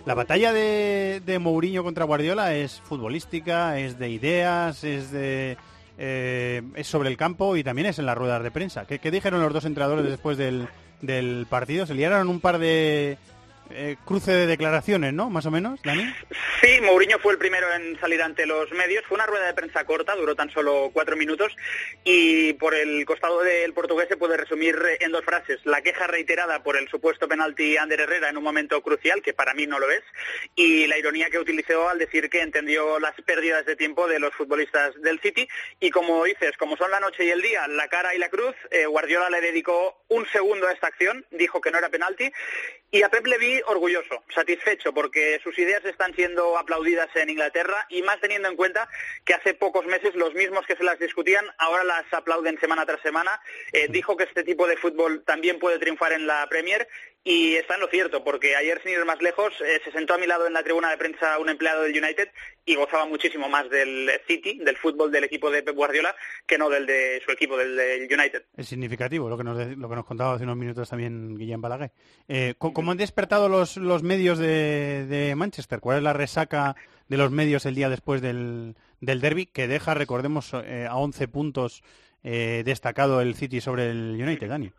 La 0.05 0.15
batalla 0.15 0.51
de, 0.51 1.21
de 1.23 1.37
Mourinho 1.37 1.83
contra 1.83 2.05
Guardiola 2.05 2.55
es 2.55 2.81
futbolística, 2.81 3.77
es 3.77 3.99
de 3.99 4.09
ideas, 4.09 4.83
es 4.83 5.11
de 5.11 5.57
eh, 5.99 6.61
es 6.75 6.87
sobre 6.87 7.09
el 7.09 7.17
campo 7.17 7.57
y 7.57 7.63
también 7.63 7.87
es 7.87 7.99
en 7.99 8.05
las 8.05 8.17
ruedas 8.17 8.41
de 8.41 8.51
prensa. 8.51 8.85
¿Qué, 8.85 8.99
qué 8.99 9.11
dijeron 9.11 9.41
los 9.41 9.53
dos 9.53 9.65
entrenadores 9.65 10.05
después 10.05 10.37
del, 10.37 10.67
del 11.01 11.45
partido? 11.49 11.85
¿Se 11.85 11.93
liaron 11.93 12.29
un 12.29 12.39
par 12.39 12.57
de 12.57 13.17
eh, 13.71 13.97
cruce 14.05 14.31
de 14.31 14.47
declaraciones, 14.47 15.13
¿no? 15.13 15.29
Más 15.29 15.45
o 15.45 15.51
menos, 15.51 15.81
Dani. 15.83 16.03
Sí, 16.61 16.81
Mourinho 16.81 17.19
fue 17.19 17.33
el 17.33 17.39
primero 17.39 17.71
en 17.73 17.99
salir 17.99 18.21
ante 18.21 18.45
los 18.45 18.71
medios. 18.71 19.05
Fue 19.05 19.15
una 19.15 19.25
rueda 19.25 19.47
de 19.47 19.53
prensa 19.53 19.85
corta, 19.85 20.15
duró 20.15 20.35
tan 20.35 20.49
solo 20.49 20.89
cuatro 20.91 21.15
minutos 21.15 21.55
y 22.03 22.53
por 22.53 22.75
el 22.75 23.05
costado 23.05 23.41
del 23.41 23.73
portugués 23.73 24.07
se 24.09 24.17
puede 24.17 24.37
resumir 24.37 24.77
en 24.99 25.11
dos 25.11 25.23
frases. 25.23 25.59
La 25.65 25.81
queja 25.81 26.07
reiterada 26.07 26.63
por 26.63 26.77
el 26.77 26.89
supuesto 26.89 27.27
penalti 27.27 27.77
Ander 27.77 28.01
Herrera 28.01 28.29
en 28.29 28.37
un 28.37 28.43
momento 28.43 28.81
crucial, 28.81 29.21
que 29.21 29.33
para 29.33 29.53
mí 29.53 29.67
no 29.67 29.79
lo 29.79 29.89
es, 29.89 30.03
y 30.55 30.87
la 30.87 30.97
ironía 30.97 31.29
que 31.29 31.39
utilizó 31.39 31.89
al 31.89 31.99
decir 31.99 32.29
que 32.29 32.41
entendió 32.41 32.99
las 32.99 33.15
pérdidas 33.21 33.65
de 33.65 33.75
tiempo 33.75 34.07
de 34.07 34.19
los 34.19 34.33
futbolistas 34.33 34.99
del 35.01 35.19
City. 35.19 35.47
Y 35.79 35.91
como 35.91 36.23
dices, 36.25 36.57
como 36.57 36.75
son 36.77 36.91
la 36.91 36.99
noche 36.99 37.25
y 37.25 37.29
el 37.29 37.41
día, 37.41 37.67
la 37.67 37.87
cara 37.87 38.15
y 38.15 38.17
la 38.17 38.29
cruz, 38.29 38.55
eh, 38.71 38.85
Guardiola 38.85 39.29
le 39.29 39.41
dedicó 39.41 40.03
un 40.09 40.25
segundo 40.27 40.67
a 40.67 40.73
esta 40.73 40.87
acción, 40.87 41.25
dijo 41.31 41.61
que 41.61 41.71
no 41.71 41.77
era 41.77 41.89
penalti 41.89 42.31
y 42.91 43.03
a 43.03 43.09
Pep 43.09 43.25
le 43.27 43.37
orgulloso, 43.67 44.23
satisfecho, 44.33 44.93
porque 44.93 45.39
sus 45.43 45.57
ideas 45.57 45.83
están 45.85 46.13
siendo 46.15 46.57
aplaudidas 46.57 47.09
en 47.15 47.29
Inglaterra 47.29 47.85
y 47.89 48.01
más 48.01 48.19
teniendo 48.19 48.47
en 48.49 48.55
cuenta 48.55 48.87
que 49.25 49.33
hace 49.33 49.53
pocos 49.53 49.85
meses 49.85 50.15
los 50.15 50.33
mismos 50.33 50.65
que 50.65 50.75
se 50.75 50.83
las 50.83 50.99
discutían 50.99 51.45
ahora 51.57 51.83
las 51.83 52.05
aplauden 52.11 52.59
semana 52.59 52.85
tras 52.85 53.01
semana. 53.01 53.41
Eh, 53.71 53.87
dijo 53.89 54.17
que 54.17 54.23
este 54.23 54.43
tipo 54.43 54.67
de 54.67 54.77
fútbol 54.77 55.23
también 55.25 55.59
puede 55.59 55.79
triunfar 55.79 56.13
en 56.13 56.27
la 56.27 56.47
Premier 56.49 56.87
y 57.23 57.55
está 57.55 57.75
en 57.75 57.81
lo 57.81 57.87
cierto, 57.87 58.23
porque 58.23 58.55
ayer, 58.55 58.81
sin 58.81 58.93
ir 58.93 59.05
más 59.05 59.21
lejos, 59.21 59.53
eh, 59.61 59.81
se 59.83 59.91
sentó 59.91 60.13
a 60.13 60.17
mi 60.17 60.25
lado 60.25 60.47
en 60.47 60.53
la 60.53 60.63
tribuna 60.63 60.89
de 60.89 60.97
prensa 60.97 61.37
un 61.37 61.49
empleado 61.49 61.83
del 61.83 61.91
United 61.91 62.29
y 62.65 62.75
gozaba 62.75 63.05
muchísimo 63.05 63.49
más 63.49 63.69
del 63.69 64.09
City, 64.25 64.59
del 64.59 64.77
fútbol 64.77 65.11
del 65.11 65.25
equipo 65.25 65.51
de 65.51 65.61
Pep 65.61 65.75
Guardiola, 65.75 66.15
que 66.47 66.57
no 66.57 66.69
del 66.69 66.85
de 66.85 67.21
su 67.25 67.31
equipo, 67.31 67.57
del, 67.57 67.75
del 67.75 68.07
United. 68.11 68.45
Es 68.55 68.67
significativo 68.67 69.27
lo 69.27 69.37
que 69.37 69.43
nos, 69.43 69.77
lo 69.77 69.89
que 69.89 69.95
nos 69.95 70.05
contaba 70.05 70.35
hace 70.35 70.45
unos 70.45 70.55
minutos 70.55 70.89
también 70.89 71.35
Guillem 71.35 71.61
Balaguer. 71.61 71.91
Eh, 72.27 72.53
¿Cómo 72.57 72.91
han 72.91 72.97
despertado 72.97 73.49
los, 73.49 73.75
los 73.75 74.01
medios 74.01 74.37
de, 74.37 75.05
de, 75.07 75.35
Manchester? 75.35 75.81
¿Cuál 75.81 75.97
es 75.97 76.03
la 76.03 76.13
resaca 76.13 76.75
de 77.09 77.17
los 77.17 77.31
medios 77.31 77.65
el 77.65 77.75
día 77.75 77.89
después 77.89 78.21
del, 78.21 78.75
del 79.01 79.19
derby, 79.19 79.45
que 79.45 79.67
deja, 79.67 79.93
recordemos, 79.93 80.53
eh, 80.53 80.87
a 80.89 80.95
11 80.95 81.27
puntos 81.27 81.83
eh, 82.23 82.63
destacado 82.65 83.19
el 83.21 83.35
City 83.35 83.59
sobre 83.61 83.89
el 83.89 84.17
United, 84.21 84.47
Dani? 84.47 84.71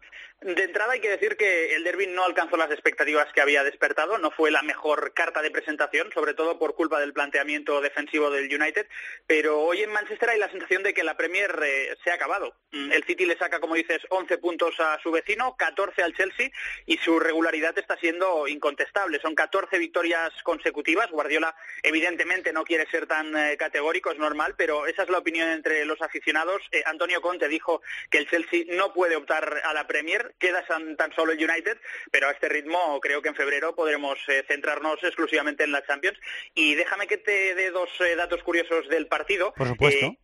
De 0.43 0.65
entrada 0.65 0.95
hay 0.95 1.01
que 1.01 1.11
decir 1.11 1.37
que 1.37 1.75
el 1.75 1.85
derby 1.85 2.07
no 2.07 2.25
alcanzó 2.25 2.57
las 2.57 2.71
expectativas 2.71 3.31
que 3.35 3.43
había 3.43 3.63
despertado, 3.63 4.17
no 4.17 4.31
fue 4.31 4.51
la 4.51 4.63
mejor 4.63 5.13
carta 5.13 5.43
de 5.43 5.51
presentación, 5.51 6.11
sobre 6.15 6.33
todo 6.33 6.59
por 6.59 6.75
culpa 6.75 6.99
del 6.99 7.13
planteamiento 7.13 7.83
defensivo 7.83 8.31
del 8.31 8.47
United, 8.47 8.89
pero 9.27 9.61
hoy 9.61 9.83
en 9.83 9.93
Manchester 9.93 10.31
hay 10.31 10.39
la 10.39 10.51
sensación 10.51 10.83
de 10.83 10.95
que 10.95 11.05
la 11.05 11.19
Premier 11.19 11.61
eh, 11.63 11.95
se 12.03 12.11
ha 12.11 12.15
acabado. 12.15 12.55
Mm, 12.73 12.91
el 12.91 13.05
City 13.05 13.27
le 13.27 13.37
saca, 13.37 13.61
como 13.61 13.75
dices, 13.75 14.01
11 14.09 14.39
puntos 14.39 14.81
a 14.81 14.99
su 15.03 15.11
vecino, 15.11 15.57
14 15.59 16.03
al 16.03 16.15
Chelsea 16.15 16.51
y 16.87 16.97
su 16.97 17.21
regularidad 17.21 17.79
está 17.79 17.99
siendo 17.99 18.49
incontestable. 18.49 19.21
Son 19.21 19.35
14 19.35 19.77
victorias 19.79 20.31
consecutivas. 20.43 21.11
Guardiola 21.11 21.55
evidentemente 21.83 22.55
no 22.55 22.65
quiere 22.65 22.91
ser 22.91 23.07
tan 23.07 23.37
eh, 23.37 23.59
categórico, 23.59 24.11
es 24.11 24.19
normal, 24.19 24.55
pero 24.57 24.87
esa 24.87 25.03
es 25.03 25.11
la 25.11 25.19
opinión 25.19 25.51
entre 25.51 25.85
los 25.85 26.01
aficionados. 26.01 26.63
Eh, 26.73 26.83
Antonio 26.87 27.21
Conte 27.21 27.47
dijo 27.47 27.83
que 28.09 28.17
el 28.17 28.31
Chelsea 28.31 28.65
no 28.69 28.95
puede 28.95 29.17
optar 29.17 29.61
a 29.65 29.75
la 29.75 29.87
Premier 29.87 30.30
queda 30.39 30.65
tan, 30.67 31.13
solo 31.15 31.33
el 31.33 31.39
United, 31.39 31.79
pero 32.11 32.29
a 32.29 32.33
este 32.33 32.49
ritmo 32.49 33.01
creo 33.01 33.23
que 33.23 33.29
en 33.29 33.35
febrero 33.35 33.75
podremos 33.75 34.19
eh, 34.29 34.45
centrarnos 34.47 35.03
exclusivamente 35.03 35.65
en 35.65 35.73
la 35.73 35.85
Champions. 35.85 36.19
Y 36.55 36.75
déjame 36.75 37.07
que 37.07 37.19
te 37.19 37.55
dé 37.55 37.71
dos 37.71 37.91
eh, 38.01 38.17
datos 38.17 38.43
curiosos 38.43 38.89
del 38.89 39.07
partido. 39.07 39.53
Por 39.55 39.69
supuesto. 39.69 40.15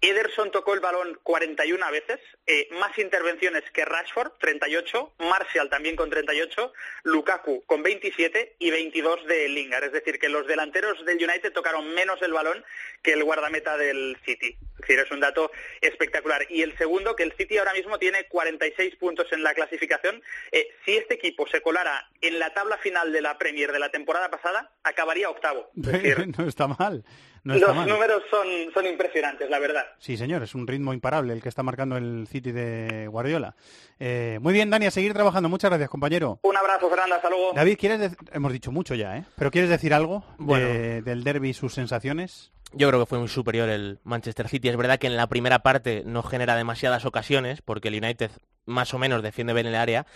Ederson 0.00 0.52
tocó 0.52 0.74
el 0.74 0.80
balón 0.80 1.18
41 1.24 1.90
veces, 1.90 2.20
eh, 2.46 2.68
más 2.72 2.96
intervenciones 2.98 3.64
que 3.72 3.84
Rashford, 3.84 4.32
38, 4.38 5.14
Martial 5.18 5.68
también 5.68 5.96
con 5.96 6.08
38, 6.08 6.72
Lukaku 7.02 7.64
con 7.66 7.82
27 7.82 8.56
y 8.60 8.70
22 8.70 9.26
de 9.26 9.48
Lingard. 9.48 9.84
Es 9.84 9.92
decir, 9.92 10.20
que 10.20 10.28
los 10.28 10.46
delanteros 10.46 11.04
del 11.04 11.16
United 11.16 11.52
tocaron 11.52 11.94
menos 11.94 12.22
el 12.22 12.32
balón 12.32 12.64
que 13.02 13.14
el 13.14 13.24
guardameta 13.24 13.76
del 13.76 14.16
City. 14.24 14.56
Es 14.74 14.78
decir, 14.82 15.00
es 15.00 15.10
un 15.10 15.18
dato 15.18 15.50
espectacular. 15.80 16.46
Y 16.48 16.62
el 16.62 16.78
segundo, 16.78 17.16
que 17.16 17.24
el 17.24 17.32
City 17.32 17.58
ahora 17.58 17.72
mismo 17.72 17.98
tiene 17.98 18.28
46 18.28 18.94
puntos 18.96 19.26
en 19.32 19.42
la 19.42 19.54
clasificación. 19.54 20.22
Eh, 20.52 20.68
si 20.84 20.96
este 20.96 21.14
equipo 21.14 21.48
se 21.48 21.60
colara 21.60 22.08
en 22.20 22.38
la 22.38 22.54
tabla 22.54 22.78
final 22.78 23.12
de 23.12 23.20
la 23.20 23.36
Premier 23.36 23.72
de 23.72 23.80
la 23.80 23.90
temporada 23.90 24.30
pasada, 24.30 24.70
acabaría 24.84 25.28
octavo. 25.28 25.70
no 25.74 26.46
está 26.46 26.68
mal. 26.68 27.04
Los 27.44 27.60
números 27.86 28.22
son, 28.30 28.46
son 28.72 28.86
impresionantes, 28.86 29.48
la 29.50 29.58
verdad. 29.58 29.84
Sí, 29.98 30.16
señor, 30.16 30.42
es 30.42 30.54
un 30.54 30.66
ritmo 30.66 30.92
imparable 30.92 31.32
el 31.32 31.42
que 31.42 31.48
está 31.48 31.62
marcando 31.62 31.96
el 31.96 32.26
City 32.28 32.52
de 32.52 33.06
Guardiola. 33.08 33.54
Eh, 33.98 34.38
muy 34.40 34.52
bien, 34.52 34.70
Dani, 34.70 34.86
a 34.86 34.90
seguir 34.90 35.12
trabajando. 35.12 35.48
Muchas 35.48 35.70
gracias, 35.70 35.90
compañero. 35.90 36.38
Un 36.42 36.56
abrazo, 36.56 36.88
Fernanda, 36.88 37.16
hasta 37.16 37.28
luego. 37.28 37.52
David, 37.54 37.76
¿quieres 37.78 38.16
hemos 38.32 38.52
dicho 38.52 38.72
mucho 38.72 38.94
ya, 38.94 39.16
¿eh? 39.16 39.24
Pero 39.36 39.50
¿quieres 39.50 39.70
decir 39.70 39.94
algo 39.94 40.24
del 40.38 41.24
derby 41.24 41.50
y 41.50 41.54
sus 41.54 41.74
sensaciones? 41.74 42.52
Yo 42.72 42.88
creo 42.88 43.00
que 43.00 43.06
fue 43.06 43.18
muy 43.18 43.28
superior 43.28 43.68
el 43.68 43.98
Manchester 44.04 44.48
City. 44.48 44.68
Es 44.68 44.76
verdad 44.76 44.98
que 44.98 45.06
en 45.06 45.16
la 45.16 45.26
primera 45.26 45.60
parte 45.60 46.02
no 46.04 46.22
genera 46.22 46.54
demasiadas 46.54 47.06
ocasiones, 47.06 47.62
porque 47.62 47.88
el 47.88 47.94
United 47.94 48.30
más 48.66 48.92
o 48.92 48.98
menos 48.98 49.22
defiende 49.22 49.54
bien 49.54 49.66
el 49.66 49.74
área, 49.74 50.06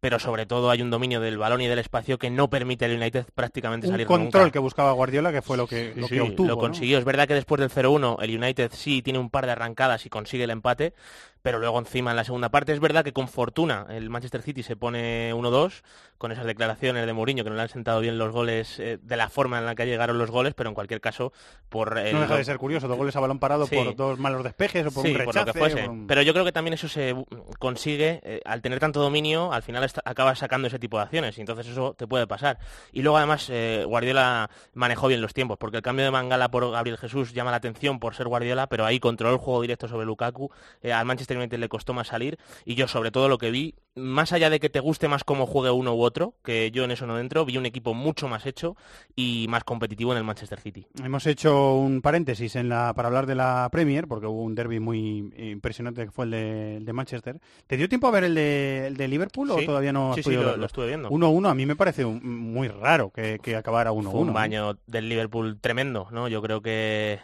pero 0.00 0.18
sobre 0.18 0.46
todo 0.46 0.70
hay 0.70 0.80
un 0.80 0.90
dominio 0.90 1.20
del 1.20 1.38
balón 1.38 1.60
y 1.60 1.68
del 1.68 1.78
espacio 1.78 2.18
que 2.18 2.30
no 2.30 2.48
permite 2.48 2.86
al 2.86 2.96
United 2.96 3.26
prácticamente 3.34 3.86
un 3.86 3.92
salir 3.92 4.06
control 4.06 4.50
que 4.50 4.58
buscaba 4.58 4.92
Guardiola, 4.92 5.30
que 5.30 5.42
fue 5.42 5.56
lo 5.56 5.66
que, 5.66 5.92
lo 5.94 6.08
que 6.08 6.20
obtuvo. 6.20 6.48
Lo 6.48 6.58
consiguió. 6.58 6.98
Es 6.98 7.04
verdad 7.04 7.28
que 7.28 7.34
después 7.34 7.60
del 7.60 7.70
0-1 7.70 8.16
el 8.22 8.36
United 8.36 8.70
sí 8.74 9.02
tiene 9.02 9.18
un 9.18 9.30
par 9.30 9.46
de 9.46 9.52
arrancadas 9.52 10.06
y 10.06 10.08
consigue 10.08 10.44
el 10.44 10.50
empate, 10.50 10.94
pero 11.42 11.58
luego 11.58 11.78
encima 11.78 12.10
en 12.10 12.16
la 12.16 12.24
segunda 12.24 12.50
parte 12.50 12.72
es 12.72 12.80
verdad 12.80 13.04
que 13.04 13.12
con 13.12 13.28
fortuna 13.28 13.86
el 13.90 14.10
Manchester 14.10 14.42
City 14.42 14.62
se 14.62 14.76
pone 14.76 15.32
1-2 15.34 15.82
con 16.18 16.32
esas 16.32 16.44
declaraciones 16.44 17.06
de 17.06 17.12
Mourinho 17.12 17.44
que 17.44 17.50
no 17.50 17.56
le 17.56 17.62
han 17.62 17.68
sentado 17.68 18.00
bien 18.00 18.18
los 18.18 18.30
goles 18.30 18.78
eh, 18.78 18.98
de 19.00 19.16
la 19.16 19.28
forma 19.28 19.58
en 19.58 19.66
la 19.66 19.74
que 19.74 19.86
llegaron 19.86 20.18
los 20.18 20.30
goles, 20.30 20.54
pero 20.54 20.68
en 20.68 20.74
cualquier 20.74 21.00
caso 21.00 21.32
por 21.68 21.98
el... 21.98 22.14
no 22.14 22.20
deja 22.20 22.36
de 22.36 22.44
ser 22.44 22.58
curioso, 22.58 22.88
dos 22.88 22.98
goles 22.98 23.16
a 23.16 23.20
balón 23.20 23.38
parado 23.38 23.66
por 23.66 23.96
dos 23.96 24.18
malos 24.18 24.44
despejes 24.44 24.86
o 24.86 24.90
por 24.90 25.06
un 25.06 25.14
rechace. 25.14 25.24
Por 25.24 25.46
lo 25.46 25.52
que 25.52 25.58
fuese. 25.58 25.90
Pero 26.06 26.22
yo 26.22 26.32
creo 26.32 26.44
que 26.44 26.52
también 26.52 26.74
eso 26.74 26.88
se 26.88 27.14
consigue 27.58 28.20
eh, 28.22 28.40
al 28.44 28.60
tener 28.60 28.80
tanto 28.80 29.00
dominio, 29.00 29.52
al 29.52 29.62
final 29.62 29.82
acabas 30.04 30.38
sacando 30.38 30.68
ese 30.68 30.78
tipo 30.78 30.96
de 30.96 31.04
acciones 31.04 31.36
y 31.38 31.40
entonces 31.40 31.66
eso 31.68 31.94
te 31.94 32.06
puede 32.06 32.26
pasar. 32.26 32.58
Y 32.92 33.02
luego 33.02 33.18
además 33.18 33.48
eh, 33.50 33.84
Guardiola 33.86 34.50
manejó 34.74 35.08
bien 35.08 35.20
los 35.20 35.34
tiempos, 35.34 35.58
porque 35.58 35.78
el 35.78 35.82
cambio 35.82 36.04
de 36.04 36.10
Mangala 36.10 36.50
por 36.50 36.70
Gabriel 36.70 36.98
Jesús 36.98 37.32
llama 37.32 37.50
la 37.50 37.58
atención 37.58 37.98
por 37.98 38.14
ser 38.14 38.28
Guardiola, 38.28 38.68
pero 38.68 38.84
ahí 38.84 39.00
controló 39.00 39.34
el 39.34 39.40
juego 39.40 39.62
directo 39.62 39.88
sobre 39.88 40.06
Lukaku, 40.06 40.50
al 40.84 41.04
Manchester 41.04 41.36
United 41.36 41.58
le 41.58 41.68
costó 41.68 41.94
más 41.94 42.08
salir 42.08 42.38
y 42.64 42.74
yo 42.74 42.88
sobre 42.88 43.10
todo 43.10 43.28
lo 43.28 43.38
que 43.38 43.50
vi, 43.50 43.74
más 43.94 44.32
allá 44.32 44.50
de 44.50 44.60
que 44.60 44.70
te 44.70 44.80
guste 44.80 45.08
más 45.08 45.24
cómo 45.24 45.46
juegue 45.46 45.70
uno 45.70 45.94
u 45.94 46.02
otro, 46.02 46.34
que 46.44 46.70
yo 46.70 46.84
en 46.84 46.90
eso 46.90 47.06
no 47.06 47.18
entro, 47.18 47.44
vi 47.44 47.56
un 47.56 47.66
equipo 47.66 47.94
mucho 47.94 48.28
más 48.28 48.46
hecho 48.46 48.76
y 49.16 49.46
más 49.48 49.64
competitivo 49.64 50.12
en 50.12 50.18
el 50.18 50.24
Manchester 50.24 50.60
City. 50.60 50.86
Hemos 51.02 51.26
hecho 51.26 51.74
un 51.74 52.00
paréntesis 52.00 52.56
en 52.56 52.68
la, 52.68 52.94
para 52.94 53.08
hablar 53.08 53.26
de 53.26 53.34
la 53.34 53.68
Premier, 53.70 54.06
porque 54.06 54.26
hubo 54.26 54.42
un 54.42 54.54
derby 54.54 54.80
muy 54.80 55.32
impresionante 55.36 56.04
que 56.04 56.10
fue 56.10 56.26
el 56.26 56.84
de, 56.84 56.92
Manchester. 56.92 57.40
¿Te 57.66 57.76
dio 57.76 57.88
tiempo 57.88 58.08
a 58.08 58.10
ver 58.10 58.24
el 58.24 58.34
de, 58.34 59.08
Liverpool 59.08 59.50
o 59.50 59.64
todavía 59.64 59.92
no 59.92 60.10
has 60.10 60.16
sí, 60.16 60.22
sí, 60.22 60.34
lo, 60.34 60.64
estuve 60.64 60.86
viendo. 60.86 61.10
1-1, 61.10 61.50
a 61.50 61.54
mí 61.54 61.66
me 61.66 61.76
parece 61.76 62.04
muy 62.04 62.68
raro 62.68 63.10
que, 63.10 63.38
que 63.42 63.56
acabara 63.56 63.90
1-1. 63.90 64.12
un 64.12 64.32
baño 64.32 64.78
del 64.86 65.08
Liverpool 65.08 65.58
tremendo, 65.60 66.08
¿no? 66.12 66.28
Yo 66.28 66.40
creo 66.42 66.62
que 66.62 67.18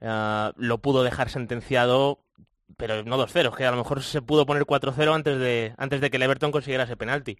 uh, 0.00 0.50
lo 0.56 0.78
pudo 0.78 1.04
dejar 1.04 1.30
sentenciado 1.30 2.20
pero 2.78 3.02
no 3.02 3.18
2-0, 3.18 3.56
que 3.56 3.66
a 3.66 3.72
lo 3.72 3.76
mejor 3.76 4.04
se 4.04 4.22
pudo 4.22 4.46
poner 4.46 4.62
4-0 4.62 5.12
antes 5.12 5.38
de, 5.40 5.74
antes 5.76 6.00
de 6.00 6.10
que 6.10 6.16
el 6.16 6.22
Everton 6.22 6.52
consiguiera 6.52 6.84
ese 6.84 6.96
penalti. 6.96 7.36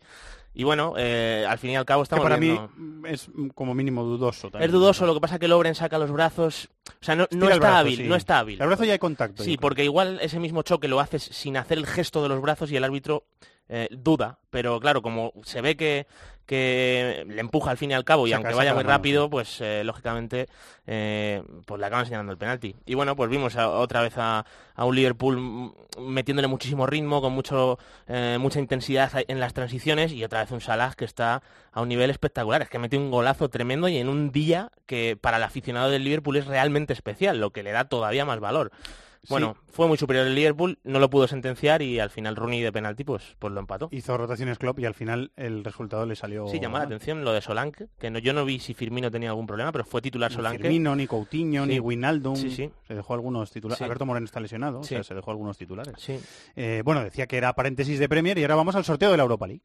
Y 0.52 0.64
bueno, 0.64 0.94
eh, 0.98 1.46
al 1.48 1.58
fin 1.58 1.70
y 1.70 1.76
al 1.76 1.84
cabo 1.84 2.02
estamos 2.02 2.24
que 2.24 2.28
para 2.28 2.40
viendo... 2.40 2.68
mí 2.76 3.08
es 3.08 3.30
como 3.54 3.72
mínimo 3.72 4.02
dudoso. 4.02 4.50
También, 4.50 4.68
es 4.68 4.72
dudoso, 4.72 5.06
lo 5.06 5.14
que 5.14 5.20
pasa 5.20 5.34
es 5.34 5.40
que 5.40 5.46
Lobren 5.46 5.76
saca 5.76 5.96
los 5.96 6.10
brazos... 6.10 6.68
O 7.00 7.04
sea, 7.04 7.14
no, 7.14 7.28
no 7.30 7.46
está 7.46 7.58
brazo, 7.60 7.76
hábil, 7.76 7.96
sí. 7.98 8.08
no 8.08 8.16
está 8.16 8.40
hábil. 8.40 8.60
El 8.60 8.66
brazo 8.66 8.82
ya 8.82 8.94
hay 8.94 8.98
contacto. 8.98 9.44
Sí, 9.44 9.56
porque 9.56 9.84
igual 9.84 10.18
ese 10.20 10.40
mismo 10.40 10.62
choque 10.62 10.88
lo 10.88 10.98
haces 10.98 11.22
sin 11.22 11.56
hacer 11.56 11.78
el 11.78 11.86
gesto 11.86 12.20
de 12.20 12.30
los 12.30 12.42
brazos 12.42 12.72
y 12.72 12.76
el 12.76 12.82
árbitro 12.82 13.22
eh, 13.68 13.88
duda. 13.90 14.38
Pero 14.50 14.80
claro, 14.80 15.02
como 15.02 15.32
se 15.44 15.60
ve 15.60 15.76
que, 15.76 16.06
que 16.46 17.24
le 17.28 17.40
empuja 17.40 17.70
al 17.70 17.76
fin 17.76 17.90
y 17.90 17.94
al 17.94 18.04
cabo 18.04 18.26
y 18.26 18.30
aunque 18.36 18.48
vaya 18.56 18.70
muy 18.74 18.82
rápido, 18.96 19.28
pues 19.28 19.60
eh, 19.60 19.82
lógicamente 19.84 20.46
eh, 20.86 21.42
pues 21.66 21.78
le 21.78 21.86
acaban 21.86 22.06
señalando 22.06 22.32
el 22.32 22.38
penalti. 22.38 22.74
Y 22.86 22.94
bueno, 22.94 23.14
pues 23.14 23.28
vimos 23.28 23.56
a- 23.56 23.68
otra 23.68 24.00
vez 24.00 24.14
a, 24.16 24.46
a 24.74 24.84
un 24.86 24.96
Liverpool 24.96 25.74
metiéndole 25.98 26.48
muchísimo 26.48 26.86
ritmo, 26.86 27.20
con 27.20 27.32
mucho 27.34 27.78
mucha 28.38 28.58
intensidad 28.58 29.10
en 29.28 29.38
las 29.40 29.52
transiciones 29.52 30.12
y 30.12 30.24
otra 30.24 30.40
vez 30.40 30.50
un 30.50 30.60
Salah 30.62 30.94
que 30.96 31.04
está 31.04 31.42
a 31.72 31.82
un 31.82 31.88
nivel 31.90 32.08
espectacular. 32.08 32.62
Es 32.62 32.70
que 32.70 32.78
mete 32.78 32.96
un 32.96 33.10
golazo 33.10 33.50
tremendo 33.50 33.86
y 33.88 33.98
en 33.98 34.08
un 34.08 34.32
día 34.32 34.70
que 34.86 35.18
para 35.20 35.36
el 35.36 35.42
aficionado 35.42 35.90
del 35.90 36.04
Liverpool 36.04 36.36
es 36.38 36.46
realmente 36.46 36.94
especial, 36.94 37.38
lo 37.38 37.50
que 37.50 37.62
le 37.62 37.72
da 37.72 37.84
todavía 37.84 38.24
más 38.24 38.40
valor. 38.40 38.70
Bueno, 39.28 39.56
fue 39.70 39.86
muy 39.86 39.96
superior 39.98 40.26
el 40.26 40.34
Liverpool, 40.34 40.78
no 40.84 40.98
lo 40.98 41.10
pudo 41.10 41.28
sentenciar 41.28 41.82
y 41.82 41.98
al 42.00 42.10
final 42.10 42.36
Rooney 42.36 42.60
de 42.62 42.72
penalti 42.72 43.04
pues, 43.04 43.36
pues 43.38 43.52
lo 43.52 43.60
empató. 43.60 43.88
Hizo 43.92 44.16
rotaciones 44.16 44.58
Klopp 44.58 44.78
y 44.80 44.86
al 44.86 44.94
final 44.94 45.32
el 45.36 45.64
resultado 45.64 46.06
le 46.06 46.16
salió... 46.16 46.46
Sí, 46.48 46.58
llamó 46.60 46.78
la 46.78 46.84
atención 46.84 47.24
lo 47.24 47.32
de 47.32 47.40
Solanke, 47.40 47.88
que 47.98 48.10
no, 48.10 48.18
yo 48.18 48.32
no 48.32 48.44
vi 48.44 48.58
si 48.58 48.74
Firmino 48.74 49.10
tenía 49.10 49.30
algún 49.30 49.46
problema, 49.46 49.72
pero 49.72 49.84
fue 49.84 50.00
titular 50.02 50.30
Ni 50.30 50.36
Solanke. 50.36 50.62
Firmino, 50.62 50.96
ni 50.96 51.06
Coutinho, 51.06 51.64
Sí. 51.64 51.70
ni 51.70 51.80
Wijnaldum. 51.80 52.36
Sí, 52.36 52.50
sí. 52.50 52.70
Se 52.86 52.94
dejó 52.94 53.14
algunos 53.14 53.50
titulares. 53.50 53.82
Alberto 53.82 54.06
Moreno 54.06 54.24
está 54.24 54.40
lesionado, 54.40 54.80
o 54.80 54.84
sea, 54.84 55.02
se 55.02 55.14
dejó 55.14 55.30
algunos 55.30 55.56
titulares. 55.58 55.94
Sí. 55.98 56.18
Eh, 56.56 56.82
bueno, 56.84 57.02
decía 57.04 57.26
que 57.26 57.36
era 57.36 57.52
paréntesis 57.52 57.98
de 57.98 58.08
Premier 58.08 58.38
y 58.38 58.42
ahora 58.42 58.54
vamos 58.56 58.74
al 58.76 58.84
sorteo 58.84 59.10
de 59.10 59.16
la 59.16 59.22
Europa 59.24 59.46
League. 59.46 59.62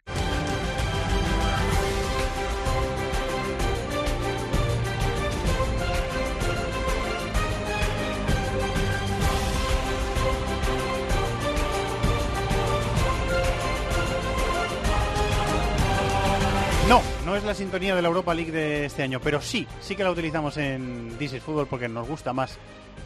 La 17.53 17.57
sintonía 17.59 17.95
de 17.95 18.01
la 18.01 18.07
Europa 18.07 18.33
League 18.33 18.51
de 18.51 18.85
este 18.85 19.03
año, 19.03 19.19
pero 19.23 19.39
sí, 19.39 19.67
sí 19.79 19.95
que 19.95 20.03
la 20.03 20.09
utilizamos 20.09 20.57
en 20.57 21.15
This 21.19 21.33
is 21.33 21.43
Football 21.43 21.67
porque 21.67 21.87
nos 21.87 22.07
gusta 22.07 22.33
más. 22.33 22.57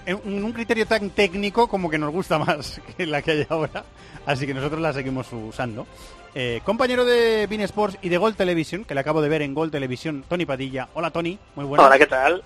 En 0.06 0.22
un 0.42 0.54
criterio 0.54 0.86
tan 0.86 1.10
técnico 1.10 1.68
como 1.68 1.90
que 1.90 1.98
nos 1.98 2.14
gusta 2.14 2.40
más 2.46 2.80
que 2.96 3.06
la 3.06 3.22
que 3.22 3.32
hay 3.32 3.46
ahora, 3.50 3.84
así 4.26 4.48
que 4.48 4.54
nosotros 4.54 4.80
la 4.80 4.94
seguimos 4.94 5.28
usando. 5.34 5.86
Eh, 6.34 6.62
compañero 6.64 7.04
de 7.04 7.46
Bean 7.48 7.60
Sports 7.64 7.98
y 8.02 8.08
de 8.08 8.16
Gol 8.18 8.36
Television, 8.38 8.86
que 8.86 8.94
le 8.94 9.02
acabo 9.02 9.22
de 9.22 9.28
ver 9.28 9.42
en 9.42 9.54
Gol 9.54 9.70
Televisión, 9.70 10.24
Tony 10.30 10.46
Padilla. 10.46 10.88
Hola 10.94 11.12
Tony, 11.12 11.38
muy 11.56 11.66
buenas. 11.66 11.86
Hola, 11.86 11.98
¿qué 11.98 12.06
tal? 12.06 12.42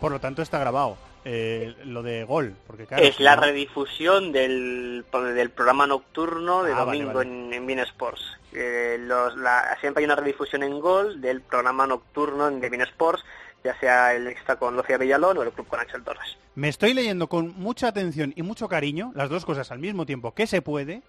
Por 0.00 0.12
lo 0.12 0.20
tanto 0.20 0.42
está 0.42 0.60
grabado. 0.60 0.96
Eh, 1.24 1.74
lo 1.84 2.04
de 2.04 2.22
Gol, 2.22 2.54
porque 2.64 2.86
claro, 2.86 3.02
Es 3.02 3.18
la 3.18 3.34
no- 3.34 3.42
redifusión 3.42 4.30
del, 4.30 5.04
del 5.34 5.50
programa 5.50 5.88
nocturno 5.88 6.62
de 6.62 6.72
Ah, 6.74 6.84
vale, 6.84 7.00
domingo 7.00 7.18
vale. 7.18 7.28
en, 7.28 7.52
en 7.54 7.66
Bean 7.66 7.80
Sports. 7.80 8.22
Eh, 8.52 8.96
los- 9.00 9.36
la- 9.36 9.76
siempre 9.80 10.00
hay 10.00 10.06
una 10.06 10.16
redifusión 10.16 10.62
en 10.62 10.80
Gol 10.80 11.20
del 11.20 11.40
programa 11.40 11.86
nocturno 11.86 12.48
en 12.48 12.60
de 12.60 12.68
Bean 12.68 12.82
Sports, 12.82 13.24
ya 13.62 13.78
sea 13.78 14.14
el 14.14 14.26
extra 14.26 14.56
con 14.56 14.76
Lucía 14.76 14.98
Villalón 14.98 15.38
o 15.38 15.42
el 15.42 15.50
club 15.52 15.66
con 15.68 15.78
Axel 15.80 16.02
Torres. 16.02 16.36
Me 16.56 16.68
estoy 16.68 16.94
leyendo 16.94 17.28
con 17.28 17.54
mucha 17.58 17.88
atención 17.88 18.32
y 18.36 18.42
mucho 18.42 18.68
cariño, 18.68 19.12
las 19.14 19.28
dos 19.28 19.44
cosas 19.44 19.70
al 19.70 19.78
mismo 19.78 20.04
tiempo 20.06 20.34
que 20.34 20.46
se 20.46 20.62
puede, 20.62 21.02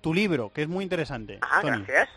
tu 0.00 0.14
libro, 0.14 0.50
que 0.54 0.62
es 0.62 0.68
muy 0.68 0.84
interesante. 0.84 1.38
Ah, 1.42 1.60
gracias. 1.62 2.08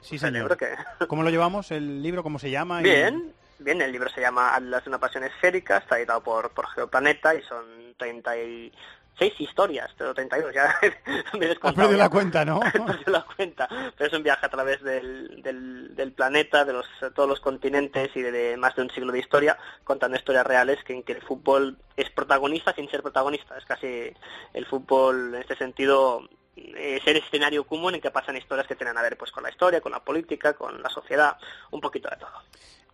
Sí, 0.00 0.18
Celebro 0.18 0.56
señor. 0.56 0.76
que- 0.98 1.06
¿Cómo 1.06 1.22
lo 1.22 1.30
llevamos? 1.30 1.70
¿El 1.70 2.02
libro 2.02 2.22
cómo 2.22 2.38
se 2.38 2.50
llama? 2.50 2.80
Y- 2.80 2.84
Bien, 2.84 3.32
bien, 3.58 3.80
el 3.80 3.92
libro 3.92 4.10
se 4.10 4.20
llama 4.20 4.54
Atlas 4.54 4.84
de 4.84 4.90
una 4.90 4.98
pasión 4.98 5.24
esférica, 5.24 5.78
está 5.78 5.96
editado 5.98 6.22
por, 6.22 6.50
por 6.50 6.66
Geoplaneta 6.70 7.34
y 7.34 7.42
son 7.42 7.64
36 9.16 9.48
historias, 9.48 9.90
pero 9.96 10.14
32, 10.14 10.54
ya 10.54 10.74
me 11.38 11.46
he 11.46 11.50
Has 11.50 11.72
perdido 11.74 11.98
la 11.98 12.08
cuenta, 12.08 12.44
¿no? 12.44 12.60
He 12.74 12.80
perdido 12.80 13.12
la 13.12 13.22
cuenta, 13.22 13.68
pero 13.96 14.08
es 14.08 14.12
un 14.12 14.22
viaje 14.22 14.46
a 14.46 14.48
través 14.48 14.82
del, 14.82 15.42
del, 15.42 15.94
del 15.94 16.12
planeta, 16.12 16.64
de 16.64 16.72
los, 16.72 16.86
todos 17.14 17.28
los 17.28 17.40
continentes 17.40 18.10
y 18.14 18.22
de, 18.22 18.32
de 18.32 18.56
más 18.56 18.74
de 18.76 18.82
un 18.82 18.90
siglo 18.90 19.12
de 19.12 19.20
historia, 19.20 19.56
contando 19.84 20.16
historias 20.16 20.46
reales 20.46 20.82
que, 20.84 20.94
en 20.94 21.02
que 21.02 21.12
el 21.12 21.22
fútbol 21.22 21.78
es 21.96 22.10
protagonista 22.10 22.74
sin 22.74 22.90
ser 22.90 23.02
protagonista. 23.02 23.56
Es 23.56 23.64
casi 23.64 24.12
el 24.52 24.66
fútbol, 24.66 25.34
en 25.34 25.40
este 25.42 25.56
sentido, 25.56 26.28
eh, 26.56 27.00
ser 27.04 27.16
escenario 27.16 27.64
común 27.64 27.94
en 27.94 28.00
que 28.00 28.10
pasan 28.10 28.36
historias 28.36 28.66
que 28.66 28.76
tienen 28.76 28.96
a 28.96 29.02
ver 29.02 29.16
pues 29.16 29.30
con 29.30 29.42
la 29.42 29.50
historia, 29.50 29.80
con 29.80 29.92
la 29.92 30.04
política, 30.04 30.54
con 30.54 30.82
la 30.82 30.88
sociedad, 30.88 31.36
un 31.70 31.80
poquito 31.80 32.08
de 32.08 32.16
todo. 32.16 32.42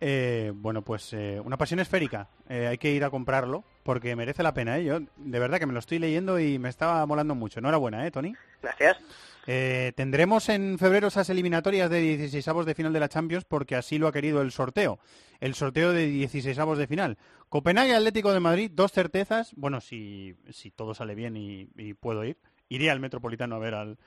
Eh, 0.03 0.51
bueno, 0.55 0.81
pues 0.81 1.13
eh, 1.13 1.39
una 1.45 1.57
pasión 1.57 1.79
esférica. 1.79 2.27
Eh, 2.49 2.65
hay 2.65 2.79
que 2.79 2.91
ir 2.91 3.03
a 3.03 3.11
comprarlo 3.11 3.63
porque 3.83 4.15
merece 4.15 4.41
la 4.41 4.53
pena. 4.53 4.79
¿eh? 4.79 4.83
Yo 4.83 4.99
de 4.99 5.39
verdad 5.39 5.59
que 5.59 5.67
me 5.67 5.73
lo 5.73 5.79
estoy 5.79 5.99
leyendo 5.99 6.39
y 6.39 6.57
me 6.57 6.69
estaba 6.69 7.05
molando 7.05 7.35
mucho. 7.35 7.59
Enhorabuena, 7.59 8.05
¿eh, 8.07 8.11
Tony? 8.11 8.33
Gracias. 8.63 8.97
Eh, 9.45 9.93
tendremos 9.95 10.49
en 10.49 10.79
febrero 10.79 11.07
esas 11.07 11.29
eliminatorias 11.29 11.89
de 11.89 12.01
16 12.01 12.65
de 12.65 12.75
final 12.75 12.93
de 12.93 12.99
la 12.99 13.09
Champions 13.09 13.45
porque 13.45 13.75
así 13.75 13.99
lo 13.99 14.07
ha 14.07 14.11
querido 14.11 14.41
el 14.41 14.51
sorteo. 14.51 14.99
El 15.39 15.53
sorteo 15.53 15.93
de 15.93 16.07
16 16.07 16.57
de 16.57 16.87
final. 16.87 17.17
Copenhague 17.49 17.95
Atlético 17.95 18.33
de 18.33 18.39
Madrid, 18.39 18.71
dos 18.73 18.91
certezas. 18.91 19.53
Bueno, 19.55 19.81
si, 19.81 20.35
si 20.49 20.71
todo 20.71 20.95
sale 20.95 21.13
bien 21.13 21.37
y, 21.37 21.69
y 21.77 21.93
puedo 21.93 22.23
ir, 22.23 22.37
iré 22.69 22.89
al 22.89 22.99
Metropolitano 22.99 23.55
a 23.55 23.59
ver 23.59 23.75
al, 23.75 23.97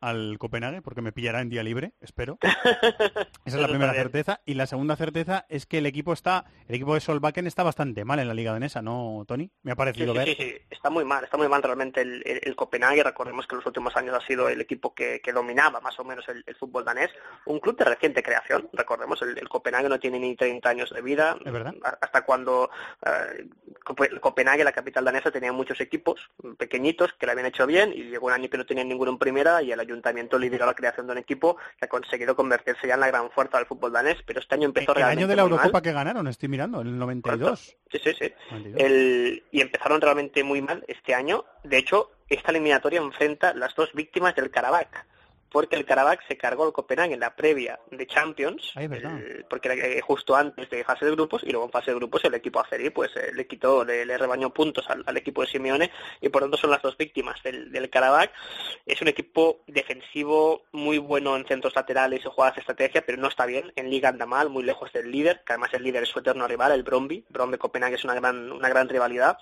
al 0.00 0.38
Copenhague 0.38 0.82
porque 0.82 1.02
me 1.02 1.12
pillará 1.12 1.40
en 1.40 1.48
día 1.50 1.62
libre, 1.62 1.92
espero. 2.00 2.38
Esa 3.44 3.56
es 3.56 3.62
la 3.62 3.68
primera 3.68 3.92
certeza. 3.94 4.40
Y 4.46 4.54
la 4.54 4.66
segunda 4.66 4.96
certeza 4.96 5.46
es 5.48 5.66
que 5.66 5.78
el 5.78 5.86
equipo 5.86 6.12
está, 6.12 6.44
el 6.68 6.74
equipo 6.76 6.94
de 6.94 7.00
Solbakken 7.00 7.46
está 7.46 7.62
bastante 7.62 8.04
mal 8.04 8.18
en 8.18 8.28
la 8.28 8.34
liga 8.34 8.52
danesa, 8.52 8.82
¿no, 8.82 9.24
Tony? 9.26 9.50
Me 9.62 9.72
ha 9.72 9.76
parecido 9.76 10.12
sí, 10.12 10.18
ver. 10.18 10.28
sí, 10.28 10.34
sí, 10.38 10.54
está 10.70 10.90
muy 10.90 11.04
mal, 11.04 11.24
está 11.24 11.36
muy 11.36 11.48
mal 11.48 11.62
realmente 11.62 12.00
el, 12.00 12.22
el, 12.26 12.40
el 12.42 12.56
Copenhague. 12.56 13.02
Recordemos 13.02 13.46
que 13.46 13.54
en 13.54 13.58
los 13.58 13.66
últimos 13.66 13.96
años 13.96 14.16
ha 14.16 14.26
sido 14.26 14.48
el 14.48 14.60
equipo 14.60 14.94
que, 14.94 15.20
que 15.20 15.32
dominaba 15.32 15.80
más 15.80 15.98
o 16.00 16.04
menos 16.04 16.28
el, 16.28 16.42
el 16.46 16.54
fútbol 16.56 16.84
danés. 16.84 17.10
Un 17.46 17.60
club 17.60 17.76
de 17.76 17.84
reciente 17.84 18.22
creación, 18.22 18.68
recordemos, 18.72 19.20
el, 19.22 19.48
Copenhague 19.48 19.88
no 19.88 19.98
tiene 20.00 20.18
ni 20.18 20.36
30 20.36 20.68
años 20.68 20.90
de 20.90 21.02
vida. 21.02 21.36
Es 21.44 21.52
verdad. 21.52 21.74
A- 21.84 21.98
Hasta 22.00 22.22
cuando 22.24 22.70
eh, 23.04 23.46
Cope- 23.84 24.18
Copenhague, 24.20 24.64
la 24.64 24.72
capital 24.72 25.04
danesa, 25.04 25.30
tenía 25.30 25.52
muchos 25.52 25.80
equipos 25.80 26.30
pequeñitos 26.58 27.12
que 27.14 27.26
lo 27.26 27.32
habían 27.32 27.46
hecho 27.46 27.66
bien 27.66 27.92
y 27.92 28.04
llegó 28.04 28.26
un 28.28 28.32
año 28.32 28.48
que 28.48 28.58
no 28.58 28.66
tenían 28.66 28.88
ninguno 28.88 29.10
en 29.10 29.18
primera 29.18 29.62
y 29.62 29.72
el 29.72 29.80
ayuntamiento 29.92 30.38
lideró 30.38 30.66
la 30.66 30.74
creación 30.74 31.06
de 31.06 31.12
un 31.12 31.18
equipo 31.18 31.56
que 31.78 31.84
ha 31.84 31.88
conseguido 31.88 32.34
convertirse 32.36 32.86
ya 32.86 32.94
en 32.94 33.00
la 33.00 33.08
gran 33.08 33.30
fuerza 33.30 33.58
del 33.58 33.66
fútbol 33.66 33.92
danés, 33.92 34.16
pero 34.26 34.40
este 34.40 34.54
año 34.54 34.66
empezó 34.66 34.92
El 34.92 34.96
realmente 34.96 35.20
año 35.22 35.28
de 35.28 35.36
la 35.36 35.42
mal. 35.42 35.52
Eurocopa 35.52 35.82
que 35.82 35.92
ganaron, 35.92 36.26
estoy 36.28 36.48
mirando, 36.48 36.80
el 36.80 36.98
92. 36.98 37.76
Sí, 37.90 37.98
sí, 38.02 38.12
sí. 38.18 38.32
92. 38.50 38.80
El- 38.82 39.44
y 39.50 39.60
empezaron 39.60 40.00
realmente 40.00 40.42
muy 40.44 40.62
mal 40.62 40.84
este 40.88 41.14
año. 41.14 41.44
De 41.64 41.78
hecho, 41.78 42.10
esta 42.28 42.50
eliminatoria 42.50 43.00
enfrenta 43.00 43.54
las 43.54 43.74
dos 43.74 43.92
víctimas 43.92 44.34
del 44.34 44.50
Karabakh. 44.50 45.06
Porque 45.52 45.76
el 45.76 45.84
Karabakh 45.84 46.26
se 46.28 46.36
cargó 46.36 46.64
al 46.64 46.72
Copenhague 46.72 47.14
en 47.14 47.20
la 47.20 47.34
previa 47.34 47.78
de 47.90 48.06
Champions, 48.06 48.72
el- 48.96 49.44
porque 49.50 49.68
era 49.72 49.86
eh, 49.86 50.00
justo 50.00 50.36
antes 50.36 50.70
de 50.70 50.84
fase 50.84 51.04
de 51.04 51.10
grupos, 51.12 51.42
y 51.42 51.50
luego 51.50 51.66
en 51.66 51.72
fase 51.72 51.90
de 51.90 51.96
grupos 51.96 52.24
el 52.24 52.34
equipo 52.34 52.60
azerí 52.60 52.90
pues 52.90 53.10
eh, 53.16 53.32
le 53.34 53.46
quitó, 53.46 53.84
le, 53.84 54.06
le 54.06 54.16
rebañó 54.16 54.50
puntos 54.50 54.88
al, 54.88 55.02
al 55.06 55.16
equipo 55.16 55.40
de 55.42 55.48
Simeone, 55.48 55.90
y 56.20 56.28
por 56.28 56.42
tanto 56.42 56.56
son 56.56 56.70
las 56.70 56.82
dos 56.82 56.96
víctimas 56.96 57.42
del, 57.42 57.72
del 57.72 57.90
Karabakh. 57.90 58.30
Es 58.86 59.02
un 59.02 59.08
equipo 59.08 59.60
defensivo 59.66 60.62
muy 60.72 60.98
bueno 60.98 61.36
en 61.36 61.44
centros 61.46 61.74
laterales 61.74 62.20
y 62.24 62.28
jugadas 62.28 62.54
de 62.56 62.60
estrategia, 62.60 63.04
pero 63.04 63.18
no 63.18 63.28
está 63.28 63.44
bien. 63.46 63.72
En 63.76 63.90
Liga 63.90 64.08
anda 64.08 64.26
mal, 64.26 64.50
muy 64.50 64.62
lejos 64.62 64.92
del 64.92 65.10
líder, 65.10 65.42
que 65.44 65.52
además 65.54 65.74
el 65.74 65.82
líder 65.82 66.04
es 66.04 66.08
su 66.08 66.20
eterno 66.20 66.46
rival, 66.46 66.72
el 66.72 66.82
Bromby. 66.84 67.24
Bromby 67.28 67.58
Copenhague 67.58 67.96
es 67.96 68.04
una 68.04 68.14
gran, 68.14 68.52
una 68.52 68.68
gran 68.68 68.88
rivalidad. 68.88 69.36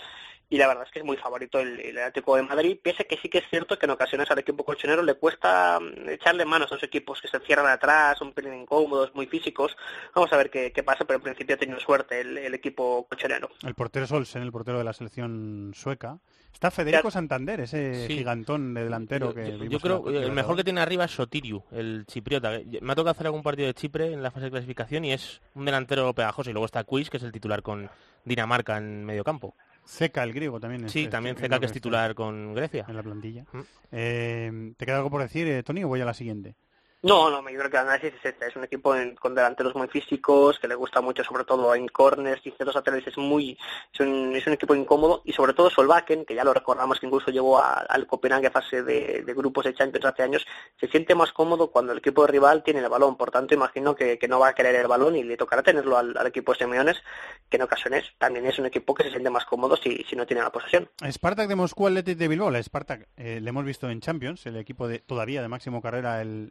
Y 0.51 0.57
la 0.57 0.67
verdad 0.67 0.85
es 0.87 0.91
que 0.91 1.01
es 1.01 1.05
muy 1.05 1.17
favorito 1.19 1.59
el, 1.61 1.79
el 1.79 1.99
Atlético 1.99 2.37
de 2.37 2.43
Madrid, 2.43 2.79
pese 2.83 3.07
que 3.07 3.19
sí 3.19 3.29
que 3.29 3.39
es 3.39 3.45
cierto 3.51 3.79
que 3.79 3.85
en 3.85 3.91
ocasiones 3.91 4.31
al 4.31 4.39
equipo 4.39 4.65
colchonero 4.65 5.03
le 5.03 5.15
cuesta 5.15 5.79
mm, 5.79 6.09
echarle 6.09 6.45
manos 6.47 6.71
a 6.73 6.77
los 6.77 6.83
equipos 6.85 7.21
que 7.21 7.29
se 7.29 7.39
cierran 7.41 7.67
atrás, 7.67 8.21
un 8.23 8.33
pelín 8.33 8.55
incómodos, 8.55 9.15
muy 9.15 9.27
físicos. 9.27 9.77
Vamos 10.15 10.33
a 10.33 10.37
ver 10.39 10.49
qué, 10.51 10.73
qué 10.73 10.83
pasa, 10.83 11.05
pero 11.05 11.19
en 11.19 11.23
principio 11.25 11.55
ha 11.55 11.59
tenido 11.59 11.79
suerte 11.81 12.21
el, 12.23 12.39
el 12.39 12.55
equipo 12.55 13.07
colchonero. 13.09 13.51
El 13.63 13.75
portero 13.75 14.07
Solsen, 14.07 14.41
el 14.43 14.51
portero 14.53 14.79
de 14.79 14.85
la 14.85 14.95
selección 14.95 15.73
sueca. 15.75 16.19
Está 16.51 16.71
Federico 16.71 17.11
Santander, 17.11 17.61
ese 17.61 18.07
Sí. 18.07 18.17
gigantón 18.17 18.73
de 18.75 18.83
delantero 18.85 19.35
que 19.35 19.59
Yo, 19.59 19.65
yo 19.67 19.79
creo 19.81 20.03
que 20.03 20.17
el 20.17 20.33
mejor 20.33 20.57
que 20.57 20.65
tiene 20.65 20.81
arriba 20.81 21.05
es 21.05 21.11
Sotiriu, 21.13 21.63
el 21.73 22.05
chipriota. 22.07 22.51
Me 22.81 22.93
ha 22.93 22.97
tocado 22.97 23.11
hacer 23.11 23.27
algún 23.27 23.43
partido 23.43 23.67
de 23.67 23.75
Chipre 23.75 24.13
en 24.13 24.23
la 24.23 24.31
fase 24.31 24.47
de 24.47 24.51
clasificación 24.53 25.05
y 25.05 25.13
es 25.13 25.41
un 25.55 25.67
delantero 25.67 26.13
pegajoso. 26.15 26.49
Y 26.49 26.55
luego 26.55 26.65
está 26.67 26.83
Quiz, 26.85 27.11
que 27.11 27.19
es 27.19 27.23
el 27.23 27.33
titular 27.33 27.63
con 27.63 27.89
Dinamarca 28.25 28.79
en 28.79 29.05
medio 29.05 29.23
campo. 29.25 29.55
Ceca, 29.89 30.23
el 30.23 30.33
griego 30.35 30.61
también. 30.61 30.85
es- 30.85 30.93
Sí, 30.93 31.05
es- 31.05 31.11
también 31.11 31.35
lo 31.41 31.61
que 31.61 31.67
es 31.67 31.73
titular 31.73 32.15
con 32.15 32.53
Grecia. 32.55 32.85
En 32.89 32.95
la 32.97 33.03
plantilla. 33.03 33.45
Mm. 33.53 33.61
Eh, 33.93 34.73
¿Te 34.77 34.85
queda 34.87 34.97
algo 34.99 35.11
por 35.11 35.23
decir, 35.23 35.47
eh, 35.49 35.63
Tony, 35.63 35.83
o 35.83 35.89
voy 35.89 36.01
a 36.01 36.05
la 36.05 36.13
siguiente? 36.15 36.57
No, 37.03 37.31
no, 37.31 37.49
yo 37.49 37.59
creo 37.59 37.71
que 37.71 37.77
el 37.77 37.83
análisis 37.85 38.15
es 38.15 38.25
este. 38.25 38.49
Es 38.49 38.57
un 38.57 38.65
equipo 38.65 38.93
con 39.21 39.35
delanteros 39.35 39.75
muy 39.77 39.87
físicos, 39.87 40.59
que 40.59 40.67
le 40.67 40.75
gusta 40.75 41.01
mucho, 41.01 41.23
sobre 41.23 41.45
todo 41.45 41.73
en 41.75 41.87
corners 41.87 42.45
y 42.45 42.51
centros 42.51 42.75
laterales. 42.75 43.07
Es 43.07 43.17
muy, 43.17 43.57
es 43.93 44.01
un, 44.01 44.35
es 44.35 44.45
un 44.49 44.55
equipo 44.55 44.75
incómodo. 44.75 45.23
Y 45.25 45.33
sobre 45.33 45.53
todo 45.53 45.71
Solbakken, 45.71 46.25
que 46.25 46.35
ya 46.35 46.43
lo 46.43 46.53
recordamos 46.53 46.99
que 46.99 47.07
incluso 47.07 47.31
llegó 47.31 47.59
a- 47.59 47.87
al 47.89 48.09
Copenhague 48.09 48.49
a 48.49 48.51
fase 48.51 48.83
de, 48.83 49.23
grupos 49.37 49.67
de 49.67 49.75
Champions 49.75 50.07
hace 50.07 50.25
años, 50.25 50.45
se 50.81 50.89
siente 50.89 51.15
más 51.15 51.33
cómodo 51.33 51.71
cuando 51.71 51.93
el 51.93 51.99
equipo 51.99 52.23
de 52.23 52.33
rival 52.33 52.65
tiene 52.65 52.81
el 52.81 52.89
balón. 52.89 53.17
Por 53.17 53.31
tanto, 53.31 53.55
imagino 53.55 53.95
que, 53.95 54.19
no 54.29 54.41
va 54.41 54.49
a 54.49 54.55
querer 54.55 54.75
el 54.75 54.89
balón 54.89 55.15
y 55.15 55.23
le 55.23 55.37
tocará 55.37 55.63
tenerlo 55.63 55.97
al, 55.97 56.27
equipo 56.27 56.53
de 56.53 56.59
Simeones, 56.59 57.03
que 57.49 57.57
en 57.57 57.63
ocasiones 57.63 58.05
también 58.19 58.45
es 58.45 58.59
un 58.59 58.67
equipo 58.67 58.93
que 58.93 59.05
se 59.05 59.11
siente 59.11 59.31
más 59.31 59.45
cómodo 59.45 59.77
si, 59.77 60.05
no 60.17 60.27
tiene 60.27 60.43
la 60.43 60.51
posesión. 60.51 60.91
Spartak 61.09 61.49
de 61.49 61.55
Moscú, 61.55 61.87
Athletic 61.87 62.19
de 62.19 62.29
Bilbao. 62.29 62.51
La 62.51 62.63
Spartak 62.63 63.09
eh, 63.17 63.41
le 63.41 63.49
hemos 63.49 63.65
visto 63.65 63.89
en 63.89 64.01
Champions, 64.01 64.45
el 64.47 64.57
equipo 64.57 64.89
de 64.89 64.99
todavía 64.99 65.41
de 65.41 65.49
máximo 65.49 65.81
carrera, 65.81 66.21
el 66.21 66.51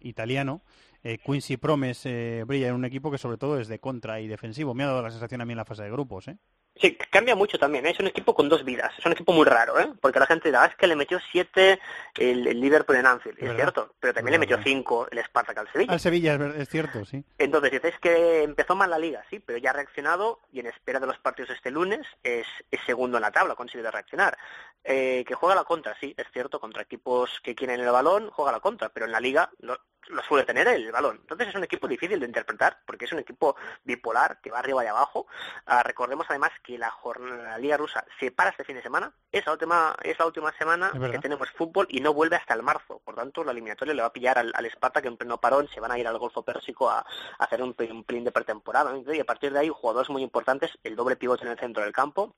italiano. 0.00 0.62
Eh, 1.02 1.18
Quincy 1.18 1.56
Promes 1.56 2.04
eh, 2.06 2.44
brilla 2.46 2.68
en 2.68 2.74
un 2.74 2.84
equipo 2.84 3.10
que 3.10 3.18
sobre 3.18 3.38
todo 3.38 3.60
es 3.60 3.68
de 3.68 3.78
contra 3.78 4.20
y 4.20 4.26
defensivo. 4.26 4.74
Me 4.74 4.84
ha 4.84 4.88
dado 4.88 5.02
la 5.02 5.10
sensación 5.10 5.40
a 5.40 5.44
mí 5.44 5.52
en 5.52 5.58
la 5.58 5.64
fase 5.64 5.82
de 5.82 5.90
grupos. 5.90 6.28
¿eh? 6.28 6.38
Sí, 6.80 6.96
cambia 7.10 7.34
mucho 7.34 7.58
también, 7.58 7.86
¿eh? 7.86 7.90
es 7.90 7.98
un 7.98 8.06
equipo 8.06 8.34
con 8.34 8.48
dos 8.48 8.64
vidas, 8.64 8.92
es 8.96 9.04
un 9.04 9.12
equipo 9.12 9.32
muy 9.32 9.44
raro, 9.44 9.78
¿eh? 9.80 9.88
porque 10.00 10.20
la 10.20 10.26
gente 10.26 10.48
dirá, 10.48 10.62
"Ah, 10.62 10.66
es 10.66 10.76
que 10.76 10.86
le 10.86 10.94
metió 10.94 11.18
siete 11.32 11.80
el, 12.16 12.46
el 12.46 12.60
Liverpool 12.60 12.96
en 12.96 13.06
Anfield, 13.06 13.36
es 13.36 13.42
¿Verdad? 13.42 13.56
cierto, 13.56 13.94
pero 13.98 14.14
también 14.14 14.32
le 14.32 14.38
metió 14.38 14.58
cinco 14.62 15.08
el 15.10 15.18
Spartak 15.24 15.58
al 15.58 15.72
Sevilla. 15.72 15.92
Al 15.92 16.00
Sevilla, 16.00 16.34
es, 16.56 16.68
cierto, 16.68 17.04
sí. 17.04 17.24
Entonces 17.38 17.72
dices 17.72 17.94
que 18.00 18.42
empezó 18.44 18.76
mal 18.76 18.90
la 18.90 18.98
liga, 18.98 19.24
sí, 19.28 19.40
pero 19.40 19.58
ya 19.58 19.70
ha 19.70 19.72
reaccionado 19.72 20.40
y 20.52 20.60
en 20.60 20.66
espera 20.66 21.00
de 21.00 21.06
los 21.06 21.18
partidos 21.18 21.50
este 21.50 21.70
lunes 21.70 22.06
es, 22.22 22.46
es 22.70 22.80
segundo 22.86 23.18
en 23.18 23.22
la 23.22 23.32
tabla, 23.32 23.54
ha 23.54 23.56
conseguido 23.56 23.90
reaccionar. 23.90 24.38
Eh, 24.84 25.24
que 25.26 25.34
juega 25.34 25.54
la 25.56 25.64
contra, 25.64 25.98
sí, 25.98 26.14
es 26.16 26.26
cierto, 26.32 26.60
contra 26.60 26.82
equipos 26.82 27.40
que 27.42 27.54
quieren 27.54 27.80
el 27.80 27.90
balón, 27.90 28.30
juega 28.30 28.52
la 28.52 28.60
contra, 28.60 28.88
pero 28.88 29.06
en 29.06 29.12
la 29.12 29.20
liga 29.20 29.50
lo, 29.60 29.78
lo 30.08 30.22
suele 30.22 30.44
tener 30.44 30.66
el 30.68 30.90
balón. 30.90 31.18
Entonces 31.20 31.48
es 31.48 31.54
un 31.54 31.64
equipo 31.64 31.86
difícil 31.86 32.18
de 32.20 32.26
interpretar, 32.26 32.78
porque 32.86 33.04
es 33.04 33.12
un 33.12 33.18
equipo 33.18 33.56
bipolar 33.84 34.40
que 34.40 34.50
va 34.50 34.60
arriba 34.60 34.84
y 34.84 34.86
abajo. 34.86 35.26
Ah, 35.66 35.82
recordemos 35.82 36.26
además 36.30 36.50
que 36.62 36.78
la 36.78 36.90
jornada 36.90 37.42
la 37.42 37.58
liga 37.58 37.76
rusa 37.76 38.04
se 38.18 38.30
para 38.30 38.50
este 38.50 38.64
fin 38.64 38.76
de 38.76 38.82
semana, 38.82 39.12
es 39.32 39.44
la 39.46 39.52
última, 39.52 39.96
es 40.02 40.18
la 40.18 40.26
última 40.26 40.52
semana 40.56 40.90
que 41.10 41.18
tenemos 41.18 41.50
fútbol 41.50 41.86
y 41.90 42.00
no 42.00 42.14
vuelve 42.14 42.36
hasta 42.36 42.54
el 42.54 42.62
marzo. 42.62 43.00
Por 43.04 43.14
tanto, 43.14 43.44
la 43.44 43.52
eliminatoria 43.52 43.94
le 43.94 44.02
va 44.02 44.08
a 44.08 44.12
pillar 44.12 44.38
al, 44.38 44.52
al 44.54 44.70
Spartak 44.70 45.04
en 45.04 45.16
pleno 45.16 45.38
parón, 45.38 45.68
se 45.68 45.80
van 45.80 45.92
a 45.92 45.98
ir 45.98 46.06
al 46.06 46.18
Golfo 46.18 46.42
Pérsico 46.42 46.88
a, 46.90 47.00
a 47.00 47.04
hacer 47.38 47.62
un, 47.62 47.74
un 47.90 48.04
pelín 48.04 48.24
de 48.24 48.32
pretemporada. 48.32 48.94
Y 48.96 49.20
a 49.20 49.24
partir 49.24 49.52
de 49.52 49.60
ahí, 49.60 49.68
jugadores 49.68 50.10
muy 50.10 50.22
importantes, 50.22 50.78
el 50.84 50.96
doble 50.96 51.16
pivote 51.16 51.44
en 51.44 51.52
el 51.52 51.58
centro 51.58 51.82
del 51.82 51.92
campo, 51.92 52.34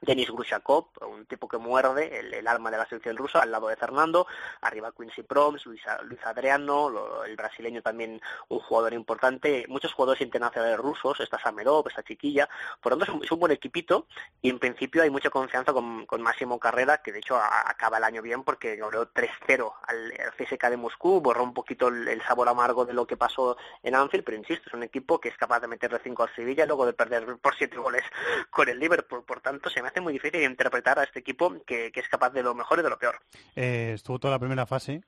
Denis 0.00 0.30
Grushakov, 0.30 0.86
un 1.08 1.26
tipo 1.26 1.46
que 1.46 1.58
muerde, 1.58 2.20
el, 2.20 2.46
alma 2.46 2.70
de 2.70 2.78
la 2.78 2.86
selección 2.86 3.16
rusa, 3.16 3.40
al 3.40 3.50
lado 3.50 3.68
de 3.68 3.76
Fernando, 3.76 4.26
arriba 4.62 4.92
Quincy 4.96 5.22
Proms, 5.22 5.66
Luis, 5.66 5.82
Luis 6.04 6.20
Adriano, 6.24 7.22
el 7.24 7.36
brasileño 7.36 7.82
también 7.82 8.20
un 8.48 8.58
jugador 8.60 8.94
importante, 8.94 9.66
muchos 9.68 9.92
jugadores 9.92 10.22
internacionales 10.22 10.78
rusos, 10.78 11.20
está 11.20 11.38
Samedov, 11.38 11.86
esta 11.88 12.02
chiquilla, 12.02 12.48
por 12.80 12.92
lo 12.92 12.98
tanto 12.98 13.22
es 13.22 13.30
un, 13.30 13.38
buen 13.38 13.52
equipito 13.52 14.06
y 14.42 14.50
en 14.50 14.58
principio 14.58 15.02
hay 15.02 15.10
mucha 15.10 15.30
confianza 15.30 15.72
con, 15.72 16.06
Máximo 16.20 16.58
Carrera, 16.58 16.98
que 16.98 17.12
de 17.12 17.18
hecho 17.20 17.36
acaba 17.36 17.96
el 17.96 18.04
año 18.04 18.20
bien 18.20 18.42
porque 18.44 18.76
logró 18.76 19.10
3-0 19.12 19.72
al, 19.86 20.12
CSK 20.36 20.68
de 20.68 20.76
Moscú, 20.76 21.20
borró 21.20 21.42
un 21.42 21.54
poquito 21.54 21.88
el, 21.88 22.20
sabor 22.22 22.48
amargo 22.48 22.84
de 22.84 22.92
lo 22.92 23.06
que 23.06 23.16
pasó 23.16 23.56
en 23.82 23.94
Anfield, 23.94 24.24
pero 24.24 24.36
insisto, 24.36 24.68
es 24.68 24.74
un 24.74 24.82
equipo 24.82 25.18
que 25.18 25.30
es 25.30 25.36
capaz 25.36 25.60
de 25.60 25.68
meterle 25.68 25.98
5 26.02 26.22
al 26.22 26.34
Sevilla 26.34 26.66
luego 26.66 26.84
de 26.84 26.92
perder 26.92 27.38
por 27.38 27.56
7 27.56 27.76
goles 27.76 28.02
con 28.50 28.68
el 28.68 28.78
Liverpool, 28.78 29.24
por 29.24 29.40
tanto 29.40 29.70
se 29.70 29.82
me 29.82 29.89
hace 29.90 30.00
muy 30.00 30.12
difícil 30.12 30.42
interpretar 30.42 30.98
a 30.98 31.04
este 31.04 31.20
equipo 31.20 31.54
que, 31.66 31.92
es 31.94 32.08
capaz 32.08 32.30
de 32.30 32.42
lo 32.42 32.54
mejor 32.54 32.78
y 32.78 32.82
de 32.82 32.90
lo 32.90 32.98
peor. 32.98 33.20
Eh, 33.56 33.92
estuvo 33.94 34.18
toda 34.18 34.32
la 34.32 34.38
primera 34.38 34.66
fase 34.66 35.02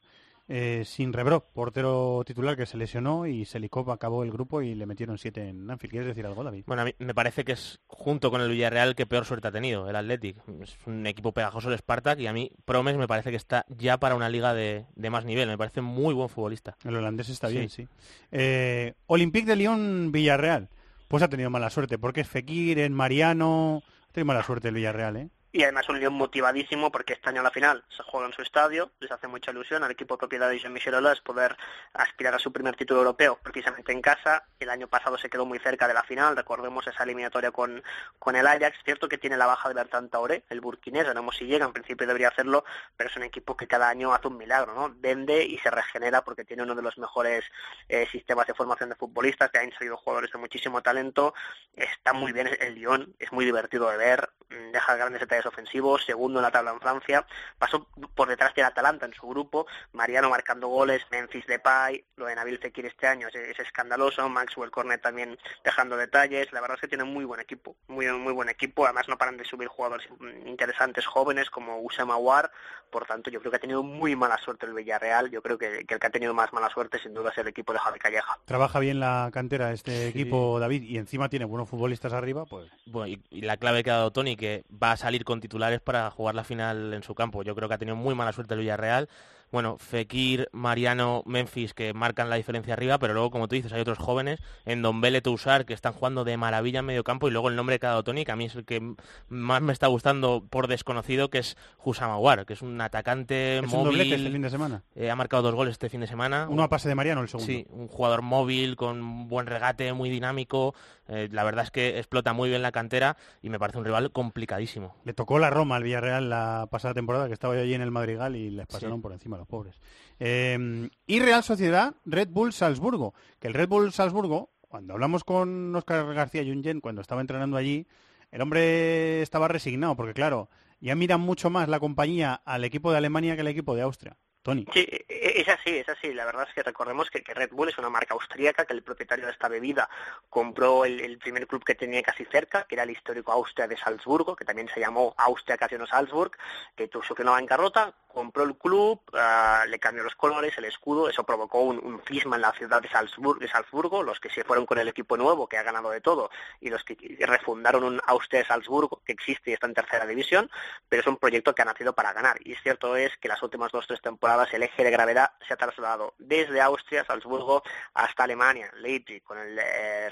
eh, 0.49 0.83
sin 0.85 1.13
Rebrov, 1.13 1.45
portero 1.53 2.23
titular 2.27 2.57
que 2.57 2.67
se 2.67 2.77
lesionó 2.77 3.27
y 3.27 3.45
Selikov 3.45 3.91
acabó 3.91 4.25
el 4.25 4.33
grupo 4.33 4.61
y 4.61 4.75
le 4.75 4.87
metieron 4.87 5.17
siete 5.17 5.49
en 5.49 5.71
Anfield. 5.71 5.93
¿Quieres 5.93 6.09
decir 6.09 6.27
algo, 6.27 6.43
David? 6.43 6.65
Bueno, 6.67 6.83
a 6.83 6.85
mí 6.85 6.95
me 6.99 7.15
parece 7.15 7.45
que 7.45 7.53
es 7.53 7.81
junto 7.87 8.31
con 8.31 8.41
el 8.41 8.51
Villarreal 8.51 8.95
que 8.95 9.07
peor 9.07 9.25
suerte 9.25 9.49
ha 9.49 9.53
tenido, 9.53 9.89
el 9.89 9.97
Athletic. 9.97 10.37
Es 10.61 10.77
un 10.87 11.07
equipo 11.07 11.33
pegajoso 11.33 11.71
el 11.71 11.79
Spartak 11.79 12.19
y 12.19 12.27
a 12.27 12.33
mí 12.33 12.51
Promes 12.65 12.97
me 12.97 13.07
parece 13.07 13.31
que 13.31 13.37
está 13.37 13.65
ya 13.69 13.99
para 13.99 14.17
una 14.17 14.29
liga 14.29 14.53
de, 14.53 14.85
más 15.11 15.25
nivel. 15.25 15.49
Me 15.49 15.59
parece 15.59 15.81
muy 15.81 16.13
buen 16.13 16.29
futbolista. 16.29 16.77
El 16.85 16.97
holandés 16.97 17.29
está 17.29 17.49
bien, 17.49 17.71
sí. 17.71 17.87
Eh, 18.33 18.95
Olympique 19.07 19.47
de 19.47 19.57
Lyon, 19.57 20.11
Villarreal. 20.11 20.69
Pues 21.07 21.23
ha 21.23 21.29
tenido 21.29 21.51
mala 21.51 21.71
suerte, 21.71 21.99
porque 21.99 22.23
es 22.23 22.29
Fekir, 22.29 22.79
en 22.79 22.93
Mariano... 22.95 23.83
Ha 24.13 24.15
tenido 24.15 24.27
mala 24.27 24.43
suerte 24.43 24.69
el 24.69 24.75
Villarreal, 24.75 25.17
¿eh? 25.17 25.31
Y 25.53 25.63
además 25.63 25.89
un 25.91 26.01
Lyon 26.01 26.15
motivadísimo 26.15 26.91
porque 26.91 27.13
este 27.13 27.29
año 27.29 27.41
a 27.41 27.45
la 27.45 27.51
final 27.51 27.85
se 27.95 28.03
juega 28.03 28.27
en 28.27 28.33
su 28.33 28.41
estadio, 28.41 28.91
les 29.01 29.13
hace 29.13 29.29
mucha 29.29 29.51
ilusión 29.51 29.85
al 29.85 29.91
equipo 29.91 30.17
propiedad 30.17 30.49
de 30.49 30.59
Jean-Michel 30.59 30.95
Aulas 30.95 31.21
poder 31.21 31.57
aspirar 31.93 32.35
a 32.35 32.39
su 32.39 32.51
primer 32.53 32.75
título 32.75 33.01
europeo 33.01 33.39
precisamente 33.43 33.93
en 33.93 34.01
casa. 34.01 34.45
El 34.59 34.71
año 34.71 34.89
pasado 34.89 35.19
se 35.19 35.29
quedó 35.29 35.45
muy 35.45 35.59
cerca 35.59 35.87
de 35.87 35.95
la 35.95 36.03
final, 36.05 36.37
recordemos 36.37 36.87
esa 36.87 37.05
eliminatoria 37.05 37.51
con, 37.51 37.83
con 38.19 38.35
el 38.35 38.47
Ajax. 38.47 38.79
Cierto 38.85 39.09
que 39.09 39.19
tiene 39.19 39.37
la 39.37 39.47
baja 39.47 39.69
de 39.69 39.75
Bertrand 39.75 40.11
Tauré, 40.11 40.45
el 40.49 40.63
burkinés, 40.63 41.07
veremos 41.07 41.37
si 41.37 41.45
llega, 41.45 41.67
en 41.67 41.73
principio 41.73 42.07
debería 42.07 42.29
hacerlo, 42.29 42.65
pero 42.97 43.11
es 43.11 43.17
un 43.17 43.25
equipo 43.25 43.55
que 43.55 43.67
cada 43.67 43.91
año 43.91 44.15
hace 44.15 44.29
un 44.29 44.39
milagro, 44.39 44.75
¿no? 44.75 44.95
Vende 44.97 45.45
y 45.45 45.59
se 45.59 45.71
regenera 45.71 46.23
porque 46.23 46.45
tiene 46.45 46.63
uno 46.63 46.75
de 46.75 46.83
los 46.83 46.97
mejores 46.97 47.45
eh, 47.89 48.07
sistemas 48.11 48.47
de 48.47 48.55
formación 48.55 48.89
de 48.89 48.97
futbolistas, 48.97 49.51
que 49.51 49.59
han 49.59 49.73
salido 49.73 49.99
jugadores 49.99 50.33
de 50.33 50.39
muchísimo 50.39 50.83
talento, 50.83 51.35
está 51.75 52.15
muy 52.15 52.33
bien 52.33 52.49
el 52.59 52.75
Lyon, 52.75 53.15
es 53.19 53.31
muy 53.33 53.45
divertido 53.45 53.91
de 53.91 53.97
ver, 53.99 54.31
mm, 54.49 54.73
deja 54.73 54.97
grandes 54.97 55.21
detalles 55.21 55.42
ofensivos, 55.47 56.05
segundo 56.05 56.39
en 56.39 56.45
la 56.45 56.51
tabla 56.51 56.73
en 56.73 56.81
Francia, 56.81 57.27
pasó 57.59 57.87
por 58.15 58.29
detrás 58.29 58.55
del 58.55 58.65
Atalanta 58.65 59.07
en 59.07 59.15
su 59.15 59.27
grupo, 59.27 59.67
Mariano 59.93 60.31
marcando 60.31 60.69
goles, 60.69 61.03
Memphis 61.11 61.47
Depay, 61.47 62.05
lo 62.17 62.27
de 62.27 62.35
Nabil 62.35 62.59
Fekir 62.59 62.87
este 62.87 63.07
año 63.07 63.29
es, 63.29 63.59
escandaloso, 63.59 64.29
Maxwell 64.29 64.71
Cornet 64.71 65.03
también 65.03 65.39
dejando 65.65 65.97
detalles, 65.97 66.53
la 66.53 66.61
verdad 66.61 66.77
es 66.77 66.83
que 66.83 66.89
tiene 66.89 67.05
muy 67.05 67.25
buen 67.25 67.41
equipo, 67.41 67.77
muy 67.89 68.07
muy 68.13 68.33
buen 68.33 68.49
equipo, 68.49 68.85
además 68.85 69.09
no 69.09 69.19
paran 69.19 69.37
de 69.37 69.45
subir 69.45 69.69
jugadores 69.69 70.09
interesantes 70.47 71.07
jóvenes 71.07 71.51
como 71.51 71.81
Usama 71.81 72.17
War, 72.17 72.51
por 72.91 73.07
tanto 73.07 73.31
yo 73.31 73.41
creo 73.41 73.51
que 73.51 73.57
ha 73.57 73.61
tenido 73.61 73.83
muy 73.83 74.15
mala 74.15 74.39
suerte 74.39 74.67
el 74.67 74.75
Villarreal, 74.75 75.31
yo 75.31 75.43
creo 75.43 75.59
que, 75.59 75.79
el 75.79 75.87
que 75.87 75.95
ha 75.95 76.11
tenido 76.11 76.35
más 76.35 76.53
mala 76.53 76.69
suerte 76.69 76.99
sin 77.03 77.15
duda 77.15 77.31
es 77.31 77.39
el 77.39 77.49
equipo 77.49 77.73
de 77.73 77.79
Javi 77.79 77.99
Calleja. 77.99 78.39
Trabaja 78.45 78.79
bien 78.79 79.01
la 79.01 79.31
cantera 79.33 79.73
este 79.73 80.09
equipo 80.09 80.61
David 80.61 80.83
y 80.83 80.99
encima 80.99 81.29
tiene 81.29 81.47
buenos 81.47 81.69
futbolistas 81.69 82.13
arriba, 82.13 82.45
pues 82.45 82.71
bueno, 82.87 83.09
y, 83.09 83.23
y 83.31 83.41
la 83.43 83.57
clave 83.57 83.83
que 83.83 83.91
ha 83.91 83.97
dado 83.97 84.13
Tony 84.13 84.37
que 84.37 84.65
va 84.71 84.93
a 84.93 84.97
salir 84.97 85.25
con 85.25 85.32
titulares 85.41 85.81
para 85.81 86.11
jugar 86.11 86.35
la 86.35 86.45
final 86.45 86.95
en 86.95 87.03
su 87.03 87.15
campo. 87.15 87.43
Yo 87.43 87.55
creo 87.55 87.69
que 87.69 87.75
ha 87.75 87.79
tenido 87.79 87.97
muy 87.97 88.15
mala 88.15 88.33
suerte 88.33 88.55
el 88.55 88.61
Villarreal 88.61 89.09
bueno, 89.53 89.77
Fekir, 89.79 90.49
Mariano, 90.53 91.23
Memphis 91.27 91.75
que 91.75 91.93
marcan 91.93 92.31
la 92.31 92.37
diferencia 92.37 92.73
arriba, 92.73 92.99
pero 92.99 93.13
luego, 93.13 93.31
como 93.31 93.49
tú 93.49 93.55
dices, 93.55 93.73
hay 93.73 93.83
otros 93.83 93.99
jóvenes, 93.99 94.41
en 94.65 94.81
Dombele, 94.81 95.21
Tousar, 95.21 95.67
que 95.67 95.75
están 95.75 95.93
jugando 95.93 96.25
de 96.25 96.37
maravilla 96.39 96.81
en 96.81 96.87
medio 96.87 97.05
campo, 97.05 97.29
y 97.29 97.31
luego 97.31 97.51
el 97.51 97.57
nombre 97.57 97.75
de 97.75 97.81
cada 97.81 98.03
Tony, 98.03 98.25
que 98.25 98.33
a 98.33 98.37
mí 98.37 98.47
es 98.47 98.57
el 98.57 98.65
que 98.65 98.95
más 99.29 99.61
me 99.61 99.75
está 99.75 99.89
gustando 99.89 100.45
por 100.49 100.69
desconocido, 100.69 101.29
que 101.29 101.39
es 101.39 101.57
Husamawar, 101.85 102.47
que 102.47 102.55
es 102.55 102.63
un 102.63 102.81
atacante 102.81 103.59
¿Es 103.59 103.71
móvil. 103.71 103.95
Un 103.95 104.01
este 104.01 104.31
fin 104.31 104.43
de 104.43 104.51
semana. 104.51 104.83
Eh, 104.95 105.11
ha 105.11 105.17
marcado 105.17 105.43
dos 105.43 105.55
goles 105.55 105.73
este 105.73 105.91
fin 105.91 106.01
de 106.01 106.07
semana. 106.07 106.47
Uno 106.49 106.63
a 106.63 106.69
pase 106.71 106.89
de 106.89 106.95
Mariano, 106.95 107.21
el 107.21 107.29
segundo. 107.29 107.53
Sí, 107.53 107.67
un 107.71 107.89
jugador 107.89 108.23
móvil, 108.23 108.77
con 108.77 109.29
buen 109.29 109.47
regate, 109.47 109.93
muy 109.93 110.09
dinámico. 110.09 110.75
Eh, 111.09 111.29
la 111.31 111.45
verdad 111.45 111.65
es 111.65 111.71
que 111.71 111.99
explota 111.99 112.33
muy 112.33 112.49
bien 112.49 112.63
la 112.63 112.73
cantera 112.73 113.19
y 113.43 113.51
me 113.51 113.59
parece 113.59 113.79
un 113.79 113.85
rival 113.85 114.13
complicadísimo. 114.13 114.97
Le 115.05 115.13
tocó 115.13 115.39
la 115.39 115.51
Roma 115.51 115.77
al 115.77 115.83
Villarreal 115.83 116.31
la 116.31 116.69
pasada 116.71 116.95
temporada, 116.95 117.27
que 117.27 117.35
estaba 117.35 117.55
yo 117.55 117.61
allí 117.61 117.75
en 117.75 117.83
el 117.83 117.91
Madrigal 117.91 118.35
y 118.35 118.51
les 118.51 118.67
pasaron 118.67 119.03
por 119.03 119.13
encima 119.13 119.42
pobres. 119.47 119.81
Em, 120.19 120.91
y 121.07 121.21
Real 121.21 121.43
Sociedad, 121.43 121.95
Red 122.05 122.29
Bull 122.29 122.53
Salzburgo. 122.53 123.15
Que 123.41 123.49
el 123.49 123.55
Red 123.55 123.69
Bull 123.69 123.93
Salzburgo, 123.93 124.51
cuando 124.61 124.95
hablamos 124.95 125.25
con 125.25 125.75
Oscar 125.75 126.13
García 126.15 126.45
Jungen, 126.45 126.81
cuando 126.81 127.01
estaba 127.01 127.21
entrenando 127.21 127.57
allí, 127.57 127.87
el 128.31 128.41
hombre 128.41 129.23
estaba 129.23 129.49
resignado, 129.49 129.95
porque 129.95 130.15
claro, 130.15 130.49
ya 130.81 130.95
miran 130.95 131.21
mucho 131.21 131.51
más 131.51 131.69
la 131.69 131.81
compañía 131.81 132.41
al 132.45 132.65
equipo 132.65 132.91
de 132.91 132.99
Alemania 132.99 133.35
que 133.35 133.43
al 133.43 133.49
equipo 133.49 133.75
de 133.75 133.83
Austria. 133.83 134.17
Tony. 134.43 134.67
Sí, 134.73 134.81
e, 134.81 135.07
e, 135.09 135.41
es 135.41 135.49
así, 135.49 135.71
es 135.79 135.89
así. 135.89 136.13
La 136.13 136.25
verdad 136.25 136.47
es 136.49 136.55
que 136.55 136.63
recordemos 136.63 137.09
que, 137.11 137.23
Red 137.33 137.51
Bull 137.53 137.69
es 137.69 137.79
una 137.79 137.89
marca 137.89 138.15
austríaca, 138.15 138.65
que 138.65 138.73
el 138.73 138.83
propietario 138.83 139.27
de 139.27 139.33
esta 139.33 139.49
bebida 139.49 139.89
compró 140.29 140.85
el, 140.85 141.19
primer 141.19 141.47
club 141.47 141.65
que 141.65 141.77
tenía 141.77 142.03
casi 142.03 142.25
cerca, 142.25 142.65
que 142.65 142.75
era 142.75 142.83
el 142.83 142.91
histórico 142.91 143.33
Austria 143.33 143.69
de 143.69 143.77
Salzburgo, 143.77 144.35
que 144.35 144.45
también 144.45 144.69
se 144.75 144.81
llamó 144.81 145.15
Austria 145.17 145.57
Casino 145.57 145.87
Salzburg, 145.87 146.33
que 146.75 146.89
tuvo 146.89 147.15
que 147.15 147.25
no 147.25 147.33
bancarrota, 147.33 147.95
compró 148.13 148.45
el 148.45 148.57
club, 148.57 149.01
ah, 149.15 149.65
le 149.69 149.79
cambió 149.79 150.05
los 150.05 150.15
colores, 150.15 150.57
el 150.59 150.65
escudo, 150.67 151.09
eso 151.09 151.25
provocó 151.25 151.61
un, 151.61 151.79
un 151.79 152.01
cisma 152.07 152.37
en 152.37 152.43
la 152.43 152.53
ciudad 152.53 152.81
de, 152.83 152.89
de 152.89 153.49
Salzburgo, 153.49 154.03
los 154.03 154.21
que 154.21 154.31
se 154.31 154.45
fueron 154.45 154.67
con 154.67 154.79
el 154.79 154.89
equipo 154.89 155.17
nuevo, 155.17 155.49
que 155.49 155.59
ha 155.59 155.63
ganado 155.63 155.91
de 155.91 156.01
todo, 156.01 156.31
y 156.61 156.71
los 156.71 156.85
que 156.85 156.97
refundaron 157.21 157.85
un 157.85 158.01
Austria 158.07 158.45
Salzburgo, 158.45 159.03
que 159.05 159.13
existe 159.13 159.51
y 159.51 159.55
está 159.55 159.67
en 159.67 159.75
tercera 159.75 160.07
división, 160.07 160.51
pero 160.89 161.01
es 161.01 161.07
un 161.07 161.17
proyecto 161.17 161.55
que 161.55 161.63
ha 161.63 161.65
nacido 161.65 161.95
para 161.95 162.13
ganar. 162.13 162.37
Y 162.45 162.55
cierto 162.57 162.97
es 162.97 163.17
que 163.19 163.29
las 163.29 163.43
últimas 163.43 163.73
dos 163.73 163.85
o 163.85 163.89
tres 163.89 164.01
temporadas 164.01 164.53
el 164.53 164.63
eje 164.63 164.85
de 164.85 164.91
gravedad 164.91 165.33
se 165.47 165.55
ha 165.55 165.57
trasladado 165.57 166.15
desde 166.19 166.61
Austria, 166.61 167.05
Salzburgo, 167.05 167.63
hasta 167.95 168.25
Alemania, 168.25 168.71
Leipzig, 168.77 169.23
con 169.23 169.39
el 169.39 169.59
eh, 169.59 170.09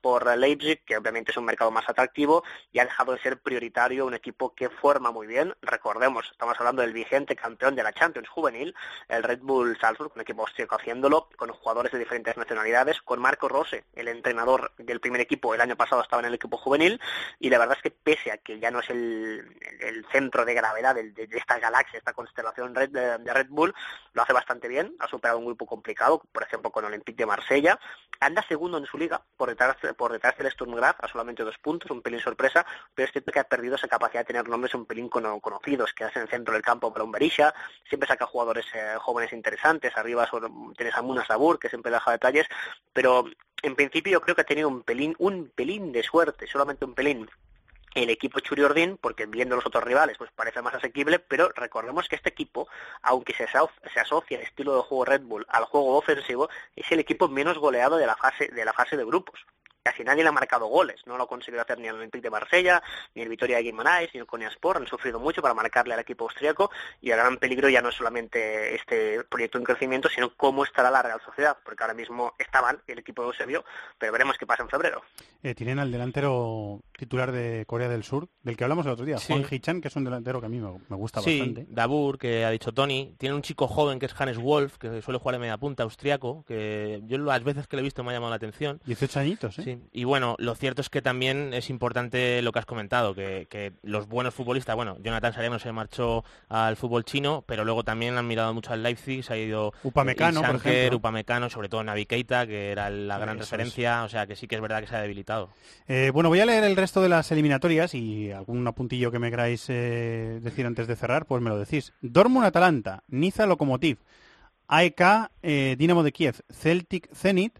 por 0.00 0.36
Leipzig, 0.36 0.84
que 0.84 0.96
obviamente 0.96 1.30
es 1.30 1.36
un 1.36 1.44
mercado 1.44 1.70
más 1.70 1.88
atractivo, 1.88 2.44
y 2.72 2.78
ha 2.78 2.84
dejado 2.84 3.12
de 3.12 3.20
ser 3.20 3.40
prioritario 3.40 4.06
un 4.06 4.14
equipo 4.14 4.54
que 4.54 4.68
forma 4.68 5.10
muy 5.10 5.26
bien. 5.26 5.54
Recordemos, 5.62 6.28
estamos 6.30 6.58
hablando 6.58 6.82
del 6.82 6.92
vigente 6.92 7.36
campeón 7.44 7.76
de 7.76 7.82
la 7.82 7.92
Champions 7.92 8.28
juvenil, 8.28 8.74
el 9.06 9.22
Red 9.22 9.40
Bull 9.42 9.76
Salzburg, 9.78 10.12
un 10.14 10.22
equipo 10.22 10.42
austríaco 10.42 10.76
haciéndolo, 10.76 11.28
con 11.36 11.50
jugadores 11.50 11.92
de 11.92 11.98
diferentes 11.98 12.34
nacionalidades, 12.38 13.02
con 13.02 13.20
Marco 13.20 13.48
Rose, 13.48 13.84
el 13.94 14.08
entrenador 14.08 14.72
del 14.78 14.98
primer 14.98 15.20
equipo, 15.20 15.54
el 15.54 15.60
año 15.60 15.76
pasado 15.76 16.00
estaba 16.00 16.20
en 16.20 16.28
el 16.28 16.34
equipo 16.34 16.56
juvenil, 16.56 16.98
y 17.38 17.50
la 17.50 17.58
verdad 17.58 17.76
es 17.76 17.82
que 17.82 17.90
pese 17.90 18.32
a 18.32 18.38
que 18.38 18.58
ya 18.58 18.70
no 18.70 18.80
es 18.80 18.88
el, 18.88 19.44
centro 20.10 20.44
de 20.44 20.54
gravedad 20.54 20.94
de, 20.94 21.28
esta 21.32 21.58
galaxia, 21.58 21.98
esta 21.98 22.14
constelación 22.14 22.74
Red, 22.74 22.90
de, 22.90 23.34
Red 23.34 23.48
Bull, 23.50 23.74
lo 24.14 24.22
hace 24.22 24.32
bastante 24.32 24.66
bien, 24.66 24.94
ha 25.00 25.08
superado 25.08 25.38
un 25.38 25.44
grupo 25.44 25.66
complicado, 25.66 26.22
por 26.32 26.42
ejemplo 26.42 26.70
con 26.70 26.84
Olympique 26.86 27.18
de 27.18 27.26
Marsella, 27.26 27.78
anda 28.20 28.42
segundo 28.48 28.78
en 28.78 28.86
su 28.86 28.96
liga, 28.96 29.20
por 29.36 29.50
detrás, 29.50 29.76
por 29.96 30.12
detrás 30.12 30.38
del 30.38 30.50
Sturm 30.50 30.74
Graz, 30.76 30.96
a 31.00 31.08
solamente 31.08 31.42
dos 31.42 31.58
puntos, 31.58 31.90
un 31.90 32.00
pelín 32.00 32.20
sorpresa, 32.20 32.64
pero 32.94 33.06
es 33.06 33.12
cierto 33.12 33.32
que 33.32 33.40
ha 33.40 33.44
perdido 33.44 33.74
esa 33.74 33.88
capacidad 33.88 34.20
de 34.20 34.26
tener 34.26 34.48
nombres 34.48 34.74
un 34.74 34.86
pelín 34.86 35.08
conocidos, 35.08 35.92
que 35.92 36.04
en 36.04 36.22
el 36.22 36.28
centro 36.28 36.54
del 36.54 36.62
campo 36.62 36.92
para 36.92 37.04
un 37.04 37.12
Berisha, 37.12 37.33
siempre 37.88 38.08
saca 38.08 38.26
jugadores 38.26 38.66
eh, 38.74 38.94
jóvenes 38.98 39.32
interesantes, 39.32 39.96
arriba 39.96 40.28
tienes 40.76 40.94
a 40.94 41.02
Muna 41.02 41.24
Sabur, 41.26 41.58
que 41.58 41.68
siempre 41.68 41.92
deja 41.92 42.12
detalles, 42.12 42.46
pero 42.92 43.24
en 43.62 43.76
principio 43.76 44.12
yo 44.12 44.20
creo 44.20 44.34
que 44.34 44.42
ha 44.42 44.46
tenido 44.46 44.68
un 44.68 44.82
pelín, 44.82 45.14
un 45.18 45.50
pelín 45.54 45.92
de 45.92 46.02
suerte, 46.02 46.46
solamente 46.46 46.84
un 46.84 46.94
pelín 46.94 47.28
el 47.94 48.10
equipo 48.10 48.40
Churiordín, 48.40 48.98
porque 49.00 49.26
viendo 49.26 49.54
los 49.54 49.66
otros 49.66 49.84
rivales 49.84 50.18
pues 50.18 50.30
parece 50.34 50.60
más 50.62 50.74
asequible, 50.74 51.20
pero 51.20 51.50
recordemos 51.54 52.08
que 52.08 52.16
este 52.16 52.28
equipo, 52.28 52.68
aunque 53.02 53.32
se, 53.34 53.46
se 53.46 54.00
asocia 54.00 54.36
el 54.36 54.42
estilo 54.42 54.74
de 54.74 54.82
juego 54.82 55.04
Red 55.04 55.22
Bull 55.22 55.46
al 55.48 55.64
juego 55.64 55.96
ofensivo, 55.96 56.48
es 56.74 56.90
el 56.90 56.98
equipo 56.98 57.28
menos 57.28 57.58
goleado 57.58 57.96
de 57.96 58.06
la 58.06 58.16
fase 58.16 58.48
de 58.48 58.64
la 58.64 58.72
fase 58.72 58.96
de 58.96 59.04
grupos 59.04 59.46
casi 59.84 60.02
nadie 60.02 60.22
le 60.22 60.30
ha 60.30 60.32
marcado 60.32 60.66
goles. 60.66 61.02
No 61.06 61.16
lo 61.18 61.24
ha 61.24 61.28
conseguido 61.28 61.62
hacer 61.62 61.78
ni 61.78 61.88
el 61.88 61.94
Olympique 61.94 62.22
de 62.22 62.30
Marsella, 62.30 62.82
ni 63.14 63.22
el 63.22 63.28
Vitoria 63.28 63.58
de 63.58 63.64
Guimarães, 63.64 64.10
ni 64.14 64.20
el 64.20 64.26
Konyaspor. 64.26 64.78
Han 64.78 64.86
sufrido 64.86 65.20
mucho 65.20 65.42
para 65.42 65.54
marcarle 65.54 65.94
al 65.94 66.00
equipo 66.00 66.24
austriaco 66.24 66.70
y 67.02 67.10
el 67.10 67.18
gran 67.18 67.36
peligro 67.36 67.68
ya 67.68 67.82
no 67.82 67.90
es 67.90 67.94
solamente 67.94 68.74
este 68.74 69.22
proyecto 69.24 69.58
en 69.58 69.64
crecimiento, 69.64 70.08
sino 70.08 70.34
cómo 70.34 70.64
estará 70.64 70.90
la 70.90 71.02
Real 71.02 71.20
Sociedad, 71.24 71.56
porque 71.62 71.82
ahora 71.82 71.94
mismo 71.94 72.32
está 72.38 72.62
mal, 72.62 72.80
el 72.86 72.98
equipo 72.98 73.22
no 73.22 73.32
se 73.34 73.44
vio, 73.44 73.64
pero 73.98 74.12
veremos 74.12 74.38
qué 74.38 74.46
pasa 74.46 74.62
en 74.62 74.70
febrero. 74.70 75.02
Eh, 75.42 75.54
tienen 75.54 75.78
al 75.78 75.92
delantero 75.92 76.80
titular 76.96 77.30
de 77.30 77.64
Corea 77.66 77.88
del 77.88 78.04
Sur, 78.04 78.28
del 78.42 78.56
que 78.56 78.64
hablamos 78.64 78.86
el 78.86 78.92
otro 78.92 79.04
día, 79.04 79.18
Juan 79.18 79.44
Hichan, 79.48 79.82
que 79.82 79.88
es 79.88 79.96
un 79.96 80.04
delantero 80.04 80.40
que 80.40 80.46
a 80.46 80.48
mí 80.48 80.60
me, 80.60 80.96
gusta 80.96 81.20
sí, 81.20 81.38
bastante. 81.38 81.66
Dabur, 81.68 82.18
que 82.18 82.44
ha 82.46 82.50
dicho 82.50 82.72
Tony. 82.72 83.14
Tiene 83.18 83.34
un 83.34 83.42
chico 83.42 83.68
joven 83.68 83.98
que 83.98 84.06
es 84.06 84.18
Hannes 84.18 84.38
Wolf, 84.38 84.78
que 84.78 85.02
suele 85.02 85.18
jugar 85.18 85.34
en 85.34 85.42
media 85.42 85.58
punta, 85.58 85.82
austriaco, 85.82 86.44
que 86.46 87.02
yo 87.04 87.18
las 87.18 87.44
veces 87.44 87.66
que 87.66 87.76
le 87.76 87.80
he 87.80 87.82
visto 87.82 88.02
me 88.02 88.10
ha 88.10 88.14
llamado 88.14 88.30
la 88.30 88.36
atención. 88.36 88.80
18 88.86 89.20
añitos, 89.20 89.58
¿eh? 89.58 89.62
Sí, 89.64 89.73
Y 89.92 90.04
bueno, 90.04 90.36
lo 90.38 90.54
cierto 90.54 90.80
es 90.80 90.88
que 90.90 91.02
también 91.02 91.52
es 91.54 91.70
importante 91.70 92.42
lo 92.42 92.52
que 92.52 92.58
has 92.58 92.66
comentado, 92.66 93.14
que, 93.14 93.46
que 93.48 93.72
los 93.82 94.08
buenos 94.08 94.34
futbolistas, 94.34 94.76
bueno, 94.76 94.96
Jonathan 95.02 95.32
Sariano 95.32 95.58
se 95.58 95.72
marchó 95.72 96.24
al 96.48 96.76
fútbol 96.76 97.04
chino, 97.04 97.44
pero 97.46 97.64
luego 97.64 97.84
también 97.84 98.16
han 98.16 98.26
mirado 98.26 98.52
mucho 98.54 98.72
al 98.72 98.82
Leipzig, 98.82 99.22
se 99.24 99.32
ha 99.32 99.36
ido 99.36 99.72
Upamecano, 99.82 100.40
por 100.40 100.50
Isanker, 100.50 100.72
ejemplo. 100.74 100.98
Upamecano, 100.98 101.50
sobre 101.50 101.68
todo 101.68 101.84
Navi 101.84 102.06
Keita, 102.06 102.46
que 102.46 102.70
era 102.72 102.90
la 102.90 103.18
gran 103.18 103.36
Eso 103.36 103.44
es. 103.44 103.50
referencia, 103.50 104.04
o 104.04 104.08
sea 104.08 104.26
que 104.26 104.36
sí 104.36 104.46
que 104.46 104.54
es 104.56 104.60
verdad 104.60 104.80
que 104.80 104.86
se 104.86 104.96
ha 104.96 105.00
debilitado. 105.00 105.50
Eh, 105.86 106.10
bueno, 106.12 106.28
voy 106.28 106.40
a 106.40 106.46
leer 106.46 106.64
el 106.64 106.76
resto 106.76 107.02
de 107.02 107.08
las 107.08 107.30
eliminatorias 107.32 107.94
y 107.94 108.30
algún 108.32 108.66
apuntillo 108.66 109.10
que 109.10 109.18
me 109.18 109.30
queráis 109.30 109.66
eh, 109.68 110.38
decir 110.42 110.66
antes 110.66 110.86
de 110.86 110.96
cerrar, 110.96 111.26
pues 111.26 111.42
me 111.42 111.50
lo 111.50 111.58
decís. 111.58 111.92
Dortmund-Atalanta, 112.00 113.02
Niza-Lokomotiv, 113.08 113.98
AEK, 114.68 115.30
eh, 115.42 115.76
Dinamo 115.78 116.02
de 116.02 116.12
Kiev, 116.12 116.40
Celtic-Zenit, 116.50 117.58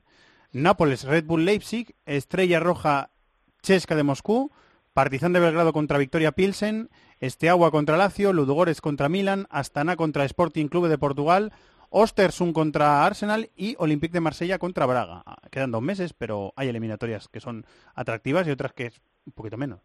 Nápoles-Red 0.55 1.25
Bull-Leipzig, 1.25 1.97
Estrella 2.07 2.61
Roja 2.61 3.11
Chesca 3.61 3.97
de 3.97 4.05
Moscú, 4.05 4.53
Partizan 4.93 5.33
de 5.33 5.41
Belgrado 5.41 5.73
contra 5.73 5.99
Victoria 5.99 6.31
Pilsen, 6.33 6.91
Esteagua 7.19 7.73
contra 7.73 7.97
Lazio, 7.97 8.33
Ludogorets 8.33 8.81
contra 8.81 9.09
Milan, 9.09 9.47
Astana 9.51 9.97
contra 9.97 10.25
Sporting 10.25 10.69
Clube 10.69 10.89
de 10.89 10.97
Portugal, 10.97 11.53
Ostersund 11.91 12.53
contra 12.53 13.05
Arsenal 13.05 13.51
y 13.57 13.75
Olympique 13.79 14.13
de 14.13 14.21
Marsella 14.21 14.59
contra 14.59 14.87
Braga. 14.87 15.25
Ah, 15.27 15.39
Quedan 15.51 15.73
dos 15.73 15.83
meses, 15.83 16.13
pero 16.13 16.53
hay 16.55 16.69
eliminatorias 16.69 17.27
que 17.29 17.41
son 17.41 17.67
atractivas 17.95 18.47
y 18.47 18.53
otras 18.53 18.73
que 18.73 18.87
es 18.87 19.01
un 19.27 19.33
poquito 19.33 19.57
menos. 19.57 19.81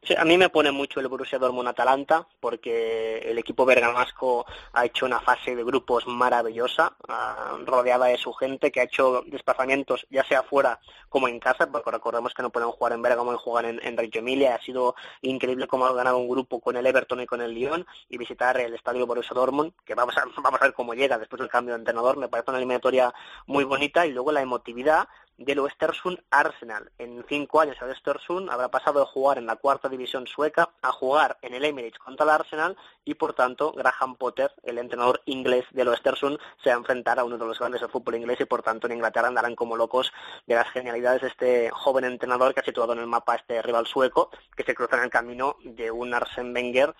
Sí, 0.00 0.14
a 0.16 0.24
mí 0.24 0.38
me 0.38 0.48
pone 0.48 0.70
mucho 0.70 1.00
el 1.00 1.08
Borussia 1.08 1.38
Dortmund-Atalanta 1.40 2.26
porque 2.40 3.18
el 3.18 3.36
equipo 3.36 3.66
bergamasco 3.66 4.46
ha 4.72 4.84
hecho 4.86 5.06
una 5.06 5.20
fase 5.20 5.56
de 5.56 5.64
grupos 5.64 6.06
maravillosa, 6.06 6.96
ah, 7.08 7.58
rodeada 7.66 8.06
de 8.06 8.16
su 8.16 8.32
gente, 8.32 8.70
que 8.70 8.80
ha 8.80 8.84
hecho 8.84 9.22
desplazamientos 9.26 10.06
ya 10.08 10.24
sea 10.24 10.44
fuera 10.44 10.78
como 11.08 11.26
en 11.26 11.40
casa, 11.40 11.66
porque 11.70 11.90
recordemos 11.90 12.32
que 12.32 12.42
no 12.42 12.50
pueden 12.50 12.70
jugar 12.70 12.92
en 12.92 13.02
Bergamo 13.02 13.34
y 13.34 13.38
jugar 13.38 13.64
en, 13.64 13.80
en 13.84 13.96
Reggio 13.96 14.20
Emilia. 14.20 14.54
Ha 14.54 14.62
sido 14.62 14.94
increíble 15.20 15.66
cómo 15.66 15.84
ha 15.84 15.92
ganado 15.92 16.18
un 16.18 16.28
grupo 16.28 16.60
con 16.60 16.76
el 16.76 16.86
Everton 16.86 17.22
y 17.22 17.26
con 17.26 17.40
el 17.40 17.52
Lyon 17.52 17.84
y 18.08 18.18
visitar 18.18 18.58
el 18.60 18.74
estadio 18.74 19.06
Borussia 19.06 19.34
Dortmund, 19.34 19.72
que 19.84 19.96
vamos 19.96 20.16
a, 20.16 20.24
vamos 20.42 20.60
a 20.60 20.64
ver 20.64 20.74
cómo 20.74 20.94
llega 20.94 21.18
después 21.18 21.40
del 21.40 21.50
cambio 21.50 21.74
de 21.74 21.80
entrenador. 21.80 22.16
Me 22.18 22.28
parece 22.28 22.50
una 22.50 22.58
eliminatoria 22.58 23.12
muy 23.46 23.64
bonita 23.64 24.06
y 24.06 24.12
luego 24.12 24.30
la 24.30 24.42
emotividad 24.42 25.08
del 25.38 25.60
Östersund 25.60 26.18
Arsenal. 26.30 26.90
En 26.98 27.24
cinco 27.28 27.60
años 27.60 27.76
el 27.80 27.90
Östersund 27.90 28.50
habrá 28.50 28.68
pasado 28.68 29.00
de 29.00 29.06
jugar 29.06 29.38
en 29.38 29.46
la 29.46 29.56
cuarta 29.56 29.88
división 29.88 30.26
sueca 30.26 30.70
a 30.82 30.92
jugar 30.92 31.38
en 31.42 31.54
el 31.54 31.64
Emirates 31.64 31.98
contra 31.98 32.24
el 32.24 32.30
Arsenal 32.30 32.76
y 33.04 33.14
por 33.14 33.32
tanto 33.32 33.72
Graham 33.72 34.16
Potter, 34.16 34.52
el 34.64 34.78
entrenador 34.78 35.22
inglés 35.24 35.64
del 35.70 35.88
Östersund, 35.88 36.38
se 36.62 36.70
va 36.70 36.76
a 36.76 36.78
enfrentar 36.78 37.18
a 37.18 37.24
uno 37.24 37.38
de 37.38 37.46
los 37.46 37.58
grandes 37.58 37.80
del 37.80 37.90
fútbol 37.90 38.16
inglés 38.16 38.40
y 38.40 38.44
por 38.44 38.62
tanto 38.62 38.86
en 38.86 38.94
Inglaterra 38.94 39.28
andarán 39.28 39.54
como 39.54 39.76
locos 39.76 40.12
de 40.46 40.56
las 40.56 40.68
genialidades 40.70 41.22
de 41.22 41.28
este 41.28 41.70
joven 41.70 42.04
entrenador 42.04 42.52
que 42.52 42.60
ha 42.60 42.64
situado 42.64 42.92
en 42.92 42.98
el 42.98 43.06
mapa 43.06 43.36
este 43.36 43.62
rival 43.62 43.86
sueco 43.86 44.30
que 44.56 44.64
se 44.64 44.74
cruza 44.74 44.96
en 44.96 45.04
el 45.04 45.10
camino 45.10 45.56
de 45.62 45.90
un 45.90 46.12
Arsene 46.12 46.52
Wenger 46.52 46.94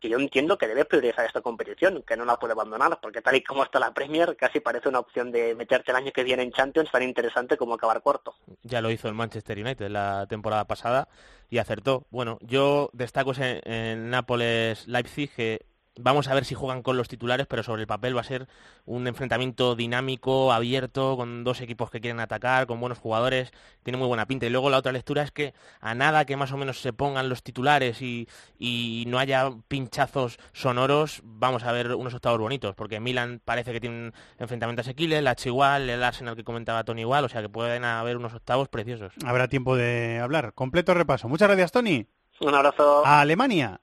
que 0.00 0.08
yo 0.08 0.18
entiendo 0.18 0.56
que 0.58 0.68
debe 0.68 0.84
priorizar 0.84 1.26
esta 1.26 1.40
competición, 1.40 2.02
que 2.06 2.16
no 2.16 2.24
la 2.24 2.36
puede 2.38 2.52
abandonar, 2.52 2.98
porque 3.02 3.20
tal 3.20 3.36
y 3.36 3.42
como 3.42 3.64
está 3.64 3.78
la 3.80 3.92
Premier, 3.92 4.36
casi 4.36 4.60
parece 4.60 4.88
una 4.88 5.00
opción 5.00 5.32
de 5.32 5.54
meterte 5.54 5.90
el 5.90 5.96
año 5.96 6.12
que 6.12 6.24
viene 6.24 6.42
en 6.42 6.52
Champions 6.52 6.90
tan 6.90 7.02
interesante 7.02 7.56
como 7.56 7.74
acabar 7.74 8.00
cuarto. 8.02 8.34
Ya 8.62 8.80
lo 8.80 8.90
hizo 8.90 9.08
el 9.08 9.14
Manchester 9.14 9.58
United 9.58 9.88
la 9.88 10.26
temporada 10.28 10.66
pasada 10.66 11.08
y 11.50 11.58
acertó. 11.58 12.06
Bueno, 12.10 12.38
yo 12.42 12.90
destaco 12.92 13.32
ese- 13.32 13.60
en 13.64 14.10
Nápoles-Leipzig 14.10 15.30
que 15.34 15.66
vamos 15.98 16.28
a 16.28 16.34
ver 16.34 16.44
si 16.44 16.54
juegan 16.54 16.82
con 16.82 16.96
los 16.96 17.08
titulares, 17.08 17.46
pero 17.46 17.62
sobre 17.62 17.82
el 17.82 17.86
papel 17.86 18.16
va 18.16 18.20
a 18.20 18.24
ser 18.24 18.48
un 18.86 19.06
enfrentamiento 19.06 19.74
dinámico, 19.74 20.52
abierto, 20.52 21.16
con 21.16 21.44
dos 21.44 21.60
equipos 21.60 21.90
que 21.90 22.00
quieren 22.00 22.20
atacar, 22.20 22.66
con 22.66 22.80
buenos 22.80 22.98
jugadores, 22.98 23.52
tiene 23.82 23.98
muy 23.98 24.06
buena 24.06 24.26
pinta. 24.26 24.46
Y 24.46 24.50
luego 24.50 24.70
la 24.70 24.78
otra 24.78 24.92
lectura 24.92 25.22
es 25.22 25.32
que 25.32 25.54
a 25.80 25.94
nada 25.94 26.24
que 26.24 26.36
más 26.36 26.52
o 26.52 26.56
menos 26.56 26.80
se 26.80 26.92
pongan 26.92 27.28
los 27.28 27.42
titulares 27.42 28.00
y, 28.00 28.28
y 28.58 29.04
no 29.08 29.18
haya 29.18 29.50
pinchazos 29.66 30.38
sonoros, 30.52 31.20
vamos 31.24 31.64
a 31.64 31.72
ver 31.72 31.94
unos 31.94 32.14
octavos 32.14 32.38
bonitos, 32.38 32.74
porque 32.74 33.00
Milan 33.00 33.40
parece 33.44 33.72
que 33.72 33.80
tiene 33.80 33.96
un 33.96 34.14
enfrentamiento 34.38 34.82
asequible, 34.82 35.18
el 35.18 35.26
H 35.26 35.48
igual, 35.48 35.90
el 35.90 36.02
Arsenal 36.02 36.36
que 36.36 36.44
comentaba 36.44 36.84
Tony 36.84 37.02
igual, 37.02 37.24
o 37.24 37.28
sea 37.28 37.42
que 37.42 37.48
pueden 37.48 37.84
haber 37.84 38.16
unos 38.16 38.32
octavos 38.34 38.68
preciosos. 38.68 39.12
Habrá 39.24 39.48
tiempo 39.48 39.76
de 39.76 40.20
hablar. 40.20 40.54
Completo 40.54 40.94
repaso. 40.94 41.28
Muchas 41.28 41.48
gracias, 41.48 41.72
Tony. 41.72 42.06
Un 42.40 42.54
abrazo. 42.54 43.04
A 43.04 43.20
Alemania. 43.20 43.80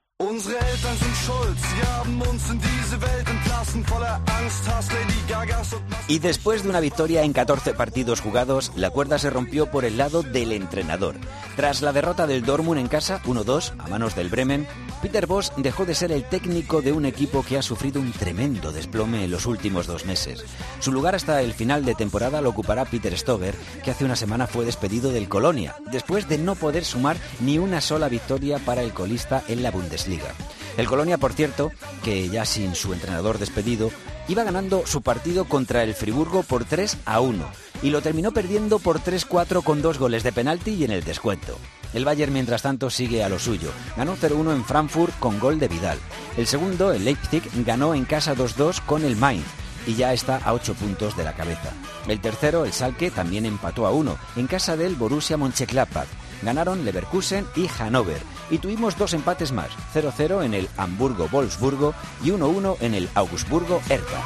Y 6.08 6.18
después 6.20 6.62
de 6.62 6.70
una 6.70 6.80
victoria 6.80 7.22
en 7.22 7.32
14 7.32 7.74
partidos 7.74 8.20
jugados, 8.20 8.72
la 8.76 8.90
cuerda 8.90 9.18
se 9.18 9.28
rompió 9.28 9.70
por 9.70 9.84
el 9.84 9.98
lado 9.98 10.22
del 10.22 10.52
entrenador. 10.52 11.16
Tras 11.56 11.82
la 11.82 11.92
derrota 11.92 12.26
del 12.26 12.44
Dortmund 12.44 12.80
en 12.80 12.88
casa, 12.88 13.20
1-2, 13.24 13.72
a 13.78 13.88
manos 13.88 14.14
del 14.14 14.30
Bremen, 14.30 14.66
Peter 15.02 15.26
Bosz 15.26 15.52
dejó 15.58 15.84
de 15.84 15.94
ser 15.94 16.12
el 16.12 16.24
técnico 16.24 16.80
de 16.80 16.92
un 16.92 17.04
equipo 17.04 17.42
que 17.42 17.58
ha 17.58 17.62
sufrido 17.62 18.00
un 18.00 18.12
tremendo 18.12 18.72
desplome 18.72 19.24
en 19.24 19.30
los 19.30 19.44
últimos 19.44 19.86
dos 19.86 20.06
meses. 20.06 20.44
Su 20.80 20.92
lugar 20.92 21.14
hasta 21.14 21.42
el 21.42 21.52
final 21.52 21.84
de 21.84 21.94
temporada 21.94 22.40
lo 22.40 22.50
ocupará 22.50 22.84
Peter 22.84 23.16
Stoger, 23.18 23.54
que 23.84 23.90
hace 23.90 24.04
una 24.04 24.16
semana 24.16 24.46
fue 24.46 24.64
despedido 24.64 25.10
del 25.10 25.28
Colonia, 25.28 25.76
después 25.90 26.28
de 26.28 26.38
no 26.38 26.54
poder 26.54 26.84
sumar 26.84 27.16
ni 27.40 27.58
una 27.58 27.80
sola 27.80 28.08
victoria 28.08 28.58
para 28.58 28.82
el 28.82 28.92
colista 28.94 29.42
en 29.48 29.62
la 29.62 29.70
Bundesliga. 29.70 30.05
El 30.76 30.86
Colonia, 30.86 31.18
por 31.18 31.32
cierto, 31.32 31.72
que 32.04 32.28
ya 32.28 32.44
sin 32.44 32.74
su 32.74 32.92
entrenador 32.92 33.38
despedido, 33.38 33.90
iba 34.28 34.44
ganando 34.44 34.86
su 34.86 35.02
partido 35.02 35.46
contra 35.46 35.82
el 35.82 35.94
Friburgo 35.94 36.42
por 36.42 36.64
3 36.64 36.98
a 37.06 37.20
1 37.20 37.44
y 37.82 37.90
lo 37.90 38.02
terminó 38.02 38.32
perdiendo 38.32 38.78
por 38.78 39.00
3-4 39.00 39.62
con 39.62 39.82
dos 39.82 39.98
goles 39.98 40.22
de 40.22 40.32
penalti 40.32 40.72
y 40.72 40.84
en 40.84 40.90
el 40.90 41.04
descuento. 41.04 41.58
El 41.94 42.04
Bayern, 42.04 42.32
mientras 42.32 42.62
tanto, 42.62 42.90
sigue 42.90 43.24
a 43.24 43.28
lo 43.28 43.38
suyo. 43.38 43.70
Ganó 43.96 44.16
0-1 44.16 44.52
en 44.52 44.64
Frankfurt 44.64 45.18
con 45.18 45.38
gol 45.38 45.58
de 45.58 45.68
Vidal. 45.68 45.98
El 46.36 46.46
segundo, 46.46 46.92
el 46.92 47.04
Leipzig, 47.04 47.42
ganó 47.64 47.94
en 47.94 48.04
casa 48.04 48.34
2-2 48.34 48.80
con 48.84 49.04
el 49.04 49.16
Mainz 49.16 49.46
y 49.86 49.94
ya 49.94 50.12
está 50.12 50.38
a 50.38 50.52
8 50.52 50.74
puntos 50.74 51.16
de 51.16 51.24
la 51.24 51.34
cabeza. 51.34 51.72
El 52.08 52.20
tercero, 52.20 52.64
el 52.64 52.72
Salke, 52.72 53.10
también 53.10 53.46
empató 53.46 53.86
a 53.86 53.92
1 53.92 54.16
en 54.36 54.46
casa 54.46 54.76
del 54.76 54.96
Borussia 54.96 55.36
Mönchengladbach. 55.36 56.08
Ganaron 56.42 56.84
Leverkusen 56.84 57.46
y 57.56 57.66
Hannover 57.68 58.20
y 58.50 58.58
tuvimos 58.58 58.96
dos 58.96 59.14
empates 59.14 59.52
más, 59.52 59.68
0-0 59.94 60.44
en 60.44 60.54
el 60.54 60.68
Hamburgo-Wolfsburgo 60.76 61.94
y 62.22 62.30
1-1 62.30 62.76
en 62.80 62.94
el 62.94 63.08
Augsburgo-Hertha. 63.14 64.22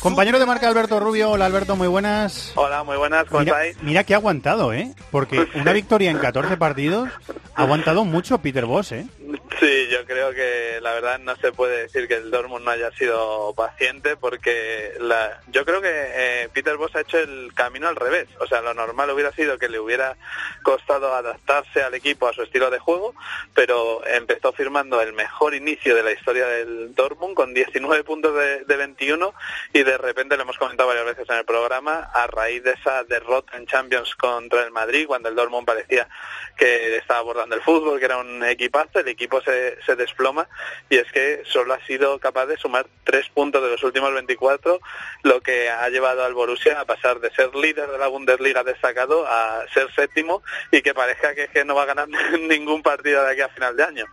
Compañero 0.00 0.38
de 0.38 0.46
marca 0.46 0.68
Alberto 0.68 1.00
Rubio. 1.00 1.30
Hola 1.30 1.46
Alberto, 1.46 1.74
muy 1.74 1.88
buenas. 1.88 2.52
Hola, 2.54 2.84
muy 2.84 2.96
buenas, 2.96 3.24
¿cómo 3.26 3.40
Mira, 3.40 3.64
estáis? 3.66 3.82
mira 3.82 4.04
que 4.04 4.14
ha 4.14 4.18
aguantado, 4.18 4.72
¿eh? 4.72 4.94
Porque 5.10 5.48
una 5.54 5.72
victoria 5.72 6.10
en 6.10 6.18
14 6.18 6.56
partidos 6.56 7.08
ha 7.54 7.62
aguantado 7.62 8.04
mucho 8.04 8.38
Peter 8.38 8.64
Boss, 8.66 8.92
¿eh? 8.92 9.06
Sí, 9.60 9.88
yo 9.90 10.04
creo 10.04 10.32
que 10.32 10.78
la 10.80 10.92
verdad 10.92 11.18
no 11.18 11.34
se 11.36 11.50
puede 11.52 11.82
decir 11.82 12.06
que 12.06 12.14
el 12.14 12.30
Dortmund 12.30 12.64
no 12.64 12.70
haya 12.70 12.92
sido 12.92 13.52
paciente 13.54 14.16
porque 14.16 14.92
la, 15.00 15.40
yo 15.48 15.64
creo 15.64 15.82
que 15.82 15.90
eh, 15.90 16.48
Peter 16.52 16.76
Bosz 16.76 16.94
ha 16.94 17.00
hecho 17.00 17.18
el 17.18 17.52
camino 17.54 17.88
al 17.88 17.96
revés. 17.96 18.28
O 18.38 18.46
sea, 18.46 18.60
lo 18.60 18.72
normal 18.72 19.10
hubiera 19.10 19.32
sido 19.32 19.58
que 19.58 19.68
le 19.68 19.80
hubiera 19.80 20.16
costado 20.62 21.12
adaptarse 21.14 21.82
al 21.82 21.94
equipo 21.94 22.28
a 22.28 22.32
su 22.32 22.42
estilo 22.42 22.70
de 22.70 22.78
juego, 22.78 23.14
pero 23.54 24.06
empezó 24.06 24.52
firmando 24.52 25.00
el 25.00 25.12
mejor 25.12 25.54
inicio 25.54 25.96
de 25.96 26.04
la 26.04 26.12
historia 26.12 26.46
del 26.46 26.94
Dortmund 26.94 27.34
con 27.34 27.52
19 27.52 28.04
puntos 28.04 28.34
de, 28.34 28.64
de 28.64 28.76
21 28.76 29.34
y 29.72 29.82
de 29.82 29.98
repente 29.98 30.36
lo 30.36 30.42
hemos 30.42 30.58
comentado 30.58 30.88
varias 30.88 31.06
veces 31.06 31.28
en 31.28 31.36
el 31.36 31.44
programa 31.44 32.10
a 32.14 32.26
raíz 32.28 32.62
de 32.62 32.72
esa 32.72 33.02
derrota 33.04 33.56
en 33.56 33.66
Champions 33.66 34.14
contra 34.14 34.62
el 34.62 34.70
Madrid 34.70 35.06
cuando 35.06 35.28
el 35.28 35.34
Dortmund 35.34 35.66
parecía 35.66 36.08
que 36.56 36.96
estaba 36.96 37.20
abordando 37.20 37.54
el 37.54 37.62
fútbol, 37.62 37.98
que 37.98 38.04
era 38.04 38.18
un 38.18 38.44
equipazo, 38.44 38.98
el 38.98 39.08
equipo 39.18 39.40
se, 39.40 39.76
se 39.84 39.96
desploma 39.96 40.48
y 40.88 40.96
es 40.96 41.10
que 41.12 41.42
solo 41.44 41.74
ha 41.74 41.84
sido 41.86 42.18
capaz 42.20 42.46
de 42.46 42.56
sumar 42.56 42.86
tres 43.02 43.28
puntos 43.28 43.62
de 43.62 43.70
los 43.70 43.82
últimos 43.82 44.14
24, 44.14 44.78
lo 45.24 45.40
que 45.40 45.68
ha 45.68 45.88
llevado 45.88 46.24
al 46.24 46.34
Borussia 46.34 46.80
a 46.80 46.84
pasar 46.84 47.18
de 47.18 47.30
ser 47.32 47.54
líder 47.54 47.90
de 47.90 47.98
la 47.98 48.06
Bundesliga 48.06 48.62
destacado 48.62 49.26
a 49.26 49.64
ser 49.74 49.92
séptimo 49.94 50.42
y 50.70 50.80
que 50.82 50.94
parezca 50.94 51.34
que, 51.34 51.48
que 51.48 51.64
no 51.64 51.74
va 51.74 51.82
a 51.82 51.86
ganar 51.86 52.08
ningún 52.40 52.82
partido 52.82 53.24
de 53.24 53.32
aquí 53.32 53.40
a 53.40 53.48
final 53.48 53.76
de 53.76 53.84
año. 53.84 54.04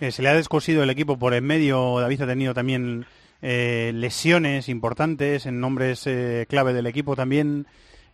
Eh, 0.00 0.10
se 0.10 0.22
le 0.22 0.30
ha 0.30 0.34
descosido 0.34 0.82
el 0.82 0.90
equipo 0.90 1.18
por 1.18 1.34
en 1.34 1.44
medio. 1.44 2.00
David 2.00 2.22
ha 2.22 2.26
tenido 2.26 2.54
también 2.54 3.06
eh, 3.42 3.92
lesiones 3.94 4.68
importantes 4.68 5.46
en 5.46 5.60
nombres 5.60 6.06
eh, 6.06 6.46
clave 6.48 6.72
del 6.72 6.86
equipo 6.86 7.14
también. 7.14 7.66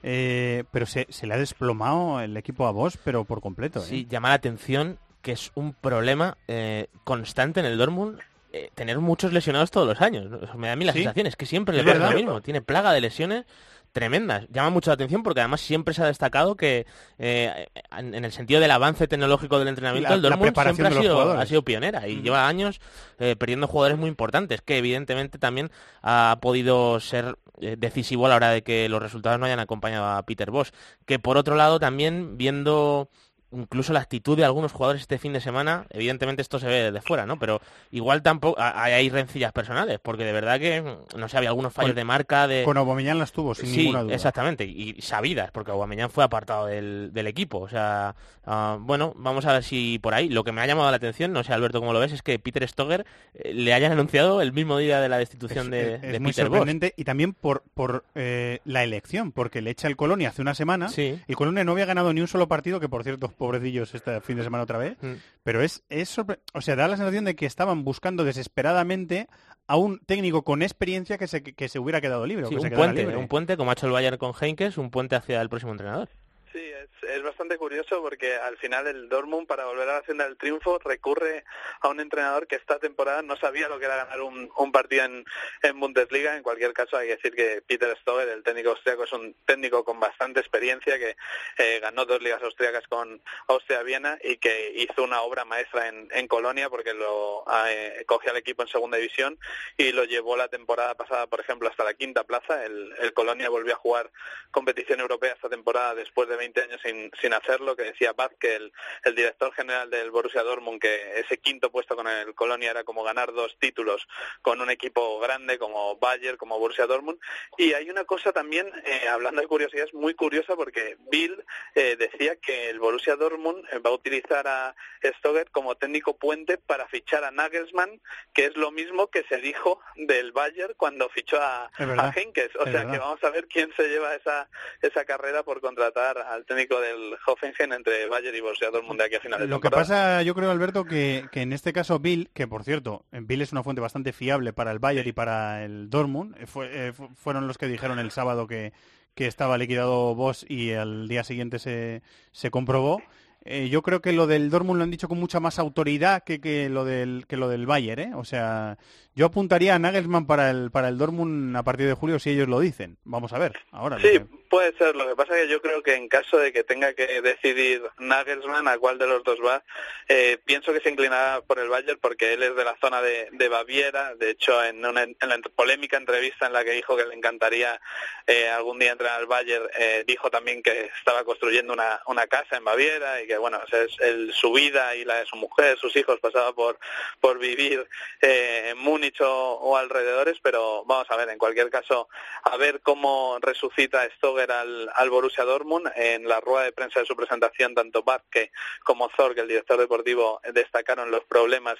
Eh, 0.04 0.64
pero 0.72 0.84
se, 0.84 1.06
se 1.10 1.26
le 1.26 1.34
ha 1.34 1.38
desplomado 1.38 2.20
el 2.20 2.36
equipo 2.36 2.66
a 2.66 2.72
vos, 2.72 2.98
pero 3.04 3.24
por 3.24 3.40
completo. 3.40 3.80
¿eh? 3.80 3.86
Sí, 3.88 4.06
llama 4.08 4.30
la 4.30 4.34
atención 4.34 4.98
que 5.22 5.32
es 5.32 5.50
un 5.54 5.72
problema 5.72 6.36
eh, 6.48 6.88
constante 7.04 7.60
en 7.60 7.66
el 7.66 7.78
Dortmund 7.78 8.18
eh, 8.52 8.70
tener 8.74 8.98
muchos 8.98 9.32
lesionados 9.32 9.70
todos 9.70 9.86
los 9.86 10.00
años. 10.02 10.26
Me 10.56 10.66
da 10.66 10.74
a 10.74 10.76
mí 10.76 10.84
la 10.84 10.92
Sí. 10.92 10.98
sensación, 10.98 11.26
es 11.26 11.36
que 11.36 11.46
siempre 11.46 11.74
le 11.76 11.84
pasa 11.84 12.10
lo 12.10 12.16
mismo. 12.16 12.40
Tiene 12.42 12.60
plaga 12.60 12.92
de 12.92 13.00
lesiones 13.00 13.46
tremendas. 13.92 14.46
Llama 14.50 14.70
mucho 14.70 14.90
la 14.90 14.94
atención 14.94 15.22
porque 15.22 15.40
además 15.40 15.60
siempre 15.60 15.92
se 15.94 16.02
ha 16.02 16.06
destacado 16.06 16.54
que 16.56 16.86
eh, 17.18 17.66
en, 17.96 18.14
en 18.14 18.24
el 18.24 18.32
sentido 18.32 18.60
del 18.60 18.70
avance 18.70 19.06
tecnológico 19.06 19.58
del 19.58 19.68
entrenamiento, 19.68 20.08
La- 20.10 20.14
el 20.16 20.22
Dortmund 20.22 20.54
siempre 20.58 20.86
ha 20.86 21.00
sido, 21.00 21.32
ha 21.32 21.46
sido 21.46 21.62
pionera 21.62 22.06
y 22.08 22.20
lleva 22.22 22.46
años 22.48 22.80
eh, 23.18 23.36
perdiendo 23.36 23.66
jugadores 23.68 23.98
muy 23.98 24.08
importantes 24.08 24.60
que 24.62 24.78
evidentemente 24.78 25.38
también 25.38 25.70
ha 26.02 26.38
podido 26.42 27.00
ser 27.00 27.36
eh, 27.60 27.76
decisivo 27.78 28.26
a 28.26 28.30
la 28.30 28.36
hora 28.36 28.50
de 28.50 28.62
que 28.62 28.88
los 28.88 29.00
resultados 29.02 29.38
no 29.38 29.46
hayan 29.46 29.60
acompañado 29.60 30.06
a 30.08 30.22
Peter 30.24 30.50
Bosch. 30.50 30.70
Que 31.06 31.18
por 31.18 31.36
otro 31.36 31.54
lado 31.54 31.78
también 31.78 32.36
viendo 32.38 33.08
incluso 33.52 33.92
la 33.92 34.00
actitud 34.00 34.36
de 34.36 34.44
algunos 34.44 34.72
jugadores 34.72 35.02
este 35.02 35.18
fin 35.18 35.32
de 35.32 35.40
semana, 35.40 35.86
evidentemente 35.90 36.42
esto 36.42 36.58
se 36.58 36.66
ve 36.66 36.90
de 36.90 37.00
fuera, 37.00 37.26
¿no? 37.26 37.38
Pero 37.38 37.60
igual 37.90 38.22
tampoco 38.22 38.60
hay, 38.60 39.08
rencillas 39.10 39.52
personales, 39.52 39.98
porque 40.00 40.24
de 40.24 40.32
verdad 40.32 40.58
que, 40.58 40.82
no 41.16 41.28
sé, 41.28 41.36
había 41.36 41.50
algunos 41.50 41.72
fallos 41.72 41.90
Con- 41.90 41.96
de 41.96 42.04
marca 42.04 42.46
de... 42.48 42.64
Con 42.64 42.76
Aubameyang 42.76 43.18
las 43.18 43.32
tuvo, 43.32 43.54
sin 43.54 43.68
sí, 43.68 43.76
ninguna 43.78 44.02
duda. 44.02 44.14
exactamente, 44.14 44.64
y 44.64 45.00
sabidas, 45.00 45.50
porque 45.50 45.70
Aubameyang 45.70 46.10
fue 46.10 46.24
apartado 46.24 46.66
del, 46.66 47.10
del 47.12 47.26
equipo. 47.26 47.58
O 47.58 47.68
sea, 47.68 48.14
ah, 48.44 48.78
bueno, 48.80 49.12
vamos 49.16 49.44
a 49.46 49.52
ver 49.52 49.62
si 49.62 49.98
por 49.98 50.14
ahí. 50.14 50.28
Lo 50.28 50.44
que 50.44 50.52
me 50.52 50.60
ha 50.60 50.66
llamado 50.66 50.90
la 50.90 50.96
atención, 50.96 51.32
no 51.32 51.42
sé 51.44 51.52
Alberto 51.52 51.80
cómo 51.80 51.92
lo 51.92 52.00
ves, 52.00 52.12
es 52.12 52.22
que 52.22 52.38
Peter 52.38 52.66
Stoger 52.68 53.04
eh, 53.34 53.52
le 53.54 53.74
hayan 53.74 53.92
anunciado 53.92 54.40
el 54.42 54.52
mismo 54.52 54.78
día 54.78 55.00
de 55.00 55.08
la 55.08 55.18
destitución 55.18 55.70
de, 55.70 55.96
es 55.96 56.00
de 56.02 56.20
muy 56.20 56.32
Peter 56.32 56.46
sorprendente 56.46 56.94
y 56.96 57.04
también 57.04 57.32
por, 57.32 57.62
por 57.74 58.04
eh, 58.14 58.60
la 58.64 58.84
elección, 58.84 59.32
porque 59.32 59.60
le 59.60 59.70
echa 59.70 59.88
el 59.88 59.96
Colonia 59.96 60.30
hace 60.30 60.42
una 60.42 60.54
semana. 60.54 60.88
El 60.96 61.36
Colonia 61.36 61.64
no 61.64 61.72
había 61.72 61.86
ganado 61.86 62.12
ni 62.12 62.20
un 62.20 62.28
solo 62.28 62.48
partido, 62.48 62.80
que 62.80 62.88
por 62.88 63.02
cierto, 63.04 63.28
pobrecillos, 63.42 63.92
este 63.94 64.20
fin 64.20 64.36
de 64.36 64.44
semana 64.44 64.62
otra 64.62 64.78
vez. 64.78 64.96
Mm. 65.02 65.14
Pero 65.42 65.62
es, 65.62 65.82
es 65.88 66.16
sorpre- 66.16 66.38
o 66.54 66.60
sea, 66.60 66.76
da 66.76 66.86
la 66.86 66.96
sensación 66.96 67.24
de 67.24 67.34
que 67.34 67.44
estaban 67.46 67.82
buscando 67.82 68.22
desesperadamente 68.24 69.26
a 69.66 69.76
un 69.76 69.98
técnico 70.00 70.42
con 70.44 70.62
experiencia 70.62 71.18
que 71.18 71.26
se, 71.26 71.42
que 71.42 71.68
se 71.68 71.78
hubiera 71.80 72.00
quedado 72.00 72.24
libre. 72.26 72.46
Sí, 72.46 72.54
que 72.54 72.60
un 72.60 72.70
puente, 72.70 73.00
libre. 73.02 73.16
un 73.16 73.26
puente, 73.28 73.56
como 73.56 73.70
ha 73.70 73.74
hecho 73.74 73.86
el 73.86 73.92
Bayern 73.92 74.16
con 74.16 74.32
Heinkes, 74.40 74.78
un 74.78 74.90
puente 74.90 75.16
hacia 75.16 75.40
el 75.40 75.48
próximo 75.48 75.72
entrenador. 75.72 76.08
Sí, 76.52 76.70
es, 77.08 77.22
bastante 77.22 77.56
curioso 77.56 78.02
porque 78.02 78.36
al 78.36 78.58
final 78.58 78.86
el 78.86 79.08
Dortmund 79.08 79.46
para 79.46 79.64
volver 79.64 79.88
a 79.88 80.00
la 80.00 80.04
senda 80.04 80.24
del 80.24 80.36
triunfo 80.36 80.78
recurre 80.80 81.44
a 81.80 81.88
un 81.88 81.98
entrenador 81.98 82.46
que 82.46 82.56
esta 82.56 82.78
temporada 82.78 83.22
no 83.22 83.36
sabía 83.36 83.68
lo 83.68 83.78
que 83.78 83.86
era 83.86 83.96
ganar 83.96 84.20
un, 84.20 84.50
un 84.58 84.72
partido 84.72 85.04
en, 85.04 85.24
en 85.62 85.80
Bundesliga. 85.80 86.36
En 86.36 86.42
cualquier 86.42 86.74
caso 86.74 86.98
hay 86.98 87.06
que 87.06 87.16
decir 87.16 87.34
que 87.34 87.62
Peter 87.62 87.96
Stoger, 88.02 88.28
el 88.28 88.42
técnico 88.42 88.70
austriaco, 88.70 89.04
es 89.04 89.12
un 89.14 89.34
técnico 89.46 89.82
con 89.82 89.98
bastante 89.98 90.40
experiencia 90.40 90.98
que 90.98 91.16
eh, 91.56 91.78
ganó 91.80 92.04
dos 92.04 92.20
ligas 92.20 92.42
austriacas 92.42 92.86
con 92.86 93.22
Austria-Viena 93.48 94.18
y 94.22 94.36
que 94.36 94.72
hizo 94.76 95.04
una 95.04 95.22
obra 95.22 95.46
maestra 95.46 95.88
en, 95.88 96.08
en 96.12 96.28
Colonia 96.28 96.68
porque 96.68 96.92
lo 96.92 97.46
eh, 97.66 98.04
cogió 98.06 98.30
al 98.30 98.36
equipo 98.36 98.62
en 98.62 98.68
segunda 98.68 98.98
división 98.98 99.38
y 99.78 99.92
lo 99.92 100.04
llevó 100.04 100.36
la 100.36 100.48
temporada 100.48 100.94
pasada, 100.96 101.26
por 101.28 101.40
ejemplo, 101.40 101.70
hasta 101.70 101.84
la 101.84 101.94
quinta 101.94 102.24
plaza. 102.24 102.62
El, 102.66 102.92
el 102.98 103.14
Colonia 103.14 103.48
volvió 103.48 103.72
a 103.72 103.78
jugar 103.78 104.10
competición 104.50 105.00
europea 105.00 105.32
esta 105.32 105.48
temporada 105.48 105.94
después 105.94 106.28
de 106.28 106.41
20 106.42 106.60
años 106.62 106.80
sin, 106.82 107.08
sin 107.20 107.32
hacerlo, 107.34 107.76
que 107.76 107.84
decía 107.84 108.14
Bad 108.14 108.32
que 108.40 108.56
el, 108.56 108.72
el 109.04 109.14
director 109.14 109.54
general 109.54 109.88
del 109.90 110.10
Borussia 110.10 110.42
Dortmund, 110.42 110.80
que 110.80 111.20
ese 111.20 111.38
quinto 111.38 111.70
puesto 111.70 111.94
con 111.94 112.08
el 112.08 112.34
Colonia 112.34 112.72
era 112.72 112.82
como 112.82 113.04
ganar 113.04 113.32
dos 113.32 113.56
títulos 113.60 114.08
con 114.40 114.60
un 114.60 114.68
equipo 114.68 115.20
grande 115.20 115.56
como 115.56 115.96
Bayern, 115.98 116.36
como 116.36 116.58
Borussia 116.58 116.86
Dortmund. 116.86 117.20
Y 117.56 117.74
hay 117.74 117.90
una 117.90 118.04
cosa 118.04 118.32
también, 118.32 118.68
eh, 118.84 119.08
hablando 119.08 119.40
de 119.40 119.46
curiosidades, 119.46 119.94
muy 119.94 120.14
curiosa 120.14 120.56
porque 120.56 120.96
Bill 121.12 121.44
eh, 121.76 121.94
decía 121.96 122.34
que 122.36 122.70
el 122.70 122.80
Borussia 122.80 123.14
Dortmund 123.14 123.64
eh, 123.70 123.78
va 123.78 123.90
a 123.90 123.94
utilizar 123.94 124.48
a 124.48 124.74
Stoger 125.18 125.48
como 125.52 125.76
técnico 125.76 126.16
puente 126.16 126.58
para 126.58 126.88
fichar 126.88 127.22
a 127.22 127.30
Nagelsmann, 127.30 128.00
que 128.34 128.46
es 128.46 128.56
lo 128.56 128.72
mismo 128.72 129.06
que 129.08 129.22
se 129.28 129.36
dijo 129.36 129.80
del 129.94 130.32
Bayern 130.32 130.74
cuando 130.76 131.08
fichó 131.08 131.40
a, 131.40 131.70
a 131.78 132.12
Henkes. 132.16 132.56
O 132.56 132.64
es 132.64 132.72
sea 132.72 132.80
verdad. 132.80 132.92
que 132.92 132.98
vamos 132.98 133.22
a 133.22 133.30
ver 133.30 133.46
quién 133.46 133.72
se 133.76 133.86
lleva 133.88 134.16
esa, 134.16 134.48
esa 134.80 135.04
carrera 135.04 135.44
por 135.44 135.60
contratar 135.60 136.18
al 136.32 136.44
técnico 136.44 136.80
del 136.80 137.14
Hoffenheim 137.26 137.72
entre 137.72 138.06
Bayern 138.08 138.36
y 138.36 138.40
Borussia 138.40 138.70
Dortmund 138.70 138.98
de 139.00 139.06
aquí 139.06 139.14
a 139.16 139.20
final 139.20 139.40
de 139.40 139.46
Lo 139.46 139.60
que 139.60 139.70
pasa, 139.70 140.22
yo 140.22 140.34
creo, 140.34 140.50
Alberto, 140.50 140.84
que, 140.84 141.26
que 141.32 141.42
en 141.42 141.52
este 141.52 141.72
caso 141.72 141.98
Bill, 141.98 142.30
que 142.32 142.46
por 142.46 142.64
cierto, 142.64 143.04
Bill 143.12 143.42
es 143.42 143.52
una 143.52 143.62
fuente 143.62 143.80
bastante 143.80 144.12
fiable 144.12 144.52
para 144.52 144.70
el 144.72 144.78
Bayern 144.78 145.08
y 145.08 145.12
para 145.12 145.64
el 145.64 145.90
Dortmund, 145.90 146.36
eh, 146.40 146.46
fue- 146.46 146.88
eh, 146.88 146.92
fu- 146.92 147.08
fueron 147.14 147.46
los 147.46 147.58
que 147.58 147.66
dijeron 147.68 147.98
el 147.98 148.10
sábado 148.10 148.46
que, 148.46 148.72
que 149.14 149.26
estaba 149.26 149.58
liquidado 149.58 150.14
Boss 150.14 150.46
y 150.48 150.72
al 150.72 151.06
día 151.08 151.24
siguiente 151.24 151.58
se, 151.58 152.02
se 152.32 152.50
comprobó. 152.50 153.02
Eh, 153.44 153.68
yo 153.68 153.82
creo 153.82 154.00
que 154.00 154.12
lo 154.12 154.28
del 154.28 154.50
Dortmund 154.50 154.78
lo 154.78 154.84
han 154.84 154.92
dicho 154.92 155.08
con 155.08 155.18
mucha 155.18 155.40
más 155.40 155.58
autoridad 155.58 156.22
que, 156.22 156.40
que 156.40 156.68
lo 156.68 156.84
del 156.84 157.24
que 157.26 157.36
lo 157.36 157.48
del 157.48 157.66
Bayern, 157.66 158.00
¿eh? 158.00 158.12
O 158.14 158.22
sea, 158.24 158.78
yo 159.16 159.26
apuntaría 159.26 159.74
a 159.74 159.80
Nagelsmann 159.80 160.26
para 160.26 160.48
el 160.50 160.70
para 160.70 160.86
el 160.88 160.96
Dortmund 160.96 161.56
a 161.56 161.64
partir 161.64 161.88
de 161.88 161.94
julio 161.94 162.20
si 162.20 162.30
ellos 162.30 162.46
lo 162.48 162.60
dicen. 162.60 162.98
Vamos 163.02 163.32
a 163.32 163.38
ver. 163.40 163.56
Ahora. 163.72 163.96
Sí, 163.98 164.02
que- 164.12 164.26
puede 164.52 164.76
ser. 164.76 164.94
Lo 164.96 165.08
que 165.08 165.16
pasa 165.16 165.34
es 165.34 165.46
que 165.46 165.50
yo 165.50 165.62
creo 165.62 165.82
que 165.82 165.94
en 165.94 166.08
caso 166.08 166.36
de 166.36 166.52
que 166.52 166.62
tenga 166.62 166.92
que 166.92 167.22
decidir 167.22 167.82
Nagelsmann 167.98 168.68
a 168.68 168.76
cuál 168.76 168.98
de 168.98 169.06
los 169.06 169.24
dos 169.24 169.38
va, 169.42 169.64
eh, 170.08 170.36
pienso 170.44 170.74
que 170.74 170.80
se 170.80 170.90
inclinará 170.90 171.40
por 171.40 171.58
el 171.58 171.70
Bayern 171.70 171.98
porque 171.98 172.34
él 172.34 172.42
es 172.42 172.54
de 172.54 172.62
la 172.62 172.76
zona 172.78 173.00
de, 173.00 173.48
Baviera. 173.48 174.14
De 174.14 174.28
hecho, 174.28 174.62
en 174.62 174.84
una 174.84 175.06
la 175.06 175.38
polémica 175.56 175.96
entrevista 175.96 176.46
en 176.46 176.52
la 176.52 176.64
que 176.64 176.72
dijo 176.72 176.94
que 176.98 177.06
le 177.06 177.14
encantaría 177.14 177.80
eh, 178.26 178.50
algún 178.50 178.78
día 178.78 178.92
entrenar 178.92 179.20
al 179.20 179.26
Bayern, 179.26 179.70
eh, 179.78 180.04
dijo 180.06 180.30
también 180.30 180.62
que 180.62 180.90
estaba 180.98 181.24
construyendo 181.24 181.72
una, 181.72 182.02
una 182.06 182.26
casa 182.26 182.58
en 182.58 182.64
Baviera 182.64 183.22
y 183.22 183.26
que, 183.26 183.38
bueno, 183.38 183.58
es 183.72 184.34
su 184.34 184.52
vida 184.52 184.94
y 184.94 185.06
la 185.06 185.20
de 185.20 185.26
su 185.26 185.36
mujer, 185.36 185.78
sus 185.78 185.96
hijos, 185.96 186.20
pasaba 186.20 186.52
por, 186.52 186.78
por 187.20 187.38
vivir 187.38 187.88
en 188.20 188.76
Múnich 188.76 189.18
o, 189.22 189.78
alrededores, 189.78 190.38
pero 190.42 190.84
vamos 190.84 191.10
a 191.10 191.16
ver, 191.16 191.30
en 191.30 191.38
cualquier 191.38 191.70
caso, 191.70 192.10
a 192.42 192.58
ver 192.58 192.82
cómo 192.82 193.38
resucita 193.40 194.04
Al, 194.50 194.90
al 194.94 195.10
Borussia 195.10 195.44
Dortmund. 195.44 195.90
En 195.94 196.26
la 196.26 196.40
rueda 196.40 196.64
de 196.64 196.72
prensa 196.72 197.00
de 197.00 197.06
su 197.06 197.14
presentación, 197.14 197.74
tanto 197.74 198.02
Barke 198.02 198.50
como 198.84 199.08
Zorg, 199.16 199.38
el 199.38 199.48
director 199.48 199.78
deportivo, 199.78 200.40
destacaron 200.52 201.10
los 201.10 201.24
problemas 201.24 201.76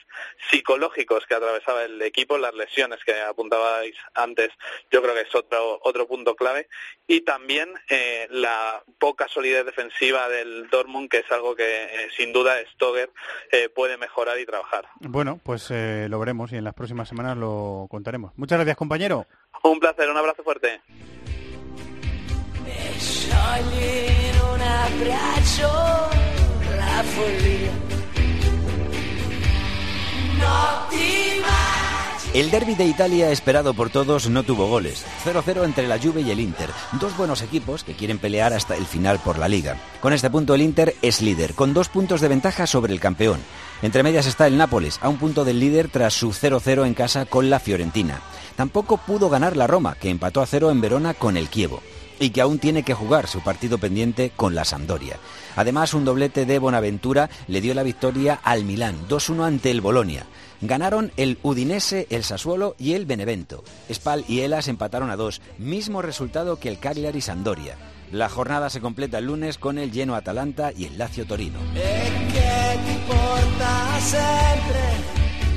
psicológicos 0.51 1.27
que 1.27 1.35
atravesaba 1.35 1.85
el 1.85 2.01
equipo, 2.03 2.39
las 2.39 2.55
lesiones 2.55 3.01
que 3.05 3.21
apuntabais 3.21 3.97
antes, 4.15 4.51
yo 4.91 5.03
creo 5.03 5.15
que 5.15 5.23
es 5.23 5.35
otro, 5.35 5.81
otro 5.83 6.07
punto 6.07 6.35
clave, 6.35 6.69
y 7.07 7.23
también 7.23 7.75
eh, 7.89 8.27
la 8.31 8.83
poca 8.99 9.29
solidez 9.29 9.65
defensiva 9.65 10.29
del 10.29 10.69
Dortmund, 10.71 11.09
que 11.09 11.19
es 11.19 11.33
algo 11.33 11.55
que 11.55 11.85
eh, 11.85 12.09
sin 12.17 12.33
duda 12.33 12.55
Stoger 12.73 13.11
eh, 13.51 13.69
puede 13.69 13.97
mejorar 13.97 14.39
y 14.39 14.47
trabajar. 14.47 14.87
Bueno, 15.01 15.41
pues 15.43 15.71
lo 15.71 16.19
veremos 16.19 16.53
y 16.53 16.57
en 16.57 16.65
las 16.65 16.75
próximas 16.75 17.09
semanas 17.09 17.37
lo 17.37 17.87
contaremos. 17.91 18.33
Muchas 18.37 18.59
gracias, 18.59 18.77
compañero. 18.77 19.27
Un 19.63 19.79
placer, 19.79 20.09
un 20.11 20.17
abrazo 20.17 20.43
fuerte. 20.43 20.81
El 32.35 32.51
derby 32.51 32.75
de 32.75 32.87
Italia 32.87 33.31
esperado 33.31 33.75
por 33.75 33.91
todos 33.91 34.31
no 34.31 34.43
tuvo 34.43 34.67
goles. 34.67 35.05
0-0 35.25 35.65
entre 35.65 35.87
la 35.87 35.99
Juve 35.99 36.23
y 36.23 36.31
el 36.31 36.41
Inter. 36.41 36.71
Dos 36.93 37.15
buenos 37.17 37.43
equipos 37.43 37.85
que 37.85 37.93
quieren 37.93 38.19
pelear 38.19 38.55
hasta 38.55 38.75
el 38.75 38.87
final 38.87 39.19
por 39.19 39.39
la 39.39 39.49
liga. 39.49 39.77
Con 40.01 40.15
este 40.15 40.31
punto 40.31 40.55
el 40.55 40.63
Inter 40.63 40.97
es 41.03 41.21
líder, 41.21 41.53
con 41.53 41.75
dos 41.75 41.91
puntos 41.91 42.23
de 42.23 42.29
ventaja 42.29 42.67
sobre 42.67 42.95
el 42.95 43.01
campeón. 43.01 43.41
Entre 43.83 44.03
medias 44.03 44.27
está 44.27 44.47
el 44.47 44.57
Nápoles, 44.57 44.99
a 45.03 45.11
un 45.11 45.19
punto 45.19 45.45
del 45.45 45.61
líder 45.61 45.89
tras 45.89 46.15
su 46.15 46.31
0-0 46.31 46.87
en 46.87 46.95
casa 46.95 47.27
con 47.27 47.51
la 47.51 47.61
Fiorentina. 47.61 48.23
Tampoco 48.57 48.97
pudo 48.97 49.29
ganar 49.29 49.55
la 49.55 49.67
Roma, 49.67 49.97
que 50.01 50.09
empató 50.09 50.41
a 50.41 50.47
cero 50.47 50.71
en 50.71 50.81
Verona 50.81 51.13
con 51.13 51.37
el 51.37 51.51
Chievo 51.51 51.83
y 52.23 52.31
que 52.31 52.41
aún 52.41 52.61
tiene 52.61 52.85
que 52.85 52.95
jugar 52.95 53.27
su 53.27 53.41
partido 53.41 53.79
pendiente 53.79 54.31
con 54.37 54.55
la 54.55 54.65
Sampdoria. 54.65 55.17
Además, 55.57 55.93
un 55.93 56.05
doblete 56.05 56.47
de 56.47 56.61
Bonaventura 56.61 57.29
le 57.49 57.61
dio 57.61 57.75
la 57.75 57.83
victoria 57.83 58.39
al 58.45 58.65
Milán, 58.65 59.09
2-1 59.09 59.45
ante 59.45 59.73
el 59.73 59.81
Bolonia. 59.81 60.27
Ganaron 60.61 61.11
el 61.17 61.39
Udinese, 61.43 62.07
el 62.11 62.23
Sassuolo 62.23 62.77
y 62.79 62.93
el 62.93 63.07
Benevento. 63.07 63.65
Spal 63.93 64.25
y 64.29 64.41
Elas 64.41 64.69
empataron 64.69 65.11
a 65.11 65.17
dos, 65.17 65.43
mismo 65.59 66.01
resultado 66.01 66.61
que 66.61 66.69
el 66.69 66.79
Cagliari 66.79 67.21
Sampdoria. 67.21 67.77
La 68.13 68.29
jornada 68.29 68.71
se 68.71 68.81
completa 68.81 69.19
el 69.19 69.27
lunes 69.27 69.59
con 69.59 69.79
el 69.79 69.91
Genoa 69.91 70.19
Atalanta 70.19 70.71
y 70.77 70.85
el 70.85 70.99
Lazio 70.99 71.27
Torino. 71.27 71.59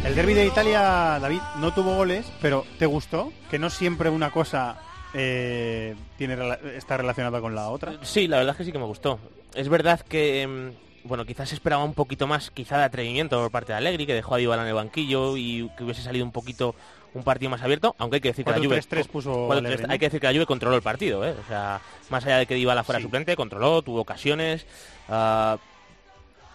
El 0.03 0.15
derby 0.15 0.33
de 0.33 0.47
Italia, 0.47 1.19
David, 1.21 1.41
no 1.59 1.73
tuvo 1.75 1.95
goles, 1.95 2.25
pero 2.41 2.65
¿te 2.79 2.87
gustó? 2.87 3.31
Que 3.51 3.59
no 3.59 3.69
siempre 3.69 4.09
una 4.09 4.31
cosa 4.31 4.77
eh, 5.17 5.95
tiene 6.17 6.37
está 6.75 6.97
relacionada 6.97 7.39
con 7.39 7.55
la 7.55 7.69
otra. 7.69 7.93
Sí, 8.01 8.27
la 8.27 8.37
verdad 8.37 8.51
es 8.51 8.57
que 8.57 8.65
sí 8.65 8.71
que 8.71 8.79
me 8.79 8.85
gustó. 8.85 9.17
Es 9.53 9.69
verdad 9.69 10.01
que, 10.01 10.45
mm, 10.45 11.07
bueno, 11.07 11.25
quizás 11.25 11.53
esperaba 11.53 11.83
un 11.83 11.93
poquito 11.93 12.27
más, 12.27 12.51
quizá 12.51 12.77
de 12.77 12.83
atrevimiento 12.83 13.39
por 13.39 13.49
parte 13.49 13.71
de 13.71 13.77
Allegri, 13.77 14.05
que 14.05 14.13
dejó 14.13 14.35
a 14.35 14.37
Dybala 14.37 14.63
en 14.63 14.67
el 14.67 14.73
banquillo 14.73 15.37
y 15.37 15.69
que 15.77 15.85
hubiese 15.85 16.01
salido 16.01 16.25
un 16.25 16.33
poquito 16.33 16.75
un 17.13 17.23
partido 17.23 17.49
más 17.49 17.61
abierto, 17.61 17.95
aunque 17.97 18.15
hay 18.15 18.21
que 18.21 18.27
decir 18.27 18.43
que 18.43 18.51
la 18.51 18.57
Juve 18.57 18.81
4-3-3 18.81 19.07
puso 19.07 19.47
4-3-3, 19.47 19.57
Allegri, 19.57 19.83
¿no? 19.83 19.93
hay 19.93 19.99
que 19.99 20.05
decir 20.07 20.19
que 20.19 20.27
la 20.27 20.33
Juve 20.33 20.45
controló 20.45 20.75
el 20.75 20.81
partido, 20.81 21.25
¿eh? 21.25 21.33
O 21.41 21.47
sea, 21.47 21.79
más 22.09 22.25
allá 22.25 22.39
de 22.39 22.45
que 22.45 22.55
Dybala 22.55 22.83
fuera 22.83 22.99
suplente, 22.99 23.37
controló, 23.37 23.81
tuvo 23.81 24.01
ocasiones. 24.01 24.65
ah, 25.07 25.57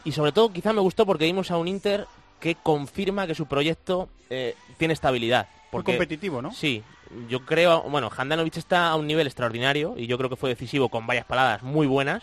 y 0.04 0.12
sobre 0.12 0.32
todo 0.32 0.52
quizá 0.52 0.72
me 0.72 0.80
gustó 0.80 1.04
porque 1.06 1.24
vimos 1.24 1.50
a 1.50 1.56
un 1.56 1.68
Inter 1.68 2.06
que 2.40 2.54
confirma 2.54 3.26
que 3.26 3.34
su 3.34 3.46
proyecto 3.46 4.08
eh, 4.30 4.54
tiene 4.78 4.94
estabilidad. 4.94 5.46
Muy 5.46 5.68
Porque, 5.70 5.92
competitivo, 5.92 6.42
¿no? 6.42 6.52
Sí, 6.52 6.82
yo 7.28 7.44
creo, 7.44 7.82
bueno, 7.82 8.10
Handanovic 8.16 8.56
está 8.56 8.88
a 8.88 8.96
un 8.96 9.06
nivel 9.06 9.26
extraordinario 9.26 9.94
y 9.96 10.06
yo 10.06 10.16
creo 10.18 10.30
que 10.30 10.36
fue 10.36 10.50
decisivo 10.50 10.88
con 10.88 11.06
varias 11.06 11.26
paradas 11.26 11.62
muy 11.62 11.86
buenas, 11.86 12.22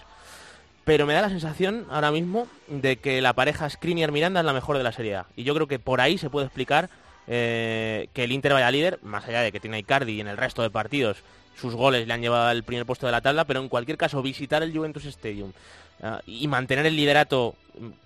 pero 0.86 1.06
me 1.06 1.14
da 1.14 1.22
la 1.22 1.30
sensación 1.30 1.86
ahora 1.90 2.12
mismo 2.12 2.48
de 2.68 2.98
que 2.98 3.22
la 3.22 3.34
pareja 3.34 3.70
Skriniar-Miranda 3.70 4.40
es 4.40 4.46
la 4.46 4.54
mejor 4.54 4.78
de 4.78 4.84
la 4.84 4.92
Serie. 4.92 5.22
Y 5.36 5.44
yo 5.44 5.54
creo 5.54 5.68
que 5.68 5.80
por 5.80 6.00
ahí 6.00 6.18
se 6.18 6.30
puede 6.30 6.46
explicar 6.46 6.90
eh, 7.28 8.08
que 8.14 8.24
el 8.24 8.32
Inter 8.32 8.54
vaya 8.54 8.72
líder, 8.72 9.00
más 9.04 9.26
allá 9.28 9.42
de 9.42 9.52
que 9.52 9.60
tiene 9.60 9.80
Icardi 9.80 10.14
y 10.14 10.22
en 10.22 10.28
el 10.28 10.38
resto 10.38 10.62
de 10.62 10.70
partidos 10.70 11.18
sus 11.60 11.74
goles 11.74 12.08
le 12.08 12.14
han 12.14 12.22
llevado 12.22 12.48
al 12.48 12.64
primer 12.64 12.86
puesto 12.86 13.06
de 13.06 13.12
la 13.12 13.22
tabla, 13.22 13.46
pero 13.46 13.60
en 13.60 13.68
cualquier 13.68 13.98
caso 13.98 14.22
visitar 14.22 14.64
el 14.64 14.76
Juventus 14.76 15.06
Stadium 15.06 15.52
ah, 16.02 16.22
y 16.26 16.48
mantener 16.48 16.86
el 16.86 16.96
liderato, 16.96 17.56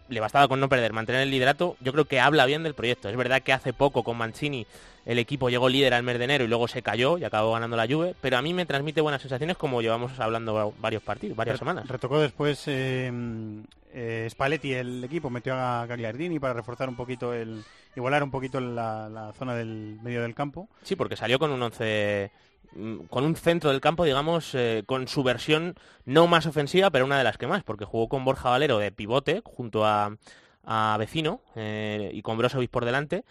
le 0.10 0.20
bastaba 0.20 0.48
con 0.48 0.60
no 0.60 0.70
perder, 0.70 0.94
mantener 0.94 1.22
el 1.22 1.32
liderato, 1.32 1.78
yo 1.80 1.92
creo 1.92 2.06
que 2.06 2.20
habla 2.20 2.46
bien 2.46 2.64
del 2.64 2.74
proyecto. 2.74 3.10
Es 3.10 3.18
verdad 3.18 3.42
que 3.42 3.54
hace 3.54 3.74
poco 3.74 4.04
con 4.04 4.18
Mancini 4.18 4.66
el 5.06 5.18
equipo 5.20 5.50
llegó 5.50 5.68
líder 5.70 5.94
al 5.94 6.04
mes 6.04 6.18
de 6.20 6.26
enero 6.26 6.44
y 6.44 6.48
luego 6.48 6.68
se 6.68 6.82
cayó 6.82 7.18
y 7.18 7.24
acabó 7.24 7.54
ganando 7.54 7.76
la 7.76 7.88
Juve, 7.88 8.16
pero 8.22 8.38
a 8.38 8.42
mí 8.42 8.54
me 8.54 8.66
transmite 8.66 9.02
buenas 9.02 9.22
sensaciones 9.22 9.58
como 9.58 9.82
llevamos 9.82 10.20
hablando 10.20 10.74
varios 10.80 11.02
partidos, 11.02 11.36
varias 11.36 11.58
semanas. 11.58 11.88
Retocó 11.88 12.20
después 12.20 12.64
eh, 12.68 13.12
eh, 13.94 14.28
Spalletti 14.30 14.74
el 14.74 15.04
equipo, 15.04 15.30
metió 15.30 15.56
a 15.56 15.86
Gagliardini 15.86 16.40
para 16.40 16.54
reforzar 16.54 16.88
un 16.88 16.96
poquito 16.96 17.34
el 17.34 17.64
igualar 17.96 18.24
un 18.24 18.32
poquito 18.32 18.60
la, 18.60 19.10
la 19.10 19.34
zona 19.34 19.56
del 19.56 19.98
medio 20.02 20.22
del 20.22 20.36
campo. 20.36 20.70
Sí, 20.84 20.96
porque 20.96 21.16
salió 21.16 21.40
con 21.40 21.52
un 21.52 21.62
once 21.62 22.32
mm, 22.32 22.51
con 23.10 23.26
un 23.26 23.36
centro 23.36 23.72
del 23.72 23.82
campo, 23.82 24.06
digamos, 24.06 24.56
eh, 24.56 24.84
con 24.86 25.08
su 25.08 25.24
versión 25.24 25.76
no 26.06 26.28
más 26.28 26.46
ofensiva, 26.46 26.90
pero 26.90 27.06
una 27.06 27.18
de 27.18 27.24
las 27.24 27.38
que 27.38 27.48
más, 27.48 27.64
porque 27.64 27.86
jugó 27.86 28.08
con 28.08 28.24
Borja 28.24 28.50
Valero 28.50 28.78
de 28.78 28.92
pivote 28.92 29.42
junto 29.44 29.86
a, 29.86 30.16
a 30.64 30.96
Vecino 30.98 31.42
eh, 31.56 32.12
y 32.14 32.22
con 32.22 32.38
Brozovic 32.38 32.72
por 32.72 32.86
delante. 32.86 33.26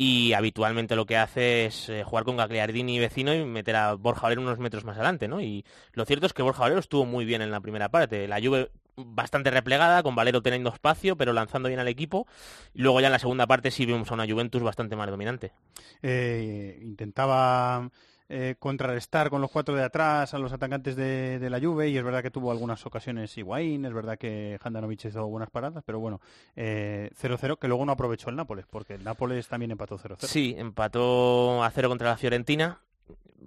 Y 0.00 0.32
habitualmente 0.32 0.94
lo 0.94 1.06
que 1.06 1.16
hace 1.16 1.66
es 1.66 1.88
eh, 1.88 2.04
jugar 2.04 2.24
con 2.24 2.36
Gagliardini 2.36 2.96
y 2.96 2.98
Vecino 3.00 3.34
y 3.34 3.44
meter 3.44 3.74
a 3.74 3.94
Borja 3.94 4.22
Valero 4.22 4.42
unos 4.42 4.60
metros 4.60 4.84
más 4.84 4.96
adelante, 4.96 5.26
¿no? 5.26 5.40
Y 5.40 5.64
lo 5.92 6.04
cierto 6.04 6.26
es 6.26 6.32
que 6.32 6.42
Borja 6.42 6.62
Valero 6.62 6.78
estuvo 6.78 7.04
muy 7.04 7.24
bien 7.24 7.42
en 7.42 7.50
la 7.50 7.60
primera 7.60 7.88
parte. 7.88 8.28
La 8.28 8.40
Juve 8.40 8.70
bastante 8.94 9.50
replegada, 9.50 10.02
con 10.04 10.14
Valero 10.14 10.40
teniendo 10.40 10.70
espacio, 10.70 11.16
pero 11.16 11.32
lanzando 11.32 11.68
bien 11.68 11.80
al 11.80 11.88
equipo. 11.88 12.28
Luego 12.74 13.00
ya 13.00 13.08
en 13.08 13.12
la 13.12 13.18
segunda 13.18 13.48
parte 13.48 13.72
sí 13.72 13.86
vimos 13.86 14.10
a 14.10 14.14
una 14.14 14.26
Juventus 14.26 14.62
bastante 14.62 14.94
más 14.94 15.10
dominante. 15.10 15.52
Intentaba 16.80 17.90
eh, 18.30 18.56
contrarrestar 18.58 19.30
con 19.30 19.40
los 19.40 19.50
cuatro 19.50 19.74
de 19.74 19.82
atrás 19.82 20.34
a 20.34 20.38
los 20.38 20.52
atacantes 20.52 20.96
de, 20.96 21.48
la 21.48 21.58
Juve 21.58 21.88
y 21.88 21.96
es 21.96 22.04
verdad 22.04 22.22
que 22.22 22.30
tuvo 22.30 22.50
algunas 22.50 22.84
ocasiones 22.84 23.36
Higuaín, 23.38 23.86
es 23.86 23.94
verdad 23.94 24.18
que 24.18 24.58
Handanovic 24.62 25.06
hizo 25.06 25.26
buenas 25.26 25.48
paradas, 25.48 25.82
pero 25.86 25.98
bueno, 25.98 26.20
0-0 26.54 26.56
eh, 26.56 27.56
que 27.58 27.68
luego 27.68 27.86
no 27.86 27.92
aprovechó 27.92 28.28
el 28.28 28.36
Nápoles, 28.36 28.66
porque 28.68 28.94
el 28.94 29.04
Nápoles 29.04 29.48
también 29.48 29.70
empató 29.70 29.98
0-0. 29.98 30.26
Sí, 30.26 30.54
empató 30.58 31.64
a 31.64 31.70
0 31.70 31.88
contra 31.88 32.08
la 32.08 32.16
Fiorentina, 32.18 32.80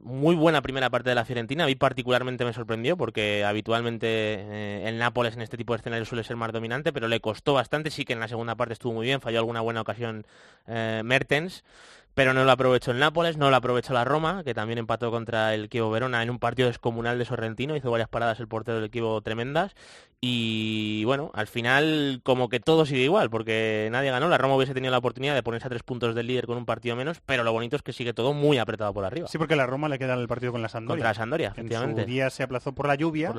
muy 0.03 0.35
buena 0.35 0.61
primera 0.61 0.89
parte 0.89 1.09
de 1.09 1.15
la 1.15 1.25
Fiorentina. 1.25 1.65
A 1.65 1.67
mí 1.67 1.75
particularmente 1.75 2.45
me 2.45 2.53
sorprendió 2.53 2.97
porque 2.97 3.43
habitualmente 3.43 4.07
eh, 4.07 4.83
el 4.87 4.97
Nápoles 4.97 5.35
en 5.35 5.41
este 5.41 5.57
tipo 5.57 5.73
de 5.73 5.77
escenarios 5.79 6.07
suele 6.07 6.23
ser 6.23 6.37
más 6.37 6.51
dominante, 6.51 6.91
pero 6.93 7.07
le 7.07 7.19
costó 7.19 7.53
bastante. 7.53 7.91
Sí 7.91 8.05
que 8.05 8.13
en 8.13 8.19
la 8.19 8.27
segunda 8.27 8.55
parte 8.55 8.73
estuvo 8.73 8.93
muy 8.93 9.05
bien, 9.05 9.21
falló 9.21 9.39
alguna 9.39 9.61
buena 9.61 9.81
ocasión 9.81 10.25
eh, 10.67 11.01
Mertens 11.03 11.63
pero 12.13 12.33
no 12.33 12.43
lo 12.43 12.51
aprovechó 12.51 12.91
el 12.91 12.99
Nápoles, 12.99 13.37
no 13.37 13.49
lo 13.49 13.55
aprovechó 13.55 13.93
la 13.93 14.03
Roma, 14.03 14.43
que 14.43 14.53
también 14.53 14.79
empató 14.79 15.11
contra 15.11 15.53
el 15.53 15.69
Kievo 15.69 15.91
Verona 15.91 16.21
en 16.23 16.29
un 16.29 16.39
partido 16.39 16.67
descomunal 16.67 17.17
de 17.17 17.25
Sorrentino, 17.25 17.75
hizo 17.75 17.91
varias 17.91 18.09
paradas 18.09 18.39
el 18.39 18.47
portero 18.47 18.77
del 18.77 18.85
equipo 18.85 19.21
tremendas, 19.21 19.75
y 20.23 21.03
bueno, 21.05 21.31
al 21.33 21.47
final 21.47 22.21
como 22.23 22.47
que 22.47 22.59
todo 22.59 22.85
sigue 22.85 23.01
igual, 23.01 23.31
porque 23.31 23.89
nadie 23.91 24.11
ganó, 24.11 24.29
la 24.29 24.37
Roma 24.37 24.55
hubiese 24.55 24.73
tenido 24.73 24.91
la 24.91 24.99
oportunidad 24.99 25.33
de 25.33 25.41
ponerse 25.41 25.65
a 25.65 25.69
tres 25.69 25.81
puntos 25.81 26.13
del 26.13 26.27
líder 26.27 26.45
con 26.45 26.57
un 26.57 26.65
partido 26.65 26.95
menos, 26.95 27.21
pero 27.25 27.43
lo 27.43 27.51
bonito 27.51 27.75
es 27.75 27.81
que 27.81 27.91
sigue 27.91 28.13
todo 28.13 28.33
muy 28.33 28.59
apretado 28.59 28.93
por 28.93 29.03
arriba. 29.03 29.27
Sí, 29.27 29.39
porque 29.39 29.55
la 29.55 29.65
Roma 29.65 29.89
le 29.89 29.97
queda 29.97 30.13
el 30.13 30.27
partido 30.27 30.51
con 30.51 30.61
la 30.61 30.69
Sampdoria. 30.69 30.97
Contra 30.97 31.09
la 31.09 31.13
Sampdoria, 31.15 31.47
efectivamente. 31.47 32.01
En 32.01 32.07
su 32.07 32.11
día 32.11 32.29
se 32.29 32.43
aplazó 32.43 32.73
por 32.73 32.87
la 32.87 32.95
lluvia, 32.95 33.33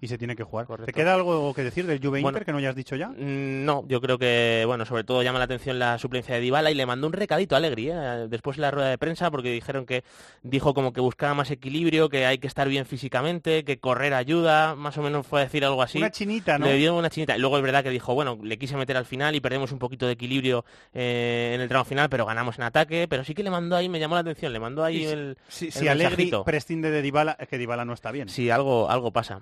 Y, 0.00 0.06
se, 0.06 0.18
tiene 0.18 0.36
que 0.36 0.44
jugar. 0.44 0.66
¿Te 0.84 0.92
queda 0.92 1.14
algo 1.14 1.52
que 1.54 1.64
decir 1.64 1.86
del 1.86 2.00
Juve 2.00 2.20
Inter 2.20 2.44
que 2.44 2.52
no 2.52 2.58
hayas 2.58 2.76
dicho 2.76 2.94
ya? 2.94 3.08
Mm, 3.08 3.64
no, 3.64 3.84
yo 3.88 4.00
creo 4.00 4.16
que, 4.18 4.62
bueno, 4.64 4.84
sobre 4.84 5.02
todo 5.02 5.24
llama 5.24 5.40
la 5.40 5.46
atención 5.46 5.80
la 5.80 5.98
suplencia 5.98 6.36
de 6.36 6.40
Dybala 6.40 6.70
y 6.70 6.74
le 6.74 6.86
mandó 6.86 7.08
un 7.08 7.14
recadito 7.14 7.56
a 7.56 7.58
Alegri, 7.58 7.90
¿eh? 8.02 8.26
después 8.28 8.58
la 8.58 8.70
rueda 8.70 8.88
de 8.88 8.98
prensa 8.98 9.30
porque 9.30 9.50
dijeron 9.50 9.86
que 9.86 10.04
dijo 10.42 10.74
como 10.74 10.92
que 10.92 11.00
buscaba 11.00 11.34
más 11.34 11.50
equilibrio, 11.50 12.08
que 12.08 12.26
hay 12.26 12.38
que 12.38 12.46
estar 12.46 12.68
bien 12.68 12.86
físicamente, 12.86 13.64
que 13.64 13.78
correr 13.78 14.14
ayuda, 14.14 14.74
más 14.74 14.98
o 14.98 15.02
menos 15.02 15.26
fue 15.26 15.40
a 15.40 15.44
decir 15.44 15.64
algo 15.64 15.82
así. 15.82 15.98
Una 15.98 16.10
chinita, 16.10 16.58
¿no? 16.58 16.66
Le 16.66 16.76
dio 16.76 16.96
una 16.96 17.10
chinita. 17.10 17.36
Y 17.36 17.40
luego 17.40 17.56
es 17.56 17.62
verdad 17.62 17.82
que 17.82 17.90
dijo, 17.90 18.14
bueno, 18.14 18.38
le 18.42 18.58
quise 18.58 18.76
meter 18.76 18.96
al 18.96 19.06
final 19.06 19.34
y 19.34 19.40
perdemos 19.40 19.72
un 19.72 19.78
poquito 19.78 20.06
de 20.06 20.12
equilibrio 20.12 20.64
eh, 20.92 21.52
en 21.54 21.60
el 21.60 21.68
tramo 21.68 21.84
final, 21.84 22.08
pero 22.08 22.26
ganamos 22.26 22.58
en 22.58 22.64
ataque. 22.64 23.06
Pero 23.08 23.24
sí 23.24 23.34
que 23.34 23.42
le 23.42 23.50
mandó 23.50 23.76
ahí, 23.76 23.88
me 23.88 24.00
llamó 24.00 24.14
la 24.14 24.20
atención, 24.22 24.52
le 24.52 24.60
mandó 24.60 24.84
ahí 24.84 25.04
el. 25.04 25.36
Si, 25.48 25.70
si 25.70 25.88
Alegri 25.88 26.30
prescinde 26.44 26.90
de 26.90 27.02
Dybala, 27.02 27.36
es 27.38 27.48
que 27.48 27.58
Dybala 27.58 27.84
no 27.84 27.92
está 27.92 28.10
bien. 28.10 28.28
Sí, 28.28 28.50
algo, 28.50 28.90
algo 28.90 29.12
pasa. 29.12 29.40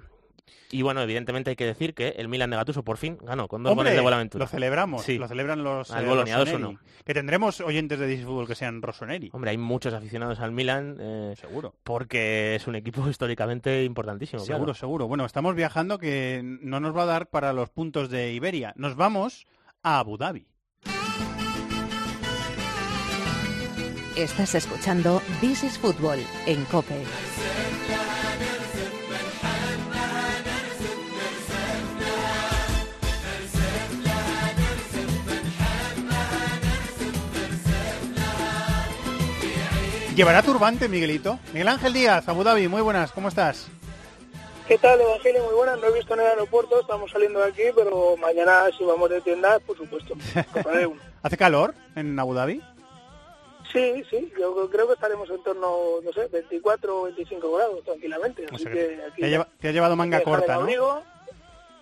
Y 0.70 0.82
bueno, 0.82 1.02
evidentemente 1.02 1.50
hay 1.50 1.56
que 1.56 1.66
decir 1.66 1.94
que 1.94 2.10
el 2.10 2.28
Milan 2.28 2.50
de 2.50 2.56
Gattuso 2.56 2.84
por 2.84 2.96
fin 2.96 3.18
ganó 3.22 3.48
con 3.48 3.62
dos 3.62 3.74
goles 3.74 3.94
de 3.94 4.00
Buenaventura. 4.00 4.44
Lo 4.44 4.48
celebramos, 4.48 5.08
lo 5.08 5.28
celebran 5.28 5.64
los 5.64 5.90
al 5.90 6.04
eh, 6.04 6.58
no. 6.58 6.78
Que 7.04 7.14
tendremos 7.14 7.60
oyentes 7.60 7.98
de 7.98 8.06
DC 8.06 8.24
Fútbol 8.24 8.46
que 8.46 8.54
sean 8.54 8.82
Rossoneri. 8.82 9.30
Hombre, 9.32 9.50
hay 9.50 9.58
muchos 9.58 9.92
aficionados 9.94 10.40
al 10.40 10.52
Milan. 10.52 10.96
Eh, 11.00 11.34
seguro. 11.40 11.74
Porque 11.82 12.54
es 12.54 12.66
un 12.66 12.76
equipo 12.76 13.06
históricamente 13.10 13.84
importantísimo. 13.84 14.42
Seguro, 14.42 14.74
seguro. 14.74 15.08
Bueno, 15.08 15.24
estamos 15.24 15.54
viajando 15.54 15.98
que 15.98 16.40
no 16.44 16.80
nos 16.80 16.96
va 16.96 17.02
a 17.02 17.06
dar 17.06 17.28
para 17.28 17.52
los 17.52 17.70
puntos 17.70 18.10
de 18.10 18.32
Iberia. 18.32 18.72
Nos 18.76 18.96
vamos 18.96 19.46
a 19.82 19.98
Abu 19.98 20.16
Dhabi. 20.16 20.46
Estás 24.16 24.54
escuchando 24.54 25.22
This 25.40 25.64
is 25.64 25.78
Football 25.78 26.18
en 26.46 26.64
COPE. 26.66 27.04
¿Llevará 40.16 40.42
turbante, 40.42 40.88
Miguelito? 40.88 41.38
Miguel 41.52 41.68
Ángel 41.68 41.92
Díaz, 41.92 42.28
Abu 42.28 42.42
Dhabi, 42.42 42.66
muy 42.66 42.82
buenas, 42.82 43.12
¿cómo 43.12 43.28
estás? 43.28 43.68
¿Qué 44.66 44.76
tal, 44.76 45.00
Evangelio? 45.00 45.44
Muy 45.44 45.54
buenas. 45.54 45.80
No 45.80 45.86
he 45.86 45.92
visto 45.92 46.14
en 46.14 46.20
el 46.20 46.26
aeropuerto, 46.26 46.80
estamos 46.80 47.10
saliendo 47.10 47.40
de 47.40 47.48
aquí, 47.48 47.62
pero 47.74 48.16
mañana 48.16 48.64
si 48.76 48.84
vamos 48.84 49.08
de 49.10 49.20
tienda, 49.20 49.58
por 49.60 49.76
supuesto. 49.76 50.14
¿Hace 51.22 51.36
calor 51.36 51.74
en 51.96 52.18
Abu 52.18 52.34
Dhabi? 52.34 52.60
Sí, 53.72 54.04
sí, 54.10 54.32
yo 54.38 54.68
creo 54.68 54.88
que 54.88 54.94
estaremos 54.94 55.30
en 55.30 55.42
torno, 55.44 55.76
no 56.04 56.12
sé, 56.12 56.26
24 56.26 57.00
o 57.00 57.04
25 57.04 57.52
grados 57.56 57.84
tranquilamente. 57.84 58.46
Así 58.52 58.64
que 58.64 59.00
aquí, 59.08 59.22
te, 59.60 59.68
ha 59.68 59.72
llevado 59.72 59.94
manga 59.94 60.22
corta, 60.22 60.56
¿no? 60.56 61.02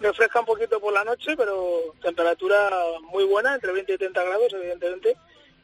me 0.00 0.08
refresca 0.08 0.40
un 0.40 0.46
poquito 0.46 0.78
por 0.80 0.92
la 0.92 1.02
noche, 1.02 1.36
pero 1.36 1.94
temperatura 2.00 2.70
muy 3.10 3.24
buena, 3.24 3.54
entre 3.54 3.72
20 3.72 3.94
y 3.94 3.98
30 3.98 4.22
grados, 4.22 4.52
evidentemente 4.52 5.16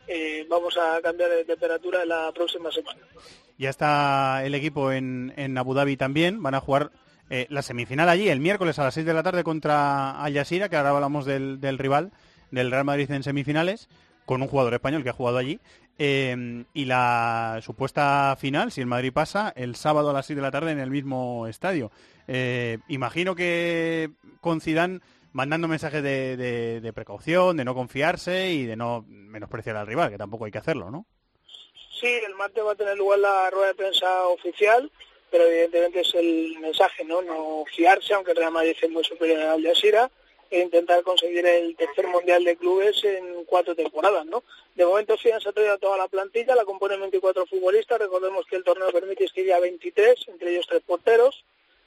eh, 0.07 0.47
vamos 0.49 0.77
a 0.77 1.01
cambiar 1.01 1.31
de 1.31 1.45
temperatura 1.45 2.05
la 2.05 2.33
próxima 2.33 2.71
semana. 2.71 3.01
Ya 3.59 3.71
está 3.71 4.45
el 4.45 4.55
equipo 4.55 4.93
en, 4.93 5.33
en 5.37 5.57
Abu 5.57 5.75
Dhabi 5.75 5.97
también, 5.97 6.43
van 6.43 6.55
a 6.55 6.61
jugar 6.61 6.91
eh, 7.31 7.47
la 7.51 7.63
semifinal 7.63 8.09
allí 8.09 8.29
el 8.29 8.41
miércoles 8.41 8.79
a 8.79 8.85
las 8.85 8.95
6 8.95 9.07
de 9.07 9.15
la 9.15 9.23
tarde 9.23 9.45
contra 9.45 10.21
Al 10.23 10.35
Jazeera, 10.35 10.69
que 10.69 10.77
ahora 10.77 10.91
hablamos 10.91 11.25
del, 11.25 11.61
del 11.61 11.79
rival 11.79 12.13
del 12.51 12.71
Real 12.71 12.85
Madrid 12.85 13.11
en 13.11 13.23
semifinales, 13.23 13.89
con 14.27 14.43
un 14.43 14.49
jugador 14.49 14.75
español 14.75 15.03
que 15.03 15.11
ha 15.11 15.15
jugado 15.15 15.39
allí. 15.39 15.61
Eh, 15.97 16.65
y 16.75 16.85
la 16.87 17.61
supuesta 17.63 18.37
final, 18.39 18.73
si 18.73 18.81
el 18.81 18.87
Madrid 18.87 19.13
pasa, 19.13 19.53
el 19.57 19.77
sábado 19.77 20.11
a 20.11 20.13
las 20.13 20.27
6 20.27 20.37
de 20.37 20.43
la 20.43 20.51
tarde 20.51 20.73
en 20.73 20.81
el 20.81 20.91
mismo 20.91 21.47
estadio. 21.47 21.91
imagino 22.89 23.35
que 23.35 24.11
con 24.41 24.61
Zidane 24.61 25.01
mandando 25.35 25.67
mensajes 25.67 26.03
de, 26.03 26.93
precaución, 26.95 27.57
de 27.57 27.65
no 27.65 27.75
confiarse 27.75 28.51
y 28.51 28.65
de 28.67 28.77
no 28.77 29.05
menospreciar 29.09 29.77
al 29.77 29.87
rival, 29.87 30.11
que 30.11 30.17
tampoco 30.17 30.45
hay 30.45 30.53
que 30.53 30.59
hacerlo, 30.59 30.91
¿no? 30.91 31.07
Sí, 32.01 32.07
el 32.07 32.35
martes 32.37 32.65
va 32.65 32.73
a 32.73 32.77
tener 32.77 32.97
lugar 32.97 33.19
la 33.19 33.51
rueda 33.51 33.69
de 33.69 33.75
prensa 33.75 34.29
oficial, 34.29 34.91
pero 35.31 35.45
evidentemente 35.45 36.01
es 36.01 36.15
el 36.15 36.57
mensaje, 36.61 37.05
¿no? 37.05 37.21
No 37.21 37.65
fiarse, 37.75 38.15
aunque 38.15 38.31
el 38.31 38.37
Real 38.37 38.53
Madrid 38.53 38.77
es 38.81 38.91
muy 38.91 39.03
superior 39.03 39.41
al 39.41 39.63
Jazeera, 39.63 40.09
e 40.51 40.61
intentar 40.61 41.03
conseguir 41.03 41.45
el 41.45 41.75
tercer 41.75 42.07
mundial 42.07 42.45
de 42.45 42.57
clubes 42.57 43.03
en 43.03 43.45
cuatro 43.45 43.75
temporadas, 43.75 44.25
¿no? 44.27 44.45
De 44.77 44.87
momento 44.87 45.17
sí 45.17 45.31
se 45.41 45.49
ha 45.49 45.53
traído 45.53 45.79
toda 45.79 45.99
la 45.99 46.07
plantilla, 46.07 46.55
la 46.55 46.65
componen 46.65 47.01
24 47.01 47.45
futbolistas, 47.47 47.99
recordemos 47.99 48.47
que 48.47 48.55
el 48.55 48.63
torneo 48.63 48.93
permite 48.93 49.25
inscribir 49.25 49.55
a 49.55 49.61
23, 49.61 50.29
entre 50.29 50.53
ellos 50.53 50.67
tres 50.69 50.83
porteros, 50.87 51.45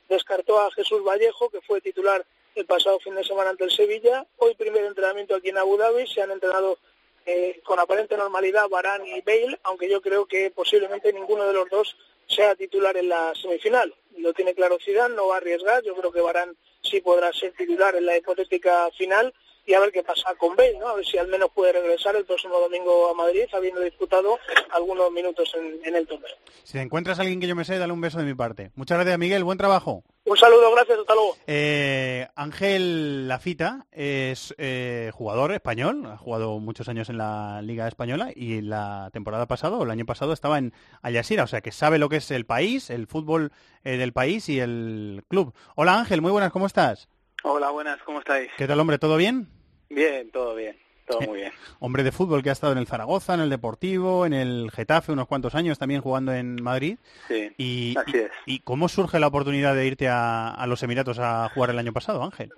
descartó 0.10 0.60
a 0.60 0.72
Jesús 0.72 1.02
Vallejo, 1.02 1.50
que 1.50 1.62
fue 1.62 1.80
titular 1.80 2.26
el 2.58 2.66
pasado 2.66 3.00
fin 3.00 3.14
de 3.14 3.24
semana 3.24 3.52
ante 3.52 3.66
el 3.66 3.72
Sevilla. 3.72 4.26
Hoy 4.38 4.56
primer 4.56 4.84
entrenamiento 4.84 5.36
aquí 5.36 5.50
en 5.50 5.58
Abu 5.58 5.78
Dhabi. 5.78 6.08
Se 6.08 6.22
han 6.22 6.32
entrenado 6.32 6.80
eh, 7.26 7.62
con 7.64 7.80
aparente 7.80 8.18
normalidad 8.18 8.68
Barán 8.68 9.06
y 9.06 9.22
Bale, 9.22 9.60
aunque 9.64 9.90
yo 9.90 10.02
creo 10.02 10.26
que 10.26 10.50
posiblemente 10.50 11.14
ninguno 11.14 11.46
de 11.46 11.54
los 11.54 11.70
dos 11.70 11.96
sea 12.28 12.56
titular 12.56 12.98
en 12.98 13.10
la 13.10 13.34
semifinal. 13.40 13.94
Lo 14.18 14.34
tiene 14.34 14.56
claro 14.56 14.78
Zidane, 14.84 15.16
no 15.16 15.28
va 15.28 15.36
a 15.36 15.38
arriesgar. 15.38 15.84
Yo 15.84 15.96
creo 15.96 16.12
que 16.12 16.22
Barán 16.22 16.58
sí 16.82 17.00
podrá 17.00 17.32
ser 17.32 17.54
titular 17.54 17.96
en 17.96 18.08
la 18.08 18.18
hipotética 18.18 18.90
final 18.98 19.34
y 19.68 19.74
a 19.74 19.80
ver 19.80 19.92
qué 19.92 20.02
pasa 20.02 20.34
con 20.36 20.56
Bale, 20.56 20.80
¿no? 20.80 20.88
A 20.88 20.96
ver 20.96 21.06
si 21.06 21.18
al 21.18 21.28
menos 21.28 21.52
puede 21.54 21.74
regresar 21.74 22.16
el 22.16 22.26
próximo 22.26 22.58
domingo 22.58 23.10
a 23.10 23.14
Madrid, 23.14 23.44
habiendo 23.54 23.82
disputado 23.82 24.40
algunos 24.72 25.12
minutos 25.12 25.54
en, 25.56 25.96
el 25.96 26.08
torneo. 26.08 26.34
Si 26.64 26.80
encuentras 26.80 27.20
a 27.20 27.22
alguien 27.22 27.40
que 27.40 27.48
yo 27.48 27.56
me 27.56 27.66
sé, 27.66 27.78
dale 27.78 27.94
un 27.94 28.02
beso 28.02 28.18
de 28.18 28.24
mi 28.24 28.34
parte. 28.34 28.72
Muchas 28.76 28.98
gracias, 28.98 29.20
Miguel. 29.20 29.44
Buen 29.44 29.58
trabajo. 29.58 30.04
Un 30.28 30.36
saludo, 30.36 30.74
gracias, 30.74 31.00
hasta 31.00 31.14
luego. 31.16 31.38
Eh, 31.48 32.28
Ángel 32.36 33.30
Lafita 33.30 33.86
es 33.94 34.54
eh, 34.58 35.10
jugador 35.14 35.54
español, 35.54 36.06
ha 36.06 36.18
jugado 36.18 36.60
muchos 36.60 36.90
años 36.90 37.08
en 37.10 37.18
la 37.18 37.62
Liga 37.62 37.88
Española 37.88 38.34
y 38.36 38.60
la 38.60 39.10
temporada 39.14 39.46
pasada 39.46 39.78
o 39.78 39.84
el 39.84 39.90
año 39.90 40.06
pasado 40.06 40.34
estaba 40.34 40.58
en 40.58 40.74
Al 41.02 41.14
Jazeera, 41.14 41.46
o 41.46 41.48
sea 41.48 41.62
que 41.62 41.72
sabe 41.72 41.98
lo 41.98 42.10
que 42.10 42.18
es 42.18 42.30
el 42.32 42.46
país, 42.46 42.90
el 42.90 43.08
fútbol 43.08 43.54
eh, 43.86 43.96
del 43.96 44.12
país 44.12 44.50
y 44.50 44.60
el 44.60 45.24
club. 45.30 45.54
Hola 45.76 45.98
Ángel, 45.98 46.22
muy 46.22 46.32
buenas, 46.32 46.52
¿cómo 46.52 46.66
estás? 46.66 47.08
Hola, 47.44 47.70
buenas, 47.70 48.04
¿cómo 48.04 48.20
estáis? 48.20 48.52
¿Qué 48.58 48.68
tal, 48.68 48.82
hombre? 48.82 48.98
¿Todo 48.98 49.16
bien? 49.16 49.48
Bien, 49.90 50.30
todo 50.32 50.56
bien, 50.56 50.78
todo 51.08 51.22
Eh, 51.22 51.28
muy 51.28 51.38
bien. 51.40 51.52
Hombre 51.80 52.04
de 52.04 52.12
fútbol 52.12 52.44
que 52.44 52.50
ha 52.50 52.54
estado 52.54 52.74
en 52.74 52.80
el 52.80 52.88
Zaragoza, 52.88 53.34
en 53.34 53.40
el 53.40 53.50
Deportivo, 53.50 54.26
en 54.26 54.34
el 54.34 54.70
Getafe 54.72 55.12
unos 55.12 55.28
cuantos 55.28 55.56
años, 55.56 55.80
también 55.80 56.02
jugando 56.02 56.34
en 56.34 56.62
Madrid. 56.62 56.98
Sí, 57.28 57.52
Y, 57.58 57.96
así 57.98 58.18
es. 58.18 58.32
¿Y 58.46 58.60
cómo 58.60 58.90
surge 58.90 59.20
la 59.20 59.28
oportunidad 59.28 59.74
de 59.76 59.88
irte 59.88 60.08
a, 60.08 60.50
a 60.50 60.68
los 60.68 60.84
Emiratos 60.84 61.18
a 61.20 61.50
jugar 61.54 61.70
el 61.72 61.80
año 61.80 61.94
pasado, 61.94 62.24
Ángel? 62.24 62.52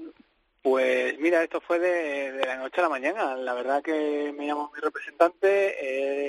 Pues 0.61 1.17
mira, 1.19 1.41
esto 1.41 1.61
fue 1.61 1.79
de, 1.79 2.31
de 2.33 2.45
la 2.45 2.57
noche 2.57 2.79
a 2.81 2.83
la 2.83 2.89
mañana. 2.89 3.35
La 3.35 3.53
verdad 3.53 3.81
que 3.81 4.33
me 4.37 4.45
llamó 4.45 4.71
mi 4.75 4.81
representante. 4.81 5.47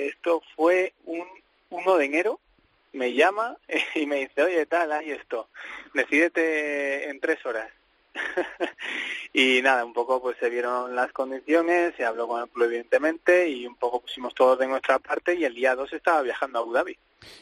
eh, 0.05 0.07
esto 0.07 0.41
fue 0.55 0.93
un 1.05 1.25
1 1.69 1.97
de 1.97 2.05
enero. 2.05 2.39
Me 2.93 3.13
llama 3.13 3.57
y 3.95 4.05
me 4.05 4.17
dice, 4.17 4.41
oye, 4.43 4.65
tal, 4.65 4.91
hay 4.91 5.11
esto. 5.11 5.49
Decídete 5.93 7.09
en 7.09 7.19
tres 7.19 7.45
horas. 7.45 7.69
y 9.33 9.61
nada, 9.61 9.85
un 9.85 9.93
poco 9.93 10.21
pues 10.21 10.37
se 10.39 10.49
vieron 10.49 10.95
las 10.95 11.11
condiciones, 11.11 11.93
se 11.95 12.05
habló 12.05 12.27
con 12.27 12.41
el 12.41 12.49
club 12.49 12.65
evidentemente 12.65 13.49
y 13.49 13.65
un 13.65 13.75
poco 13.75 14.01
pusimos 14.01 14.33
todo 14.33 14.55
de 14.55 14.67
nuestra 14.67 14.99
parte 14.99 15.35
y 15.35 15.45
el 15.45 15.55
día 15.55 15.75
2 15.75 15.93
estaba 15.93 16.21
viajando 16.21 16.59
a 16.59 16.61
Abu 16.61 16.73
Dhabi. 16.73 16.97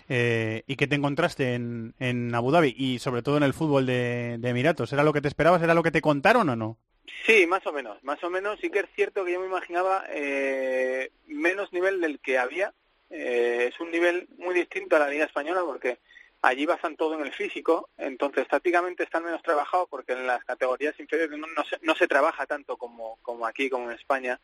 Eh, 0.10 0.64
¿Y 0.68 0.76
qué 0.76 0.88
te 0.88 0.96
encontraste 0.96 1.54
en, 1.54 1.94
en 2.00 2.36
Abu 2.36 2.52
Dhabi 2.52 2.76
y 2.78 3.00
sobre 3.00 3.22
todo 3.22 3.38
en 3.38 3.44
el 3.44 3.54
fútbol 3.54 3.86
de, 3.86 4.38
de 4.40 4.50
Emiratos? 4.50 4.91
¿Era 4.94 5.04
lo 5.04 5.14
que 5.14 5.22
te 5.22 5.28
esperabas? 5.28 5.62
¿Era 5.62 5.74
lo 5.74 5.84
que 5.84 5.91
te 5.91 6.02
contaron 6.02 6.50
o 6.50 6.56
no? 6.56 6.78
Sí, 7.26 7.46
más 7.48 7.66
o 7.68 7.72
menos, 7.72 8.04
más 8.04 8.24
o 8.24 8.30
menos. 8.30 8.60
Sí 8.60 8.70
que 8.70 8.80
es 8.80 8.90
cierto 8.96 9.24
que 9.24 9.34
yo 9.34 9.40
me 9.40 9.48
imaginaba 9.48 10.04
eh, 10.10 11.12
menos 11.28 11.72
nivel 11.74 12.02
del 12.02 12.20
que 12.20 12.38
había. 12.38 12.74
Eh, 13.10 13.70
es 13.72 13.80
un 13.80 13.91
nivel 13.91 14.28
muy 14.38 14.54
distinto 14.54 14.96
a 14.96 15.00
la 15.00 15.10
Liga 15.10 15.26
Española 15.26 15.62
porque 15.66 16.00
allí 16.41 16.66
basan 16.66 16.95
todo 16.95 17.16
en 17.16 17.26
el 17.26 17.34
físico, 17.34 17.90
entonces 17.98 18.48
tácticamente 18.48 19.03
están 19.03 19.24
menos 19.24 19.41
trabajados 19.41 19.88
porque 19.90 20.14
en 20.14 20.28
las 20.28 20.44
categorías 20.45 20.99
inferiores 20.99 21.38
no, 21.38 21.48
no, 21.48 21.64
se, 21.64 21.78
no 21.82 21.95
se 21.95 22.07
trabaja 22.07 22.45
tanto 22.45 22.78
como, 22.78 23.18
aquí, 23.45 23.70
como 23.70 23.90
en 23.90 23.98
España, 23.98 24.40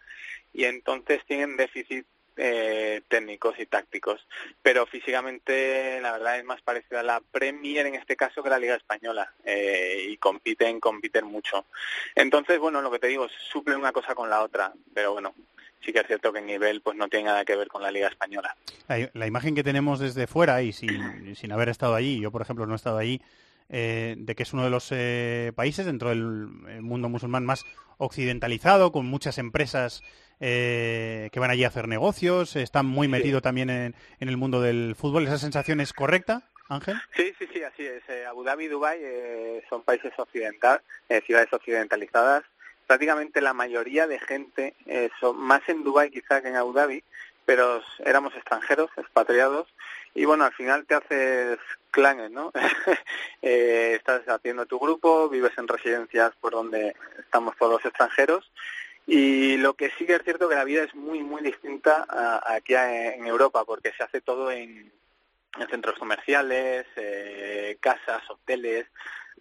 y 0.54 0.66
entonces 0.66 1.24
tienen 1.26 1.58
déficit 1.58 2.06
eh, 2.38 3.02
técnicos 3.08 3.58
y 3.60 3.66
tácticos. 3.66 4.28
Pero 4.62 4.86
físicamente 4.86 6.02
la 6.02 6.12
verdad 6.14 6.38
es 6.38 6.44
más 6.44 6.62
parecida 6.62 7.00
a 7.00 7.04
la 7.04 7.22
Premier 7.22 7.86
en 7.86 7.96
este 7.96 8.18
caso 8.18 8.44
que 8.44 8.50
la 8.50 8.60
Liga 8.60 8.76
Española 8.76 9.34
eh, 9.46 10.06
y 10.10 10.18
compiten, 10.18 10.82
compiten 10.82 11.26
mucho. 11.26 11.66
Entonces, 12.14 12.60
bueno, 12.60 12.82
lo 12.82 12.92
que 12.92 13.00
te 13.00 13.08
digo, 13.08 13.28
suple 13.30 13.76
una 13.76 13.94
cosa 13.94 14.16
con 14.16 14.30
la 14.30 14.42
otra, 14.44 14.74
pero 14.94 15.14
bueno, 15.14 15.34
sí 15.86 15.94
que 15.94 16.00
es 16.00 16.08
cierto 16.08 16.34
que 16.34 16.40
el 16.40 16.46
nivel 16.46 16.82
pues 16.82 16.98
no 16.98 17.08
tiene 17.08 17.26
nada 17.26 17.46
que 17.46 17.56
ver 17.56 17.68
con 17.68 17.82
la 17.82 17.92
Liga 17.92 18.08
Española. 18.08 18.56
La, 18.88 19.10
la 19.14 19.28
imagen 19.28 19.56
que 19.56 19.64
tenemos 19.64 20.00
desde 20.00 20.28
fuera 20.28 20.62
y 20.62 20.74
sin, 20.74 21.36
sin 21.36 21.52
haber 21.52 21.70
estado 21.70 21.96
allí, 21.96 22.20
yo 22.20 22.32
por 22.32 22.42
ejemplo 22.42 22.66
no 22.66 22.74
he 22.74 22.76
estado 22.76 22.98
allí, 22.98 23.22
eh, 23.70 24.16
de 24.18 24.36
que 24.36 24.44
es 24.44 24.54
uno 24.54 24.64
de 24.64 24.70
los 24.70 24.88
eh, 24.92 25.52
países 25.56 25.86
dentro 25.86 26.10
del 26.10 26.50
el 26.68 26.82
mundo 26.82 27.10
musulmán 27.10 27.46
más 27.46 27.66
occidentalizado, 27.98 28.92
con 28.92 29.06
muchas 29.06 29.38
empresas 29.38 30.02
eh, 30.40 31.30
que 31.32 31.40
van 31.40 31.50
allí 31.50 31.64
a 31.64 31.70
hacer 31.70 31.88
negocios, 31.88 32.56
están 32.56 32.86
muy 32.86 33.08
metido 33.08 33.42
también 33.42 33.70
en, 33.70 33.96
en 34.20 34.30
el 34.30 34.38
mundo 34.38 34.62
del 34.62 34.96
fútbol. 34.96 35.26
¿Esa 35.26 35.38
sensación 35.38 35.80
es 35.80 35.94
correcta, 35.94 36.44
Ángel? 36.68 36.98
Sí, 37.16 37.34
sí, 37.40 37.48
sí, 37.54 37.64
así 37.64 37.86
es. 37.86 38.04
Eh, 38.10 38.26
Abu 38.26 38.44
Dhabi 38.44 38.66
y 38.66 38.68
Dubái 38.68 39.00
eh, 39.02 39.64
son 39.70 39.84
países 39.84 40.12
occidentales, 40.18 40.84
ciudades 41.26 41.52
occidentalizadas. 41.54 42.44
Prácticamente 42.88 43.42
la 43.42 43.54
mayoría 43.54 44.08
de 44.08 44.20
gente, 44.20 44.76
eh, 44.86 45.10
más 45.36 45.62
en 45.68 45.84
Dubái 45.84 46.12
quizá 46.12 46.42
que 46.42 46.50
en 46.50 46.56
Abu 46.56 46.74
Dhabi, 46.74 47.04
pero 47.46 47.82
éramos 48.00 48.36
extranjeros, 48.36 48.90
expatriados, 48.98 49.68
y 50.14 50.26
bueno, 50.26 50.46
al 50.46 50.54
final 50.54 50.86
te 50.86 50.96
haces 50.96 51.60
clanes, 51.92 52.32
¿no? 52.32 52.52
Eh, 53.48 53.94
estás 53.96 54.28
haciendo 54.28 54.66
tu 54.66 54.80
grupo, 54.80 55.30
vives 55.30 55.56
en 55.60 55.68
residencias 55.68 56.32
por 56.42 56.54
donde 56.54 56.96
estamos 57.20 57.56
todos 57.58 57.74
los 57.74 57.86
extranjeros, 57.86 58.52
y 59.06 59.58
lo 59.58 59.76
que 59.76 59.92
sí 59.98 60.08
que 60.08 60.16
es 60.16 60.24
cierto 60.24 60.50
que 60.50 60.56
la 60.56 60.64
vida 60.64 60.82
es 60.84 60.96
muy, 60.96 61.20
muy 61.20 61.44
distinta 61.44 62.06
a 62.10 62.56
aquí 62.56 62.74
a- 62.74 63.14
en 63.14 63.28
Europa, 63.28 63.64
porque 63.64 63.94
se 63.96 64.02
hace 64.04 64.22
todo 64.22 64.50
en, 64.52 64.92
en 65.60 65.68
centros 65.70 66.00
comerciales, 66.00 66.88
eh, 66.96 67.78
casas, 67.80 68.24
hoteles. 68.32 68.88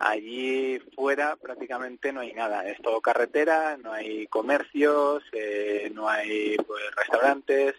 Allí 0.01 0.81
fuera 0.95 1.37
prácticamente 1.37 2.13
no 2.13 2.21
hay 2.21 2.33
nada, 2.33 2.67
es 2.69 2.81
todo 2.83 3.01
carretera, 3.01 3.77
no 3.77 3.93
hay 3.93 4.27
comercios, 4.27 5.23
eh, 5.33 5.91
no 5.95 6.09
hay 6.09 6.57
pues, 6.57 6.83
restaurantes, 6.97 7.77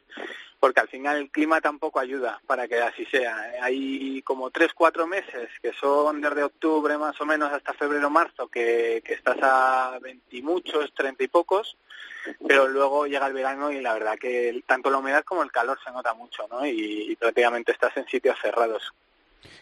porque 0.60 0.80
al 0.80 0.88
final 0.88 1.18
el 1.18 1.30
clima 1.30 1.60
tampoco 1.60 2.00
ayuda 2.00 2.42
para 2.48 2.68
que 2.68 2.82
así 2.82 3.06
sea. 3.08 3.52
Hay 3.62 4.22
como 4.22 4.50
tres, 4.50 4.74
cuatro 4.74 5.06
meses, 5.06 5.50
que 5.62 5.74
son 5.74 6.22
desde 6.22 6.44
octubre 6.44 6.98
más 6.98 7.20
o 7.20 7.26
menos 7.26 7.52
hasta 7.52 7.74
febrero, 7.74 8.10
marzo, 8.10 8.48
que, 8.48 9.04
que 9.06 9.14
estás 9.14 9.38
a 9.42 10.00
20 10.02 10.38
y 10.38 10.42
muchos, 10.42 10.94
30 10.94 11.24
y 11.24 11.28
pocos, 11.28 11.78
pero 12.48 12.68
luego 12.70 13.08
llega 13.08 13.28
el 13.28 13.34
verano 13.34 13.72
y 13.72 13.82
la 13.82 13.94
verdad 13.94 14.18
que 14.18 14.64
tanto 14.66 14.90
la 14.90 15.00
humedad 15.00 15.26
como 15.26 15.44
el 15.44 15.52
calor 15.52 15.78
se 15.84 15.92
nota 15.92 16.14
mucho, 16.14 16.48
¿no? 16.50 16.66
Y, 16.66 17.12
y 17.12 17.16
prácticamente 17.18 17.74
estás 17.74 17.96
en 17.98 18.08
sitios 18.08 18.38
cerrados. 18.42 18.94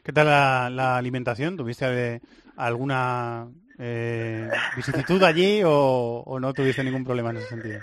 ¿Qué 0.03 0.13
tal 0.13 0.27
la, 0.27 0.69
la 0.69 0.97
alimentación? 0.97 1.57
¿Tuviste 1.57 1.85
eh, 2.15 2.21
alguna 2.55 3.47
eh, 3.79 4.49
vicisitud 4.75 5.21
allí 5.23 5.61
o, 5.63 6.23
o 6.25 6.39
no 6.39 6.53
tuviste 6.53 6.83
ningún 6.83 7.03
problema 7.03 7.31
en 7.31 7.37
ese 7.37 7.49
sentido? 7.49 7.81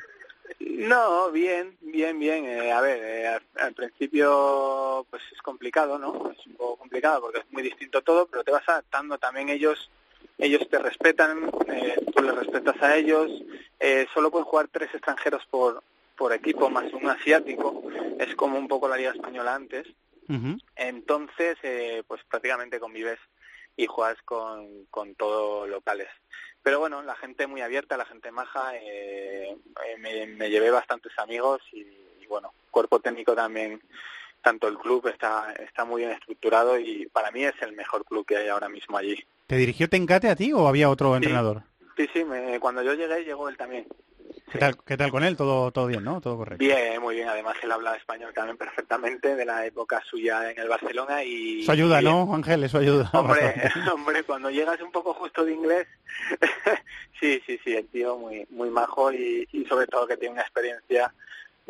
No, 0.61 1.31
bien, 1.31 1.77
bien, 1.81 2.19
bien. 2.19 2.45
Eh, 2.47 2.73
a 2.73 2.81
ver, 2.81 3.03
eh, 3.03 3.29
al, 3.29 3.43
al 3.59 3.75
principio 3.75 5.07
pues 5.11 5.23
es 5.33 5.43
complicado, 5.43 5.99
¿no? 5.99 6.31
Es 6.31 6.47
un 6.47 6.55
poco 6.55 6.77
complicado 6.77 7.21
porque 7.21 7.41
es 7.41 7.53
muy 7.53 7.63
distinto 7.63 8.03
todo, 8.03 8.27
pero 8.27 8.45
te 8.45 8.51
vas 8.51 8.69
adaptando. 8.69 9.19
También 9.19 9.49
ellos 9.49 9.91
ellos 10.39 10.67
te 10.71 10.79
respetan, 10.79 11.51
eh, 11.69 11.97
tú 12.15 12.23
les 12.23 12.35
respetas 12.35 12.81
a 12.83 12.97
ellos. 12.97 13.31
Eh, 13.79 14.07
solo 14.15 14.31
pueden 14.31 14.47
jugar 14.47 14.69
tres 14.73 14.89
extranjeros 14.95 15.45
por, 15.51 15.83
por 16.17 16.33
equipo 16.33 16.71
más 16.71 16.91
un 16.95 17.09
asiático. 17.09 17.83
Es 18.19 18.35
como 18.37 18.59
un 18.59 18.69
poco 18.69 18.89
la 18.89 18.97
Liga 18.97 19.13
Española 19.13 19.55
antes. 19.55 19.87
Entonces, 20.77 21.59
eh, 21.65 22.05
pues 22.07 22.23
prácticamente 22.23 22.79
convives 22.79 23.19
y 23.77 23.87
juegas 23.87 24.19
con, 24.25 24.85
con 24.91 25.15
todo 25.15 25.67
locales. 25.67 26.09
Pero 26.63 26.79
bueno, 26.79 27.03
la 27.03 27.17
gente 27.17 27.47
muy 27.47 27.63
abierta, 27.63 27.97
la 27.97 28.05
gente 28.05 28.31
maja, 28.31 28.77
eh, 28.77 29.51
eh, 29.51 29.97
me, 29.99 30.27
me 30.27 30.51
llevé 30.51 30.71
bastantes 30.71 31.13
amigos 31.19 31.63
y, 31.73 31.81
y 31.81 32.27
bueno, 32.29 32.53
cuerpo 32.71 33.01
técnico 33.01 33.35
también, 33.35 33.81
tanto 34.43 34.69
el 34.69 34.77
club 34.79 35.07
está, 35.09 35.53
está 35.55 35.85
muy 35.85 36.03
bien 36.03 36.13
estructurado 36.13 36.79
y 36.79 37.07
para 37.07 37.31
mí 37.31 37.45
es 37.45 37.55
el 37.63 37.73
mejor 37.73 38.05
club 38.05 38.27
que 38.27 38.37
hay 38.37 38.49
ahora 38.49 38.69
mismo 38.69 38.99
allí. 38.99 39.25
¿Te 39.47 39.57
dirigió 39.57 39.89
Tencate 39.89 40.29
a 40.29 40.37
ti 40.37 40.53
o 40.53 40.69
había 40.69 40.91
otro 40.91 41.17
entrenador? 41.17 41.63
Sí, 41.97 42.09
sí, 42.13 42.25
me- 42.25 42.61
cuando 42.61 42.83
yo 42.83 42.95
llegué 42.95 43.25
llegó 43.25 43.49
él 43.49 43.57
también. 43.57 43.87
¿Qué 44.53 44.59
tal, 44.59 44.77
¿Qué 44.85 44.97
tal 44.97 45.11
con 45.11 45.23
él? 45.25 45.37
¿Todo, 45.37 45.71
todo 45.71 45.87
bien, 45.87 46.03
no? 46.03 46.21
Todo 46.21 46.37
correcto. 46.39 46.59
Bien, 46.65 47.01
muy 47.01 47.15
bien. 47.15 47.29
Además 47.29 47.57
él 47.63 47.71
habla 47.71 47.95
español 47.97 48.33
también 48.35 48.57
perfectamente 48.57 49.37
de 49.37 49.45
la 49.45 49.65
época 49.65 50.03
suya 50.05 50.51
en 50.51 50.59
el 50.59 50.69
Barcelona 50.69 51.23
y... 51.23 51.63
Eso 51.63 51.73
ayuda, 51.73 52.01
y- 52.03 52.05
¿no, 52.05 52.35
Ángel? 52.35 52.65
Eso 52.65 52.79
ayuda. 52.79 53.09
Hombre, 53.15 53.43
bastante. 53.45 53.91
hombre, 53.95 54.23
cuando 54.25 54.51
llegas 54.51 54.81
un 54.81 54.91
poco 54.91 55.15
justo 55.15 55.45
de 55.45 55.53
inglés, 55.53 55.87
sí, 57.21 57.41
sí, 57.47 57.61
sí, 57.65 57.75
el 57.75 57.87
tío 57.89 58.17
muy, 58.17 58.47
muy 58.51 58.71
majo 58.71 59.13
y, 59.13 59.49
y 59.53 59.65
sobre 59.67 59.87
todo 59.87 60.07
que 60.07 60.17
tiene 60.17 60.33
una 60.35 60.43
experiencia 60.43 61.13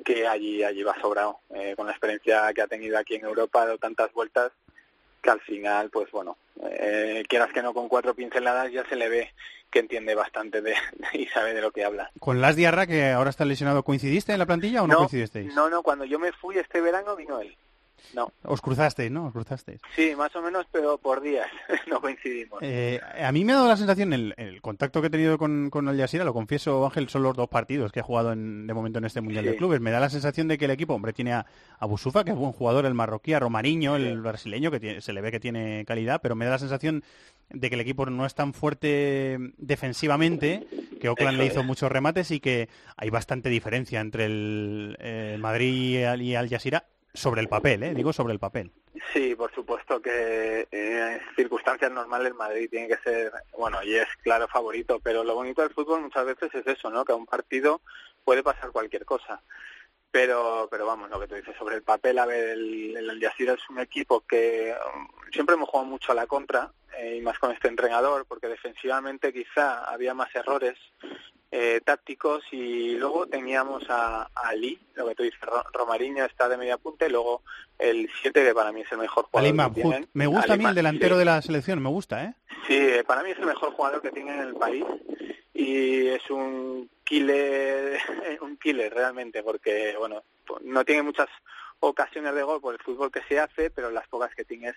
que 0.04 0.26
allí, 0.26 0.62
allí 0.62 0.82
va 0.82 0.98
sobrado. 1.00 1.40
Eh, 1.54 1.74
con 1.76 1.86
la 1.86 1.92
experiencia 1.92 2.52
que 2.54 2.62
ha 2.62 2.66
tenido 2.66 2.96
aquí 2.98 3.16
en 3.16 3.24
Europa, 3.26 3.62
ha 3.62 3.66
dado 3.66 3.78
tantas 3.78 4.12
vueltas 4.14 4.52
que 5.20 5.30
al 5.30 5.40
final, 5.40 5.90
pues 5.90 6.10
bueno, 6.10 6.36
eh, 6.62 7.22
quieras 7.28 7.52
que 7.52 7.62
no 7.62 7.74
con 7.74 7.88
cuatro 7.88 8.14
pinceladas 8.14 8.72
ya 8.72 8.84
se 8.88 8.96
le 8.96 9.08
ve 9.08 9.32
que 9.70 9.78
entiende 9.78 10.14
bastante 10.14 10.60
de, 10.60 10.74
y 11.12 11.26
sabe 11.26 11.54
de 11.54 11.60
lo 11.60 11.70
que 11.70 11.84
habla. 11.84 12.10
¿Con 12.18 12.40
Las 12.40 12.56
Diarra, 12.56 12.86
que 12.86 13.10
ahora 13.10 13.30
está 13.30 13.44
lesionado, 13.44 13.82
coincidiste 13.82 14.32
en 14.32 14.38
la 14.38 14.46
plantilla 14.46 14.82
o 14.82 14.86
no, 14.86 14.96
coincidisteis? 14.96 15.54
no, 15.54 15.70
no, 15.70 15.82
cuando 15.82 16.04
yo 16.04 16.18
me 16.18 16.32
fui 16.32 16.58
este 16.58 16.80
verano 16.80 17.16
vino 17.16 17.40
él. 17.40 17.56
No, 18.14 18.32
Os 18.44 18.60
cruzasteis, 18.60 19.10
¿no? 19.10 19.26
Os 19.26 19.32
cruzasteis. 19.32 19.80
sí, 19.94 20.14
más 20.16 20.34
o 20.36 20.42
menos, 20.42 20.66
pero 20.72 20.98
por 20.98 21.20
días 21.20 21.46
no 21.88 22.00
coincidimos. 22.00 22.58
Eh, 22.62 23.00
a 23.22 23.30
mí 23.32 23.44
me 23.44 23.52
ha 23.52 23.56
dado 23.56 23.68
la 23.68 23.76
sensación, 23.76 24.12
el, 24.12 24.34
el 24.36 24.60
contacto 24.60 25.00
que 25.00 25.06
he 25.06 25.10
tenido 25.10 25.38
con, 25.38 25.70
con 25.70 25.88
el 25.88 25.98
Jazeera, 25.98 26.24
lo 26.24 26.32
confieso, 26.34 26.84
Ángel, 26.84 27.08
son 27.08 27.22
los 27.22 27.36
dos 27.36 27.48
partidos 27.48 27.92
que 27.92 28.00
he 28.00 28.02
jugado 28.02 28.32
en- 28.32 28.66
de 28.66 28.74
momento 28.74 28.98
en 28.98 29.04
este 29.04 29.20
Mundial 29.20 29.44
Sí. 29.44 29.50
de 29.50 29.56
Clubes. 29.56 29.80
Me 29.80 29.90
da 29.90 30.00
la 30.00 30.10
sensación 30.10 30.48
de 30.48 30.58
que 30.58 30.64
el 30.66 30.70
equipo, 30.72 30.94
hombre, 30.94 31.12
tiene 31.12 31.32
a, 31.32 31.46
a 31.78 31.86
Busufa, 31.86 32.24
que 32.24 32.30
es 32.30 32.36
buen 32.36 32.52
jugador, 32.52 32.84
el 32.86 32.94
marroquí, 32.94 33.32
a 33.32 33.38
Romariño, 33.40 33.96
el 33.96 34.20
brasileño, 34.20 34.70
que 34.70 34.80
tiene- 34.80 35.00
se 35.00 35.12
le 35.12 35.20
ve 35.20 35.30
que 35.30 35.40
tiene 35.40 35.84
calidad, 35.86 36.20
pero 36.22 36.34
me 36.34 36.44
da 36.44 36.52
la 36.52 36.58
sensación 36.58 37.02
de 37.50 37.68
que 37.68 37.74
el 37.74 37.80
equipo 37.80 38.06
no 38.06 38.26
es 38.26 38.34
tan 38.34 38.52
fuerte 38.54 39.38
defensivamente, 39.58 40.66
que 41.00 41.08
Oakland 41.08 41.34
Eso 41.34 41.42
le 41.42 41.46
hizo 41.46 41.60
es. 41.60 41.66
muchos 41.66 41.90
remates 41.90 42.30
y 42.30 42.40
que 42.40 42.68
hay 42.96 43.10
bastante 43.10 43.48
diferencia 43.48 44.00
entre 44.00 44.26
el, 44.26 45.36
Madrid 45.40 45.98
y 46.00 46.04
Al, 46.04 46.22
y 46.22 46.34
Al 46.34 46.48
Jazeera 46.48 46.84
sobre 47.14 47.40
el 47.40 47.48
papel, 47.48 47.82
¿eh? 47.82 47.94
digo 47.94 48.12
sobre 48.12 48.32
el 48.32 48.38
papel. 48.38 48.70
Sí, 49.12 49.34
por 49.34 49.52
supuesto 49.54 50.00
que 50.00 50.68
eh, 50.70 51.20
en 51.20 51.34
circunstancias 51.34 51.90
normales 51.90 52.34
Madrid 52.34 52.68
tiene 52.70 52.88
que 52.88 52.98
ser, 52.98 53.32
bueno, 53.56 53.82
y 53.82 53.96
es 53.96 54.08
claro 54.22 54.46
favorito, 54.48 55.00
pero 55.02 55.24
lo 55.24 55.34
bonito 55.34 55.62
del 55.62 55.74
fútbol 55.74 56.02
muchas 56.02 56.26
veces 56.26 56.54
es 56.54 56.66
eso, 56.66 56.90
¿no? 56.90 57.04
Que 57.04 57.12
a 57.12 57.16
un 57.16 57.26
partido 57.26 57.80
puede 58.24 58.42
pasar 58.42 58.70
cualquier 58.70 59.04
cosa. 59.04 59.42
Pero, 60.12 60.66
pero 60.68 60.86
vamos, 60.86 61.08
lo 61.08 61.20
que 61.20 61.28
tú 61.28 61.36
dices 61.36 61.56
sobre 61.56 61.76
el 61.76 61.82
papel, 61.82 62.18
a 62.18 62.26
ver, 62.26 62.50
el, 62.50 62.96
el 62.96 63.10
Al 63.10 63.20
Jazeera 63.20 63.52
es 63.52 63.70
un 63.70 63.78
equipo 63.78 64.24
que 64.26 64.74
um, 64.92 65.06
siempre 65.32 65.54
hemos 65.54 65.68
jugado 65.68 65.88
mucho 65.88 66.10
a 66.10 66.16
la 66.16 66.26
contra, 66.26 66.72
eh, 66.98 67.16
y 67.16 67.20
más 67.20 67.38
con 67.38 67.52
este 67.52 67.68
entrenador, 67.68 68.26
porque 68.26 68.48
defensivamente 68.48 69.32
quizá 69.32 69.84
había 69.84 70.12
más 70.12 70.34
errores 70.34 70.76
eh, 71.52 71.80
tácticos 71.84 72.44
y 72.52 72.96
luego 72.96 73.26
teníamos 73.26 73.88
a, 73.90 74.22
a 74.22 74.48
Ali, 74.48 74.78
lo 74.94 75.08
que 75.08 75.14
tú 75.14 75.22
dices, 75.24 75.40
Ro- 75.40 75.64
Romariño 75.72 76.24
está 76.24 76.48
de 76.48 76.56
media 76.56 76.76
punta 76.78 77.06
y 77.06 77.10
luego 77.10 77.42
el 77.78 78.08
7 78.22 78.44
que 78.44 78.54
para 78.54 78.70
mí 78.72 78.82
es 78.82 78.92
el 78.92 78.98
mejor 78.98 79.26
jugador 79.26 79.50
que 79.74 79.74
tienen. 79.82 80.08
Me 80.12 80.26
gusta 80.26 80.52
a 80.52 80.56
mí 80.56 80.64
el 80.64 80.74
delantero 80.74 81.16
sí. 81.16 81.18
de 81.20 81.24
la 81.24 81.42
selección, 81.42 81.82
me 81.82 81.88
gusta, 81.88 82.24
¿eh? 82.24 82.34
Sí, 82.66 82.78
para 83.06 83.22
mí 83.22 83.30
es 83.30 83.38
el 83.38 83.46
mejor 83.46 83.72
jugador 83.72 84.00
que 84.02 84.10
tiene 84.12 84.32
en 84.32 84.40
el 84.40 84.54
país 84.54 84.84
y 85.54 86.06
es 86.08 86.30
un 86.30 86.88
killer, 87.04 87.98
un 88.42 88.56
killer 88.58 88.92
realmente, 88.94 89.42
porque 89.42 89.94
bueno, 89.98 90.22
no 90.62 90.84
tiene 90.84 91.02
muchas 91.02 91.28
ocasiones 91.80 92.34
de 92.34 92.42
gol 92.42 92.60
por 92.60 92.74
el 92.74 92.80
fútbol 92.80 93.10
que 93.10 93.22
se 93.22 93.38
hace, 93.40 93.70
pero 93.70 93.90
las 93.90 94.06
pocas 94.08 94.34
que 94.34 94.44
tienes 94.44 94.74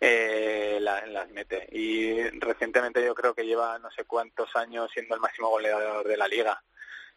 eh, 0.00 0.78
la- 0.80 1.06
las 1.06 1.28
mete. 1.30 1.68
Y 1.72 2.22
recientemente 2.38 3.04
yo 3.04 3.14
creo 3.14 3.34
que 3.34 3.46
lleva 3.46 3.78
no 3.78 3.90
sé 3.90 4.04
cuántos 4.04 4.54
años 4.56 4.90
siendo 4.92 5.14
el 5.14 5.20
máximo 5.20 5.48
goleador 5.48 6.06
de 6.06 6.16
la 6.16 6.28
liga. 6.28 6.62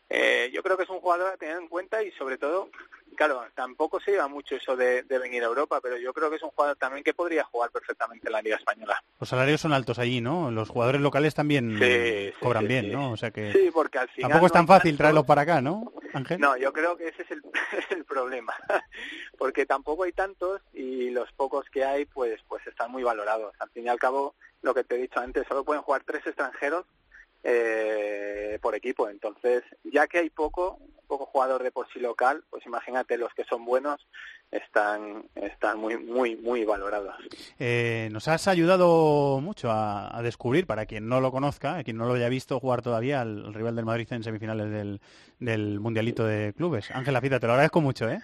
Eh, 0.10 0.50
yo 0.54 0.64
creo 0.64 0.78
que 0.78 0.84
es 0.84 0.90
un 0.90 1.02
jugador 1.02 1.34
a 1.34 1.38
tener 1.38 1.58
en 1.58 1.68
cuenta 1.68 2.02
y 2.02 2.12
sobre 2.14 2.38
todo, 2.38 2.70
claro, 3.18 3.44
tampoco 3.56 4.00
se 4.00 4.12
lleva 4.12 4.28
mucho 4.30 4.56
eso 4.56 4.76
de, 4.78 5.04
de 5.04 5.20
venir 5.20 5.44
a 5.44 5.48
Europa, 5.48 5.80
pero 5.82 5.98
yo 5.98 6.14
creo 6.14 6.30
que 6.30 6.38
es 6.38 6.44
un 6.44 6.52
jugador 6.52 6.78
también 6.78 7.04
que 7.04 7.14
podría 7.14 7.44
jugar 7.44 7.72
perfectamente 7.72 8.28
en 8.28 8.32
la 8.32 8.42
Liga 8.42 8.56
Española. 8.56 9.04
Los 9.20 9.28
salarios 9.28 9.60
son 9.60 9.74
altos 9.74 10.00
allí, 10.00 10.22
¿no? 10.22 10.50
Los 10.50 10.70
jugadores 10.70 11.02
locales 11.02 11.36
también 11.36 11.78
Sí, 11.78 12.32
cobran 12.40 12.64
sí, 12.64 12.68
bien, 12.70 12.86
sí. 12.86 12.92
¿no? 12.92 13.12
O 13.12 13.18
sea 13.18 13.32
que 13.32 13.52
Sí, 13.52 13.70
porque 13.74 13.98
al 14.00 14.08
final 14.10 14.30
tampoco 14.32 14.46
es 14.48 14.54
tan 14.54 14.68
fácil 14.68 14.92
tanto- 14.92 14.98
traerlos 15.04 15.26
para 15.26 15.42
acá, 15.42 15.62
¿no, 15.62 15.92
Ángel? 16.14 16.40
No, 16.40 16.56
yo 16.56 16.72
creo 16.72 16.96
que 16.96 17.10
ese 17.10 17.24
es 17.24 17.32
el, 17.32 17.42
el 17.98 18.06
problema, 18.06 18.54
porque 19.38 19.66
tampoco 19.66 20.04
hay 20.04 20.14
tantos 20.14 20.62
y 20.74 21.10
los 21.10 21.30
pocos 21.34 21.66
que 21.70 21.84
hay 21.84 22.06
pues 22.06 22.40
pues 22.48 22.66
están 22.66 22.92
muy 22.92 23.04
valorados. 23.04 23.54
Al 23.60 23.70
fin 23.72 23.86
y 23.86 23.90
al 23.90 24.00
cabo, 24.00 24.36
lo 24.62 24.74
que 24.74 24.84
te 24.86 24.96
he 24.96 25.00
dicho 25.00 25.20
antes, 25.20 25.46
solo 25.48 25.66
pueden 25.66 25.82
jugar 25.84 26.04
tres 26.06 26.26
extranjeros 26.26 26.86
eh, 27.50 28.60
por 28.62 28.76
equipo. 28.76 29.08
Entonces, 29.08 29.64
ya 29.86 30.06
que 30.08 30.20
hay 30.20 30.30
poco, 30.30 30.80
poco 31.08 31.26
jugador 31.28 31.64
de 31.64 31.72
por 31.72 31.88
sí 31.94 32.00
local, 32.00 32.44
pues 32.50 32.66
imagínate 32.66 33.18
los 33.18 33.34
que 33.34 33.46
son 33.46 33.64
buenos 33.64 34.06
están 34.52 35.26
están 35.36 35.80
muy 35.80 35.98
muy 35.98 36.36
muy 36.36 36.66
valorados. 36.66 37.16
Eh, 37.58 38.10
nos 38.12 38.28
has 38.28 38.48
ayudado 38.50 39.40
mucho 39.42 39.70
a, 39.72 40.22
descubrir, 40.22 40.68
para 40.68 40.86
quien 40.86 41.08
no 41.08 41.22
lo 41.22 41.32
conozca, 41.32 41.84
quien 41.84 41.98
no 41.98 42.06
lo 42.06 42.16
haya 42.16 42.28
visto 42.28 42.60
jugar 42.60 42.82
todavía, 42.82 43.22
al, 43.22 43.46
al 43.46 43.54
rival 43.54 43.78
del 43.78 43.86
Madrid 43.86 44.08
en 44.12 44.24
semifinales 44.24 44.70
del, 44.70 45.00
del 45.40 45.80
Mundialito 45.80 46.26
de 46.26 46.54
Clubes. 46.54 46.92
Ángel 46.92 47.14
Lafita, 47.14 47.40
te 47.40 47.48
lo 47.48 47.54
agradezco 47.54 47.80
mucho, 47.80 48.10
¿eh? 48.10 48.22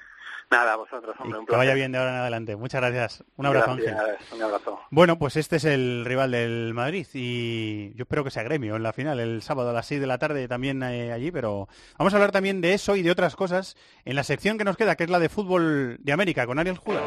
Nada, 0.53 0.73
a 0.73 0.75
vosotros, 0.75 1.15
hombre, 1.19 1.39
un 1.39 1.45
Que 1.47 1.51
vaya 1.53 1.71
placer. 1.71 1.75
bien 1.77 1.91
de 1.91 1.97
ahora 1.97 2.11
en 2.11 2.17
adelante. 2.17 2.55
Muchas 2.55 2.80
gracias. 2.80 3.23
Un 3.38 3.47
abrazo, 3.47 3.75
Gracias, 3.75 3.99
Ángel. 3.99 4.17
Un 4.34 4.43
abrazo. 4.43 4.80
Bueno, 4.91 5.17
pues 5.17 5.35
este 5.35 5.55
es 5.55 5.65
el 5.65 6.03
rival 6.05 6.30
del 6.30 6.75
Madrid 6.75 7.07
y 7.15 7.91
yo 7.95 8.03
espero 8.03 8.23
que 8.23 8.30
sea 8.30 8.43
gremio 8.43 8.75
en 8.75 8.84
la 8.84 8.93
final 8.93 9.19
el 9.19 9.41
sábado 9.41 9.71
a 9.71 9.73
las 9.73 9.88
6 9.88 9.99
de 9.99 10.05
la 10.07 10.19
tarde 10.19 10.47
también 10.47 10.84
eh, 10.84 11.11
allí, 11.11 11.31
pero 11.31 11.67
vamos 11.97 12.13
a 12.13 12.17
hablar 12.17 12.31
también 12.31 12.61
de 12.61 12.75
eso 12.75 12.95
y 12.95 13.01
de 13.01 13.09
otras 13.09 13.35
cosas 13.35 13.75
en 14.05 14.15
la 14.15 14.23
sección 14.23 14.59
que 14.59 14.63
nos 14.63 14.77
queda, 14.77 14.95
que 14.95 15.05
es 15.05 15.09
la 15.09 15.17
de 15.19 15.30
fútbol 15.30 15.97
de 16.01 16.13
América 16.13 16.45
con 16.45 16.59
Ariel 16.59 16.77
Judas. 16.77 17.01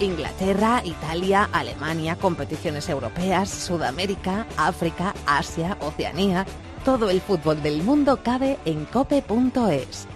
Inglaterra, 0.00 0.80
Italia, 0.84 1.48
Alemania, 1.52 2.16
competiciones 2.16 2.88
europeas, 2.88 3.48
Sudamérica, 3.50 4.46
África, 4.56 5.12
Asia, 5.26 5.76
Oceanía. 5.80 6.46
Todo 6.88 7.10
el 7.10 7.20
fútbol 7.20 7.62
del 7.62 7.82
mundo 7.82 8.20
cabe 8.22 8.56
en 8.64 8.86
cope.es. 8.86 10.08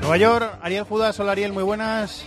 Nueva 0.00 0.16
York, 0.16 0.58
Ariel 0.62 0.84
Judas, 0.84 1.20
hola 1.20 1.32
Ariel, 1.32 1.52
muy 1.52 1.62
buenas. 1.62 2.24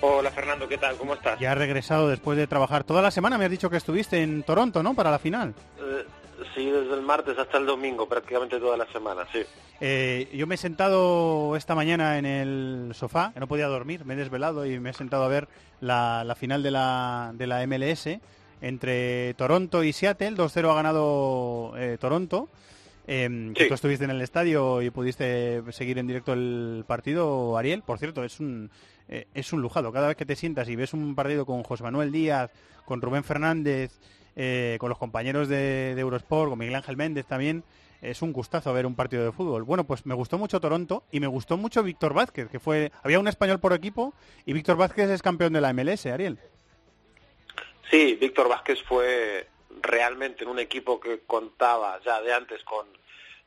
Hola 0.00 0.30
Fernando, 0.30 0.66
¿qué 0.66 0.78
tal? 0.78 0.96
¿Cómo 0.96 1.12
estás? 1.12 1.38
Ya 1.38 1.52
has 1.52 1.58
regresado 1.58 2.08
después 2.08 2.38
de 2.38 2.46
trabajar 2.46 2.82
toda 2.82 3.02
la 3.02 3.10
semana, 3.10 3.36
me 3.36 3.44
has 3.44 3.50
dicho 3.50 3.68
que 3.68 3.76
estuviste 3.76 4.22
en 4.22 4.42
Toronto, 4.42 4.82
¿no? 4.82 4.94
Para 4.94 5.10
la 5.10 5.18
final. 5.18 5.52
Eh, 5.78 6.06
desde 6.66 6.94
el 6.94 7.02
martes 7.02 7.38
hasta 7.38 7.58
el 7.58 7.66
domingo, 7.66 8.08
prácticamente 8.08 8.58
toda 8.58 8.76
la 8.76 8.86
semana, 8.92 9.22
sí. 9.32 9.40
Eh, 9.80 10.28
yo 10.34 10.46
me 10.46 10.56
he 10.56 10.58
sentado 10.58 11.54
esta 11.56 11.74
mañana 11.74 12.18
en 12.18 12.26
el 12.26 12.90
sofá, 12.94 13.32
que 13.32 13.40
no 13.40 13.46
podía 13.46 13.66
dormir, 13.68 14.04
me 14.04 14.14
he 14.14 14.16
desvelado 14.16 14.66
y 14.66 14.78
me 14.80 14.90
he 14.90 14.92
sentado 14.94 15.24
a 15.24 15.28
ver 15.28 15.48
la, 15.80 16.24
la 16.24 16.34
final 16.34 16.62
de 16.62 16.70
la, 16.70 17.30
de 17.34 17.46
la 17.46 17.66
MLS 17.66 18.08
entre 18.60 19.34
Toronto 19.34 19.84
y 19.84 19.92
Seattle. 19.92 20.32
2-0 20.36 20.70
ha 20.70 20.74
ganado 20.74 21.72
eh, 21.76 21.96
Toronto. 22.00 22.48
Eh, 23.06 23.52
Sí. 23.56 23.68
Tú 23.68 23.74
estuviste 23.74 24.04
en 24.04 24.10
el 24.10 24.20
estadio 24.20 24.82
y 24.82 24.90
pudiste 24.90 25.62
seguir 25.70 25.98
en 25.98 26.06
directo 26.06 26.32
el 26.34 26.84
partido, 26.86 27.56
Ariel. 27.56 27.82
Por 27.82 27.98
cierto, 27.98 28.22
es 28.22 28.38
un, 28.40 28.70
eh, 29.08 29.26
es 29.32 29.52
un 29.52 29.62
lujado. 29.62 29.92
Cada 29.92 30.08
vez 30.08 30.16
que 30.16 30.26
te 30.26 30.36
sientas 30.36 30.68
y 30.68 30.76
ves 30.76 30.92
un 30.92 31.14
partido 31.14 31.46
con 31.46 31.62
José 31.62 31.84
Manuel 31.84 32.12
Díaz, 32.12 32.50
con 32.84 33.00
Rubén 33.00 33.24
Fernández, 33.24 33.98
eh, 34.40 34.76
con 34.80 34.88
los 34.88 34.96
compañeros 34.98 35.48
de, 35.48 35.90
Eurosport, 35.98 36.48
con 36.50 36.58
Miguel 36.58 36.76
Ángel 36.76 36.96
Méndez 36.96 37.26
también, 37.26 37.64
es 38.00 38.22
un 38.22 38.32
gustazo 38.32 38.72
ver 38.72 38.86
un 38.86 38.94
partido 38.94 39.24
de 39.24 39.32
fútbol. 39.32 39.64
Bueno, 39.64 39.82
pues 39.84 40.06
me 40.06 40.14
gustó 40.14 40.38
mucho 40.38 40.60
Toronto 40.60 41.02
y 41.10 41.18
me 41.18 41.26
gustó 41.26 41.56
mucho 41.56 41.82
Víctor 41.82 42.14
Vázquez, 42.14 42.48
que 42.48 42.60
fue 42.60 42.92
había 43.02 43.18
un 43.18 43.26
español 43.26 43.58
por 43.58 43.72
equipo 43.72 44.14
y 44.46 44.52
Víctor 44.52 44.76
Vázquez 44.76 45.10
es 45.10 45.20
campeón 45.22 45.52
de 45.52 45.60
la 45.60 45.72
MLS, 45.72 46.06
Ariel. 46.06 46.38
Sí, 47.90 48.14
Víctor 48.20 48.48
Vázquez 48.48 48.80
fue 48.84 49.48
realmente 49.82 50.44
en 50.44 50.50
un 50.50 50.58
equipo 50.60 51.00
que 51.00 51.20
contaba 51.26 51.98
ya 52.04 52.20
de 52.22 52.32
antes 52.32 52.62
con 52.62 52.86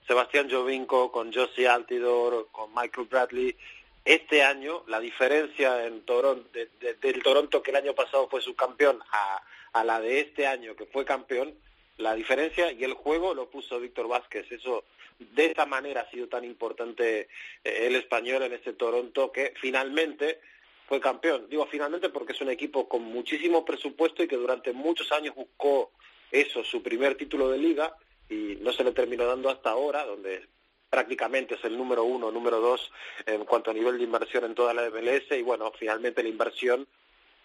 Sebastián 0.07 0.49
Jovinko, 0.51 1.11
con 1.11 1.31
Josie 1.31 1.67
Altidor, 1.69 2.49
con 2.51 2.73
Michael 2.75 3.07
Bradley. 3.09 3.55
Este 4.03 4.43
año 4.43 4.83
la 4.87 4.99
diferencia 4.99 5.85
en 5.85 6.01
Toronto, 6.01 6.49
de- 6.53 6.95
del 6.95 7.21
Toronto 7.23 7.61
que 7.61 7.71
el 7.71 7.77
año 7.77 7.93
pasado 7.93 8.27
fue 8.27 8.41
subcampeón 8.41 8.99
a, 9.11 9.41
a 9.73 9.83
la 9.83 9.99
de 9.99 10.19
este 10.19 10.47
año 10.47 10.75
que 10.75 10.85
fue 10.85 11.05
campeón, 11.05 11.55
la 11.97 12.15
diferencia 12.15 12.71
y 12.71 12.83
el 12.83 12.93
juego 12.93 13.33
lo 13.33 13.49
puso 13.49 13.79
Víctor 13.79 14.07
Vázquez. 14.07 14.51
Eso 14.51 14.83
de 15.19 15.45
esta 15.45 15.65
manera 15.65 16.01
ha 16.01 16.09
sido 16.09 16.27
tan 16.27 16.43
importante 16.43 17.29
eh, 17.63 17.87
el 17.87 17.95
español 17.95 18.43
en 18.43 18.53
este 18.53 18.73
Toronto 18.73 19.31
que 19.31 19.53
finalmente 19.59 20.39
fue 20.87 20.99
campeón. 20.99 21.47
Digo 21.49 21.65
finalmente 21.67 22.09
porque 22.09 22.33
es 22.33 22.41
un 22.41 22.49
equipo 22.49 22.89
con 22.89 23.03
muchísimo 23.03 23.63
presupuesto 23.63 24.23
y 24.23 24.27
que 24.27 24.35
durante 24.35 24.73
muchos 24.73 25.11
años 25.11 25.35
buscó 25.35 25.91
eso, 26.31 26.63
su 26.63 26.81
primer 26.81 27.15
título 27.15 27.49
de 27.49 27.57
liga 27.57 27.95
y 28.29 28.57
no 28.61 28.71
se 28.71 28.83
le 28.83 28.91
terminó 28.91 29.25
dando 29.25 29.49
hasta 29.49 29.69
ahora, 29.69 30.05
donde 30.05 30.47
prácticamente 30.89 31.55
es 31.55 31.63
el 31.63 31.77
número 31.77 32.03
uno, 32.03 32.31
número 32.31 32.59
dos 32.59 32.91
en 33.25 33.45
cuanto 33.45 33.71
a 33.71 33.73
nivel 33.73 33.97
de 33.97 34.03
inversión 34.03 34.43
en 34.45 34.55
toda 34.55 34.73
la 34.73 34.89
MLS 34.89 35.31
y 35.31 35.41
bueno, 35.41 35.71
finalmente 35.77 36.23
la 36.23 36.29
inversión 36.29 36.87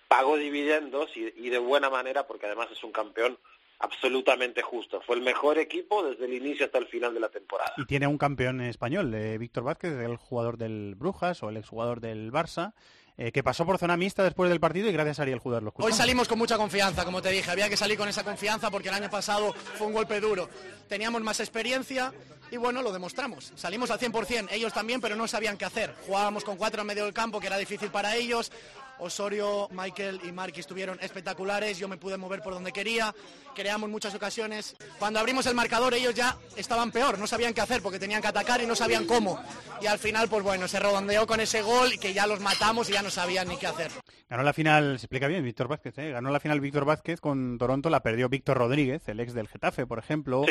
pagó 0.08 0.36
dividendos 0.36 1.10
y, 1.16 1.32
y 1.36 1.50
de 1.50 1.58
buena 1.58 1.90
manera 1.90 2.26
porque 2.26 2.46
además 2.46 2.68
es 2.72 2.82
un 2.84 2.92
campeón 2.92 3.38
absolutamente 3.78 4.62
justo. 4.62 5.00
Fue 5.02 5.16
el 5.16 5.22
mejor 5.22 5.58
equipo 5.58 6.02
desde 6.02 6.24
el 6.24 6.34
inicio 6.34 6.66
hasta 6.66 6.78
el 6.78 6.86
final 6.86 7.12
de 7.14 7.20
la 7.20 7.28
temporada. 7.28 7.72
Y 7.76 7.84
tiene 7.84 8.06
un 8.06 8.18
campeón 8.18 8.60
español, 8.60 9.12
eh, 9.14 9.38
Víctor 9.38 9.64
Vázquez, 9.64 9.92
el 9.92 10.16
jugador 10.16 10.56
del 10.56 10.94
Brujas 10.94 11.42
o 11.42 11.50
el 11.50 11.58
exjugador 11.58 12.00
del 12.00 12.32
Barça, 12.32 12.72
eh, 13.18 13.32
que 13.32 13.42
pasó 13.42 13.64
por 13.64 13.78
zona 13.78 13.96
mixta 13.96 14.22
después 14.22 14.50
del 14.50 14.60
partido 14.60 14.88
y 14.88 14.92
gracias 14.92 15.18
a 15.18 15.22
Ariel 15.22 15.38
Judas 15.38 15.62
lo 15.62 15.72
Hoy 15.76 15.92
salimos 15.92 16.28
con 16.28 16.38
mucha 16.38 16.58
confianza, 16.58 17.04
como 17.04 17.22
te 17.22 17.30
dije. 17.30 17.50
Había 17.50 17.68
que 17.68 17.76
salir 17.76 17.96
con 17.96 18.08
esa 18.08 18.24
confianza 18.24 18.70
porque 18.70 18.88
el 18.88 18.94
año 18.94 19.10
pasado 19.10 19.52
fue 19.54 19.86
un 19.86 19.94
golpe 19.94 20.20
duro. 20.20 20.48
Teníamos 20.88 21.22
más 21.22 21.40
experiencia 21.40 22.12
y 22.50 22.58
bueno, 22.58 22.82
lo 22.82 22.92
demostramos. 22.92 23.52
Salimos 23.56 23.90
al 23.90 23.98
100%, 23.98 24.48
ellos 24.50 24.72
también, 24.72 25.00
pero 25.00 25.16
no 25.16 25.26
sabían 25.26 25.56
qué 25.56 25.64
hacer. 25.64 25.94
Jugábamos 26.06 26.44
con 26.44 26.56
cuatro 26.56 26.82
en 26.82 26.86
medio 26.86 27.04
del 27.04 27.14
campo, 27.14 27.40
que 27.40 27.46
era 27.46 27.56
difícil 27.56 27.90
para 27.90 28.14
ellos. 28.14 28.52
Osorio, 28.98 29.68
Michael 29.72 30.20
y 30.24 30.32
Marky 30.32 30.60
estuvieron 30.60 30.98
espectaculares, 31.00 31.78
yo 31.78 31.88
me 31.88 31.96
pude 31.96 32.16
mover 32.16 32.40
por 32.40 32.54
donde 32.54 32.72
quería, 32.72 33.14
creamos 33.54 33.90
muchas 33.90 34.14
ocasiones. 34.14 34.76
Cuando 34.98 35.20
abrimos 35.20 35.46
el 35.46 35.54
marcador 35.54 35.94
ellos 35.94 36.14
ya 36.14 36.36
estaban 36.56 36.90
peor, 36.90 37.18
no 37.18 37.26
sabían 37.26 37.54
qué 37.54 37.60
hacer 37.60 37.82
porque 37.82 37.98
tenían 37.98 38.22
que 38.22 38.28
atacar 38.28 38.60
y 38.60 38.66
no 38.66 38.74
sabían 38.74 39.06
cómo. 39.06 39.38
Y 39.80 39.86
al 39.86 39.98
final, 39.98 40.28
pues 40.28 40.42
bueno, 40.42 40.68
se 40.68 40.80
redondeó 40.80 41.26
con 41.26 41.40
ese 41.40 41.62
gol 41.62 41.92
y 41.92 41.98
que 41.98 42.14
ya 42.14 42.26
los 42.26 42.40
matamos 42.40 42.88
y 42.88 42.92
ya 42.92 43.02
no 43.02 43.10
sabían 43.10 43.48
ni 43.48 43.56
qué 43.56 43.66
hacer. 43.66 43.90
Ganó 44.28 44.42
la 44.42 44.52
final, 44.52 44.98
se 44.98 45.06
explica 45.06 45.28
bien, 45.28 45.44
Víctor 45.44 45.68
Vázquez, 45.68 45.96
¿eh? 45.98 46.10
ganó 46.10 46.30
la 46.30 46.40
final 46.40 46.60
Víctor 46.60 46.84
Vázquez 46.84 47.20
con 47.20 47.58
Toronto, 47.58 47.90
la 47.90 48.02
perdió 48.02 48.28
Víctor 48.28 48.58
Rodríguez, 48.58 49.06
el 49.08 49.20
ex 49.20 49.34
del 49.34 49.48
Getafe, 49.48 49.86
por 49.86 49.98
ejemplo, 49.98 50.44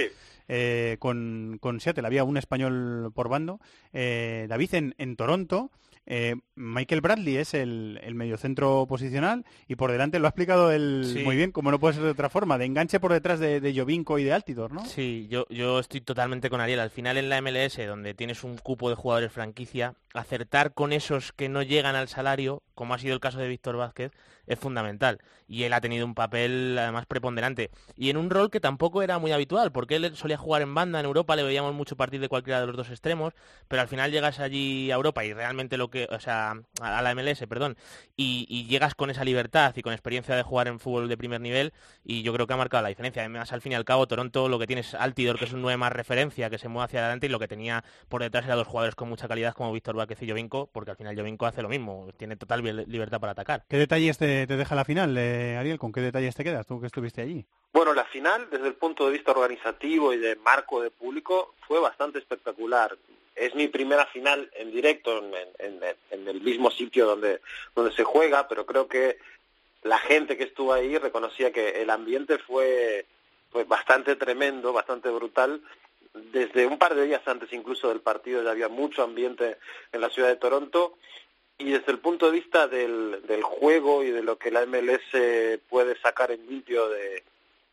eh, 0.48 0.98
con, 1.00 1.58
con 1.60 1.82
Seattle, 1.82 2.08
había 2.08 2.24
un 2.24 2.38
español 2.38 3.12
por 3.14 3.28
bando, 3.28 3.60
eh, 3.92 4.46
David 4.48 4.76
en, 4.76 4.96
en 4.98 5.16
Toronto, 5.18 5.72
Eh, 6.08 6.36
Michael 6.56 7.02
Bradley 7.02 7.38
es 7.38 7.54
el, 7.54 8.00
el 8.04 8.14
mediocentro 8.14 8.86
posicional 8.88 9.44
y 9.68 9.76
por 9.76 9.92
delante 9.92 10.20
lo 10.20 10.28
ha 10.28 10.30
explicado 10.30 10.72
él 10.72 11.04
Sí. 11.12 11.24
muy 11.24 11.36
bien, 11.36 11.52
como 11.52 11.72
no 11.72 11.80
puede 11.80 11.96
ser 11.96 12.04
de 12.04 12.12
otra 12.12 12.30
forma, 12.30 12.58
de 12.58 12.66
enganche 12.66 13.00
por 13.00 13.12
detrás 13.12 13.40
de, 13.40 13.60
de 13.60 13.76
Jovinko 13.80 14.20
y 14.20 14.24
de 14.24 14.34
Altidor, 14.34 14.72
¿no? 14.72 14.86
Sí, 14.86 15.28
yo, 15.30 15.46
yo 15.50 15.80
estoy 15.80 16.02
totalmente 16.02 16.50
con 16.50 16.62
Ariel. 16.62 16.80
Al 16.80 16.92
final 16.92 17.18
en 17.18 17.30
la 17.30 17.42
MLS, 17.42 17.78
donde 17.88 18.14
tienes 18.14 18.44
un 18.44 18.58
cupo 18.58 18.90
de 18.90 18.96
jugadores 18.96 19.32
franquicia, 19.32 19.96
acertar 20.14 20.74
con 20.74 20.94
esos 20.94 21.32
que 21.34 21.50
no 21.50 21.62
llegan 21.64 21.96
al 21.96 22.08
salario, 22.08 22.62
como 22.76 22.94
ha 22.94 23.00
sido 23.00 23.14
el 23.16 23.20
caso 23.20 23.40
de 23.40 23.48
Víctor 23.48 23.78
Vázquez, 23.78 24.12
es 24.48 24.60
fundamental. 24.60 25.20
Y 25.48 25.64
él 25.64 25.74
ha 25.74 25.82
tenido 25.82 26.06
un 26.06 26.16
papel 26.16 26.78
además 26.78 27.06
preponderante. 27.06 27.70
Y 27.96 28.10
en 28.10 28.18
un 28.18 28.30
rol 28.30 28.50
que 28.50 28.60
tampoco 28.60 29.02
era 29.02 29.20
muy 29.20 29.32
habitual, 29.32 29.72
porque 29.72 29.96
él 29.96 30.16
solía 30.16 30.38
jugar 30.38 30.62
en 30.62 30.74
banda 30.74 31.00
en 31.00 31.06
Europa, 31.06 31.36
le 31.36 31.44
veíamos 31.44 31.74
mucho 31.74 31.96
partir 31.96 32.20
de 32.20 32.30
cualquiera 32.30 32.62
de 32.62 32.68
los 32.68 32.76
dos 32.76 32.90
extremos, 32.90 33.34
pero 33.68 33.82
al 33.82 33.88
final 33.88 34.12
llegas 34.12 34.40
allí 34.40 34.92
a 34.92 34.96
Europa 34.96 35.24
y 35.26 35.34
realmente 35.34 35.78
lo 35.78 35.90
que, 35.90 36.08
o 36.10 36.20
sea, 36.20 36.56
a 36.82 37.02
la 37.02 37.16
MLS, 37.16 37.46
perdón, 37.48 37.78
y, 38.16 38.66
llegas 38.66 38.96
con 38.96 39.10
esa 39.10 39.24
libertad 39.24 39.74
y 39.76 39.82
con 39.82 39.94
experiencia 39.94 40.36
de 40.36 40.42
jugar 40.44 40.68
en 40.68 40.80
fútbol 40.80 41.08
de 41.08 41.18
primer 41.18 41.40
nivel, 41.40 41.74
y 42.04 42.24
yo 42.24 42.34
creo 42.34 42.48
que 42.48 42.54
ha 42.54 42.58
marcado 42.58 42.84
la 42.84 42.90
diferencia. 42.90 43.22
Además, 43.22 43.54
al 43.54 43.62
fin 43.62 43.74
y 43.74 43.76
al 43.76 43.86
cabo, 43.86 44.08
Toronto 44.08 44.50
lo 44.50 44.58
que 44.60 44.68
tiene 44.68 44.82
es 44.82 44.94
Altidor, 44.96 45.38
que 45.38 45.46
es 45.46 45.54
un 45.54 45.62
9 45.62 45.78
más 45.78 45.92
referencia, 45.92 46.50
que 46.50 46.58
se 46.58 46.68
mueve 46.68 46.86
hacia 46.86 47.00
adelante, 47.02 47.28
y 47.28 47.30
lo 47.30 47.40
que 47.40 47.48
tenía 47.48 47.84
por 48.10 48.22
detrás 48.22 48.46
era 48.46 48.56
dos 48.56 48.68
jugadores 48.68 48.96
con 48.96 49.10
mucha 49.10 49.28
calidad 49.28 49.54
como 49.54 49.72
Víctor 49.72 49.96
Vázquez 49.96 50.22
y 50.24 50.30
Jovinko, 50.30 50.70
porque 50.72 50.92
al 50.92 50.98
final 50.98 51.16
Jovinko 51.16 51.46
hace 51.46 51.62
lo 51.62 51.70
mismo, 51.70 52.08
tiene 52.18 52.36
total 52.36 52.64
libertad 52.88 53.20
para 53.20 53.34
atacar. 53.34 53.66
¿Qué 53.68 53.78
detalles 53.78 54.18
te, 54.48 54.58
deja 54.58 54.76
la 54.76 54.86
final, 54.86 55.16
eh, 55.18 55.56
Ariel? 55.58 55.80
¿Con 55.80 55.92
qué 55.92 56.02
detalles 56.02 56.36
te 56.36 56.44
quedas 56.44 56.66
tú 56.68 56.80
que 56.82 56.88
estuviste 56.88 57.22
allí? 57.22 57.46
Bueno, 57.74 57.94
la 57.94 58.06
final, 58.06 58.48
desde 58.50 58.68
el 58.68 58.76
punto 58.76 59.06
de 59.06 59.12
vista 59.14 59.32
organizativo 59.32 60.14
y 60.14 60.18
de 60.18 60.36
marco 60.38 60.82
de 60.82 60.90
público, 60.92 61.56
fue 61.68 61.80
bastante 61.80 62.20
espectacular. 62.20 62.96
Es 63.36 63.54
mi 63.56 63.68
primera 63.68 64.06
final 64.08 64.50
en 64.56 64.72
directo 64.72 65.18
en, 65.20 65.34
en- 65.60 65.84
en- 65.84 65.96
en 66.12 66.28
el 66.28 66.42
mismo 66.42 66.72
sitio 66.72 67.06
donde, 67.06 67.42
donde 67.76 67.92
se 67.94 68.04
juega, 68.04 68.48
pero 68.48 68.66
creo 68.66 68.88
que 68.88 69.18
la 69.84 69.98
gente 70.00 70.38
que 70.38 70.46
estuvo 70.46 70.74
ahí 70.74 70.98
reconocía 70.98 71.52
que 71.52 71.82
el 71.82 71.90
ambiente 71.90 72.38
fue, 72.40 73.06
fue 73.52 73.64
bastante 73.66 74.16
tremendo, 74.16 74.72
bastante 74.74 75.10
brutal. 75.10 75.62
Desde 76.32 76.66
un 76.66 76.78
par 76.78 76.96
de 76.96 77.06
días 77.06 77.28
antes 77.28 77.52
incluso 77.52 77.90
del 77.90 78.00
partido 78.00 78.42
ya 78.42 78.52
había 78.52 78.70
mucho 78.70 79.04
ambiente 79.04 79.58
en 79.92 80.00
la 80.00 80.10
ciudad 80.10 80.30
de 80.30 80.38
Toronto 80.38 80.98
y 81.58 81.72
desde 81.72 81.92
el 81.92 82.00
punto 82.00 82.28
de 82.28 82.34
vista 82.34 82.68
del, 82.68 83.22
del 83.28 83.44
juego 83.44 84.04
y 84.04 84.12
de 84.12 84.24
lo 84.24 84.38
que 84.38 84.52
la 84.52 84.66
MLS 84.66 85.60
puede 85.70 85.98
sacar 86.00 86.32
en 86.32 86.46
limpio 86.48 86.90
de, 86.90 87.24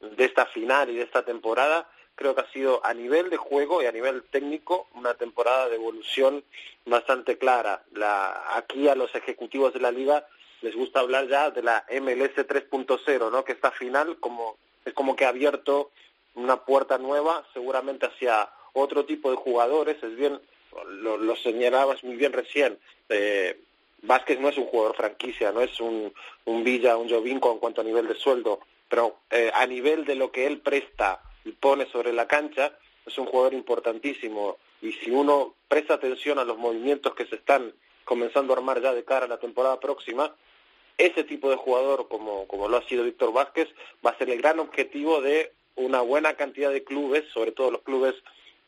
de 0.03 0.25
esta 0.25 0.47
final 0.47 0.91
y 0.91 0.97
de 0.97 1.03
esta 1.03 1.25
temporada, 1.25 1.89
creo 2.15 2.35
que 2.35 2.43
ha 2.43 2.53
sido 2.53 2.85
a 2.85 2.93
nivel 2.93 3.31
de 3.31 3.37
juego 3.37 3.83
y 3.83 3.87
a 3.87 3.93
nivel 3.93 4.23
técnico 4.25 4.89
una 4.95 5.15
temporada 5.15 5.69
de 5.69 5.77
evolución 5.77 6.45
bastante 6.85 7.39
clara. 7.39 7.83
La, 7.93 8.57
aquí 8.57 8.89
a 8.89 8.95
los 8.95 9.15
ejecutivos 9.15 9.73
de 9.73 9.81
la 9.81 9.91
liga 9.91 10.27
les 10.61 10.75
gusta 10.75 11.01
hablar 11.01 11.29
ya 11.29 11.51
de 11.51 11.63
la 11.63 11.85
MLS 11.91 12.37
3.0, 12.37 13.31
¿no? 13.31 13.45
que 13.45 13.53
esta 13.53 13.71
final 13.71 14.17
como, 14.19 14.57
es 14.85 14.93
como 14.93 15.17
que 15.17 15.25
ha 15.25 15.31
abierto 15.31 15.91
una 16.35 16.65
puerta 16.65 16.99
nueva 16.99 17.45
seguramente 17.53 18.07
hacia 18.07 18.49
otro 18.73 19.05
tipo 19.05 19.31
de 19.31 19.37
jugadores. 19.37 20.03
Es 20.03 20.17
bien, 20.17 20.41
lo, 20.89 21.17
lo 21.17 21.37
señalabas 21.37 22.03
muy 22.05 22.17
bien 22.17 22.33
recién, 22.33 22.79
eh, 23.09 23.61
Vázquez 24.03 24.41
no 24.41 24.49
es 24.49 24.59
un 24.59 24.67
jugador 24.67 24.97
franquicia, 24.97 25.53
no 25.53 25.61
es 25.61 25.81
un, 25.81 26.13
un 26.45 26.65
Villa, 26.65 26.97
un 26.97 27.09
Jovinko 27.09 27.53
en 27.53 27.59
cuanto 27.59 27.81
a 27.81 27.85
nivel 27.85 28.09
de 28.09 28.15
sueldo, 28.15 28.61
pero 28.89 29.19
eh, 29.31 29.51
a 29.55 29.65
nivel 29.67 30.05
de 30.05 30.17
lo 30.17 30.31
que 30.31 30.47
él 30.47 30.61
presta 30.61 31.23
y 31.45 31.53
pone 31.53 31.87
sobre 31.87 32.13
la 32.13 32.27
cancha, 32.27 32.77
es 33.07 33.17
un 33.19 33.27
jugador 33.27 33.55
importantísimo. 33.55 34.59
Y 34.81 34.93
si 34.93 35.11
uno 35.11 35.55
presta 35.69 35.95
atención 35.95 36.39
a 36.39 36.45
los 36.45 36.59
movimientos 36.59 37.15
que 37.15 37.27
se 37.27 37.37
están 37.37 37.73
comenzando 38.05 38.53
a 38.53 38.57
armar 38.57 38.83
ya 38.83 38.93
de 38.93 39.05
cara 39.05 39.27
a 39.27 39.29
la 39.29 39.39
temporada 39.39 39.81
próxima, 39.81 40.35
ese 40.99 41.25
tipo 41.25 41.51
de 41.51 41.57
jugador, 41.57 42.09
como, 42.09 42.47
como 42.47 42.69
lo 42.69 42.77
ha 42.77 42.89
sido 42.89 43.05
Víctor 43.05 43.33
Vázquez, 43.33 43.69
va 44.05 44.11
a 44.11 44.19
ser 44.19 44.31
el 44.31 44.43
gran 44.43 44.59
objetivo 44.61 45.21
de 45.21 45.53
una 45.77 46.01
buena 46.01 46.35
cantidad 46.35 46.71
de 46.71 46.85
clubes, 46.85 47.25
sobre 47.33 47.53
todo 47.53 47.71
los 47.71 47.83
clubes 47.83 48.15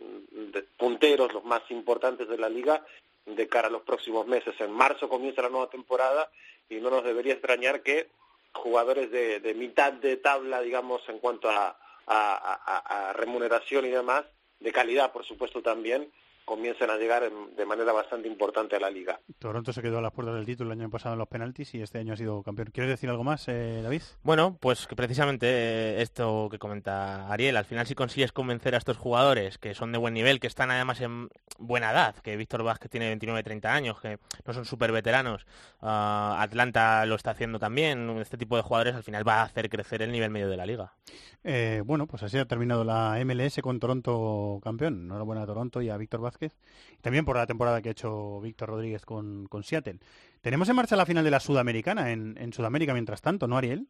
mm, 0.01 0.59
punteros, 0.78 1.32
los 1.32 1.44
más 1.44 1.62
importantes 1.70 2.28
de 2.28 2.39
la 2.39 2.48
liga, 2.48 2.85
de 3.26 3.48
cara 3.48 3.68
a 3.68 3.70
los 3.70 3.82
próximos 3.82 4.26
meses. 4.26 4.55
En 4.60 4.70
marzo 4.72 5.09
comienza 5.09 5.42
la 5.42 5.48
nueva 5.48 5.70
temporada 5.70 6.30
y 6.68 6.76
no 6.76 6.90
nos 6.90 7.05
debería 7.05 7.32
extrañar 7.34 7.82
que 7.82 8.09
jugadores 8.52 9.10
de, 9.10 9.40
de 9.40 9.55
mitad 9.55 9.92
de 9.92 10.16
tabla, 10.16 10.60
digamos, 10.60 11.02
en 11.09 11.18
cuanto 11.18 11.48
a, 11.51 11.76
a- 12.06 12.60
a- 12.66 13.09
a 13.09 13.12
remuneración 13.14 13.84
y 13.86 13.90
demás, 13.90 14.24
de 14.60 14.72
calidad, 14.72 15.12
por 15.12 15.24
supuesto, 15.24 15.62
también, 15.62 16.10
comiencen 16.44 16.90
a 16.90 16.96
llegar 16.96 17.30
de 17.30 17.66
manera 17.66 17.92
bastante 17.92 18.28
importante 18.28 18.76
a 18.76 18.80
la 18.80 18.90
liga. 18.90 19.20
Toronto 19.38 19.72
se 19.72 19.82
quedó 19.82 19.98
a 19.98 20.02
las 20.02 20.12
puertas 20.12 20.34
del 20.34 20.46
título 20.46 20.72
el 20.72 20.80
año 20.80 20.90
pasado 20.90 21.14
en 21.14 21.18
los 21.18 21.28
penaltis 21.28 21.74
y 21.74 21.82
este 21.82 21.98
año 21.98 22.12
ha 22.12 22.16
sido 22.16 22.42
campeón. 22.42 22.70
¿Quieres 22.72 22.90
decir 22.90 23.10
algo 23.10 23.24
más, 23.24 23.48
eh, 23.48 23.80
David? 23.82 24.02
Bueno, 24.22 24.56
pues 24.60 24.86
que 24.86 24.96
precisamente 24.96 25.46
eh, 25.46 26.02
esto 26.02 26.48
que 26.50 26.58
comenta 26.58 27.28
Ariel, 27.28 27.56
al 27.56 27.64
final 27.64 27.86
si 27.86 27.94
consigues 27.94 28.32
convencer 28.32 28.74
a 28.74 28.78
estos 28.78 28.96
jugadores 28.96 29.58
que 29.58 29.74
son 29.74 29.92
de 29.92 29.98
buen 29.98 30.14
nivel, 30.14 30.40
que 30.40 30.46
están 30.46 30.70
además 30.70 31.00
en 31.00 31.28
buena 31.58 31.90
edad, 31.90 32.16
que 32.16 32.36
Víctor 32.36 32.62
Vázquez 32.62 32.90
tiene 32.90 33.16
29-30 33.16 33.66
años, 33.66 34.00
que 34.00 34.18
no 34.46 34.52
son 34.52 34.64
súper 34.64 34.92
veteranos, 34.92 35.46
ah, 35.80 36.36
Atlanta 36.40 37.06
lo 37.06 37.14
está 37.14 37.30
haciendo 37.30 37.58
también, 37.58 38.10
este 38.18 38.36
tipo 38.36 38.56
de 38.56 38.62
jugadores 38.62 38.94
al 38.94 39.02
final 39.02 39.26
va 39.26 39.40
a 39.40 39.44
hacer 39.44 39.68
crecer 39.68 40.02
el 40.02 40.12
nivel 40.12 40.30
medio 40.30 40.48
de 40.48 40.56
la 40.56 40.66
liga. 40.66 40.92
Eh, 41.46 41.82
bueno, 41.84 42.06
pues 42.06 42.22
así 42.22 42.38
ha 42.38 42.46
terminado 42.46 42.84
la 42.84 43.22
MLS 43.22 43.60
con 43.60 43.78
Toronto 43.78 44.60
campeón. 44.64 45.04
Enhorabuena 45.04 45.42
a 45.42 45.46
Toronto 45.46 45.82
y 45.82 45.90
a 45.90 45.96
Víctor 45.98 46.20
Vázquez. 46.20 46.34
También 47.01 47.24
por 47.24 47.36
la 47.36 47.47
temporada 47.47 47.81
que 47.82 47.89
ha 47.89 47.93
hecho 47.93 48.40
Víctor 48.40 48.70
Rodríguez 48.70 49.05
con, 49.05 49.47
con 49.47 49.62
Seattle. 49.62 49.98
Tenemos 50.40 50.69
en 50.69 50.77
marcha 50.77 50.97
la 50.97 51.06
final 51.06 51.24
de 51.24 51.31
la 51.31 51.40
Sudamericana 51.40 52.12
en, 52.12 52.36
en 52.39 52.52
Sudamérica 52.52 52.93
mientras 52.93 53.23
tanto, 53.23 53.47
¿no, 53.47 53.56
Ariel? 53.56 53.86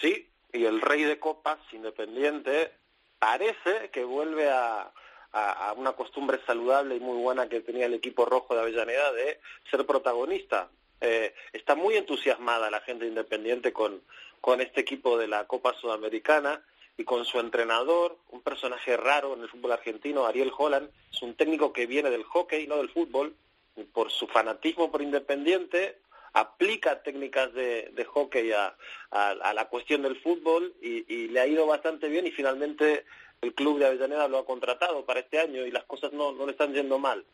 Sí, 0.00 0.30
y 0.52 0.64
el 0.64 0.80
rey 0.80 1.02
de 1.04 1.18
copas, 1.18 1.58
Independiente, 1.72 2.72
parece 3.18 3.90
que 3.92 4.04
vuelve 4.04 4.50
a, 4.50 4.92
a- 5.32 5.72
una 5.76 5.92
costumbre 5.92 6.40
saludable 6.46 6.96
y 6.96 7.00
muy 7.00 7.18
buena 7.18 7.48
que 7.48 7.60
tenía 7.60 7.86
el 7.86 7.94
equipo 7.94 8.24
rojo 8.24 8.54
de 8.54 8.60
Avellaneda 8.62 9.12
de 9.12 9.40
ser 9.70 9.86
protagonista. 9.86 10.68
Eh, 11.00 11.34
está 11.52 11.74
muy 11.74 11.96
entusiasmada 11.96 12.70
la 12.70 12.80
gente 12.80 13.04
de 13.04 13.10
Independiente 13.10 13.72
con, 13.72 14.02
con 14.40 14.60
este 14.60 14.80
equipo 14.80 15.16
de 15.18 15.28
la 15.28 15.46
Copa 15.46 15.74
Sudamericana 15.74 16.62
y 17.00 17.04
con 17.04 17.24
su 17.24 17.40
entrenador, 17.40 18.18
un 18.28 18.42
personaje 18.42 18.94
raro 18.94 19.32
en 19.32 19.40
el 19.40 19.48
fútbol 19.48 19.72
argentino, 19.72 20.26
Ariel 20.26 20.52
Holland, 20.56 20.90
es 21.10 21.22
un 21.22 21.34
técnico 21.34 21.72
que 21.72 21.86
viene 21.86 22.10
del 22.10 22.24
hockey, 22.24 22.66
no 22.66 22.76
del 22.76 22.90
fútbol, 22.90 23.34
y 23.74 23.84
por 23.84 24.10
su 24.10 24.26
fanatismo 24.26 24.92
por 24.92 25.00
Independiente, 25.00 25.96
aplica 26.34 27.02
técnicas 27.02 27.54
de, 27.54 28.06
hockey 28.06 28.52
a, 28.52 28.76
la 29.10 29.68
cuestión 29.70 30.02
del 30.02 30.20
fútbol 30.20 30.74
y, 30.82 31.28
le 31.28 31.40
ha 31.40 31.46
ido 31.46 31.66
bastante 31.66 32.08
bien 32.08 32.26
y 32.26 32.32
finalmente 32.32 33.06
el 33.40 33.54
club 33.54 33.78
de 33.78 33.86
Avellaneda 33.86 34.28
lo 34.28 34.36
ha 34.36 34.44
contratado 34.44 35.06
para 35.06 35.20
este 35.20 35.40
año 35.40 35.64
y 35.64 35.70
las 35.70 35.84
cosas 35.84 36.12
no, 36.12 36.32
no 36.32 36.44
le 36.44 36.52
están 36.52 36.74
yendo 36.74 36.98
mal. 36.98 37.24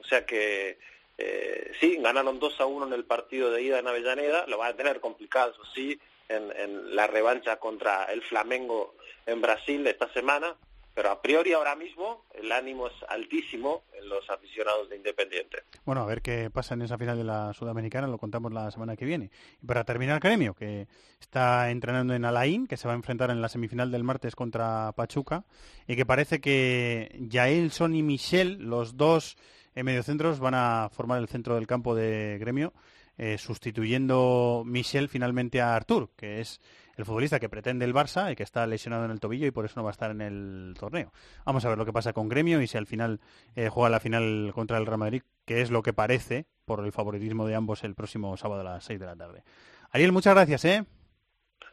O 0.00 0.04
sea 0.04 0.26
que 0.26 0.78
eh, 1.16 1.72
sí, 1.78 1.96
ganaron 2.00 2.40
2 2.40 2.60
a 2.60 2.66
1 2.66 2.88
en 2.88 2.92
el 2.92 3.04
partido 3.04 3.52
de 3.52 3.62
ida 3.62 3.78
en 3.78 3.86
Avellaneda, 3.86 4.46
lo 4.48 4.58
van 4.58 4.72
a 4.72 4.76
tener 4.76 4.98
complicado, 4.98 5.54
sí, 5.72 5.96
en, 6.28 6.50
en 6.56 6.96
la 6.96 7.06
revancha 7.06 7.58
contra 7.58 8.04
el 8.06 8.22
Flamengo 8.22 8.96
en 9.26 9.40
Brasil 9.40 9.86
esta 9.86 10.12
semana, 10.12 10.56
pero 10.94 11.10
a 11.10 11.22
priori 11.22 11.52
ahora 11.52 11.74
mismo 11.74 12.24
el 12.34 12.52
ánimo 12.52 12.86
es 12.86 12.92
altísimo 13.08 13.84
en 13.98 14.08
los 14.08 14.28
aficionados 14.28 14.90
de 14.90 14.96
Independiente. 14.96 15.58
Bueno, 15.84 16.02
a 16.02 16.06
ver 16.06 16.20
qué 16.20 16.50
pasa 16.50 16.74
en 16.74 16.82
esa 16.82 16.98
final 16.98 17.16
de 17.16 17.24
la 17.24 17.52
Sudamericana, 17.54 18.06
lo 18.06 18.18
contamos 18.18 18.52
la 18.52 18.70
semana 18.70 18.96
que 18.96 19.04
viene. 19.04 19.30
Y 19.62 19.66
para 19.66 19.84
terminar, 19.84 20.20
Gremio, 20.20 20.54
que 20.54 20.86
está 21.20 21.70
entrenando 21.70 22.14
en 22.14 22.24
Alain, 22.24 22.66
que 22.66 22.76
se 22.76 22.86
va 22.86 22.94
a 22.94 22.96
enfrentar 22.96 23.30
en 23.30 23.40
la 23.40 23.48
semifinal 23.48 23.90
del 23.90 24.04
martes 24.04 24.36
contra 24.36 24.92
Pachuca, 24.92 25.44
y 25.86 25.96
que 25.96 26.04
parece 26.04 26.40
que 26.40 27.26
Jaelson 27.30 27.94
y 27.94 28.02
Michel, 28.02 28.58
los 28.58 28.96
dos 28.96 29.36
eh, 29.74 29.82
mediocentros, 29.82 30.40
van 30.40 30.54
a 30.54 30.90
formar 30.92 31.18
el 31.20 31.28
centro 31.28 31.54
del 31.54 31.66
campo 31.66 31.94
de 31.94 32.36
Gremio, 32.38 32.74
eh, 33.18 33.38
sustituyendo 33.38 34.62
Michel 34.66 35.08
finalmente 35.08 35.60
a 35.60 35.74
Artur, 35.74 36.10
que 36.16 36.40
es 36.40 36.60
el 36.96 37.04
futbolista 37.04 37.40
que 37.40 37.48
pretende 37.48 37.84
el 37.84 37.94
Barça 37.94 38.30
y 38.32 38.36
que 38.36 38.42
está 38.42 38.66
lesionado 38.66 39.04
en 39.04 39.10
el 39.10 39.20
tobillo 39.20 39.46
y 39.46 39.50
por 39.50 39.64
eso 39.64 39.74
no 39.76 39.84
va 39.84 39.90
a 39.90 39.92
estar 39.92 40.10
en 40.10 40.20
el 40.20 40.74
torneo. 40.78 41.12
Vamos 41.44 41.64
a 41.64 41.68
ver 41.68 41.78
lo 41.78 41.84
que 41.84 41.92
pasa 41.92 42.12
con 42.12 42.28
Gremio 42.28 42.60
y 42.60 42.66
si 42.66 42.76
al 42.78 42.86
final 42.86 43.20
eh, 43.54 43.68
juega 43.68 43.88
la 43.90 44.00
final 44.00 44.52
contra 44.54 44.78
el 44.78 44.86
Real 44.86 44.98
Madrid, 44.98 45.22
que 45.44 45.62
es 45.62 45.70
lo 45.70 45.82
que 45.82 45.92
parece 45.92 46.46
por 46.64 46.84
el 46.84 46.92
favoritismo 46.92 47.46
de 47.46 47.54
ambos 47.54 47.84
el 47.84 47.94
próximo 47.94 48.36
sábado 48.36 48.60
a 48.60 48.64
las 48.64 48.84
6 48.84 49.00
de 49.00 49.06
la 49.06 49.16
tarde. 49.16 49.42
Ariel, 49.90 50.12
muchas 50.12 50.34
gracias, 50.34 50.64
¿eh? 50.64 50.84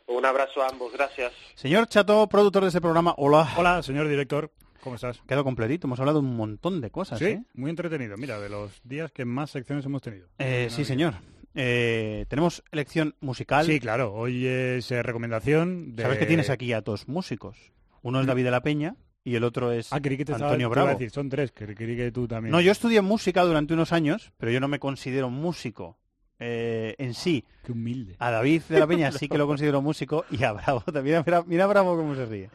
Un 0.07 0.25
abrazo 0.25 0.63
a 0.63 0.67
ambos, 0.69 0.91
gracias. 0.91 1.31
Señor 1.55 1.87
Chato, 1.87 2.27
productor 2.27 2.63
de 2.63 2.69
este 2.69 2.81
programa, 2.81 3.13
hola. 3.17 3.47
Hola, 3.57 3.83
señor 3.83 4.07
director. 4.07 4.51
¿Cómo 4.81 4.95
estás? 4.95 5.21
Quedado 5.27 5.43
completito, 5.43 5.87
hemos 5.87 5.99
hablado 5.99 6.21
de 6.21 6.27
un 6.27 6.35
montón 6.37 6.81
de 6.81 6.89
cosas, 6.89 7.19
Sí, 7.19 7.25
¿eh? 7.25 7.43
muy 7.53 7.69
entretenido. 7.69 8.15
Mira, 8.17 8.39
de 8.39 8.49
los 8.49 8.81
días 8.83 9.11
que 9.11 9.25
más 9.25 9.51
secciones 9.51 9.85
hemos 9.85 10.01
tenido. 10.01 10.29
Eh, 10.39 10.67
sí, 10.71 10.85
señor. 10.85 11.15
Eh, 11.61 12.25
tenemos 12.29 12.63
elección 12.71 13.15
musical. 13.19 13.65
Sí, 13.65 13.81
claro. 13.81 14.13
Hoy 14.13 14.47
es 14.47 14.89
eh, 14.91 15.03
recomendación 15.03 15.93
de... 15.93 16.03
Sabes 16.03 16.17
que 16.19 16.25
tienes 16.25 16.49
aquí 16.49 16.71
a 16.71 16.79
dos 16.79 17.09
músicos. 17.09 17.57
Uno 18.01 18.21
es 18.21 18.27
David 18.27 18.45
de 18.45 18.51
la 18.51 18.61
Peña, 18.63 18.95
y 19.25 19.35
el 19.35 19.43
otro 19.43 19.73
es 19.73 19.91
Ah, 19.91 19.99
creí 19.99 20.15
que 20.15 20.23
te 20.23 20.31
estaba- 20.31 20.51
Antonio 20.51 20.69
te 20.69 20.71
iba 20.73 20.81
a 20.81 20.85
Bravo. 20.85 20.97
decir, 20.99 21.11
son 21.11 21.27
tres, 21.27 21.51
creí 21.53 21.75
que 21.75 22.11
tú 22.13 22.29
también. 22.29 22.53
No, 22.53 22.61
yo 22.61 22.71
estudié 22.71 23.01
música 23.01 23.43
durante 23.43 23.73
unos 23.73 23.91
años, 23.91 24.31
pero 24.37 24.53
yo 24.53 24.61
no 24.61 24.69
me 24.69 24.79
considero 24.79 25.29
músico 25.29 25.97
eh, 26.39 26.95
en 26.97 27.13
sí. 27.13 27.43
Qué 27.65 27.73
humilde. 27.73 28.15
A 28.19 28.31
David 28.31 28.61
de 28.69 28.79
la 28.79 28.87
Peña 28.87 29.11
sí 29.11 29.27
que 29.27 29.37
lo 29.37 29.45
considero 29.47 29.81
músico 29.81 30.23
y 30.31 30.41
a 30.45 30.53
Bravo 30.53 30.79
también. 30.93 31.23
Mira, 31.25 31.43
mira 31.45 31.67
Bravo 31.67 31.97
cómo 31.97 32.15
se 32.15 32.25
ríe. 32.25 32.49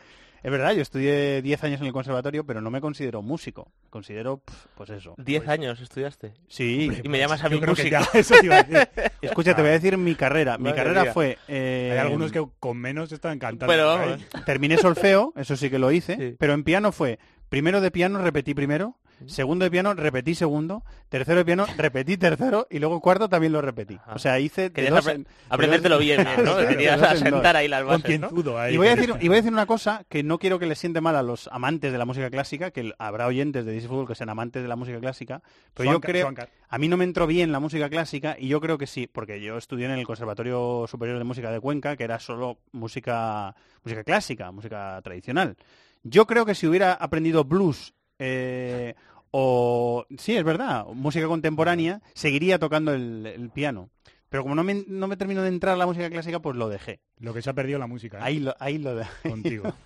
Es 0.44 0.50
verdad, 0.50 0.72
yo 0.74 0.82
estudié 0.82 1.40
10 1.40 1.64
años 1.64 1.80
en 1.80 1.86
el 1.86 1.92
conservatorio, 1.94 2.44
pero 2.44 2.60
no 2.60 2.70
me 2.70 2.80
considero 2.82 3.22
músico. 3.22 3.72
Considero, 3.88 4.42
pues 4.76 4.90
eso. 4.90 5.14
¿Diez 5.16 5.48
años 5.48 5.80
estudiaste? 5.80 6.34
Sí. 6.48 6.90
Y 7.02 7.08
me 7.08 7.18
llamas 7.18 7.42
a 7.42 7.48
mí 7.48 7.58
creo 7.58 7.74
que 7.74 7.82
músico. 7.84 7.88
ya, 8.12 8.18
eso 8.18 8.34
te 8.38 8.44
iba 8.46 8.58
a 8.58 8.62
decir. 8.62 8.88
Escucha, 9.22 9.56
te 9.56 9.62
voy 9.62 9.70
a 9.70 9.72
decir 9.74 9.96
mi 9.96 10.14
carrera. 10.14 10.58
Mi 10.58 10.64
Madre 10.64 10.76
carrera 10.76 11.02
mía. 11.04 11.12
fue... 11.14 11.38
eh, 11.48 11.88
Hay 11.92 11.98
algunos 11.98 12.30
que 12.30 12.46
con 12.60 12.76
menos 12.76 13.10
están 13.10 13.38
cantando. 13.38 13.72
Pero. 13.72 14.18
Terminé 14.44 14.76
solfeo, 14.76 15.32
eso 15.34 15.56
sí 15.56 15.70
que 15.70 15.78
lo 15.78 15.90
hice, 15.90 16.16
Sí. 16.16 16.36
pero 16.38 16.52
en 16.52 16.62
piano 16.62 16.92
fue 16.92 17.18
primero 17.48 17.80
de 17.80 17.90
piano 17.90 18.18
repetí 18.20 18.52
primero, 18.52 18.98
segundo 19.26 19.64
de 19.64 19.70
piano 19.70 19.94
repetí 19.94 20.34
segundo, 20.34 20.82
tercero 21.08 21.38
de 21.38 21.44
piano 21.44 21.66
repetí 21.76 22.16
tercero 22.16 22.66
y 22.70 22.78
luego 22.78 23.00
cuarto 23.00 23.28
también 23.28 23.52
lo 23.52 23.60
repetí. 23.60 23.98
O 24.12 24.18
sea, 24.18 24.38
hice 24.40 24.62
de 24.62 24.72
Querías 24.72 24.94
dos 24.94 25.06
apre- 25.06 25.14
en- 25.14 25.22
de 25.24 25.30
aprendértelo 25.48 25.94
dos- 25.96 26.04
bien, 26.04 26.24
bien, 26.24 26.44
¿no? 26.44 26.56
Querías 26.68 27.00
dos. 27.00 27.44
ahí 27.54 27.68
las 27.68 27.84
bases, 27.84 28.20
¿no? 28.20 28.28
Concienzudo 28.28 28.58
ahí. 28.58 28.74
Y 28.74 28.76
voy, 28.76 28.88
a 28.88 28.96
decir, 28.96 29.14
y 29.20 29.28
voy 29.28 29.36
a 29.36 29.40
decir 29.40 29.52
una 29.52 29.66
cosa 29.66 30.04
que 30.08 30.22
no 30.22 30.38
quiero 30.38 30.58
que 30.58 30.66
les 30.66 30.78
siente 30.78 31.00
mal 31.00 31.16
a 31.16 31.22
los 31.22 31.48
amantes 31.52 31.92
de 31.92 31.98
la 31.98 32.04
música 32.04 32.30
clásica, 32.30 32.70
que 32.70 32.92
habrá 32.98 33.26
oyentes 33.26 33.64
de 33.64 33.72
Disney 33.72 33.88
Fútbol 33.88 34.06
que 34.06 34.14
sean 34.14 34.28
amantes 34.30 34.62
de 34.62 34.68
la 34.68 34.76
música 34.76 34.98
clásica, 35.00 35.42
pero 35.74 35.92
yo 35.92 36.00
creo, 36.00 36.24
Swanka. 36.26 36.48
a 36.68 36.78
mí 36.78 36.88
no 36.88 36.96
me 36.96 37.04
entró 37.04 37.26
bien 37.26 37.52
la 37.52 37.60
música 37.60 37.88
clásica 37.88 38.36
y 38.38 38.48
yo 38.48 38.60
creo 38.60 38.78
que 38.78 38.86
sí, 38.86 39.06
porque 39.06 39.40
yo 39.40 39.56
estudié 39.56 39.86
en 39.86 39.92
el 39.92 40.06
Conservatorio 40.06 40.86
Superior 40.88 41.18
de 41.18 41.24
Música 41.24 41.50
de 41.50 41.60
Cuenca, 41.60 41.96
que 41.96 42.04
era 42.04 42.18
solo 42.18 42.58
música, 42.72 43.54
música 43.84 44.04
clásica, 44.04 44.50
música 44.50 45.00
tradicional. 45.02 45.56
Yo 46.02 46.26
creo 46.26 46.44
que 46.44 46.54
si 46.54 46.66
hubiera 46.66 46.92
aprendido 46.92 47.44
blues 47.44 47.94
eh, 48.18 48.94
o... 49.30 50.06
Sí, 50.18 50.36
es 50.36 50.44
verdad, 50.44 50.86
música 50.94 51.26
contemporánea, 51.26 52.00
seguiría 52.14 52.58
tocando 52.58 52.92
el, 52.94 53.26
el 53.26 53.50
piano. 53.50 53.90
Pero 54.28 54.42
como 54.42 54.54
no 54.56 54.64
me, 54.64 54.84
no 54.88 55.06
me 55.06 55.16
terminó 55.16 55.42
de 55.42 55.48
entrar 55.48 55.76
la 55.78 55.86
música 55.86 56.10
clásica, 56.10 56.40
pues 56.40 56.56
lo 56.56 56.68
dejé. 56.68 57.00
Lo 57.18 57.32
que 57.34 57.40
se 57.42 57.50
ha 57.50 57.52
perdido 57.52 57.78
la 57.78 57.86
música. 57.86 58.18
¿eh? 58.18 58.22
Ahí 58.22 58.40
lo, 58.40 58.54
ahí 58.58 58.78
lo 58.78 58.94
de- 58.96 59.06
Contigo. 59.28 59.72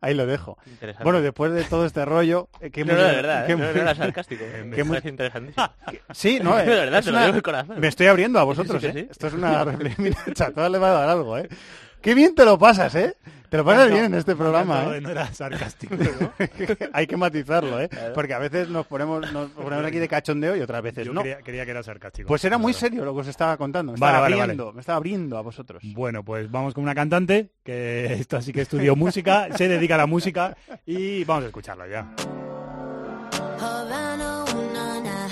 Ahí 0.00 0.14
lo 0.14 0.26
dejo. 0.26 0.56
Interesante. 0.66 1.04
Bueno, 1.04 1.20
después 1.20 1.52
de 1.52 1.62
todo 1.64 1.84
este 1.84 2.04
rollo... 2.04 2.48
eh, 2.60 2.70
¿qué 2.70 2.84
No, 2.86 2.94
de 2.94 3.02
verdad, 3.02 3.46
qué 3.46 3.52
¿eh? 3.52 3.56
no, 3.56 3.66
no 3.66 3.72
mu- 3.74 3.78
era 3.80 3.94
sarcástico. 3.94 4.44
qué 4.52 4.64
Me 4.64 4.84
parece 4.84 5.08
interesantísimo. 5.10 5.66
Sí, 6.14 6.38
no, 6.42 6.56
de 6.56 6.64
verdad, 6.64 7.00
es 7.00 7.04
te 7.04 7.10
una- 7.10 7.20
lo 7.20 7.26
digo 7.26 7.36
de 7.36 7.42
corazón. 7.42 7.80
Me 7.80 7.88
estoy 7.88 8.06
abriendo 8.06 8.38
a 8.38 8.44
vosotros, 8.44 8.80
Sí, 8.80 8.90
sí, 8.90 8.98
¿eh? 8.98 9.02
sí. 9.02 9.08
Esto 9.10 9.26
es 9.26 9.34
una... 9.34 9.64
Mira, 9.98 10.16
Chato 10.32 10.66
le 10.68 10.78
va 10.78 10.88
a 10.88 10.92
dar 11.00 11.08
algo, 11.10 11.36
¿eh? 11.36 11.48
Qué 12.00 12.14
bien 12.14 12.34
te 12.34 12.44
lo 12.44 12.58
pasas, 12.58 12.94
¿eh? 12.94 13.16
Te 13.50 13.56
lo 13.56 13.64
pasas 13.64 13.88
No, 13.88 13.94
bien 13.94 14.04
en 14.06 14.14
este 14.14 14.36
programa, 14.36 14.94
¿eh? 14.94 15.00
No 15.00 15.08
era 15.08 15.32
sarcástico, 15.32 15.94
¿no? 15.96 16.32
Hay 16.92 17.06
que 17.06 17.16
matizarlo, 17.16 17.80
¿eh? 17.80 17.88
Claro. 17.88 18.12
Porque 18.12 18.34
a 18.34 18.38
veces 18.38 18.68
nos 18.68 18.86
ponemos, 18.86 19.32
nos 19.32 19.50
ponemos 19.52 19.84
aquí 19.86 19.98
de 19.98 20.06
cachondeo 20.06 20.54
y 20.54 20.60
otras 20.60 20.82
veces 20.82 21.06
Yo 21.06 21.14
no. 21.14 21.22
creía, 21.22 21.38
creía 21.42 21.64
que 21.64 21.70
era 21.70 21.82
sarcástico. 21.82 22.28
Pues 22.28 22.44
era 22.44 22.58
muy 22.58 22.72
Claro. 22.74 22.86
serio 22.86 23.04
lo 23.06 23.14
que 23.14 23.20
os 23.22 23.28
estaba 23.28 23.56
contando. 23.56 23.92
Me 23.92 23.98
Vale, 23.98 24.10
estaba 24.12 24.22
vale, 24.24 24.34
vale. 24.36 24.42
abriendo, 24.52 24.72
me 24.74 24.80
estaba 24.80 24.96
abriendo 24.96 25.38
a 25.38 25.40
vosotros. 25.40 25.82
Bueno, 25.94 26.22
pues 26.22 26.50
vamos 26.50 26.74
con 26.74 26.84
una 26.84 26.94
cantante 26.94 27.50
que 27.64 28.12
esta 28.14 28.42
sí 28.42 28.52
que 28.52 28.60
estudió 28.60 28.94
música, 28.94 29.48
se 29.56 29.66
dedica 29.66 29.94
a 29.94 29.98
la 29.98 30.06
música 30.06 30.54
y 30.84 31.24
vamos 31.24 31.44
a 31.44 31.46
escucharla 31.46 31.88
ya. 31.88 32.06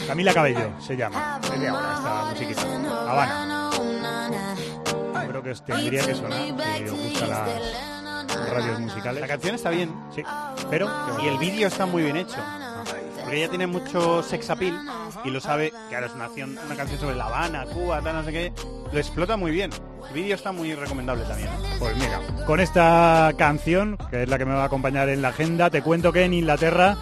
Camila 0.06 0.32
Cabello 0.32 0.70
se 0.80 0.96
llama. 0.96 1.38
Es 1.52 1.60
de 1.60 1.68
ahora 1.68 1.94
esta 1.96 2.24
musiquita. 2.30 3.10
Habana. 3.10 3.55
Que 5.46 5.72
tendría 5.72 6.04
que 6.04 6.14
sonar 6.14 6.42
si 6.76 6.84
os 6.84 6.90
gustan 6.90 7.30
las 7.30 8.50
radios 8.50 8.80
musicales. 8.80 9.20
La 9.20 9.28
canción 9.28 9.54
está 9.54 9.70
bien. 9.70 9.94
Sí, 10.14 10.22
pero 10.70 10.90
Y 11.22 11.28
el 11.28 11.38
vídeo 11.38 11.68
está 11.68 11.86
muy 11.86 12.02
bien 12.02 12.16
hecho. 12.16 12.38
Porque 13.20 13.38
ella 13.38 13.48
tiene 13.48 13.66
mucho 13.66 14.22
sex 14.22 14.50
appeal 14.50 14.78
y 15.24 15.30
lo 15.30 15.40
sabe, 15.40 15.72
que 15.88 15.94
ahora 15.96 16.06
es 16.06 16.14
una, 16.14 16.28
una 16.28 16.76
canción 16.76 17.00
sobre 17.00 17.16
La 17.16 17.26
Habana, 17.26 17.64
Cuba, 17.66 18.00
tal, 18.00 18.14
no 18.14 18.24
sé 18.24 18.32
qué. 18.32 18.52
Lo 18.92 18.98
explota 18.98 19.36
muy 19.36 19.50
bien. 19.50 19.70
El 20.08 20.14
vídeo 20.14 20.36
está 20.36 20.52
muy 20.52 20.74
recomendable 20.74 21.24
también. 21.24 21.48
Pues 21.78 21.96
mira, 21.96 22.20
con 22.46 22.60
esta 22.60 23.32
canción, 23.36 23.98
que 24.10 24.22
es 24.22 24.28
la 24.28 24.38
que 24.38 24.44
me 24.44 24.54
va 24.54 24.62
a 24.62 24.66
acompañar 24.66 25.08
en 25.08 25.22
la 25.22 25.28
agenda, 25.28 25.70
te 25.70 25.82
cuento 25.82 26.12
que 26.12 26.24
en 26.24 26.34
Inglaterra 26.34 26.96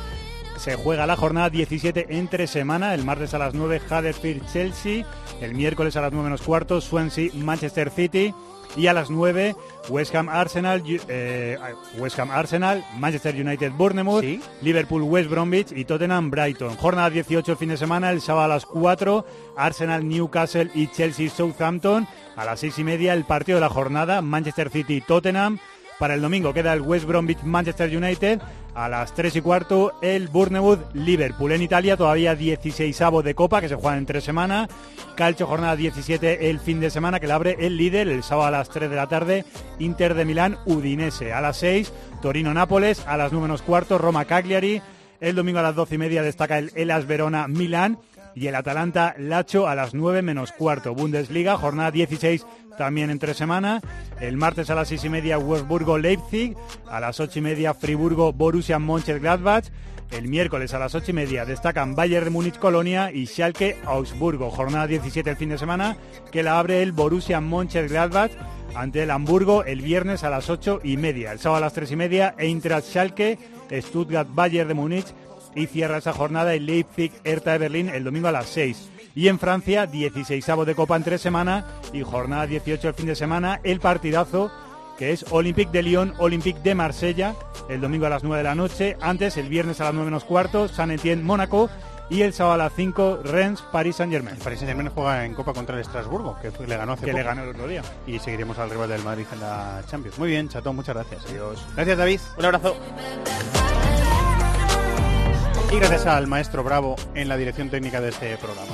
se 0.57 0.77
juega 0.77 1.07
la 1.07 1.17
jornada 1.17 1.51
17 1.51 2.07
entre 2.11 2.47
semana, 2.47 2.95
el 2.95 3.05
martes 3.05 3.35
a 3.35 3.39
las 3.39 3.55
9 3.55 3.81
Huddersfield 3.91 4.51
Chelsea, 4.53 5.05
el 5.41 5.55
miércoles 5.55 5.97
a 5.97 6.01
las 6.01 6.13
9 6.13 6.25
menos 6.25 6.43
cuarto 6.43 6.81
Swansea 6.81 7.31
Manchester 7.35 7.91
City 7.91 8.33
y 8.77 8.87
a 8.89 8.93
las 8.93 9.09
9 9.11 9.55
West 9.89 10.15
Ham 10.15 10.29
Arsenal, 10.29 10.83
eh, 10.87 11.59
West 11.99 12.19
Ham 12.19 12.31
Arsenal, 12.31 12.85
Manchester 12.99 13.35
United 13.35 13.73
Bournemouth, 13.73 14.23
Sí. 14.23 14.41
Liverpool 14.63 15.03
West 15.03 15.31
Bromwich 15.31 15.71
y 15.73 15.85
Tottenham 15.85 16.31
Brighton. 16.31 16.77
Jornada 16.77 17.11
18 17.11 17.53
el 17.53 17.59
fin 17.59 17.69
de 17.69 17.77
semana, 17.77 18.11
el 18.11 18.21
sábado 18.21 18.47
a 18.47 18.49
las 18.55 18.67
4 18.67 19.25
Arsenal 19.57 20.09
Newcastle 20.09 20.71
y 20.75 20.89
Chelsea 20.89 21.29
Southampton. 21.31 22.09
A 22.37 22.45
las 22.45 22.59
6 22.61 22.79
y 22.81 22.85
media 22.85 23.13
el 23.13 23.25
partido 23.25 23.57
de 23.57 23.61
la 23.61 23.69
jornada 23.69 24.21
Manchester 24.23 24.71
City 24.71 25.01
Tottenham. 25.01 25.59
Para 26.05 26.17
el 26.17 26.21
domingo 26.21 26.53
queda 26.53 26.75
el 26.75 26.83
West 26.83 27.07
Bromwich 27.07 27.43
Manchester 27.45 27.97
United. 27.97 28.39
A 28.75 28.91
las 28.91 29.15
3 29.15 29.37
y 29.37 29.41
cuarto 29.41 29.95
el 30.03 30.29
Bournemouth 30.29 30.93
Liverpool. 30.93 31.53
En 31.53 31.63
Italia 31.63 31.97
todavía 31.97 32.35
16 32.35 33.01
de 33.25 33.35
Copa 33.35 33.63
que 33.63 33.71
se 33.71 33.75
juegan 33.75 34.01
en 34.01 34.05
tres 34.05 34.23
semanas. 34.23 34.69
Calcio 35.17 35.47
jornada 35.47 35.77
17 35.77 36.51
el 36.51 36.61
fin 36.61 36.79
de 36.79 36.91
semana 36.91 37.21
que 37.21 37.27
le 37.27 37.33
abre 37.33 37.57
el 37.59 37.79
líder 37.79 38.09
el 38.09 38.23
sábado 38.23 38.49
a 38.49 38.51
las 38.51 38.69
3 38.69 38.91
de 38.91 38.97
la 38.97 39.07
tarde. 39.07 39.47
Inter 39.79 40.13
de 40.13 40.27
Milán 40.27 40.59
Udinese. 40.67 41.33
A 41.33 41.41
las 41.41 41.57
6 41.57 41.91
Torino 42.21 42.53
Nápoles. 42.53 43.03
A 43.07 43.17
las 43.17 43.33
9 43.33 43.45
menos 43.45 43.63
cuarto 43.63 43.97
Roma 43.97 44.27
Cagliari. 44.27 44.83
El 45.23 45.37
domingo 45.37 45.61
a 45.61 45.63
las 45.63 45.75
12 45.75 45.95
y 45.95 45.99
media 45.99 46.23
destaca 46.23 46.59
el 46.59 46.71
Elas 46.75 47.07
Verona 47.07 47.49
Milán. 47.49 47.97
Y 48.35 48.49
el 48.49 48.55
Atalanta 48.55 49.15
Lacho 49.19 49.69
a 49.69 49.75
las 49.75 49.95
9 49.95 50.23
menos 50.23 50.53
cuarto. 50.53 50.95
Bundesliga, 50.95 51.57
jornada 51.57 51.91
16 51.91 52.45
también 52.77 53.11
entre 53.11 53.35
semana. 53.35 53.81
El 54.21 54.37
martes 54.37 54.71
a 54.71 54.75
las 54.75 54.89
6 54.89 55.05
y 55.05 55.09
media 55.09 55.37
Wolfsburgo 55.37 55.99
Leipzig. 55.99 56.57
A 56.89 57.01
las 57.01 57.21
8 57.21 57.39
y 57.39 57.43
media 57.43 57.75
Friburgo 57.75 58.33
Borussia 58.33 58.79
Mönchengladbach. 58.79 59.67
El 60.11 60.29
miércoles 60.29 60.75
a 60.75 60.79
las 60.79 60.95
8 60.95 61.11
y 61.11 61.15
media 61.15 61.45
destacan 61.45 61.95
Bayern 61.95 62.25
de 62.25 62.31
Múnich 62.31 62.59
Colonia 62.59 63.11
y 63.11 63.27
Schalke 63.27 63.77
Augsburgo. 63.85 64.51
Jornada 64.51 64.87
17 64.87 65.31
el 65.31 65.37
fin 65.37 65.49
de 65.49 65.59
semana 65.59 65.97
que 66.31 66.43
la 66.43 66.59
abre 66.59 66.83
el 66.83 66.93
Borussia 66.93 67.41
Mönchengladbach 67.41 68.33
ante 68.75 69.03
el 69.03 69.11
Hamburgo 69.11 69.65
el 69.65 69.81
viernes 69.81 70.25
a 70.25 70.31
las 70.31 70.51
8 70.51 70.81
y 70.85 70.97
media. 70.97 71.33
El 71.33 71.39
sábado 71.39 71.59
a 71.59 71.67
las 71.67 71.73
3 71.73 71.93
y 71.93 71.97
media 71.97 72.35
Eintracht 72.39 72.89
Schalke, 72.89 73.39
Stuttgart 73.73 74.29
Bayern 74.33 74.69
de 74.69 74.75
Múnich 74.75 75.07
y 75.55 75.67
cierra 75.67 75.99
esa 75.99 76.13
jornada 76.13 76.55
el 76.55 76.67
Leipzig 76.67 77.13
Hertha 77.25 77.53
de 77.53 77.59
Berlín 77.59 77.89
el 77.89 78.05
domingo 78.05 78.29
a 78.29 78.33
las 78.33 78.47
6. 78.47 78.91
Y 79.15 79.29
en 79.29 79.39
Francia, 79.39 79.87
16 79.87 80.45
de 80.67 80.75
Copa 80.75 80.97
en 80.97 81.05
tres 81.05 81.21
semanas 81.21 81.65
y 81.93 82.03
jornada 82.03 82.47
18 82.47 82.89
el 82.89 82.95
fin 82.95 83.07
de 83.07 83.15
semana, 83.15 83.61
el 83.63 83.81
partidazo 83.81 84.51
que 84.99 85.13
es 85.13 85.25
Olympique 85.31 85.73
de 85.73 85.83
Lyon, 85.83 86.15
Olympique 86.19 86.61
de 86.63 86.75
Marsella, 86.75 87.35
el 87.69 87.81
domingo 87.81 88.07
a 88.07 88.11
las 88.11 88.23
9 88.23 88.39
de 88.39 88.45
la 88.45 88.55
noche, 88.55 88.97
antes 89.01 89.37
el 89.37 89.49
viernes 89.49 89.81
a 89.81 89.85
las 89.85 89.95
9 89.95 90.07
menos 90.07 90.25
cuarto, 90.25 90.69
San 90.69 90.91
Etienne, 90.91 91.23
Mónaco, 91.23 91.69
y 92.11 92.23
el 92.23 92.33
sábado 92.33 92.55
a 92.55 92.59
las 92.59 92.73
5, 92.75 93.21
Rennes, 93.25 93.63
Paris 93.73 93.97
Saint-Germain. 93.97 94.37
El 94.37 94.43
Paris 94.43 94.61
Saint-Germain 94.61 94.91
juega 94.95 95.25
en 95.25 95.35
Copa 95.35 95.53
contra 95.53 95.75
el 95.75 95.81
Estrasburgo, 95.81 96.37
que 96.41 96.53
le 96.67 96.77
ganó 96.77 96.93
hace 96.93 97.07
Que 97.07 97.13
le 97.13 97.23
ganó 97.23 97.43
el 97.43 97.51
otro 97.51 97.67
día. 97.67 97.83
Y 98.07 98.19
seguiremos 98.19 98.59
al 98.59 98.71
rival 98.71 98.91
del 98.91 99.03
Madrid 99.03 99.27
en 99.33 99.41
la 99.41 99.83
Champions. 99.89 100.19
Muy 100.19 100.29
bien, 100.29 100.49
Chato, 100.49 100.73
muchas 100.73 100.95
gracias. 100.95 101.25
Adiós. 101.31 101.65
Gracias, 101.75 101.99
David. 101.99 102.21
Un 102.39 102.45
abrazo. 102.45 102.77
Y 105.75 105.81
gracias 105.81 106.07
al 106.07 106.29
maestro 106.29 106.63
Bravo 106.63 106.95
en 107.17 107.29
la 107.29 107.37
dirección 107.37 107.69
técnica 107.69 108.01
de 108.01 108.11
este 108.11 108.37
programa. 108.37 108.71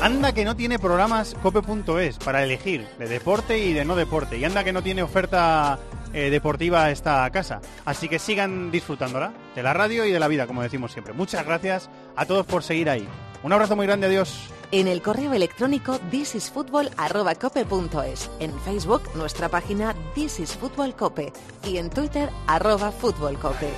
Anda 0.00 0.32
que 0.32 0.46
no 0.46 0.56
tiene 0.56 0.78
programas 0.78 1.36
cope.es 1.42 2.16
para 2.16 2.42
elegir 2.42 2.88
de 2.98 3.08
deporte 3.08 3.58
y 3.58 3.74
de 3.74 3.84
no 3.84 3.94
deporte. 3.94 4.38
Y 4.38 4.46
anda 4.46 4.64
que 4.64 4.72
no 4.72 4.82
tiene 4.82 5.02
oferta 5.02 5.78
eh, 6.14 6.30
deportiva 6.30 6.90
esta 6.90 7.28
casa. 7.28 7.60
Así 7.84 8.08
que 8.08 8.18
sigan 8.18 8.70
disfrutándola 8.70 9.34
de 9.54 9.62
la 9.62 9.74
radio 9.74 10.06
y 10.06 10.12
de 10.12 10.18
la 10.18 10.28
vida, 10.28 10.46
como 10.46 10.62
decimos 10.62 10.92
siempre. 10.92 11.12
Muchas 11.12 11.44
gracias 11.44 11.90
a 12.16 12.24
todos 12.24 12.46
por 12.46 12.62
seguir 12.62 12.88
ahí. 12.88 13.06
Un 13.42 13.52
abrazo 13.52 13.76
muy 13.76 13.86
grande, 13.86 14.06
adiós. 14.06 14.48
En 14.72 14.88
el 14.88 15.02
correo 15.02 15.34
electrónico 15.34 15.98
thisisfutbol@cope.es, 16.10 18.30
en 18.40 18.58
Facebook 18.60 19.02
nuestra 19.14 19.50
página 19.50 19.94
This 20.14 20.40
is 20.40 20.56
Fútbol 20.56 20.94
Cope 20.94 21.34
y 21.66 21.76
en 21.76 21.90
Twitter 21.90 22.30
arroba 22.46 22.92
Fútbol 22.92 23.38
Cope. 23.38 23.68